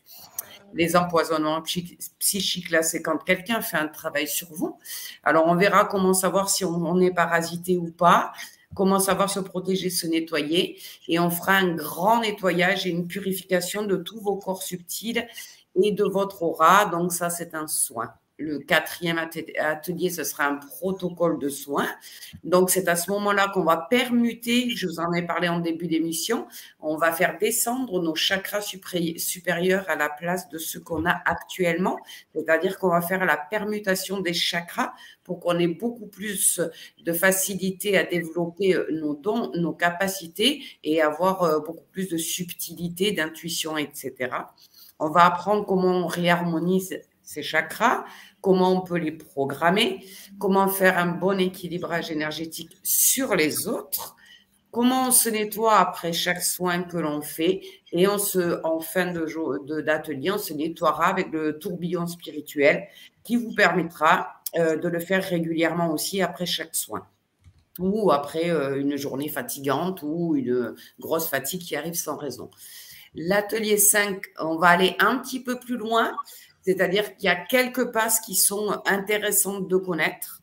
les 0.75 0.97
empoisonnements 0.97 1.63
psychiques, 1.63 2.71
là, 2.71 2.83
c'est 2.83 3.03
quand 3.03 3.19
quelqu'un 3.19 3.61
fait 3.61 3.77
un 3.77 3.89
travail 3.89 4.29
sur 4.29 4.49
vous. 4.53 4.79
Alors, 5.23 5.47
on 5.47 5.55
verra 5.55 5.85
comment 5.85 6.15
savoir 6.15 6.49
si 6.49 6.65
on, 6.65 7.01
est 7.01 7.13
parasité 7.13 7.77
ou 7.77 7.91
pas, 7.91 8.33
comment 8.75 9.01
savoir 9.01 9.31
se 9.31 9.41
protéger, 9.41 9.91
se 9.91 10.07
nettoyer. 10.07 10.79
Et 11.09 11.19
on 11.19 11.31
fera 11.31 11.53
un 11.53 11.75
grand 11.75 12.21
nettoyage 12.21 12.87
et 12.87 12.91
une 12.91 13.07
purification 13.07 13.85
de 13.85 13.97
tous 13.97 14.21
vos 14.21 14.37
corps 14.37 14.63
subtils 14.63 15.27
et 15.83 15.93
de 15.93 16.05
votre 16.05 16.43
aura. 16.43 16.87
Donc, 16.87 17.13
ça, 17.13 17.31
c'est 17.31 17.55
un 17.55 17.67
soin. 17.67 18.13
Le 18.39 18.59
quatrième 18.59 19.19
atelier, 19.19 20.11
ce 20.11 20.25
sera 20.25 20.47
un 20.47 20.57
protocole 20.57 21.39
de 21.39 21.49
soins. 21.49 21.89
Donc, 22.45 22.71
c'est 22.71 22.89
à 22.89 22.97
ce 22.97 23.11
moment-là 23.11 23.51
qu'on 23.53 23.63
va 23.63 23.77
permuter, 23.77 24.71
je 24.71 24.87
vous 24.87 25.01
en 25.01 25.13
ai 25.13 25.23
parlé 25.23 25.49
en 25.49 25.61
début 25.61 25.87
d'émission, 25.87 26.47
on 26.81 26.97
va 26.97 27.13
faire 27.13 27.39
descendre 27.39 28.03
nos 28.03 28.15
chakras 28.15 28.63
supérieurs 28.63 29.89
à 29.89 29.97
la 29.97 30.09
place 30.09 30.49
de 30.49 30.59
ce 30.59 30.79
qu'on 30.79 31.07
a 31.07 31.23
actuellement. 31.25 31.99
C'est-à-dire 32.35 32.79
qu'on 32.79 32.89
va 32.89 33.03
faire 33.03 33.25
la 33.25 33.37
permutation 33.37 34.21
des 34.21 34.35
chakras 34.35 34.93
pour 35.25 35.41
qu'on 35.41 35.59
ait 35.59 35.69
beaucoup 35.69 36.07
plus 36.07 36.61
de 36.99 37.13
facilité 37.13 37.97
à 37.97 38.05
développer 38.05 38.75
euh, 38.75 38.87
nos 38.91 39.15
dons, 39.15 39.53
nos 39.55 39.73
capacités 39.73 40.63
et 40.83 41.01
avoir 41.01 41.43
euh, 41.43 41.61
beaucoup 41.61 41.87
plus 41.93 42.09
de 42.09 42.17
subtilité, 42.17 43.13
d'intuition, 43.13 43.77
etc. 43.77 44.15
On 44.99 45.11
va 45.11 45.27
apprendre 45.27 45.65
comment 45.67 46.05
on 46.05 46.07
réharmonise 46.07 47.01
ces 47.23 47.43
chakras, 47.43 48.05
comment 48.41 48.73
on 48.73 48.81
peut 48.81 48.99
les 48.99 49.13
programmer, 49.13 50.05
comment 50.39 50.69
faire 50.69 50.99
un 50.99 51.07
bon 51.07 51.39
équilibrage 51.39 52.11
énergétique 52.11 52.77
sur 52.83 53.35
les 53.35 53.69
autres, 53.69 54.17
comment 54.71 55.09
on 55.09 55.11
se 55.11 55.29
nettoie 55.29 55.77
après 55.77 56.13
chaque 56.13 56.43
soin 56.43 56.83
que 56.83 56.97
l'on 56.97 57.23
fait 57.23 57.63
et 57.93 58.09
on 58.09 58.19
se, 58.19 58.61
en 58.65 58.81
fin 58.81 59.13
de 59.13 59.27
jour 59.27 59.59
d'atelier, 59.65 60.31
on 60.33 60.39
se 60.39 60.53
nettoiera 60.53 61.07
avec 61.07 61.31
le 61.31 61.59
tourbillon 61.59 62.07
spirituel 62.07 62.89
qui 63.23 63.37
vous 63.37 63.55
permettra 63.55 64.43
euh, 64.57 64.77
de 64.77 64.89
le 64.89 64.99
faire 64.99 65.23
régulièrement 65.23 65.93
aussi 65.93 66.21
après 66.23 66.47
chaque 66.47 66.75
soin 66.75 67.07
ou 67.79 68.11
après 68.13 68.51
euh, 68.51 68.79
une 68.79 68.97
journée 68.97 69.29
fatigante 69.29 70.03
ou 70.03 70.37
une 70.37 70.75
grosse 70.99 71.29
fatigue 71.29 71.63
qui 71.63 71.77
arrive 71.77 71.95
sans 71.95 72.17
raison. 72.17 72.51
L'atelier 73.15 73.77
5, 73.77 74.23
on 74.41 74.57
va 74.57 74.69
aller 74.69 74.97
un 74.99 75.19
petit 75.19 75.43
peu 75.43 75.59
plus 75.59 75.77
loin 75.77 76.17
c'est-à-dire 76.63 77.17
qu'il 77.17 77.27
y 77.27 77.29
a 77.29 77.37
quelques 77.37 77.93
passes 77.93 78.21
qui 78.21 78.35
sont 78.35 78.81
intéressantes 78.87 79.69
de 79.69 79.77
connaître. 79.77 80.41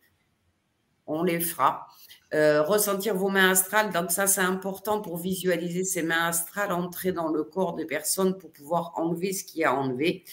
On 1.07 1.23
les 1.23 1.39
fera. 1.39 1.87
Euh, 2.35 2.61
ressentir 2.61 3.15
vos 3.15 3.29
mains 3.29 3.49
astrales, 3.49 3.91
donc 3.91 4.11
ça 4.11 4.27
c'est 4.27 4.41
important 4.41 5.01
pour 5.01 5.17
visualiser 5.17 5.83
ces 5.83 6.03
mains 6.03 6.27
astrales 6.27 6.71
entrer 6.71 7.11
dans 7.11 7.29
le 7.29 7.43
corps 7.43 7.73
des 7.73 7.85
personnes 7.85 8.37
pour 8.37 8.51
pouvoir 8.51 8.93
enlever 8.97 9.33
ce 9.33 9.43
qui 9.43 9.63
a 9.63 9.73
enlevé. 9.73 10.25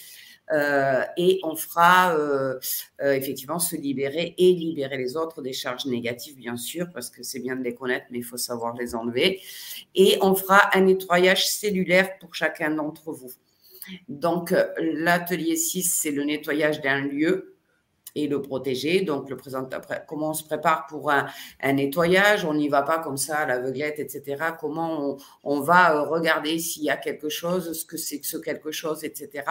Euh, 0.51 1.01
et 1.17 1.39
on 1.43 1.55
fera 1.55 2.15
euh, 2.15 2.59
effectivement 3.01 3.57
se 3.57 3.75
libérer 3.75 4.35
et 4.37 4.53
libérer 4.53 4.97
les 4.97 5.17
autres 5.17 5.41
des 5.41 5.53
charges 5.53 5.85
négatives, 5.87 6.37
bien 6.37 6.55
sûr, 6.55 6.87
parce 6.93 7.09
que 7.09 7.23
c'est 7.23 7.39
bien 7.39 7.55
de 7.55 7.63
les 7.63 7.73
connaître, 7.73 8.05
mais 8.11 8.19
il 8.19 8.23
faut 8.23 8.37
savoir 8.37 8.75
les 8.75 8.93
enlever. 8.93 9.41
Et 9.95 10.19
on 10.21 10.35
fera 10.35 10.69
un 10.77 10.81
nettoyage 10.81 11.47
cellulaire 11.47 12.19
pour 12.19 12.35
chacun 12.35 12.69
d'entre 12.69 13.11
vous. 13.11 13.31
Donc, 14.09 14.51
euh, 14.51 14.65
l'atelier 14.77 15.55
6, 15.55 15.83
c'est 15.83 16.11
le 16.11 16.23
nettoyage 16.23 16.81
d'un 16.81 17.01
lieu 17.01 17.57
et 18.15 18.27
le 18.27 18.41
protéger. 18.41 19.01
Donc, 19.01 19.29
le 19.29 19.37
présent, 19.37 19.67
comment 20.07 20.31
on 20.31 20.33
se 20.33 20.43
prépare 20.43 20.87
pour 20.87 21.11
un, 21.11 21.27
nettoyage? 21.63 22.45
On 22.45 22.53
n'y 22.53 22.67
va 22.67 22.81
pas 22.81 22.99
comme 22.99 23.17
ça 23.17 23.37
à 23.37 23.45
l'aveuglette, 23.45 23.99
etc. 23.99 24.43
Comment 24.59 25.17
on, 25.43 25.59
va 25.61 25.95
euh, 25.95 26.01
regarder 26.01 26.57
s'il 26.59 26.83
y 26.83 26.89
a 26.89 26.97
quelque 26.97 27.29
chose, 27.29 27.73
ce 27.73 27.85
que 27.85 27.97
c'est 27.97 28.19
que 28.19 28.27
ce 28.27 28.37
quelque 28.37 28.71
chose, 28.71 29.03
etc. 29.03 29.43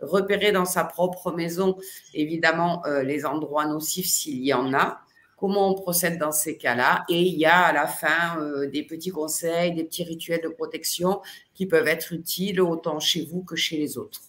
Repérer 0.00 0.52
dans 0.52 0.64
sa 0.64 0.84
propre 0.84 1.32
maison, 1.32 1.76
évidemment, 2.14 2.84
euh, 2.86 3.02
les 3.02 3.26
endroits 3.26 3.66
nocifs 3.66 4.06
s'il 4.06 4.44
y 4.44 4.54
en 4.54 4.72
a 4.72 5.00
comment 5.42 5.68
on 5.68 5.74
procède 5.74 6.20
dans 6.20 6.30
ces 6.30 6.56
cas-là. 6.56 7.04
Et 7.08 7.20
il 7.20 7.36
y 7.36 7.46
a 7.46 7.62
à 7.62 7.72
la 7.72 7.88
fin 7.88 8.40
euh, 8.40 8.70
des 8.70 8.84
petits 8.84 9.10
conseils, 9.10 9.74
des 9.74 9.82
petits 9.82 10.04
rituels 10.04 10.40
de 10.40 10.48
protection 10.48 11.20
qui 11.52 11.66
peuvent 11.66 11.88
être 11.88 12.12
utiles 12.12 12.60
autant 12.60 13.00
chez 13.00 13.24
vous 13.24 13.42
que 13.42 13.56
chez 13.56 13.76
les 13.76 13.98
autres. 13.98 14.20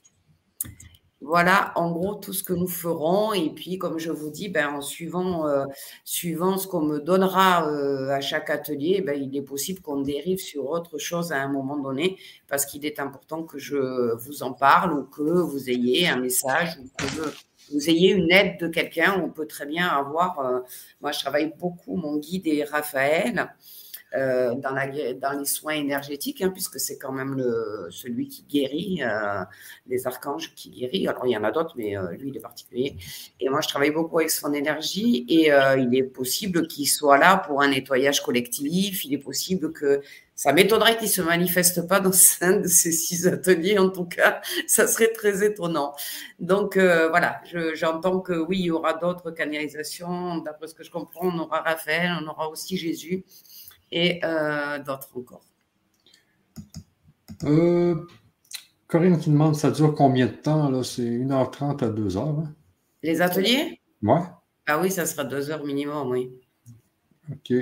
Voilà, 1.22 1.72
en 1.76 1.91
gros, 1.91 2.15
tout 2.15 2.34
ce 2.34 2.44
que 2.44 2.53
nous 2.53 2.68
ferons. 2.68 3.31
Et 3.31 3.52
puis, 3.52 3.77
comme 3.77 3.99
je 3.99 4.11
vous 4.11 4.31
dis, 4.31 4.49
ben, 4.49 4.69
en 4.69 4.81
suivant, 4.81 5.48
euh, 5.48 5.65
suivant 6.03 6.57
ce 6.57 6.68
qu'on 6.68 6.81
me 6.81 6.99
donnera 6.99 7.69
euh, 7.69 8.10
à 8.10 8.19
chaque 8.19 8.49
atelier, 8.49 9.02
ben, 9.02 9.14
il 9.15 9.38
est 9.38 9.44
possible 9.44 9.81
qu'on 9.81 10.02
dérive 10.02 10.40
sur 10.40 10.68
autre 10.68 10.98
chose 10.98 11.31
à 11.31 11.38
un 11.38 11.48
moment 11.48 11.77
donné, 11.77 12.18
parce 12.48 12.65
qu'il 12.65 12.88
est 12.88 12.99
important 12.99 13.44
que 13.44 13.60
je 13.60 14.15
vous 14.15 14.41
en 14.41 14.52
parle 14.52 14.94
ou 14.94 15.03
que 15.03 15.22
vous 15.22 15.69
ayez 15.69 16.07
un 16.07 16.18
message 16.18 16.80
ou 16.80 16.90
que 16.98 17.31
vous 17.72 17.90
ayez 17.90 18.11
une 18.11 18.31
aide 18.31 18.60
de 18.60 18.68
quelqu'un, 18.68 19.22
on 19.23 19.30
peut 19.30 19.48
très 19.48 19.65
bien 19.65 19.88
avoir. 19.88 20.40
Euh, 20.40 20.60
moi, 21.02 21.11
je 21.11 21.19
travaille 21.19 21.53
beaucoup, 21.60 21.95
mon 21.95 22.18
guide 22.18 22.48
est 22.48 22.64
Raphaël. 22.64 23.53
Euh, 24.15 24.56
dans, 24.56 24.76
les 25.40 25.45
soins 25.45 25.73
énergétiques, 25.73 26.41
hein, 26.41 26.49
puisque 26.49 26.80
c'est 26.80 26.98
quand 26.98 27.11
même 27.11 27.35
celui 27.90 28.27
qui 28.27 28.44
guérit, 28.44 29.02
euh, 29.02 29.44
les 29.88 30.06
archanges 30.06 30.53
qui 30.53 30.69
guérit. 30.69 31.07
Alors, 31.07 31.26
il 31.26 31.31
y 31.31 31.38
en 31.38 31.44
a 31.44 31.52
d'autres, 31.52 31.73
mais 31.76 31.95
lui, 32.19 32.30
il 32.30 32.38
est 32.38 32.41
particulier. 32.41 32.95
Et 33.40 33.49
moi, 33.49 33.61
je 33.61 33.68
travaille 33.68 33.91
beaucoup 33.91 34.19
avec 34.19 34.30
son 34.30 34.53
énergie 34.53 35.26
et 35.27 35.52
il 35.77 35.95
est 35.95 36.03
possible 36.03 36.68
qu'il 36.68 36.88
soit 36.88 37.18
là 37.18 37.38
pour 37.38 37.61
un 37.61 37.69
nettoyage 37.69 38.22
collectif. 38.22 39.06
Il 39.06 39.14
est 39.14 39.18
possible 39.18 39.73
que 39.73 40.02
ça 40.35 40.52
m'étonnerait 40.52 40.98
qu'il 40.98 41.07
ne 41.07 41.11
se 41.11 41.22
manifeste 41.22 41.88
pas 41.88 41.99
dans 41.99 42.11
un 42.41 42.57
de 42.57 42.68
ces 42.68 42.91
six 42.91 43.27
ateliers, 43.27 43.77
en 43.77 43.90
tout 43.90 44.06
cas, 44.06 44.41
ça 44.68 44.88
serait 44.88 45.11
très 45.11 45.45
étonnant. 45.45 45.94
Donc 46.40 46.76
euh, 46.76 47.10
voilà, 47.10 47.41
j'entends 47.76 48.19
que 48.19 48.34
oui, 48.34 48.60
il 48.60 48.65
y 48.65 48.72
aura 48.72 48.94
d'autres 48.94 49.31
canalisations. 49.31 50.38
D'après 50.40 50.68
ce 50.68 50.73
que 50.73 50.84
je 50.84 50.91
comprends, 50.91 51.27
on 51.27 51.40
aura 51.40 51.61
Raphaël, 51.61 52.11
on 52.22 52.27
aura 52.27 52.49
aussi 52.49 52.77
Jésus 52.77 53.23
et 53.94 54.20
euh, 54.26 54.80
d'autres 54.80 55.10
encore. 55.15 55.45
Euh, 57.44 57.95
Corinne 58.88 59.20
qui 59.20 59.30
demande, 59.30 59.56
ça 59.56 59.70
dure 59.70 59.94
combien 59.94 60.26
de 60.26 60.32
temps? 60.32 60.84
C'est 60.84 61.03
1h30 61.03 61.84
à 61.84 61.90
2h. 61.90 62.18
Hein? 62.18 62.53
Les 63.03 63.22
ateliers? 63.22 63.80
Oui. 64.02 64.20
Ah 64.65 64.82
oui, 64.82 64.90
ça 64.90 65.06
sera 65.06 65.24
2 65.24 65.52
heures 65.52 65.64
minimum, 65.64 66.10
oui. 66.10 66.32
OK. 67.32 67.53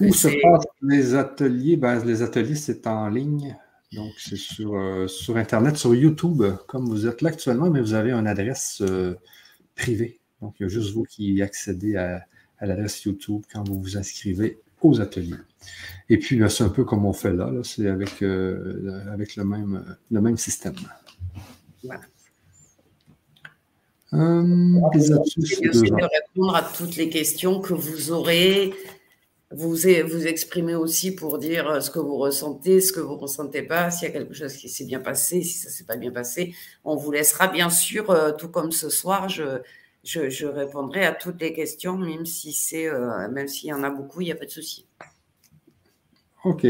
Où 0.00 0.12
se 0.12 0.28
passent 0.42 0.66
les 0.82 1.14
ateliers? 1.14 1.76
Ben, 1.76 2.04
les 2.04 2.22
ateliers, 2.22 2.56
c'est 2.56 2.86
en 2.86 3.08
ligne. 3.08 3.56
Donc, 3.92 4.12
c'est 4.18 4.36
sur, 4.36 4.74
euh, 4.74 5.06
sur 5.06 5.36
Internet, 5.36 5.76
sur 5.76 5.94
YouTube, 5.94 6.42
comme 6.66 6.88
vous 6.88 7.06
êtes 7.06 7.22
là 7.22 7.30
actuellement, 7.30 7.70
mais 7.70 7.80
vous 7.80 7.94
avez 7.94 8.12
une 8.12 8.26
adresse 8.26 8.82
euh, 8.82 9.14
privée. 9.74 10.20
Donc, 10.40 10.54
il 10.58 10.64
y 10.64 10.66
a 10.66 10.68
juste 10.68 10.92
vous 10.92 11.04
qui 11.04 11.40
accédez 11.42 11.96
à, 11.96 12.24
l'adresse 12.60 13.04
YouTube 13.04 13.42
quand 13.52 13.66
vous 13.66 13.80
vous 13.80 13.96
inscrivez 13.96 14.60
aux 14.82 15.00
ateliers. 15.00 15.36
Et 16.08 16.18
puis, 16.18 16.40
c'est 16.48 16.64
un 16.64 16.68
peu 16.68 16.84
comme 16.84 17.06
on 17.06 17.12
fait 17.12 17.32
là, 17.32 17.50
c'est 17.62 17.88
avec, 17.88 18.22
euh, 18.22 19.04
avec 19.12 19.36
le, 19.36 19.44
même, 19.44 19.96
le 20.10 20.20
même 20.20 20.36
système. 20.36 20.74
Voilà. 21.84 22.02
Hum, 24.12 24.80
de 24.92 26.02
répondre 26.02 26.56
à 26.56 26.62
toutes 26.62 26.96
les 26.96 27.08
questions 27.08 27.60
que 27.60 27.74
vous 27.74 28.10
aurez 28.10 28.74
vous 29.52 29.70
vous 29.70 30.26
exprimez 30.26 30.76
aussi 30.76 31.12
pour 31.12 31.38
dire 31.38 31.68
euh, 31.68 31.80
ce 31.80 31.90
que 31.90 31.98
vous 31.98 32.16
ressentez, 32.16 32.80
ce 32.80 32.92
que 32.92 33.00
vous 33.00 33.14
ne 33.14 33.20
ressentez 33.20 33.62
pas, 33.62 33.90
s'il 33.90 34.06
y 34.06 34.10
a 34.10 34.12
quelque 34.12 34.32
chose 34.32 34.54
qui 34.54 34.68
s'est 34.68 34.84
bien 34.84 35.00
passé, 35.00 35.42
si 35.42 35.58
ça 35.58 35.68
ne 35.68 35.72
s'est 35.72 35.84
pas 35.84 35.96
bien 35.96 36.12
passé. 36.12 36.54
On 36.84 36.94
vous 36.94 37.10
laissera 37.10 37.48
bien 37.48 37.68
sûr, 37.68 38.10
euh, 38.10 38.30
tout 38.30 38.48
comme 38.48 38.70
ce 38.70 38.88
soir, 38.88 39.28
je, 39.28 39.42
je, 40.04 40.46
répondrai 40.46 41.04
à 41.04 41.12
toutes 41.12 41.40
les 41.40 41.52
questions, 41.52 41.96
même 41.96 42.26
si 42.26 42.52
c'est, 42.52 42.88
euh, 42.88 43.28
même 43.30 43.48
s'il 43.48 43.68
y 43.68 43.72
en 43.72 43.82
a 43.82 43.90
beaucoup, 43.90 44.20
il 44.20 44.26
n'y 44.26 44.32
a 44.32 44.36
pas 44.36 44.46
de 44.46 44.50
souci. 44.50 44.86
OK. 46.44 46.66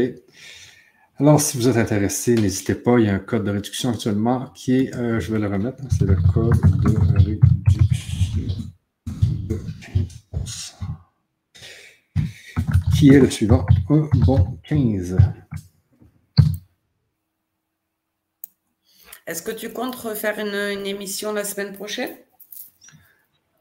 Alors, 1.17 1.39
si 1.39 1.57
vous 1.57 1.67
êtes 1.67 1.77
intéressé, 1.77 2.35
n'hésitez 2.35 2.75
pas, 2.75 2.99
il 2.99 3.05
y 3.05 3.09
a 3.09 3.13
un 3.13 3.19
code 3.19 3.43
de 3.43 3.51
réduction 3.51 3.89
actuellement 3.89 4.47
qui 4.55 4.79
est, 4.79 4.91
je 4.93 5.31
vais 5.31 5.39
le 5.39 5.47
remettre, 5.47 5.83
hein, 5.83 5.87
c'est 5.97 6.05
le 6.05 6.15
code 6.33 6.59
de 6.81 7.13
réduction 7.13 7.41
qui 13.01 13.09
est 13.09 13.19
le 13.19 13.31
suivant? 13.31 13.65
Un 13.89 14.07
bon 14.27 14.59
15. 14.69 15.17
Est-ce 19.25 19.41
que 19.41 19.49
tu 19.49 19.73
comptes 19.73 19.95
refaire 19.95 20.37
une, 20.37 20.85
émission 20.85 21.33
la 21.33 21.43
semaine 21.43 21.73
prochaine? 21.73 22.15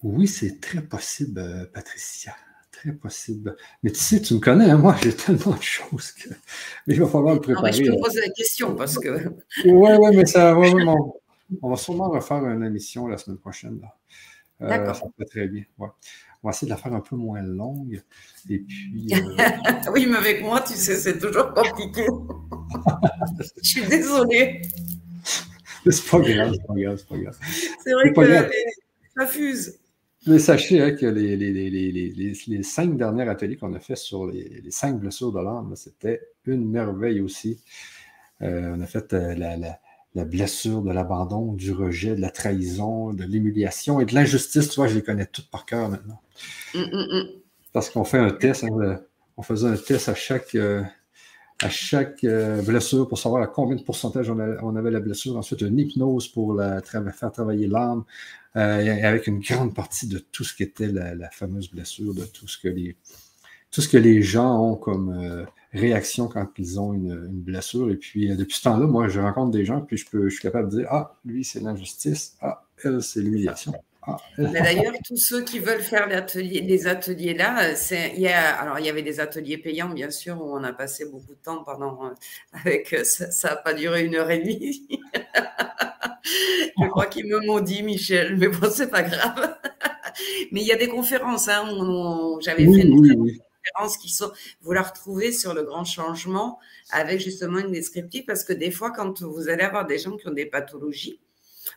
Oui, 0.02 0.26
c'est 0.26 0.60
très 0.60 0.82
possible, 0.82 1.70
Patricia. 1.72 2.34
Très 2.72 2.92
possible. 2.92 3.56
Mais 3.82 3.90
tu 3.90 3.98
sais, 3.98 4.22
tu 4.22 4.34
me 4.34 4.38
connais, 4.38 4.70
hein, 4.70 4.78
moi, 4.78 4.96
j'ai 5.02 5.14
tellement 5.14 5.54
de 5.54 5.62
choses 5.62 6.12
que. 6.12 6.30
Mais 6.86 6.94
il 6.94 7.00
va 7.00 7.06
falloir 7.06 7.34
le 7.34 7.40
préparer. 7.40 7.72
je 7.72 7.82
te 7.82 8.00
pose 8.00 8.14
la 8.14 8.30
question 8.30 8.74
parce 8.74 8.98
que. 8.98 9.08
Oui, 9.66 9.90
oui, 9.98 10.16
mais 10.16 10.24
ça 10.24 10.54
va 10.54 10.54
vraiment. 10.54 11.16
On 11.62 11.68
va 11.68 11.76
sûrement 11.76 12.08
refaire 12.08 12.46
une 12.46 12.64
émission 12.64 13.08
la 13.08 13.18
semaine 13.18 13.38
prochaine. 13.38 13.80
Là. 13.82 13.94
Euh, 14.62 14.68
D'accord. 14.68 14.96
Ça 14.96 15.04
va 15.18 15.24
très 15.26 15.48
bien. 15.48 15.64
Ouais. 15.78 15.88
On 16.42 16.48
va 16.48 16.54
essayer 16.54 16.68
de 16.68 16.74
la 16.74 16.80
faire 16.80 16.94
un 16.94 17.00
peu 17.00 17.16
moins 17.16 17.42
longue. 17.42 18.00
Et 18.48 18.60
puis. 18.60 19.08
Euh, 19.12 19.90
oui, 19.92 20.06
mais 20.08 20.16
avec 20.16 20.42
moi, 20.42 20.60
tu 20.60 20.74
sais, 20.74 20.96
c'est 20.96 21.18
toujours 21.18 21.52
compliqué. 21.52 22.06
Je 23.62 23.68
suis 23.68 23.86
désolée. 23.86 24.62
C'est 25.84 26.10
pas 26.10 26.20
grave, 26.20 26.52
c'est 26.54 26.66
pas 26.66 26.74
grave, 26.74 26.96
c'est 26.98 27.08
pas 27.08 27.16
grave. 27.18 27.38
C'est 27.84 27.92
vrai 27.92 28.12
que 28.12 28.50
ça 29.18 29.26
fuse. 29.26 29.79
Mais 30.26 30.38
sachez 30.38 30.80
hein, 30.82 30.92
que 30.92 31.06
les, 31.06 31.36
les, 31.36 31.52
les, 31.52 32.34
les, 32.46 32.62
cinq 32.62 32.96
derniers 32.96 33.28
ateliers 33.28 33.56
qu'on 33.56 33.72
a 33.72 33.80
fait 33.80 33.96
sur 33.96 34.26
les, 34.26 34.62
cinq 34.70 34.98
blessures 35.00 35.32
de 35.32 35.40
l'âme, 35.40 35.72
c'était 35.76 36.20
une 36.44 36.68
merveille 36.68 37.20
aussi. 37.20 37.60
Euh, 38.42 38.74
on 38.76 38.80
a 38.80 38.86
fait 38.86 39.12
la, 39.12 39.56
la, 39.56 39.78
la 40.14 40.24
blessure 40.24 40.82
de 40.82 40.92
l'abandon, 40.92 41.52
du 41.52 41.72
rejet, 41.72 42.16
de 42.16 42.20
la 42.20 42.30
trahison, 42.30 43.12
de 43.12 43.24
l'humiliation 43.24 44.00
et 44.00 44.04
de 44.04 44.14
l'injustice. 44.14 44.68
Tu 44.68 44.76
vois, 44.76 44.88
je 44.88 44.96
les 44.96 45.02
connais 45.02 45.26
toutes 45.26 45.50
par 45.50 45.64
cœur 45.64 45.88
maintenant. 45.88 46.20
Mm, 46.74 46.78
mm, 46.80 47.18
mm. 47.18 47.28
Parce 47.72 47.90
qu'on 47.90 48.04
fait 48.04 48.18
un 48.18 48.30
test, 48.30 48.64
hein, 48.64 49.00
on 49.36 49.42
faisait 49.42 49.68
un 49.68 49.76
test 49.76 50.08
à 50.08 50.14
chaque, 50.14 50.54
euh, 50.54 50.82
à 51.62 51.68
chaque 51.68 52.24
euh, 52.24 52.62
blessure 52.62 53.08
pour 53.08 53.18
savoir 53.18 53.42
à 53.42 53.46
combien 53.46 53.76
de 53.76 53.82
pourcentage 53.82 54.30
on, 54.30 54.76
avait 54.76 54.90
la 54.90 55.00
blessure. 55.00 55.36
Ensuite, 55.36 55.60
une 55.60 55.78
hypnose 55.78 56.28
pour 56.28 56.60
faire 56.84 57.32
travailler 57.32 57.66
l'âme, 57.66 58.04
euh, 58.56 59.02
avec 59.02 59.26
une 59.26 59.40
grande 59.40 59.74
partie 59.74 60.06
de 60.06 60.18
tout 60.18 60.44
ce 60.44 60.54
qui 60.54 60.62
était 60.62 60.88
la, 60.88 61.30
fameuse 61.30 61.70
blessure, 61.70 62.14
de 62.14 62.24
tout 62.24 62.48
ce 62.48 62.58
que 62.58 62.68
les, 62.68 62.96
tout 63.70 63.80
ce 63.80 63.88
que 63.88 63.98
les 63.98 64.22
gens 64.22 64.58
ont 64.62 64.76
comme 64.76 65.46
réaction 65.72 66.28
quand 66.28 66.48
ils 66.58 66.80
ont 66.80 66.92
une, 66.92 67.28
blessure. 67.28 67.90
Et 67.90 67.96
puis, 67.96 68.30
euh, 68.30 68.36
depuis 68.36 68.56
ce 68.56 68.62
temps-là, 68.62 68.86
moi, 68.86 69.08
je 69.08 69.20
rencontre 69.20 69.50
des 69.50 69.64
gens, 69.64 69.80
puis 69.80 69.96
je, 69.96 70.06
peux, 70.08 70.28
je 70.28 70.34
suis 70.34 70.42
capable 70.42 70.70
de 70.70 70.78
dire 70.78 70.88
Ah, 70.90 71.16
lui, 71.24 71.44
c'est 71.44 71.60
l'injustice. 71.60 72.36
Ah, 72.40 72.64
elle, 72.84 73.02
c'est 73.02 73.20
l'humiliation. 73.20 73.72
Ah, 74.02 74.16
D'ailleurs, 74.38 74.94
tous 75.04 75.16
ceux 75.16 75.42
qui 75.42 75.58
veulent 75.58 75.82
faire 75.82 76.08
les 76.08 76.86
ateliers 76.86 77.34
là, 77.34 77.74
c'est, 77.74 78.12
il 78.14 78.22
y 78.22 78.28
a, 78.28 78.58
alors 78.58 78.78
il 78.78 78.86
y 78.86 78.88
avait 78.88 79.02
des 79.02 79.20
ateliers 79.20 79.58
payants, 79.58 79.90
bien 79.90 80.10
sûr, 80.10 80.40
où 80.40 80.56
on 80.56 80.64
a 80.64 80.72
passé 80.72 81.04
beaucoup 81.04 81.34
de 81.34 81.42
temps 81.42 81.62
pendant, 81.64 82.06
euh, 82.06 82.10
avec, 82.52 82.94
euh, 82.94 83.04
ça 83.04 83.50
n'a 83.50 83.56
pas 83.56 83.74
duré 83.74 84.04
une 84.04 84.14
heure 84.14 84.30
et 84.30 84.38
demie. 84.38 84.88
Je 86.24 86.88
crois 86.88 87.06
qu'ils 87.06 87.26
me 87.26 87.44
maudit, 87.44 87.82
Michel, 87.82 88.36
mais 88.38 88.48
bon, 88.48 88.70
c'est 88.70 88.90
pas 88.90 89.02
grave. 89.02 89.56
mais 90.52 90.62
il 90.62 90.66
y 90.66 90.72
a 90.72 90.76
des 90.76 90.88
conférences, 90.88 91.48
hein, 91.48 91.66
j'avais 92.40 92.64
fait 92.64 92.82
une 92.82 93.38
qui 94.00 94.08
sont, 94.08 94.30
vous 94.62 94.72
la 94.72 94.82
retrouvez 94.82 95.32
sur 95.32 95.54
le 95.54 95.62
grand 95.62 95.84
changement 95.84 96.58
avec 96.90 97.20
justement 97.20 97.58
une 97.58 97.72
descriptive 97.72 98.24
parce 98.24 98.44
que 98.44 98.52
des 98.52 98.70
fois, 98.70 98.90
quand 98.90 99.22
vous 99.22 99.48
allez 99.48 99.62
avoir 99.62 99.86
des 99.86 99.98
gens 99.98 100.16
qui 100.16 100.28
ont 100.28 100.32
des 100.32 100.46
pathologies, 100.46 101.20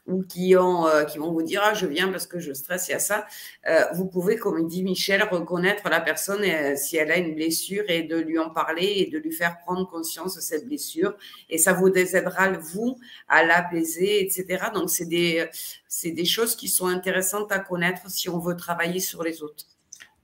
ou 0.07 0.23
qui, 0.23 0.55
ont, 0.57 0.88
euh, 0.88 1.05
qui 1.05 1.17
vont 1.17 1.31
vous 1.31 1.43
dire 1.43 1.61
ah, 1.63 1.73
je 1.73 1.85
viens 1.85 2.09
parce 2.09 2.27
que 2.27 2.39
je 2.39 2.53
stresse, 2.53 2.88
il 2.88 2.91
y 2.91 2.95
a 2.95 2.99
ça. 2.99 3.25
Euh, 3.67 3.85
vous 3.93 4.05
pouvez, 4.05 4.38
comme 4.38 4.67
dit 4.67 4.84
Michel, 4.84 5.23
reconnaître 5.23 5.89
la 5.89 6.01
personne 6.01 6.43
euh, 6.43 6.75
si 6.75 6.97
elle 6.97 7.11
a 7.11 7.17
une 7.17 7.35
blessure 7.35 7.85
et 7.88 8.03
de 8.03 8.17
lui 8.17 8.38
en 8.38 8.49
parler 8.49 8.93
et 8.97 9.09
de 9.09 9.17
lui 9.17 9.31
faire 9.31 9.59
prendre 9.59 9.89
conscience 9.89 10.35
de 10.35 10.41
cette 10.41 10.65
blessure. 10.65 11.15
Et 11.49 11.57
ça 11.57 11.73
vous 11.73 11.88
aidera, 11.88 12.51
vous, 12.51 12.99
à 13.27 13.43
l'apaiser, 13.43 14.23
etc. 14.23 14.65
Donc, 14.73 14.89
c'est 14.89 15.05
des, 15.05 15.47
c'est 15.88 16.11
des 16.11 16.25
choses 16.25 16.55
qui 16.55 16.67
sont 16.67 16.88
intéressantes 16.88 17.51
à 17.51 17.59
connaître 17.59 18.09
si 18.09 18.30
on 18.30 18.39
veut 18.39 18.55
travailler 18.55 18.99
sur 18.99 19.23
les 19.23 19.41
autres. 19.41 19.72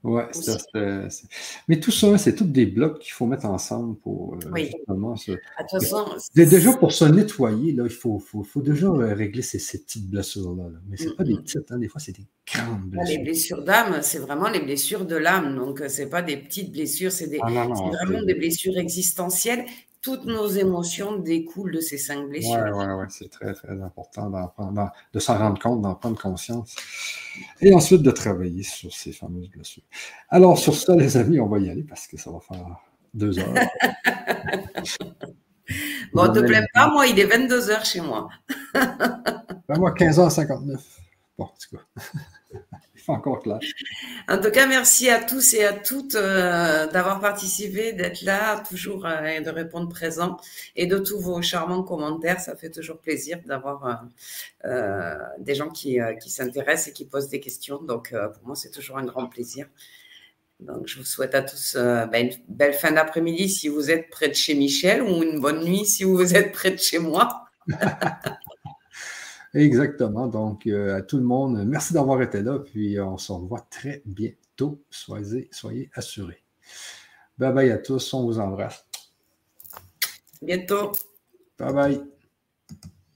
Oui, 0.02 0.22
mais 1.68 1.78
tout 1.78 1.90
ça, 1.90 2.16
c'est 2.16 2.34
tous 2.34 2.44
des 2.44 2.64
blocs 2.64 3.00
qu'il 3.00 3.12
faut 3.12 3.26
mettre 3.26 3.44
ensemble 3.44 3.98
pour 3.98 4.34
euh, 4.34 4.56
justement 4.56 5.14
se... 5.14 5.32
Déjà 6.34 6.72
pour 6.72 6.92
se 6.92 7.04
nettoyer, 7.04 7.72
là, 7.72 7.84
il 7.84 7.90
faut, 7.90 8.18
faut, 8.18 8.42
faut 8.42 8.62
déjà 8.62 8.86
euh, 8.86 9.12
régler 9.14 9.42
ces, 9.42 9.58
ces 9.58 9.82
petites 9.82 10.08
blessures-là. 10.08 10.70
Mais 10.88 10.96
ce 10.96 11.04
n'est 11.04 11.14
pas 11.14 11.24
des 11.24 11.36
petites, 11.36 11.70
hein, 11.70 11.78
des 11.78 11.88
fois, 11.88 12.00
c'est 12.00 12.12
des 12.12 12.26
grandes 12.50 12.86
blessures. 12.86 13.18
Les 13.18 13.22
blessures 13.22 13.62
d'âme, 13.62 13.98
c'est 14.00 14.20
vraiment 14.20 14.48
les 14.48 14.60
blessures 14.60 15.04
de 15.04 15.16
l'âme. 15.16 15.54
Donc, 15.56 15.82
euh, 15.82 15.88
ce 15.90 16.00
n'est 16.00 16.08
pas 16.08 16.22
des 16.22 16.38
petites 16.38 16.72
blessures, 16.72 17.12
c'est 17.12 17.26
des... 17.26 17.38
Ah, 17.42 17.66
vraiment 17.66 18.22
des 18.22 18.34
blessures 18.34 18.78
existentielles 18.78 19.66
toutes 20.02 20.24
nos 20.24 20.48
émotions 20.48 21.16
découlent 21.16 21.72
de 21.72 21.80
ces 21.80 21.98
cinq 21.98 22.28
blessures. 22.28 22.72
Oui, 22.74 22.84
oui, 22.86 22.94
oui, 23.00 23.06
c'est 23.10 23.30
très, 23.30 23.52
très 23.52 23.80
important 23.82 24.30
de 25.12 25.18
s'en 25.18 25.38
rendre 25.38 25.60
compte, 25.60 25.82
d'en 25.82 25.94
prendre 25.94 26.20
conscience. 26.20 26.74
Et 27.60 27.74
ensuite 27.74 28.02
de 28.02 28.10
travailler 28.10 28.62
sur 28.62 28.92
ces 28.92 29.12
fameuses 29.12 29.50
blessures. 29.50 29.82
Alors, 30.28 30.58
sur 30.58 30.74
ça, 30.74 30.96
les 30.96 31.16
amis, 31.16 31.40
on 31.40 31.48
va 31.48 31.58
y 31.58 31.70
aller 31.70 31.84
parce 31.84 32.06
que 32.06 32.16
ça 32.16 32.30
va 32.30 32.40
faire 32.40 32.76
deux 33.12 33.38
heures. 33.38 33.54
bon, 36.14 36.24
ne 36.24 36.40
te 36.40 36.46
plaît 36.46 36.66
pas, 36.72 36.90
moi, 36.90 37.06
il 37.06 37.18
est 37.18 37.26
22 37.26 37.70
heures 37.70 37.84
chez 37.84 38.00
moi. 38.00 38.28
ben, 38.74 39.78
moi, 39.78 39.92
15h59. 39.92 40.78
Bon, 41.38 41.44
en 41.44 41.48
tout 41.48 41.76
cas 41.76 42.02
encore 43.08 43.40
clair. 43.40 43.58
En 44.28 44.38
tout 44.38 44.50
cas, 44.50 44.66
merci 44.66 45.08
à 45.08 45.22
tous 45.22 45.54
et 45.54 45.64
à 45.64 45.72
toutes 45.72 46.14
euh, 46.14 46.86
d'avoir 46.88 47.20
participé, 47.20 47.92
d'être 47.92 48.22
là, 48.22 48.62
toujours 48.68 49.06
euh, 49.06 49.24
et 49.24 49.40
de 49.40 49.50
répondre 49.50 49.88
présent 49.88 50.36
et 50.76 50.86
de 50.86 50.98
tous 50.98 51.18
vos 51.18 51.42
charmants 51.42 51.82
commentaires. 51.82 52.40
Ça 52.40 52.56
fait 52.56 52.70
toujours 52.70 52.98
plaisir 52.98 53.38
d'avoir 53.46 54.06
euh, 54.64 55.14
des 55.38 55.54
gens 55.54 55.70
qui, 55.70 55.98
qui 56.22 56.30
s'intéressent 56.30 56.88
et 56.88 56.92
qui 56.92 57.04
posent 57.04 57.28
des 57.28 57.40
questions. 57.40 57.82
Donc, 57.82 58.10
pour 58.10 58.46
moi, 58.46 58.56
c'est 58.56 58.70
toujours 58.70 58.98
un 58.98 59.04
grand 59.04 59.26
plaisir. 59.26 59.66
Donc, 60.60 60.86
je 60.86 60.98
vous 60.98 61.04
souhaite 61.04 61.34
à 61.34 61.42
tous 61.42 61.76
ben, 61.76 62.26
une 62.26 62.32
belle 62.48 62.74
fin 62.74 62.92
d'après-midi 62.92 63.48
si 63.48 63.68
vous 63.68 63.90
êtes 63.90 64.10
près 64.10 64.28
de 64.28 64.34
chez 64.34 64.54
Michel 64.54 65.02
ou 65.02 65.22
une 65.22 65.40
bonne 65.40 65.64
nuit 65.64 65.86
si 65.86 66.04
vous 66.04 66.34
êtes 66.34 66.52
près 66.52 66.70
de 66.70 66.78
chez 66.78 66.98
moi. 66.98 67.46
Exactement. 69.54 70.28
Donc, 70.28 70.66
euh, 70.66 70.96
à 70.96 71.02
tout 71.02 71.16
le 71.16 71.24
monde, 71.24 71.64
merci 71.66 71.92
d'avoir 71.92 72.22
été 72.22 72.42
là. 72.42 72.58
Puis, 72.58 72.98
euh, 72.98 73.04
on 73.04 73.18
se 73.18 73.32
revoit 73.32 73.66
très 73.70 74.02
bientôt. 74.04 74.82
Soyez, 74.90 75.48
soyez 75.50 75.90
assurés. 75.94 76.42
Bye 77.38 77.52
bye 77.52 77.70
à 77.70 77.78
tous. 77.78 78.14
On 78.14 78.24
vous 78.24 78.38
embrasse. 78.38 78.84
Bientôt. 80.42 80.92
Bye 81.58 81.72
bye. 81.72 82.19